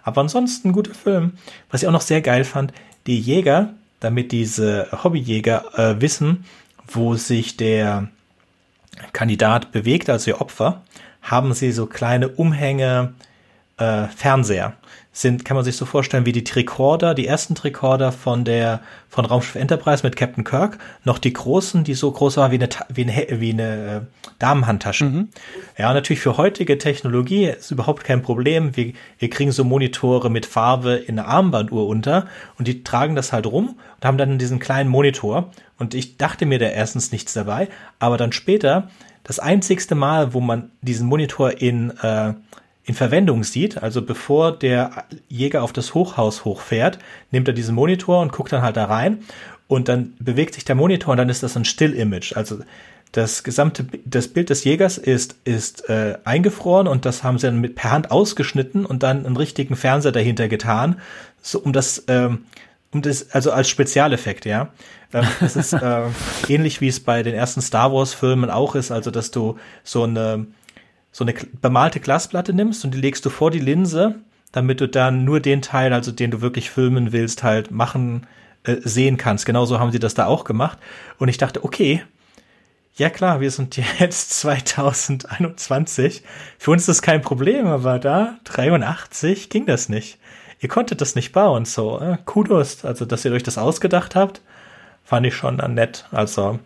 Aber 0.02 0.22
ansonsten 0.22 0.70
ein 0.70 0.72
guter 0.72 0.94
Film. 0.94 1.32
Was 1.70 1.82
ich 1.82 1.88
auch 1.88 1.92
noch 1.92 2.00
sehr 2.00 2.22
geil 2.22 2.44
fand, 2.44 2.72
die 3.06 3.20
Jäger, 3.20 3.74
damit 4.00 4.32
diese 4.32 4.88
Hobbyjäger 5.04 5.78
äh, 5.78 6.00
wissen, 6.00 6.46
wo 6.88 7.16
sich 7.16 7.58
der 7.58 8.08
Kandidat 9.12 9.70
bewegt, 9.70 10.08
also 10.08 10.30
ihr 10.30 10.40
Opfer, 10.40 10.80
haben 11.20 11.52
sie 11.52 11.72
so 11.72 11.84
kleine 11.84 12.30
Umhänge 12.30 13.12
äh, 13.80 14.06
Fernseher 14.08 14.74
sind, 15.12 15.44
kann 15.44 15.56
man 15.56 15.64
sich 15.64 15.76
so 15.76 15.86
vorstellen, 15.86 16.24
wie 16.24 16.32
die 16.32 16.44
Tricorder, 16.44 17.14
die 17.14 17.26
ersten 17.26 17.56
Tricorder 17.56 18.12
von 18.12 18.44
der, 18.44 18.80
von 19.08 19.24
Raumschiff 19.24 19.56
Enterprise 19.56 20.04
mit 20.04 20.14
Captain 20.14 20.44
Kirk, 20.44 20.78
noch 21.04 21.18
die 21.18 21.32
großen, 21.32 21.82
die 21.82 21.94
so 21.94 22.12
groß 22.12 22.36
waren 22.36 22.52
wie 22.52 22.56
eine, 22.56 22.68
wie 22.88 23.02
eine, 23.02 23.40
wie 23.40 23.52
eine 23.52 23.96
äh, 23.96 24.00
Damenhandtasche. 24.38 25.04
Mhm. 25.06 25.28
Ja, 25.76 25.92
natürlich 25.92 26.20
für 26.20 26.36
heutige 26.36 26.78
Technologie 26.78 27.46
ist 27.46 27.72
überhaupt 27.72 28.04
kein 28.04 28.22
Problem. 28.22 28.76
Wir, 28.76 28.92
wir 29.18 29.30
kriegen 29.30 29.50
so 29.50 29.64
Monitore 29.64 30.30
mit 30.30 30.46
Farbe 30.46 30.94
in 30.94 31.18
eine 31.18 31.26
Armbanduhr 31.26 31.88
unter 31.88 32.26
und 32.56 32.68
die 32.68 32.84
tragen 32.84 33.16
das 33.16 33.32
halt 33.32 33.46
rum 33.46 33.80
und 33.96 34.04
haben 34.06 34.18
dann 34.18 34.38
diesen 34.38 34.60
kleinen 34.60 34.90
Monitor. 34.90 35.50
Und 35.76 35.94
ich 35.94 36.18
dachte 36.18 36.46
mir 36.46 36.60
da 36.60 36.66
erstens 36.66 37.10
nichts 37.10 37.32
dabei, 37.32 37.68
aber 37.98 38.16
dann 38.16 38.32
später, 38.32 38.88
das 39.24 39.40
einzigste 39.40 39.94
Mal, 39.96 40.34
wo 40.34 40.40
man 40.40 40.70
diesen 40.82 41.08
Monitor 41.08 41.60
in, 41.60 41.90
äh, 42.02 42.34
in 42.90 42.96
Verwendung 42.96 43.44
sieht. 43.44 43.80
Also 43.80 44.02
bevor 44.02 44.50
der 44.50 45.04
Jäger 45.28 45.62
auf 45.62 45.72
das 45.72 45.94
Hochhaus 45.94 46.44
hochfährt, 46.44 46.98
nimmt 47.30 47.46
er 47.46 47.54
diesen 47.54 47.76
Monitor 47.76 48.20
und 48.20 48.32
guckt 48.32 48.52
dann 48.52 48.62
halt 48.62 48.76
da 48.76 48.86
rein 48.86 49.20
und 49.68 49.88
dann 49.88 50.14
bewegt 50.18 50.54
sich 50.54 50.64
der 50.64 50.74
Monitor 50.74 51.12
und 51.12 51.18
dann 51.18 51.28
ist 51.28 51.44
das 51.44 51.56
ein 51.56 51.64
Still-Image. 51.64 52.36
Also 52.36 52.58
das 53.12 53.44
gesamte 53.44 53.86
das 54.04 54.26
Bild 54.26 54.50
des 54.50 54.64
Jägers 54.64 54.98
ist 54.98 55.36
ist 55.44 55.88
äh, 55.88 56.18
eingefroren 56.24 56.88
und 56.88 57.04
das 57.04 57.22
haben 57.22 57.38
sie 57.38 57.46
dann 57.46 57.60
mit 57.60 57.76
per 57.76 57.92
Hand 57.92 58.10
ausgeschnitten 58.10 58.84
und 58.84 59.04
dann 59.04 59.24
einen 59.24 59.36
richtigen 59.36 59.76
Fernseher 59.76 60.10
dahinter 60.10 60.48
getan, 60.48 61.00
so 61.40 61.60
um 61.60 61.72
das 61.72 62.04
ähm, 62.08 62.46
um 62.92 63.02
das 63.02 63.30
also 63.30 63.52
als 63.52 63.68
Spezialeffekt, 63.68 64.46
ja. 64.46 64.70
Ähm, 65.12 65.26
das 65.38 65.54
ist 65.54 65.72
äh, 65.74 66.02
ähnlich 66.48 66.80
wie 66.80 66.88
es 66.88 66.98
bei 66.98 67.22
den 67.22 67.34
ersten 67.34 67.60
Star 67.60 67.92
Wars 67.92 68.14
Filmen 68.14 68.50
auch 68.50 68.74
ist, 68.74 68.90
also 68.90 69.12
dass 69.12 69.30
du 69.30 69.58
so 69.84 70.02
eine 70.02 70.46
so 71.12 71.24
eine 71.24 71.34
bemalte 71.60 72.00
Glasplatte 72.00 72.52
nimmst 72.52 72.84
und 72.84 72.94
die 72.94 73.00
legst 73.00 73.24
du 73.24 73.30
vor 73.30 73.50
die 73.50 73.58
Linse, 73.58 74.16
damit 74.52 74.80
du 74.80 74.88
dann 74.88 75.24
nur 75.24 75.40
den 75.40 75.62
Teil, 75.62 75.92
also 75.92 76.12
den 76.12 76.30
du 76.30 76.40
wirklich 76.40 76.70
filmen 76.70 77.12
willst, 77.12 77.42
halt 77.42 77.70
machen, 77.70 78.26
äh, 78.64 78.76
sehen 78.82 79.16
kannst. 79.16 79.46
Genauso 79.46 79.78
haben 79.78 79.92
sie 79.92 79.98
das 79.98 80.14
da 80.14 80.26
auch 80.26 80.44
gemacht. 80.44 80.78
Und 81.18 81.28
ich 81.28 81.38
dachte, 81.38 81.64
okay, 81.64 82.02
ja 82.94 83.10
klar, 83.10 83.40
wir 83.40 83.50
sind 83.50 83.76
jetzt 83.98 84.30
2021. 84.40 86.22
Für 86.58 86.70
uns 86.72 86.82
ist 86.82 86.88
das 86.88 87.02
kein 87.02 87.22
Problem, 87.22 87.66
aber 87.66 87.98
da 87.98 88.38
83 88.44 89.50
ging 89.50 89.66
das 89.66 89.88
nicht. 89.88 90.18
Ihr 90.60 90.68
konntet 90.68 91.00
das 91.00 91.14
nicht 91.14 91.32
bauen, 91.32 91.64
so 91.64 91.98
äh, 92.00 92.18
Kudos, 92.26 92.84
also 92.84 93.06
dass 93.06 93.24
ihr 93.24 93.32
euch 93.32 93.42
das 93.42 93.56
ausgedacht 93.56 94.14
habt, 94.14 94.42
fand 95.04 95.26
ich 95.26 95.34
schon 95.34 95.56
dann 95.56 95.74
nett. 95.74 96.06
Also 96.10 96.58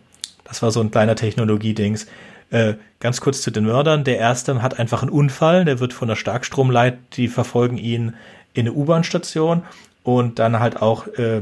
das 0.43 0.61
war 0.61 0.71
so 0.71 0.81
ein 0.81 0.91
kleiner 0.91 1.15
Technologiedings. 1.15 2.07
Äh, 2.55 2.77
ganz 3.01 3.19
kurz 3.19 3.41
zu 3.41 3.51
den 3.51 3.65
Mördern. 3.65 4.05
Der 4.05 4.17
erste 4.17 4.61
hat 4.61 4.79
einfach 4.79 5.01
einen 5.01 5.11
Unfall, 5.11 5.65
der 5.65 5.81
wird 5.81 5.91
von 5.91 6.07
der 6.07 6.15
Starkstromleit, 6.15 6.97
die 7.17 7.27
verfolgen 7.27 7.77
ihn 7.77 8.13
in 8.53 8.61
eine 8.61 8.71
U-Bahn-Station 8.71 9.63
und 10.03 10.39
dann 10.39 10.61
halt 10.61 10.81
auch 10.81 11.05
äh, 11.17 11.41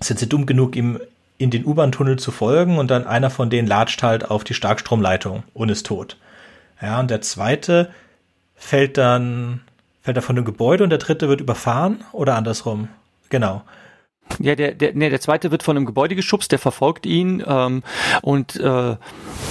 sind 0.00 0.18
sie 0.18 0.28
dumm 0.28 0.44
genug, 0.44 0.76
ihm 0.76 1.00
in 1.38 1.48
den 1.48 1.64
U-Bahn-Tunnel 1.64 2.18
zu 2.18 2.30
folgen 2.30 2.76
und 2.76 2.90
dann 2.90 3.06
einer 3.06 3.30
von 3.30 3.48
denen 3.48 3.66
latscht 3.66 4.02
halt 4.02 4.30
auf 4.30 4.44
die 4.44 4.52
Starkstromleitung 4.52 5.44
und 5.54 5.70
ist 5.70 5.86
tot. 5.86 6.18
Ja, 6.82 7.00
und 7.00 7.10
der 7.10 7.22
zweite 7.22 7.88
fällt 8.54 8.98
dann, 8.98 9.62
fällt 10.02 10.18
er 10.18 10.22
von 10.22 10.36
dem 10.36 10.44
Gebäude 10.44 10.84
und 10.84 10.90
der 10.90 10.98
dritte 10.98 11.30
wird 11.30 11.40
überfahren 11.40 12.04
oder 12.12 12.34
andersrum. 12.34 12.88
Genau. 13.30 13.62
Ja, 14.40 14.54
der, 14.54 14.72
der, 14.72 14.92
nee, 14.94 15.10
der 15.10 15.20
zweite 15.20 15.50
wird 15.50 15.62
von 15.62 15.76
einem 15.76 15.86
Gebäude 15.86 16.14
geschubst, 16.14 16.52
der 16.52 16.58
verfolgt 16.58 17.06
ihn 17.06 17.42
ähm, 17.46 17.82
und 18.22 18.56
äh, 18.56 18.96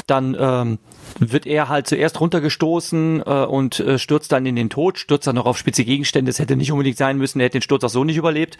dann 0.05 0.37
ähm, 0.39 0.79
wird 1.19 1.45
er 1.45 1.69
halt 1.69 1.87
zuerst 1.87 2.19
runtergestoßen 2.19 3.21
äh, 3.25 3.45
und 3.45 3.79
äh, 3.79 3.97
stürzt 3.99 4.31
dann 4.31 4.45
in 4.45 4.55
den 4.55 4.69
Tod, 4.69 4.99
stürzt 4.99 5.27
dann 5.27 5.35
noch 5.35 5.45
auf 5.45 5.57
spitze 5.57 5.83
Gegenstände. 5.83 6.29
Das 6.29 6.39
hätte 6.39 6.55
nicht 6.55 6.71
unbedingt 6.71 6.97
sein 6.97 7.17
müssen, 7.17 7.39
er 7.39 7.45
hätte 7.45 7.59
den 7.59 7.63
Sturz 7.63 7.83
auch 7.83 7.89
so 7.89 8.03
nicht 8.03 8.17
überlebt. 8.17 8.57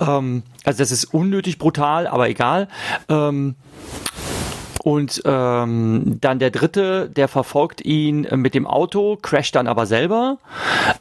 Ähm, 0.00 0.42
also 0.64 0.78
das 0.78 0.92
ist 0.92 1.04
unnötig 1.04 1.58
brutal, 1.58 2.06
aber 2.06 2.28
egal. 2.28 2.68
Ähm, 3.08 3.56
und 4.86 5.20
ähm, 5.24 6.18
dann 6.20 6.38
der 6.38 6.52
dritte, 6.52 7.10
der 7.10 7.26
verfolgt 7.26 7.84
ihn 7.84 8.20
mit 8.36 8.54
dem 8.54 8.68
Auto, 8.68 9.18
crasht 9.20 9.56
dann 9.56 9.66
aber 9.66 9.84
selber. 9.84 10.38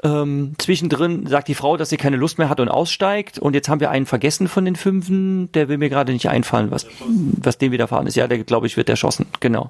Ähm, 0.01 0.55
zwischendrin 0.57 1.27
sagt 1.27 1.49
die 1.49 1.53
Frau, 1.53 1.77
dass 1.77 1.89
sie 1.91 1.97
keine 1.97 2.17
Lust 2.17 2.39
mehr 2.39 2.49
hat 2.49 2.59
und 2.59 2.67
aussteigt. 2.67 3.37
Und 3.37 3.53
jetzt 3.53 3.69
haben 3.69 3.79
wir 3.79 3.91
einen 3.91 4.07
vergessen 4.07 4.47
von 4.47 4.65
den 4.65 4.75
Fünfen. 4.75 5.51
Der 5.51 5.69
will 5.69 5.77
mir 5.77 5.89
gerade 5.89 6.13
nicht 6.13 6.27
einfallen, 6.29 6.71
was, 6.71 6.87
was 7.05 7.59
dem 7.59 7.71
widerfahren 7.71 8.07
ist. 8.07 8.15
Ja, 8.15 8.27
der, 8.27 8.39
glaube 8.39 8.65
ich, 8.65 8.75
wird 8.75 8.89
erschossen. 8.89 9.27
Genau. 9.39 9.69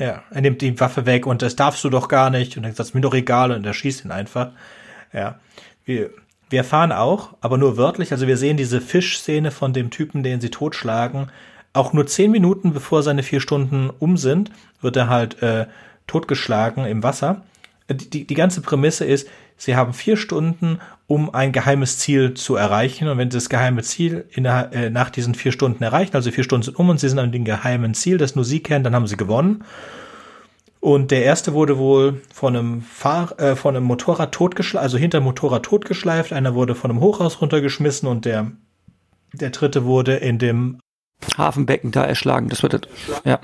Ja, 0.00 0.24
er 0.28 0.40
nimmt 0.40 0.60
die 0.60 0.80
Waffe 0.80 1.06
weg 1.06 1.28
und 1.28 1.40
das 1.40 1.54
darfst 1.54 1.84
du 1.84 1.88
doch 1.88 2.08
gar 2.08 2.30
nicht. 2.30 2.56
Und 2.56 2.64
dann 2.64 2.74
sagt 2.74 2.88
es 2.88 2.94
mir 2.94 3.00
doch 3.00 3.14
egal 3.14 3.52
und 3.52 3.64
er 3.64 3.74
schießt 3.74 4.06
ihn 4.06 4.10
einfach. 4.10 4.48
Ja. 5.12 5.38
Wir, 5.84 6.10
wir 6.50 6.58
erfahren 6.58 6.90
auch, 6.90 7.36
aber 7.40 7.58
nur 7.58 7.76
wörtlich, 7.76 8.10
also 8.10 8.26
wir 8.26 8.36
sehen 8.36 8.56
diese 8.56 8.80
Fischszene 8.80 9.52
von 9.52 9.72
dem 9.72 9.90
Typen, 9.90 10.24
den 10.24 10.40
sie 10.40 10.50
totschlagen. 10.50 11.30
Auch 11.74 11.92
nur 11.92 12.06
zehn 12.06 12.30
Minuten 12.30 12.72
bevor 12.72 13.02
seine 13.02 13.24
vier 13.24 13.40
Stunden 13.40 13.90
um 13.98 14.16
sind, 14.16 14.50
wird 14.80 14.96
er 14.96 15.08
halt 15.08 15.42
äh, 15.42 15.66
totgeschlagen 16.06 16.86
im 16.86 17.02
Wasser. 17.02 17.42
Äh, 17.88 17.96
die, 17.96 18.26
die 18.26 18.34
ganze 18.34 18.60
Prämisse 18.60 19.04
ist, 19.04 19.28
sie 19.56 19.74
haben 19.74 19.92
vier 19.92 20.16
Stunden, 20.16 20.78
um 21.08 21.34
ein 21.34 21.50
geheimes 21.50 21.98
Ziel 21.98 22.34
zu 22.34 22.54
erreichen. 22.54 23.08
Und 23.08 23.18
wenn 23.18 23.28
sie 23.28 23.38
das 23.38 23.48
geheime 23.48 23.82
Ziel 23.82 24.24
der, 24.36 24.72
äh, 24.72 24.88
nach 24.88 25.10
diesen 25.10 25.34
vier 25.34 25.50
Stunden 25.50 25.82
erreichen, 25.82 26.14
also 26.14 26.30
vier 26.30 26.44
Stunden 26.44 26.62
sind 26.62 26.78
um 26.78 26.88
und 26.88 27.00
sie 27.00 27.08
sind 27.08 27.18
an 27.18 27.32
dem 27.32 27.44
geheimen 27.44 27.92
Ziel, 27.94 28.18
das 28.18 28.36
nur 28.36 28.44
sie 28.44 28.60
kennen, 28.60 28.84
dann 28.84 28.94
haben 28.94 29.08
sie 29.08 29.16
gewonnen. 29.16 29.64
Und 30.78 31.10
der 31.10 31.24
erste 31.24 31.54
wurde 31.54 31.76
wohl 31.76 32.20
von 32.32 32.54
einem 32.54 32.82
Fahr 32.82 33.36
äh, 33.40 33.56
von 33.56 33.74
einem 33.74 33.86
Motorrad 33.86 34.30
totgeschleift, 34.30 34.80
also 34.80 34.96
hinter 34.96 35.20
Motorrad 35.20 35.64
totgeschleift. 35.64 36.32
Einer 36.32 36.54
wurde 36.54 36.76
von 36.76 36.92
einem 36.92 37.00
Hochhaus 37.00 37.40
runtergeschmissen 37.40 38.08
und 38.08 38.26
der 38.26 38.52
der 39.32 39.50
dritte 39.50 39.84
wurde 39.84 40.14
in 40.14 40.38
dem 40.38 40.78
Hafenbecken 41.36 41.90
da 41.90 42.04
erschlagen. 42.04 42.48
Das 42.48 42.62
wird 42.62 42.88
ja. 43.24 43.40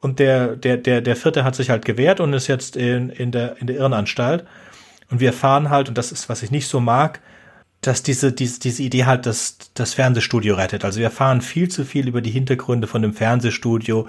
Und 0.00 0.18
der 0.18 0.56
der 0.56 0.76
der 0.76 1.00
der 1.00 1.16
vierte 1.16 1.44
hat 1.44 1.54
sich 1.54 1.70
halt 1.70 1.84
gewehrt 1.84 2.20
und 2.20 2.32
ist 2.32 2.46
jetzt 2.46 2.76
in 2.76 3.10
in 3.10 3.32
der 3.32 3.56
in 3.60 3.66
der 3.66 3.76
Irrenanstalt. 3.76 4.44
Und 5.10 5.20
wir 5.20 5.28
erfahren 5.28 5.70
halt 5.70 5.88
und 5.88 5.96
das 5.96 6.12
ist 6.12 6.28
was 6.28 6.42
ich 6.42 6.50
nicht 6.50 6.68
so 6.68 6.80
mag, 6.80 7.20
dass 7.80 8.02
diese, 8.02 8.32
diese, 8.32 8.58
diese 8.58 8.82
Idee 8.82 9.04
halt 9.04 9.26
das, 9.26 9.58
das 9.74 9.94
Fernsehstudio 9.94 10.56
rettet. 10.56 10.84
Also 10.84 10.98
wir 10.98 11.04
erfahren 11.04 11.40
viel 11.40 11.68
zu 11.68 11.84
viel 11.84 12.08
über 12.08 12.20
die 12.20 12.30
Hintergründe 12.30 12.88
von 12.88 13.02
dem 13.02 13.12
Fernsehstudio, 13.12 14.08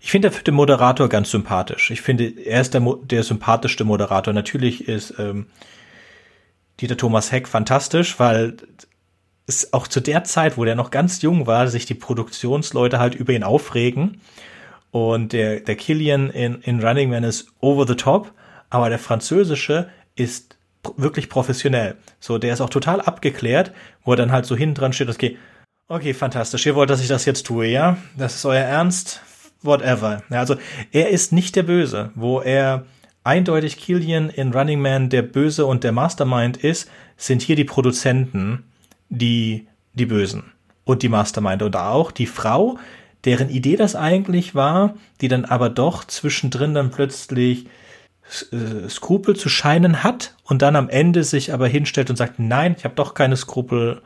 ich 0.00 0.10
finde 0.10 0.30
den 0.30 0.54
Moderator 0.54 1.08
ganz 1.08 1.30
sympathisch. 1.30 1.90
Ich 1.90 2.00
finde, 2.00 2.24
er 2.24 2.62
ist 2.62 2.72
der, 2.72 2.80
der 3.02 3.22
sympathischste 3.22 3.84
Moderator. 3.84 4.32
Natürlich 4.32 4.88
ist 4.88 5.14
ähm, 5.18 5.46
Dieter 6.80 6.96
Thomas 6.96 7.30
Heck 7.30 7.46
fantastisch, 7.46 8.18
weil 8.18 8.56
es 9.50 9.72
auch 9.72 9.86
zu 9.86 10.00
der 10.00 10.24
Zeit, 10.24 10.56
wo 10.56 10.64
der 10.64 10.74
noch 10.74 10.90
ganz 10.90 11.22
jung 11.22 11.46
war, 11.46 11.68
sich 11.68 11.86
die 11.86 11.94
Produktionsleute 11.94 12.98
halt 12.98 13.14
über 13.14 13.32
ihn 13.32 13.42
aufregen. 13.42 14.20
Und 14.90 15.32
der, 15.32 15.60
der 15.60 15.76
Killian 15.76 16.30
in, 16.30 16.60
in 16.62 16.84
Running 16.84 17.10
Man 17.10 17.24
ist 17.24 17.48
over 17.60 17.86
the 17.86 17.94
top, 17.94 18.32
aber 18.70 18.88
der 18.88 18.98
französische 18.98 19.88
ist 20.16 20.56
wirklich 20.96 21.28
professionell. 21.28 21.96
So, 22.18 22.38
der 22.38 22.52
ist 22.52 22.60
auch 22.60 22.70
total 22.70 23.00
abgeklärt, 23.00 23.72
wo 24.04 24.12
er 24.12 24.16
dann 24.16 24.32
halt 24.32 24.46
so 24.46 24.56
hinten 24.56 24.74
dran 24.74 24.92
steht, 24.92 25.08
okay, 25.08 25.36
okay, 25.88 26.14
fantastisch, 26.14 26.66
ihr 26.66 26.74
wollt, 26.74 26.90
dass 26.90 27.02
ich 27.02 27.08
das 27.08 27.24
jetzt 27.24 27.46
tue, 27.46 27.66
ja? 27.66 27.98
Das 28.16 28.34
ist 28.34 28.44
euer 28.44 28.62
Ernst? 28.62 29.20
whatever. 29.62 30.22
Ja, 30.30 30.40
also 30.40 30.56
er 30.92 31.10
ist 31.10 31.32
nicht 31.32 31.56
der 31.56 31.62
Böse, 31.62 32.10
wo 32.14 32.40
er 32.40 32.86
eindeutig 33.24 33.76
Killian 33.76 34.30
in 34.30 34.52
Running 34.52 34.80
Man 34.80 35.10
der 35.10 35.22
Böse 35.22 35.66
und 35.66 35.84
der 35.84 35.92
Mastermind 35.92 36.56
ist, 36.56 36.90
sind 37.16 37.42
hier 37.42 37.56
die 37.56 37.64
Produzenten 37.64 38.64
die 39.10 39.66
die 39.92 40.06
Bösen 40.06 40.52
und 40.84 41.02
die 41.02 41.08
Mastermind 41.08 41.62
und 41.62 41.76
auch 41.76 42.10
die 42.10 42.26
Frau, 42.26 42.78
deren 43.24 43.50
Idee 43.50 43.76
das 43.76 43.96
eigentlich 43.96 44.54
war, 44.54 44.94
die 45.20 45.28
dann 45.28 45.44
aber 45.44 45.68
doch 45.68 46.04
zwischendrin 46.04 46.74
dann 46.74 46.90
plötzlich 46.90 47.66
äh, 48.52 48.88
Skrupel 48.88 49.36
zu 49.36 49.48
scheinen 49.48 50.02
hat 50.02 50.34
und 50.44 50.62
dann 50.62 50.76
am 50.76 50.88
Ende 50.88 51.24
sich 51.24 51.52
aber 51.52 51.68
hinstellt 51.68 52.10
und 52.10 52.16
sagt, 52.16 52.38
nein, 52.38 52.74
ich 52.78 52.84
habe 52.84 52.94
doch 52.94 53.14
keine 53.14 53.36
Skrupel 53.36 54.00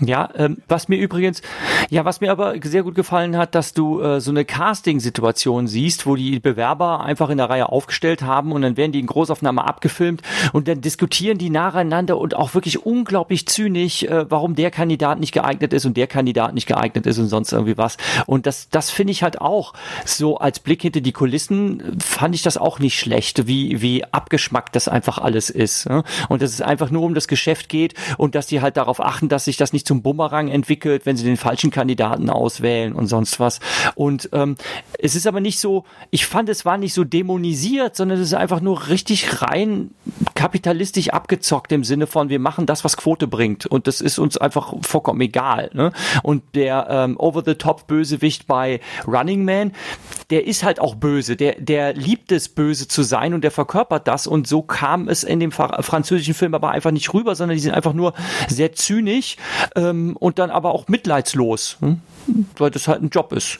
ja, 0.00 0.28
ähm, 0.36 0.58
was 0.68 0.88
mir 0.88 0.98
übrigens, 0.98 1.40
ja, 1.88 2.04
was 2.04 2.20
mir 2.20 2.30
aber 2.30 2.54
sehr 2.62 2.82
gut 2.82 2.94
gefallen 2.94 3.36
hat, 3.36 3.54
dass 3.54 3.72
du 3.72 4.00
äh, 4.00 4.20
so 4.20 4.30
eine 4.30 4.44
Casting-Situation 4.44 5.66
siehst, 5.66 6.06
wo 6.06 6.16
die 6.16 6.38
Bewerber 6.38 7.00
einfach 7.00 7.30
in 7.30 7.38
der 7.38 7.48
Reihe 7.48 7.70
aufgestellt 7.70 8.20
haben 8.20 8.52
und 8.52 8.60
dann 8.60 8.76
werden 8.76 8.92
die 8.92 9.00
in 9.00 9.06
Großaufnahme 9.06 9.64
abgefilmt 9.64 10.20
und 10.52 10.68
dann 10.68 10.82
diskutieren 10.82 11.38
die 11.38 11.48
nacheinander 11.48 12.18
und 12.18 12.34
auch 12.34 12.52
wirklich 12.52 12.84
unglaublich 12.84 13.46
zynisch, 13.46 14.02
äh, 14.02 14.30
warum 14.30 14.54
der 14.54 14.70
Kandidat 14.70 15.18
nicht 15.18 15.32
geeignet 15.32 15.72
ist 15.72 15.86
und 15.86 15.96
der 15.96 16.06
Kandidat 16.06 16.52
nicht 16.52 16.66
geeignet 16.66 17.06
ist 17.06 17.18
und 17.18 17.28
sonst 17.28 17.52
irgendwie 17.52 17.78
was. 17.78 17.96
Und 18.26 18.46
das, 18.46 18.68
das 18.68 18.90
finde 18.90 19.12
ich 19.12 19.22
halt 19.22 19.40
auch 19.40 19.72
so 20.04 20.36
als 20.36 20.60
Blick 20.60 20.82
hinter 20.82 21.00
die 21.00 21.12
Kulissen 21.12 21.96
fand 22.00 22.34
ich 22.34 22.42
das 22.42 22.58
auch 22.58 22.80
nicht 22.80 22.98
schlecht, 22.98 23.46
wie, 23.46 23.80
wie 23.80 24.04
abgeschmackt 24.04 24.76
das 24.76 24.88
einfach 24.88 25.16
alles 25.16 25.48
ist. 25.48 25.88
Ne? 25.88 26.04
Und 26.28 26.42
dass 26.42 26.52
es 26.52 26.60
einfach 26.60 26.90
nur 26.90 27.02
um 27.02 27.14
das 27.14 27.28
Geschäft 27.28 27.70
geht 27.70 27.94
und 28.18 28.34
dass 28.34 28.46
die 28.46 28.60
halt 28.60 28.76
darauf 28.76 29.00
achten, 29.00 29.30
dass 29.30 29.46
sich 29.46 29.56
das 29.56 29.72
nicht 29.72 29.85
zum 29.86 30.02
Bumerang 30.02 30.48
entwickelt, 30.48 31.06
wenn 31.06 31.16
sie 31.16 31.24
den 31.24 31.36
falschen 31.36 31.70
Kandidaten 31.70 32.30
auswählen 32.30 32.92
und 32.92 33.06
sonst 33.06 33.40
was. 33.40 33.60
Und 33.94 34.28
ähm, 34.32 34.56
es 34.98 35.14
ist 35.14 35.26
aber 35.26 35.40
nicht 35.40 35.58
so, 35.58 35.84
ich 36.10 36.26
fand, 36.26 36.48
es 36.48 36.64
war 36.64 36.78
nicht 36.78 36.94
so 36.94 37.04
dämonisiert, 37.04 37.96
sondern 37.96 38.18
es 38.18 38.28
ist 38.28 38.34
einfach 38.34 38.60
nur 38.60 38.88
richtig 38.88 39.42
rein 39.42 39.90
kapitalistisch 40.34 41.10
abgezockt 41.10 41.72
im 41.72 41.84
Sinne 41.84 42.06
von, 42.06 42.28
wir 42.28 42.38
machen 42.38 42.66
das, 42.66 42.84
was 42.84 42.96
Quote 42.96 43.26
bringt. 43.26 43.66
Und 43.66 43.86
das 43.86 44.00
ist 44.00 44.18
uns 44.18 44.36
einfach 44.36 44.74
vollkommen 44.82 45.20
egal. 45.20 45.70
Ne? 45.72 45.92
Und 46.22 46.42
der 46.54 46.86
ähm, 46.90 47.16
Over-the-Top-Bösewicht 47.18 48.46
bei 48.46 48.80
Running 49.06 49.44
Man, 49.44 49.72
der 50.30 50.46
ist 50.46 50.64
halt 50.64 50.80
auch 50.80 50.94
böse. 50.94 51.36
Der, 51.36 51.56
der 51.58 51.94
liebt 51.94 52.32
es, 52.32 52.48
böse 52.48 52.88
zu 52.88 53.02
sein 53.02 53.34
und 53.34 53.42
der 53.42 53.50
verkörpert 53.50 54.08
das. 54.08 54.26
Und 54.26 54.46
so 54.46 54.62
kam 54.62 55.08
es 55.08 55.24
in 55.24 55.40
dem 55.40 55.52
französischen 55.52 56.34
Film 56.34 56.54
aber 56.54 56.70
einfach 56.70 56.90
nicht 56.90 57.12
rüber, 57.14 57.34
sondern 57.34 57.56
die 57.56 57.62
sind 57.62 57.74
einfach 57.74 57.92
nur 57.92 58.12
sehr 58.48 58.72
zynisch 58.72 59.36
ähm, 59.76 60.16
und 60.16 60.38
dann 60.38 60.50
aber 60.50 60.72
auch 60.72 60.88
mitleidslos, 60.88 61.76
hm? 61.80 62.00
weil 62.56 62.70
das 62.70 62.88
halt 62.88 63.02
ein 63.02 63.10
Job 63.10 63.32
ist. 63.32 63.58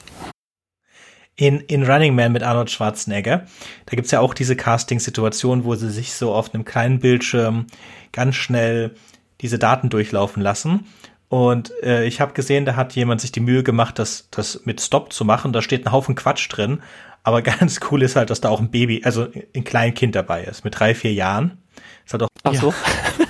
In, 1.35 1.59
in 1.61 1.83
Running 1.83 2.15
Man 2.15 2.31
mit 2.31 2.41
Arnold 2.41 2.71
Schwarzenegger, 2.71 3.45
da 3.85 3.95
gibt's 3.95 4.09
ja 4.09 4.19
auch 4.19 4.33
diese 4.33 4.55
Casting-Situation, 4.55 5.63
wo 5.65 5.75
sie 5.75 5.91
sich 5.91 6.13
so 6.13 6.33
auf 6.33 6.53
einem 6.53 6.65
kleinen 6.65 6.99
Bildschirm 6.99 7.67
ganz 8.11 8.35
schnell 8.35 8.95
diese 9.41 9.59
Daten 9.59 9.89
durchlaufen 9.89 10.41
lassen. 10.41 10.87
Und 11.29 11.71
äh, 11.83 12.05
ich 12.05 12.21
habe 12.21 12.33
gesehen, 12.33 12.65
da 12.65 12.75
hat 12.75 12.93
jemand 12.95 13.21
sich 13.21 13.31
die 13.31 13.39
Mühe 13.39 13.61
gemacht, 13.61 13.99
das, 13.99 14.29
das 14.31 14.61
mit 14.65 14.81
Stop 14.81 15.13
zu 15.13 15.25
machen. 15.25 15.53
Da 15.53 15.61
steht 15.61 15.85
ein 15.85 15.91
Haufen 15.91 16.15
Quatsch 16.15 16.47
drin. 16.49 16.81
Aber 17.23 17.41
ganz 17.43 17.79
cool 17.91 18.01
ist 18.01 18.15
halt, 18.15 18.31
dass 18.31 18.41
da 18.41 18.49
auch 18.49 18.59
ein 18.61 18.71
Baby, 18.71 19.01
also 19.03 19.27
ein 19.55 19.63
Kleinkind 19.63 20.15
dabei 20.15 20.43
ist, 20.45 20.63
mit 20.63 20.79
drei, 20.79 20.95
vier 20.95 21.13
Jahren. 21.13 21.59
Ist 22.05 22.13
halt 22.13 22.23
auch, 22.23 22.29
Ach 22.43 22.53
so. 22.55 22.69
Ja. 22.69 23.25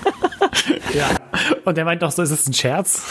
Und 1.65 1.77
er 1.77 1.85
meint 1.85 2.01
doch 2.01 2.11
so, 2.11 2.21
ist 2.21 2.31
es 2.31 2.47
ein 2.47 2.53
Scherz? 2.53 3.03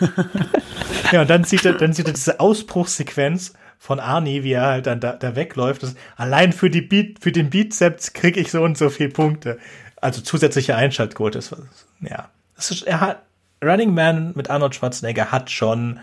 ja, 1.12 1.22
und 1.22 1.30
dann 1.30 1.44
sieht 1.44 1.64
er, 1.64 1.74
dann 1.74 1.92
sieht 1.92 2.06
er 2.06 2.12
diese 2.12 2.40
Ausbruchssequenz 2.40 3.54
von 3.78 4.00
Arnie, 4.00 4.42
wie 4.42 4.52
er 4.52 4.66
halt 4.66 4.86
dann 4.86 5.00
da, 5.00 5.12
da 5.12 5.36
wegläuft. 5.36 5.82
Das, 5.82 5.94
allein 6.16 6.52
für 6.52 6.70
die 6.70 6.82
Beat, 6.82 7.18
für 7.20 7.32
den 7.32 7.50
Bizeps 7.50 8.12
kriege 8.12 8.40
ich 8.40 8.50
so 8.50 8.62
und 8.62 8.76
so 8.76 8.90
viele 8.90 9.10
Punkte. 9.10 9.58
Also 10.00 10.20
zusätzliche 10.20 10.76
Einschaltquote. 10.76 11.38
Ist, 11.38 11.54
ja. 12.00 12.28
Das 12.56 12.70
ist, 12.70 12.82
er 12.82 13.00
hat, 13.00 13.22
Running 13.64 13.94
Man 13.94 14.32
mit 14.34 14.50
Arnold 14.50 14.74
Schwarzenegger 14.74 15.30
hat 15.30 15.50
schon 15.50 16.00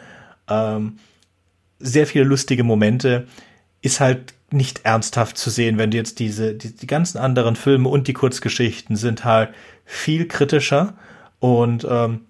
ähm, 0.50 1.00
sehr 1.80 2.08
viele 2.08 2.24
lustige 2.26 2.64
Momente. 2.64 3.28
Ist 3.82 4.00
halt 4.00 4.34
nicht 4.50 4.86
ernsthaft 4.86 5.38
zu 5.38 5.50
sehen, 5.50 5.78
wenn 5.78 5.92
du 5.92 5.98
jetzt 5.98 6.20
diese, 6.20 6.54
die, 6.54 6.76
die 6.76 6.88
ganzen 6.88 7.18
anderen 7.18 7.56
Filme 7.56 7.90
und 7.90 8.08
die 8.08 8.14
Kurzgeschichten 8.14 8.96
sind 8.96 9.26
halt 9.26 9.50
viel 9.86 10.28
kritischer 10.28 10.94
und 11.40 11.86
ähm, 11.90 12.22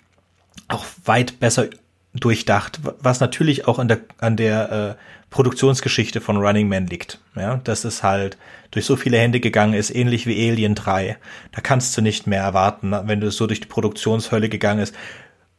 auch 0.68 0.86
weit 1.06 1.40
besser 1.40 1.68
durchdacht, 2.14 2.80
was 3.00 3.20
natürlich 3.20 3.68
auch 3.68 3.78
an 3.78 3.88
der 3.88 4.00
an 4.18 4.38
der 4.38 4.72
äh, 4.72 5.04
Produktionsgeschichte 5.30 6.22
von 6.22 6.38
Running 6.38 6.68
Man 6.68 6.88
liegt. 6.88 7.20
Ja, 7.36 7.58
dass 7.64 7.84
es 7.84 8.02
halt 8.02 8.38
durch 8.72 8.86
so 8.86 8.96
viele 8.96 9.18
Hände 9.20 9.40
gegangen 9.40 9.74
ist, 9.74 9.94
ähnlich 9.94 10.26
wie 10.26 10.50
Alien 10.50 10.74
3. 10.74 11.18
Da 11.52 11.62
kannst 11.62 11.96
du 11.96 12.02
nicht 12.02 12.28
mehr 12.28 12.42
erwarten, 12.42 12.96
wenn 13.04 13.22
du 13.22 13.30
so 13.30 13.46
durch 13.46 13.60
die 13.60 13.68
Produktionshölle 13.68 14.50
gegangen 14.50 14.80
ist. 14.80 14.96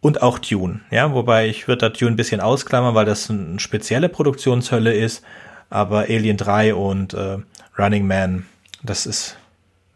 Und 0.01 0.23
auch 0.23 0.39
Dune, 0.39 0.81
ja, 0.93 1.13
wobei 1.13 1.49
ich 1.49 1.67
würde 1.67 1.81
da 1.81 1.89
Dune 1.89 2.13
ein 2.13 2.17
bisschen 2.17 2.41
ausklammern, 2.41 2.95
weil 2.95 3.05
das 3.05 3.31
eine 3.31 3.59
spezielle 3.59 4.09
Produktionshölle 4.09 4.95
ist 4.95 5.25
aber 5.71 6.01
Alien 6.03 6.37
3 6.37 6.75
und 6.75 7.15
äh, 7.15 7.39
Running 7.79 8.07
Man, 8.07 8.47
das 8.83 9.07
ist 9.07 9.37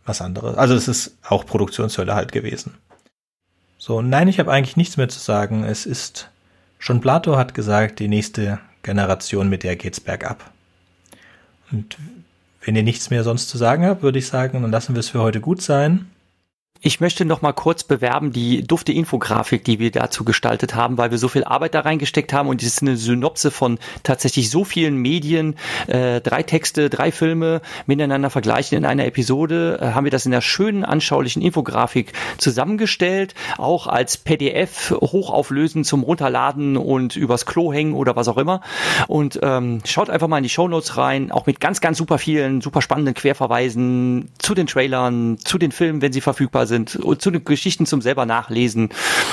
was 0.05 0.21
anderes. 0.21 0.57
Also 0.57 0.75
es 0.75 0.89
ist 0.89 1.17
auch 1.29 1.47
Produktionshölle 1.47 2.15
halt 2.15 2.33
gewesen. 2.33 2.75
So, 3.79 4.01
nein, 4.01 4.29
ich 4.29 4.39
habe 4.39 4.53
eigentlich 4.53 4.77
nichts 4.77 4.97
mehr 4.97 5.09
zu 5.09 5.19
sagen. 5.19 5.65
Es 5.65 5.87
ist 5.87 6.31
schon 6.79 7.01
Plato 7.01 7.37
hat 7.37 7.55
gesagt, 7.55 7.99
die 7.99 8.09
nächste 8.09 8.61
Generation, 8.83 9.49
mit 9.49 9.63
der 9.63 9.77
geht's 9.77 10.01
bergab. 10.01 10.51
Und 11.71 11.97
wenn 12.65 12.77
ihr 12.77 12.83
nichts 12.83 13.11
mehr 13.11 13.25
sonst 13.25 13.49
zu 13.49 13.59
sagen 13.59 13.85
habt, 13.85 14.03
würde 14.03 14.19
ich 14.19 14.29
sagen, 14.29 14.63
dann 14.63 14.71
lassen 14.71 14.95
wir 14.95 15.01
es 15.01 15.09
für 15.09 15.21
heute 15.21 15.41
gut 15.41 15.63
sein. 15.63 16.12
Ich 16.85 17.01
möchte 17.01 17.25
noch 17.25 17.43
mal 17.43 17.53
kurz 17.53 17.85
bewerben 17.85 18.33
die 18.33 18.67
dufte 18.67 18.93
Infografik, 18.93 19.65
die 19.65 19.79
wir 19.79 19.93
dazu 19.93 20.25
gestaltet 20.25 20.75
haben, 20.75 20.99
weil 20.99 21.13
wir 21.13 21.19
so 21.19 21.29
viel 21.29 21.45
Arbeit 21.45 21.75
da 21.75 21.81
reingesteckt 21.81 22.33
haben. 22.33 22.49
Und 22.49 22.61
es 22.61 22.69
ist 22.69 22.83
eine 22.83 22.97
Synopse 22.97 23.53
von 23.53 23.79
tatsächlich 24.03 24.51
so 24.51 24.65
vielen 24.65 24.97
Medien, 24.97 25.55
äh, 25.87 26.21
drei 26.21 26.43
Texte, 26.43 26.91
drei 26.91 27.13
Filme 27.13 27.63
miteinander 27.87 28.31
vergleichen 28.31 28.77
in 28.77 28.85
einer 28.85 29.07
Episode, 29.07 29.79
äh, 29.81 29.87
haben 29.93 30.05
wir 30.05 30.11
das 30.11 30.27
in 30.27 30.33
der 30.33 30.41
schönen 30.41 30.85
anschaulichen 30.85 31.41
Infografik 31.41 32.15
zusammengestellt, 32.39 33.35
auch 33.59 33.87
als 33.87 34.17
PDF 34.17 34.91
hochauflösend 34.91 35.87
zum 35.87 36.03
runterladen 36.03 36.77
und 36.77 37.15
übers 37.15 37.47
Klo 37.47 37.73
hängen 37.73 37.95
oder 37.95 38.17
was 38.17 38.27
auch 38.27 38.39
immer. 38.39 38.61
Und 39.07 39.39
ähm, 39.41 39.83
schaut 39.85 40.11
einfach 40.11 40.27
mal 40.27 40.39
in 40.39 40.43
die 40.43 40.49
Shownotes 40.49 40.97
rein, 40.97 41.31
auch 41.31 41.47
mit 41.47 41.61
ganz 41.61 41.81
ganz 41.81 41.97
super 41.97 42.19
vielen 42.19 42.61
super 42.61 42.83
spannenden 42.83 43.15
Querverweisen 43.15 44.31
zu 44.39 44.55
den 44.55 44.67
Trailern, 44.67 45.39
zu 45.39 45.59
den 45.59 45.71
Filmen, 45.71 46.03
wenn 46.03 46.13
sie 46.13 46.21
verfügbar 46.21 46.67
sind, 46.67 46.72
und 46.73 47.23
zu 47.23 47.31
den 47.31 47.45
Geschichten 47.45 47.87
zum 47.87 48.03
selber 48.03 48.27
nachlesen. 48.27 48.91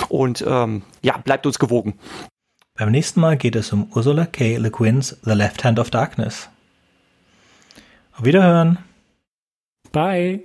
Und 0.08 0.44
ähm, 0.48 0.84
ja, 1.02 1.18
bleibt 1.18 1.46
uns 1.46 1.60
gewogen. 1.60 1.98
Beim 2.78 2.92
nächsten 2.92 3.20
Mal 3.20 3.38
geht 3.38 3.56
es 3.56 3.74
um 3.74 3.92
Ursula 3.94 4.26
K. 4.26 4.58
Le 4.58 4.72
Guin's 4.72 5.18
The 5.24 5.34
Left 5.34 5.64
Hand 5.64 5.80
of 5.80 5.90
Darkness. 5.90 6.50
Auf 8.14 8.24
Wiederhören. 8.24 8.80
Bye. 9.92 10.44